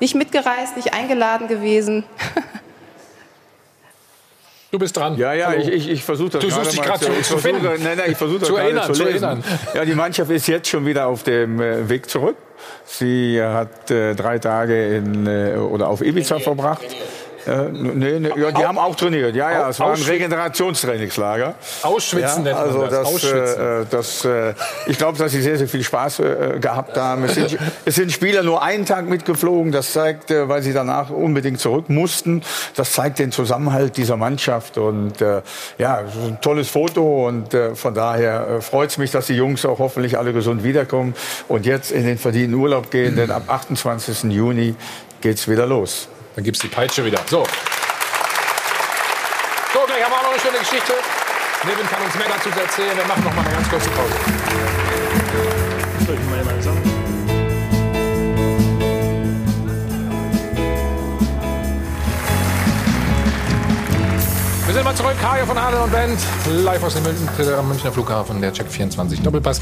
Nicht 0.00 0.14
mitgereist, 0.14 0.76
nicht 0.76 0.92
eingeladen 0.94 1.46
gewesen? 1.46 2.04
Du 4.70 4.78
bist 4.78 4.96
dran. 4.96 5.16
Ja, 5.18 5.32
ja, 5.34 5.48
Hallo. 5.48 5.60
ich, 5.62 5.68
ich, 5.68 5.90
ich 5.90 6.04
versuche 6.04 6.30
das 6.30 6.42
Du 6.44 6.50
suchst 6.50 6.72
dich 6.74 6.80
gerade 6.82 7.00
zu, 7.00 7.06
zu 7.06 7.12
versuche- 7.38 7.40
finden. 7.40 7.82
Nein, 7.82 7.96
nein, 7.96 8.10
ich 8.12 8.16
versuche 8.16 8.38
das 8.38 8.48
Zu 8.48 8.56
erinnern, 8.56 8.94
zu 8.94 9.02
lesen. 9.04 9.24
erinnern. 9.24 9.44
Ja, 9.74 9.84
die 9.84 9.94
Mannschaft 9.94 10.30
ist 10.30 10.46
jetzt 10.46 10.68
schon 10.68 10.86
wieder 10.86 11.06
auf 11.08 11.24
dem 11.24 11.60
äh, 11.60 11.88
Weg 11.88 12.08
zurück. 12.08 12.36
Sie 12.84 13.40
hat 13.42 13.90
äh, 13.90 14.14
drei 14.14 14.38
Tage 14.38 14.96
in, 14.96 15.26
äh, 15.26 15.54
oder 15.56 15.88
auf 15.88 16.02
Ibiza 16.02 16.38
verbracht. 16.38 16.82
Äh, 17.46 17.68
nee, 17.72 18.18
nee, 18.20 18.30
ja, 18.36 18.50
die 18.50 18.64
haben 18.64 18.78
auch 18.78 18.94
trainiert. 18.94 19.34
Ja, 19.34 19.50
ja, 19.50 19.68
es 19.70 19.80
war 19.80 19.94
ein 19.94 20.02
Regenerationstrainingslager. 20.02 21.54
Ausschwitzen 21.82 22.44
ja, 22.44 22.56
also 22.56 22.82
das, 22.82 22.90
das, 22.90 23.06
Ausschwitzen. 23.06 23.82
Äh, 23.82 23.86
das, 23.90 24.24
äh, 24.24 24.54
ich 24.86 24.98
glaube, 24.98 25.16
dass 25.16 25.32
sie 25.32 25.40
sehr, 25.40 25.56
sehr 25.56 25.68
viel 25.68 25.82
Spaß 25.82 26.20
äh, 26.20 26.58
gehabt 26.60 26.96
haben. 26.96 27.24
Es 27.24 27.34
sind, 27.34 27.58
es 27.84 27.94
sind 27.94 28.12
Spieler 28.12 28.42
nur 28.42 28.62
einen 28.62 28.84
Tag 28.84 29.08
mitgeflogen. 29.08 29.72
Das 29.72 29.92
zeigt, 29.92 30.30
äh, 30.30 30.48
weil 30.48 30.62
sie 30.62 30.72
danach 30.72 31.10
unbedingt 31.10 31.60
zurück 31.60 31.88
mussten. 31.88 32.42
Das 32.76 32.92
zeigt 32.92 33.18
den 33.18 33.32
Zusammenhalt 33.32 33.96
dieser 33.96 34.16
Mannschaft. 34.16 34.76
Und 34.76 35.20
äh, 35.22 35.42
ja, 35.78 36.02
es 36.02 36.14
ist 36.14 36.22
ein 36.22 36.40
tolles 36.40 36.68
Foto. 36.68 37.26
Und 37.26 37.54
äh, 37.54 37.74
von 37.74 37.94
daher 37.94 38.48
äh, 38.48 38.60
freut 38.60 38.90
es 38.90 38.98
mich, 38.98 39.10
dass 39.10 39.26
die 39.26 39.34
Jungs 39.34 39.64
auch 39.64 39.78
hoffentlich 39.78 40.18
alle 40.18 40.32
gesund 40.32 40.62
wiederkommen 40.62 41.14
und 41.48 41.64
jetzt 41.64 41.90
in 41.90 42.04
den 42.04 42.18
verdienten 42.18 42.54
Urlaub 42.54 42.90
gehen. 42.90 43.16
Denn 43.16 43.30
ab 43.30 43.44
28. 43.48 44.24
Juni 44.24 44.74
geht's 45.20 45.48
wieder 45.48 45.66
los. 45.66 46.08
Dann 46.34 46.44
gibt's 46.44 46.60
die 46.60 46.68
Peitsche 46.68 47.04
wieder. 47.04 47.20
So. 47.28 47.44
So, 49.72 49.80
gleich 49.86 50.04
haben 50.04 50.12
wir 50.12 50.18
auch 50.18 50.22
noch 50.22 50.32
eine 50.32 50.40
schöne 50.40 50.58
Geschichte. 50.58 50.94
Nevin 51.64 51.86
kann 51.88 52.02
uns 52.02 52.14
mehr 52.14 52.28
dazu 52.28 52.48
erzählen. 52.50 52.96
Wir 52.96 53.04
machen 53.04 53.24
noch 53.24 53.34
mal 53.34 53.44
eine 53.44 53.54
ganz 53.54 53.68
kurze 53.68 53.90
Pause. 53.90 54.14
Wir 64.66 64.74
sind 64.74 64.84
mal 64.84 64.94
zurück. 64.94 65.16
Hajo 65.20 65.46
von 65.46 65.58
Adel 65.58 65.80
und 65.80 65.90
Band. 65.90 66.20
Live 66.46 66.82
aus 66.84 66.94
dem 66.94 67.02
Münchner 67.02 67.92
Flughafen. 67.92 68.40
Der 68.40 68.52
Check 68.52 68.68
24 68.68 69.20
Doppelpass. 69.20 69.60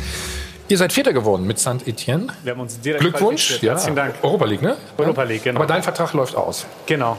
Ihr 0.70 0.76
seid 0.76 0.92
Vierter 0.92 1.14
geworden 1.14 1.46
mit 1.46 1.58
Saint-Etienne. 1.58 2.26
Wir 2.42 2.52
haben 2.52 2.60
uns 2.60 2.78
direkt 2.78 3.00
Glückwunsch. 3.00 3.62
Ja. 3.62 3.72
Herzlichen 3.72 3.96
Dank. 3.96 4.16
Europa 4.22 4.44
League, 4.44 4.60
ne? 4.60 4.76
Europa 4.98 5.22
League, 5.22 5.44
genau. 5.44 5.60
Aber 5.60 5.66
dein 5.66 5.82
Vertrag 5.82 6.12
läuft 6.12 6.36
aus. 6.36 6.66
Genau. 6.84 7.12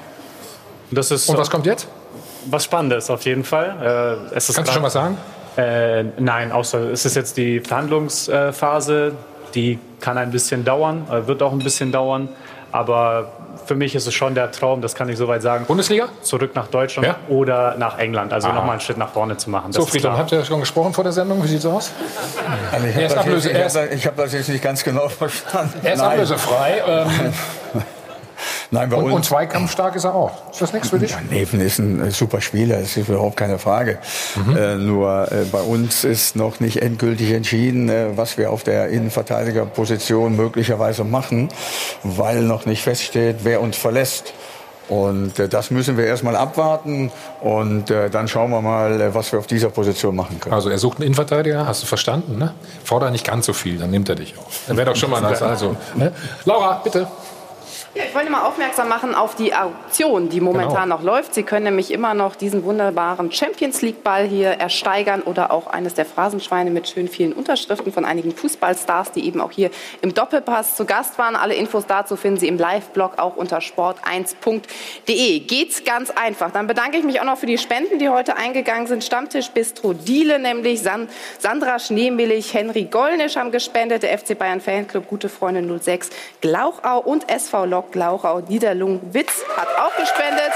Und, 0.89 0.97
das 0.97 1.09
ist 1.09 1.27
Und 1.27 1.37
was 1.37 1.49
kommt 1.49 1.65
jetzt? 1.65 1.87
Was 2.45 2.65
Spannendes 2.65 3.09
auf 3.09 3.23
jeden 3.25 3.43
Fall. 3.43 4.19
Äh, 4.29 4.33
Kannst 4.33 4.49
du 4.49 4.71
schon 4.71 4.83
was 4.83 4.93
sagen? 4.93 5.17
Äh, 5.57 6.03
nein, 6.19 6.51
außer 6.51 6.91
es 6.91 7.05
ist 7.05 7.15
jetzt 7.15 7.37
die 7.37 7.59
Verhandlungsphase. 7.59 9.13
Die 9.55 9.79
kann 9.99 10.19
ein 10.19 10.29
bisschen 10.29 10.63
dauern, 10.63 11.07
äh, 11.11 11.25
wird 11.25 11.41
auch 11.41 11.51
ein 11.51 11.59
bisschen 11.59 11.91
dauern. 11.91 12.29
Aber 12.71 13.31
für 13.69 13.75
mich 13.75 13.93
ist 13.93 14.07
es 14.07 14.15
schon 14.15 14.33
der 14.33 14.49
Traum, 14.49 14.81
das 14.81 14.95
kann 14.95 15.09
ich 15.09 15.17
soweit 15.17 15.43
sagen. 15.43 15.65
Bundesliga? 15.65 16.09
Zurück 16.23 16.55
nach 16.55 16.65
Deutschland 16.69 17.07
Ja? 17.07 17.17
oder 17.27 17.75
nach 17.77 17.99
England. 17.99 18.33
Also 18.33 18.47
nochmal 18.47 18.71
einen 18.71 18.79
Schritt 18.79 18.97
nach 18.97 19.09
vorne 19.09 19.37
zu 19.37 19.51
machen. 19.51 19.71
So, 19.71 19.85
Friedhelm, 19.85 20.17
habt 20.17 20.31
ihr 20.31 20.43
schon 20.43 20.59
gesprochen 20.59 20.91
vor 20.91 21.03
der 21.03 21.13
Sendung? 21.13 21.43
Wie 21.43 21.47
sieht's 21.47 21.67
aus? 21.67 21.91
Also 22.71 22.87
ich 22.87 22.95
Er 22.95 23.05
ist 23.05 23.15
habe 23.15 23.29
das, 23.35 23.75
hab 24.07 24.15
das, 24.17 24.33
jetzt 24.33 24.49
nicht 24.49 24.63
ganz 24.63 24.83
genau 24.83 25.07
verstanden. 25.23 25.79
Er 25.83 25.93
ist 25.93 25.99
ablösefrei. 26.01 26.81
Ähm, 26.87 27.07
Nein, 28.71 28.89
bei 28.89 28.97
und, 28.97 29.05
uns. 29.05 29.13
und 29.13 29.25
zweikampfstark 29.25 29.95
ist 29.95 30.03
er 30.03 30.13
auch. 30.13 30.51
Ist 30.51 30.61
das 30.61 30.73
nichts 30.73 30.89
für 30.89 30.99
dich? 30.99 31.11
Ja, 31.11 31.17
Neven 31.29 31.59
ist 31.59 31.79
ein 31.79 32.01
äh, 32.01 32.11
super 32.11 32.39
Spieler, 32.39 32.79
das 32.79 32.95
ist 32.95 33.09
überhaupt 33.09 33.35
keine 33.35 33.57
Frage. 33.57 33.97
Mhm. 34.35 34.57
Äh, 34.57 34.75
nur 34.75 35.31
äh, 35.31 35.45
bei 35.51 35.61
uns 35.61 36.03
ist 36.03 36.35
noch 36.35 36.59
nicht 36.59 36.81
endgültig 36.81 37.31
entschieden, 37.31 37.89
äh, 37.89 38.15
was 38.15 38.37
wir 38.37 38.51
auf 38.51 38.63
der 38.63 38.89
Innenverteidigerposition 38.89 40.35
möglicherweise 40.35 41.03
machen, 41.03 41.49
weil 42.03 42.41
noch 42.41 42.67
nicht 42.67 42.83
feststeht, 42.83 43.37
wer 43.43 43.61
uns 43.61 43.75
verlässt. 43.75 44.33
Und 44.87 45.39
äh, 45.39 45.47
das 45.47 45.71
müssen 45.71 45.97
wir 45.97 46.05
erstmal 46.05 46.35
abwarten 46.35 47.11
und 47.41 47.89
äh, 47.91 48.09
dann 48.09 48.27
schauen 48.27 48.49
wir 48.51 48.61
mal, 48.61 49.13
was 49.13 49.31
wir 49.31 49.39
auf 49.39 49.47
dieser 49.47 49.69
Position 49.69 50.15
machen 50.15 50.39
können. 50.39 50.53
Also 50.53 50.69
er 50.69 50.79
sucht 50.79 50.97
einen 50.97 51.05
Innenverteidiger, 51.07 51.65
hast 51.65 51.83
du 51.83 51.87
verstanden, 51.87 52.37
ne? 52.37 52.53
Forder 52.83 53.11
nicht 53.11 53.25
ganz 53.25 53.45
so 53.45 53.53
viel, 53.53 53.77
dann 53.77 53.91
nimmt 53.91 54.09
er 54.09 54.15
dich 54.15 54.35
auch. 54.37 54.49
Dann 54.67 54.77
wäre 54.77 54.89
doch 54.89 54.95
schon 54.95 55.11
mal 55.11 55.21
das. 55.29 55.41
Also, 55.43 55.75
ne? 55.95 56.11
Laura, 56.45 56.81
bitte. 56.83 57.07
Ja, 57.99 58.05
ich 58.05 58.15
wollte 58.15 58.29
mal 58.31 58.43
aufmerksam 58.43 58.87
machen 58.87 59.13
auf 59.13 59.35
die 59.35 59.53
Auktion, 59.53 60.29
die 60.29 60.39
momentan 60.39 60.83
Genau. 60.83 60.95
noch 60.95 61.03
läuft. 61.03 61.33
Sie 61.33 61.43
können 61.43 61.65
nämlich 61.65 61.91
immer 61.91 62.13
noch 62.13 62.37
diesen 62.37 62.63
wunderbaren 62.63 63.29
Champions 63.29 63.81
League 63.81 64.05
Ball 64.05 64.25
hier 64.25 64.51
ersteigern 64.51 65.21
oder 65.21 65.51
auch 65.51 65.67
eines 65.67 65.95
der 65.95 66.05
Phrasenschweine 66.05 66.71
mit 66.71 66.87
schön 66.87 67.09
vielen 67.09 67.33
Unterschriften 67.33 67.91
von 67.91 68.05
einigen 68.05 68.31
Fußballstars, 68.31 69.11
die 69.11 69.25
eben 69.27 69.41
auch 69.41 69.51
hier 69.51 69.69
im 70.01 70.13
Doppelpass 70.13 70.77
zu 70.77 70.85
Gast 70.85 71.17
waren. 71.17 71.35
Alle 71.35 71.55
Infos 71.55 71.87
dazu 71.87 72.15
finden 72.15 72.39
Sie 72.39 72.47
im 72.47 72.57
Live-Blog 72.57 73.19
auch 73.19 73.35
unter 73.35 73.57
sport1.de. 73.57 75.39
Geht's 75.41 75.83
ganz 75.83 76.09
einfach. 76.09 76.51
Dann 76.51 76.67
bedanke 76.67 76.97
ich 76.99 77.03
mich 77.03 77.19
auch 77.19 77.25
noch 77.25 77.37
für 77.37 77.47
die 77.47 77.57
Spenden, 77.57 77.99
die 77.99 78.07
heute 78.07 78.37
eingegangen 78.37 78.87
sind. 78.87 79.03
Stammtisch 79.03 79.49
Bistro 79.49 79.91
Diele, 79.91 80.39
nämlich 80.39 80.81
San 80.81 81.09
Sandra 81.39 81.77
Schneemilch, 81.79 82.53
Henry 82.53 82.85
Gollnisch 82.85 83.35
haben 83.35 83.51
gespendet, 83.51 84.03
der 84.03 84.17
FC 84.17 84.39
Bayern 84.39 84.61
Fanclub 84.61 85.05
Gute 85.05 85.27
Freunde 85.27 85.79
06 85.81 86.11
Glauchau 86.39 86.99
und 86.99 87.29
SV 87.29 87.65
Lok 87.65 87.88
Glauchau 87.91 88.41
Niederlung 88.41 88.99
Witz 89.13 89.43
hat 89.55 89.67
auch 89.77 89.95
gespendet. 89.95 90.51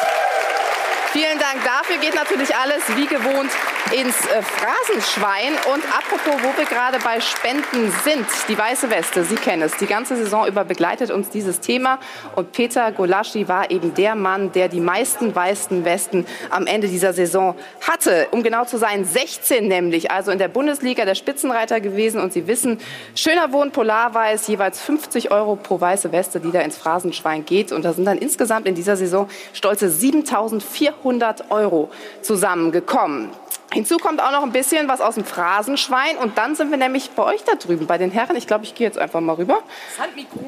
Vielen 1.14 1.38
Dank 1.38 1.64
dafür. 1.64 1.98
Geht 2.02 2.15
natürlich 2.15 2.56
alles 2.56 2.81
wie 2.95 3.06
gewohnt 3.06 3.52
ins 3.91 4.26
äh, 4.26 4.41
Phrasenschwein. 4.41 5.53
Und 5.72 5.84
apropos, 5.95 6.41
wo 6.41 6.57
wir 6.57 6.65
gerade 6.65 6.98
bei 7.03 7.22
Spenden 7.22 7.94
sind, 8.03 8.26
die 8.48 8.57
weiße 8.57 8.90
Weste, 8.90 9.23
Sie 9.23 9.35
kennen 9.35 9.61
es. 9.61 9.77
Die 9.77 9.85
ganze 9.85 10.15
Saison 10.15 10.48
über 10.48 10.64
begleitet 10.64 11.11
uns 11.11 11.30
dieses 11.30 11.60
Thema. 11.60 11.99
Und 12.35 12.52
Peter 12.52 12.91
Golaschi 12.91 13.48
war 13.48 13.69
eben 13.69 13.94
der 13.94 14.15
Mann, 14.15 14.53
der 14.53 14.69
die 14.69 14.80
meisten 14.80 15.35
weißen 15.35 15.85
Westen 15.85 16.26
am 16.49 16.65
Ende 16.65 16.88
dieser 16.88 17.14
Saison 17.14 17.56
hatte. 17.88 18.30
Um 18.31 18.41
genau 18.41 18.65
zu 18.65 18.80
sein, 18.80 19.06
16 19.06 19.68
nämlich. 19.68 20.10
Also 20.10 20.31
in 20.31 20.40
der 20.40 20.48
Bundesliga 20.48 21.06
der 21.06 21.14
Spitzenreiter 21.14 21.80
gewesen. 21.80 22.22
Und 22.22 22.34
Sie 22.34 22.48
wissen, 22.48 22.80
schöner 23.14 23.53
Wohn 23.53 23.69
Polarweiß, 23.69 24.48
jeweils 24.48 24.81
50 24.81 25.30
Euro 25.30 25.57
pro 25.57 25.80
weiße 25.80 26.11
Weste, 26.11 26.40
die 26.40 26.49
da 26.49 26.61
ins 26.61 26.76
Phrasenschwein 26.76 27.45
geht. 27.45 27.72
Und 27.72 27.85
da 27.85 27.94
sind 27.94 28.06
dann 28.06 28.18
insgesamt 28.18 28.65
in 28.65 28.73
dieser 28.73 28.95
Saison 28.95 29.30
stolze 29.53 29.91
7400 29.91 31.02
Euro 31.49 31.89
zusammengekommen. 32.21 33.30
Hinzu 33.73 33.97
kommt 33.97 34.21
auch 34.21 34.31
noch 34.31 34.43
ein 34.43 34.51
bisschen 34.51 34.88
was 34.88 35.01
aus 35.01 35.15
dem 35.15 35.25
Phrasenschwein. 35.25 36.17
Und 36.17 36.38
dann 36.38 36.55
sind 36.55 36.69
wir 36.69 36.77
nämlich 36.77 37.09
bei 37.11 37.23
euch 37.23 37.43
da 37.43 37.55
drüben, 37.55 37.88
bei 37.88 37.97
den 37.97 38.11
Herren. 38.11 38.35
Ich 38.35 38.45
glaube, 38.45 38.65
ich 38.65 38.75
gehe 38.75 38.85
jetzt 38.85 38.99
einfach 38.99 39.19
mal 39.19 39.34
rüber. 39.34 39.59
Das 39.97 40.05
Handmikro. 40.05 40.39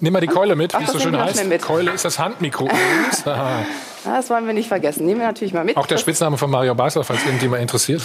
Nimm 0.00 0.12
mal 0.12 0.20
die 0.20 0.26
Keule 0.26 0.56
mit, 0.56 0.74
Ach, 0.74 0.80
wie 0.80 0.84
es 0.84 0.88
so 0.90 0.94
das 0.94 1.02
schön 1.04 1.16
heißt. 1.18 1.62
Keule 1.62 1.92
ist 1.92 2.04
das 2.04 2.18
Handmikro. 2.18 2.68
Aha. 3.24 3.64
Ja, 4.04 4.16
das 4.16 4.30
wollen 4.30 4.46
wir 4.46 4.54
nicht 4.54 4.66
vergessen. 4.68 5.06
Nehmen 5.06 5.20
wir 5.20 5.26
natürlich 5.28 5.52
mal 5.54 5.64
mit. 5.64 5.76
Auch 5.76 5.86
der 5.86 5.98
Spitzname 5.98 6.38
von 6.38 6.50
Mario 6.50 6.74
Basler, 6.74 7.04
falls 7.04 7.24
irgendjemand 7.24 7.62
interessiert. 7.62 8.02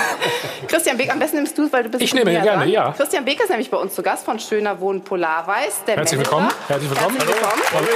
Christian 0.68 0.98
Beek, 0.98 1.10
am 1.10 1.18
besten 1.18 1.36
nimmst 1.36 1.56
du 1.56 1.64
es, 1.64 1.72
weil 1.72 1.84
du 1.84 1.88
bist 1.88 2.02
Ich 2.02 2.12
nehme 2.12 2.30
näher 2.32 2.42
gerne, 2.42 2.64
dran. 2.64 2.68
ja. 2.70 2.92
Christian 2.92 3.24
Beek 3.24 3.40
ist 3.40 3.48
nämlich 3.48 3.70
bei 3.70 3.78
uns 3.78 3.94
zu 3.94 4.02
Gast 4.02 4.24
von 4.26 4.38
Schöner 4.38 4.78
Wohnen 4.80 5.02
Polarweiß. 5.02 5.82
Herzlich 5.86 5.96
Manager. 5.96 6.18
willkommen. 6.18 6.48
Herzlich 6.68 6.90
willkommen. 6.90 7.16
Herzlich 7.16 7.34
willkommen. 7.34 7.62
Hallo. 7.72 7.86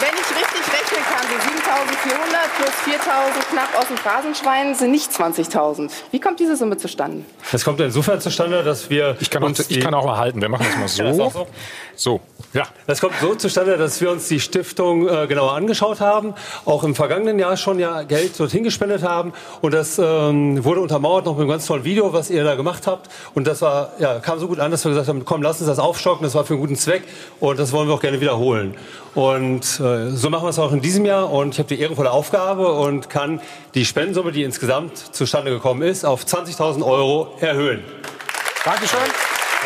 Wenn 0.00 0.14
ich 0.14 0.30
richtig 0.36 0.73
rechnen 0.94 1.04
kann, 1.04 1.26
so 1.28 1.36
7.400 1.36 2.44
plus 2.56 2.94
4.000 2.94 3.50
knapp 3.50 3.78
aus 3.78 3.88
dem 3.88 3.96
Phrasenschwein 3.96 4.74
sind 4.74 4.90
nicht 4.90 5.10
20.000. 5.10 5.90
Wie 6.10 6.20
kommt 6.20 6.40
diese 6.40 6.56
Summe 6.56 6.76
zustande? 6.76 7.24
Das 7.50 7.64
kommt 7.64 7.80
insofern 7.80 8.20
zustande, 8.20 8.62
dass 8.62 8.90
wir. 8.90 9.16
Ich 9.20 9.30
kann 9.30 9.42
auch, 9.42 9.50
ich 9.50 9.80
kann 9.80 9.94
auch 9.94 10.04
mal 10.04 10.18
halten. 10.18 10.40
Wir 10.40 10.48
machen 10.48 10.66
das 10.68 10.98
mal 10.98 11.14
so. 11.14 11.22
Ja, 11.22 11.30
so. 11.30 11.46
So, 11.96 12.20
ja. 12.52 12.64
Das 12.86 13.00
kommt 13.00 13.14
so 13.20 13.34
zustande, 13.34 13.76
dass 13.76 14.00
wir 14.00 14.10
uns 14.10 14.26
die 14.28 14.40
Stiftung 14.40 15.08
äh, 15.08 15.26
genauer 15.28 15.52
angeschaut 15.52 16.00
haben, 16.00 16.34
auch 16.64 16.82
im 16.82 16.94
vergangenen 16.94 17.38
Jahr 17.38 17.56
schon 17.56 17.78
ja 17.78 18.02
Geld 18.02 18.38
dorthin 18.38 18.64
gespendet 18.64 19.02
haben 19.02 19.32
und 19.60 19.72
das 19.72 19.98
ähm, 19.98 20.64
wurde 20.64 20.80
untermauert 20.80 21.26
noch 21.26 21.34
mit 21.34 21.42
einem 21.42 21.50
ganz 21.50 21.66
tollen 21.66 21.84
Video, 21.84 22.12
was 22.12 22.30
ihr 22.30 22.42
da 22.42 22.56
gemacht 22.56 22.86
habt 22.86 23.10
und 23.34 23.46
das 23.46 23.62
war 23.62 23.92
ja 23.98 24.18
kam 24.18 24.40
so 24.40 24.48
gut 24.48 24.58
an, 24.58 24.72
dass 24.72 24.84
wir 24.84 24.90
gesagt 24.90 25.08
haben, 25.08 25.24
komm, 25.24 25.42
lass 25.42 25.60
uns 25.60 25.68
das 25.68 25.78
aufstocken, 25.78 26.24
das 26.24 26.34
war 26.34 26.44
für 26.44 26.54
einen 26.54 26.62
guten 26.62 26.76
Zweck 26.76 27.04
und 27.38 27.58
das 27.58 27.72
wollen 27.72 27.88
wir 27.88 27.94
auch 27.94 28.00
gerne 28.00 28.20
wiederholen. 28.20 28.74
Und 29.14 29.78
äh, 29.78 30.10
so 30.10 30.28
machen 30.28 30.44
wir 30.44 30.50
es 30.50 30.58
auch 30.58 30.72
in 30.72 30.80
diesem 30.84 31.04
Jahr 31.04 31.32
und 31.32 31.54
ich 31.54 31.58
habe 31.58 31.68
die 31.68 31.80
ehrenvolle 31.80 32.12
Aufgabe 32.12 32.72
und 32.72 33.10
kann 33.10 33.40
die 33.74 33.84
Spendensumme, 33.84 34.30
die 34.30 34.44
insgesamt 34.44 34.96
zustande 34.96 35.50
gekommen 35.50 35.82
ist, 35.82 36.04
auf 36.04 36.24
20.000 36.24 36.84
Euro 36.84 37.36
erhöhen. 37.40 37.82
Dankeschön. 38.64 39.00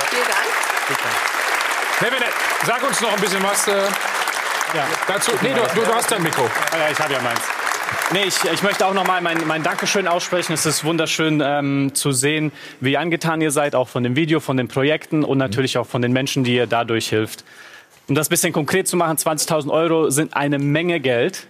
Vielen 0.09 0.23
Dank. 0.23 0.49
Nevin, 2.01 2.24
sag 2.65 2.82
uns 2.89 3.01
noch 3.01 3.12
ein 3.12 3.20
bisschen 3.20 3.43
was 3.43 3.66
äh, 3.69 3.73
dazu. 5.07 5.32
Nee, 5.43 5.51
du, 5.53 5.61
du, 5.74 5.85
du 5.85 5.95
hast 5.95 6.11
dein 6.11 6.23
Mikro. 6.23 6.43
Ja, 6.43 6.90
ich 6.90 6.99
habe 6.99 7.12
ja 7.12 7.20
meins. 7.20 7.40
Nee, 8.12 8.24
ich, 8.24 8.45
ich 8.45 8.62
möchte 8.62 8.86
auch 8.86 8.95
nochmal 8.95 9.20
mein, 9.20 9.47
mein 9.47 9.62
Dankeschön 9.62 10.07
aussprechen. 10.07 10.53
Es 10.53 10.65
ist 10.65 10.85
wunderschön 10.85 11.43
ähm, 11.45 11.95
zu 11.95 12.12
sehen, 12.12 12.53
wie 12.81 12.97
angetan 12.97 13.40
ihr 13.40 13.51
seid, 13.51 13.74
auch 13.74 13.89
von 13.89 14.03
dem 14.03 14.16
Video, 14.16 14.40
von 14.40 14.57
den 14.57 14.69
Projekten 14.69 15.24
und 15.24 15.39
natürlich 15.39 15.77
auch 15.77 15.86
von 15.86 16.01
den 16.01 16.12
Menschen, 16.12 16.45
die 16.45 16.55
ihr 16.55 16.66
dadurch 16.66 17.09
hilft. 17.09 17.45
Um 18.09 18.14
das 18.14 18.28
ein 18.28 18.30
bisschen 18.30 18.52
konkret 18.55 18.89
zu 18.89 18.97
machen, 18.97 19.16
20.000 19.18 19.70
Euro 19.70 20.09
sind 20.09 20.35
eine 20.35 20.59
Menge 20.59 20.98
Geld. 20.98 21.47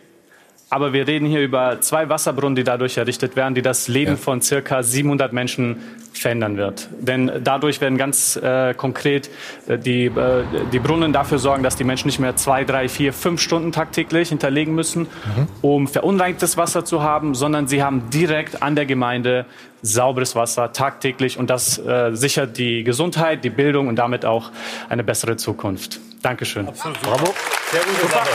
Aber 0.70 0.92
wir 0.92 1.06
reden 1.06 1.26
hier 1.26 1.40
über 1.40 1.80
zwei 1.80 2.10
Wasserbrunnen, 2.10 2.54
die 2.54 2.64
dadurch 2.64 2.98
errichtet 2.98 3.36
werden, 3.36 3.54
die 3.54 3.62
das 3.62 3.88
Leben 3.88 4.12
ja. 4.12 4.16
von 4.18 4.42
circa 4.42 4.82
700 4.82 5.32
Menschen 5.32 5.76
verändern 6.12 6.58
wird. 6.58 6.88
Denn 7.00 7.30
dadurch 7.42 7.80
werden 7.80 7.96
ganz 7.96 8.36
äh, 8.36 8.74
konkret 8.74 9.30
äh, 9.66 9.78
die, 9.78 10.06
äh, 10.06 10.44
die 10.70 10.78
Brunnen 10.78 11.14
dafür 11.14 11.38
sorgen, 11.38 11.62
dass 11.62 11.76
die 11.76 11.84
Menschen 11.84 12.08
nicht 12.08 12.18
mehr 12.18 12.36
zwei, 12.36 12.64
drei, 12.64 12.90
vier, 12.90 13.14
fünf 13.14 13.40
Stunden 13.40 13.72
tagtäglich 13.72 14.28
hinterlegen 14.28 14.74
müssen, 14.74 15.02
mhm. 15.02 15.48
um 15.62 15.88
verunreinigtes 15.88 16.58
Wasser 16.58 16.84
zu 16.84 17.02
haben, 17.02 17.34
sondern 17.34 17.66
sie 17.66 17.82
haben 17.82 18.10
direkt 18.10 18.62
an 18.62 18.76
der 18.76 18.84
Gemeinde 18.84 19.46
sauberes 19.80 20.34
Wasser 20.34 20.72
tagtäglich 20.72 21.38
und 21.38 21.48
das 21.48 21.78
äh, 21.78 22.10
sichert 22.12 22.58
die 22.58 22.84
Gesundheit, 22.84 23.42
die 23.42 23.50
Bildung 23.50 23.88
und 23.88 23.96
damit 23.96 24.26
auch 24.26 24.50
eine 24.90 25.04
bessere 25.04 25.36
Zukunft. 25.36 26.00
Dankeschön. 26.22 26.68
Absolut. 26.68 27.00
Bravo. 27.02 27.34
Sehr 27.70 27.82
gute 27.82 28.08
Sache. 28.08 28.30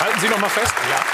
Halten 0.00 0.20
Sie 0.20 0.28
noch 0.28 0.38
mal 0.38 0.50
fest. 0.50 0.74
Ja. 0.90 1.11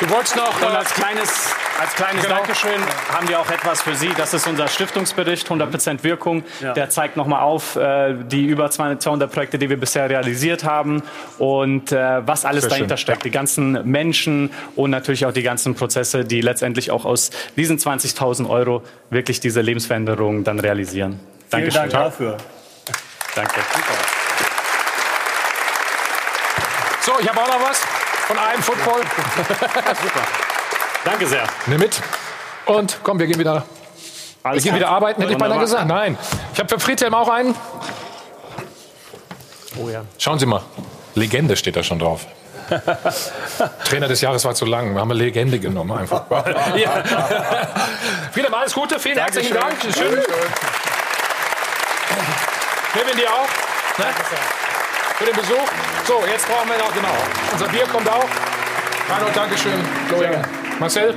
Du 0.00 0.08
wolltest 0.10 0.36
noch. 0.36 0.62
Und 0.62 0.76
als 0.76 0.94
kleines, 0.94 1.52
als 1.80 1.92
kleines 1.94 2.22
genau. 2.22 2.36
Dankeschön 2.36 2.80
haben 3.12 3.28
wir 3.28 3.40
auch 3.40 3.50
etwas 3.50 3.82
für 3.82 3.96
Sie. 3.96 4.10
Das 4.16 4.32
ist 4.32 4.46
unser 4.46 4.68
Stiftungsbericht, 4.68 5.48
100% 5.48 6.04
Wirkung. 6.04 6.44
Ja. 6.60 6.72
Der 6.72 6.88
zeigt 6.88 7.16
nochmal 7.16 7.42
auf 7.42 7.74
äh, 7.74 8.14
die 8.14 8.44
über 8.44 8.70
200 8.70 9.32
Projekte, 9.32 9.58
die 9.58 9.68
wir 9.68 9.76
bisher 9.76 10.08
realisiert 10.08 10.62
haben 10.62 11.02
und 11.38 11.90
äh, 11.90 12.24
was 12.24 12.44
alles 12.44 12.62
Sehr 12.62 12.70
dahinter 12.70 12.96
schön. 12.96 13.02
steckt. 13.02 13.24
Die 13.24 13.32
ganzen 13.32 13.90
Menschen 13.90 14.50
und 14.76 14.90
natürlich 14.90 15.26
auch 15.26 15.32
die 15.32 15.42
ganzen 15.42 15.74
Prozesse, 15.74 16.24
die 16.24 16.42
letztendlich 16.42 16.92
auch 16.92 17.04
aus 17.04 17.30
diesen 17.56 17.78
20.000 17.78 18.48
Euro 18.48 18.84
wirklich 19.10 19.40
diese 19.40 19.62
Lebensveränderung 19.62 20.44
dann 20.44 20.60
realisieren. 20.60 21.18
Dankeschön. 21.50 21.72
Vielen 21.82 21.90
Dank 21.90 22.04
dafür. 22.04 22.36
Danke. 23.34 23.60
So, 27.00 27.12
ich 27.20 27.28
habe 27.28 27.40
auch 27.40 27.48
noch 27.48 27.68
was 27.68 27.97
von 28.28 28.38
einem 28.38 28.62
Football. 28.62 29.00
Super. 30.02 30.20
Danke 31.04 31.26
sehr. 31.26 31.44
Nimm 31.66 31.80
mit. 31.80 32.00
Und 32.66 33.00
komm, 33.02 33.18
wir 33.18 33.26
gehen 33.26 33.38
wieder. 33.38 33.64
Alles 34.42 34.62
wir 34.62 34.70
gehen 34.70 34.78
wieder 34.78 34.90
arbeiten, 34.90 35.22
hätte 35.22 35.32
ich 35.32 35.38
beinahe 35.38 35.60
gesagt. 35.60 35.86
Nein. 35.86 36.18
Ich 36.52 36.58
habe 36.58 36.68
für 36.68 36.78
Friedhelm 36.78 37.14
auch 37.14 37.28
einen. 37.28 37.54
Oh 39.82 39.88
ja. 39.88 40.02
Schauen 40.18 40.38
Sie 40.38 40.44
mal. 40.46 40.62
Legende 41.14 41.56
steht 41.56 41.76
da 41.76 41.82
schon 41.82 41.98
drauf. 41.98 42.26
Trainer 43.84 44.08
des 44.08 44.20
Jahres 44.20 44.44
war 44.44 44.54
zu 44.54 44.66
lang. 44.66 44.92
Wir 44.92 45.00
haben 45.00 45.10
eine 45.10 45.18
Legende 45.18 45.58
genommen 45.58 45.98
einfach. 45.98 46.24
ja. 46.76 47.02
Friedhelm, 48.32 48.52
alles 48.52 48.74
Gute. 48.74 49.00
Vielen 49.00 49.16
Dankeschön. 49.16 49.56
herzlichen 49.56 49.94
Dank. 49.94 49.96
Schön. 49.96 50.22
Nehmen 52.94 53.16
dir 53.16 53.30
auch. 53.30 53.98
Ne? 53.98 54.04
Für 55.18 55.24
den 55.24 55.34
Besuch. 55.34 55.66
So, 56.06 56.14
jetzt 56.30 56.46
brauchen 56.46 56.68
wir 56.68 56.78
noch, 56.78 56.94
genau. 56.94 57.08
Unser 57.52 57.66
Bier 57.66 57.84
kommt 57.92 58.08
auch. 58.08 58.24
Reinhold, 59.10 59.34
Dankeschön. 59.34 59.72
Florian. 60.06 60.46
Marcel, 60.78 61.12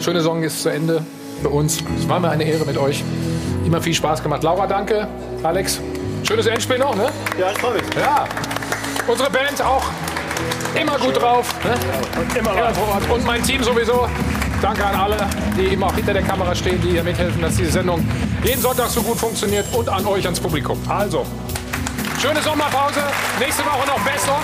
schöne 0.00 0.20
Song 0.22 0.42
ist 0.42 0.60
zu 0.60 0.70
Ende 0.70 1.04
für 1.40 1.48
uns. 1.48 1.78
Es 1.96 2.08
war 2.08 2.18
mir 2.18 2.30
eine 2.30 2.42
Ehre 2.42 2.64
mit 2.64 2.76
euch. 2.76 3.04
Immer 3.64 3.80
viel 3.80 3.94
Spaß 3.94 4.24
gemacht. 4.24 4.42
Laura, 4.42 4.66
danke. 4.66 5.06
Alex, 5.44 5.80
schönes 6.24 6.46
Endspiel 6.46 6.78
noch, 6.78 6.96
ne? 6.96 7.12
Ja, 7.38 7.52
ich 7.52 7.58
freue 7.58 7.74
mich. 7.74 7.82
Ja. 7.94 8.26
Unsere 9.06 9.30
Band 9.30 9.62
auch 9.62 9.84
immer 10.74 10.98
gut 10.98 11.22
drauf. 11.22 11.54
Ne? 11.62 12.20
Und 12.20 12.36
immer 12.36 12.54
drauf. 12.54 12.76
Und 13.08 13.24
mein 13.24 13.40
Team 13.44 13.62
sowieso. 13.62 14.08
Danke 14.60 14.84
an 14.84 14.96
alle, 14.96 15.16
die 15.56 15.66
immer 15.74 15.86
auch 15.86 15.94
hinter 15.94 16.12
der 16.12 16.22
Kamera 16.22 16.52
stehen, 16.56 16.82
die 16.82 16.90
hier 16.90 17.04
mithelfen, 17.04 17.40
dass 17.40 17.54
diese 17.54 17.70
Sendung 17.70 18.04
jeden 18.42 18.60
Sonntag 18.60 18.88
so 18.88 19.00
gut 19.00 19.16
funktioniert. 19.16 19.66
Und 19.72 19.88
an 19.88 20.04
euch, 20.06 20.24
ans 20.24 20.40
Publikum. 20.40 20.76
Also, 20.88 21.24
Schöne 22.20 22.42
Sommerpause. 22.42 23.00
Nächste 23.38 23.64
Woche 23.64 23.86
noch 23.86 24.00
Best-of. 24.00 24.42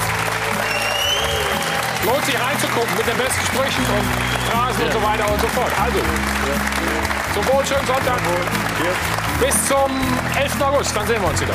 Lohnt 2.05 2.25
sich 2.25 2.41
reinzugucken 2.41 2.97
mit 2.97 3.05
den 3.05 3.17
besten 3.17 3.45
Sprüchen 3.47 3.85
und 3.87 4.07
Phrasen 4.49 4.81
ja. 4.81 4.87
und 4.87 4.93
so 4.93 5.03
weiter 5.03 5.33
und 5.33 5.41
so 5.41 5.49
fort. 5.49 5.73
Also, 5.83 5.99
zum 7.35 7.49
Wohl, 7.49 7.67
schönen 7.67 7.87
Sonntag. 7.87 8.21
Bis 9.41 9.67
zum 9.67 9.91
11. 10.39 10.61
August. 10.61 10.95
Dann 10.95 11.07
sehen 11.09 11.21
wir 11.21 11.29
uns 11.29 11.41
wieder. 11.41 11.55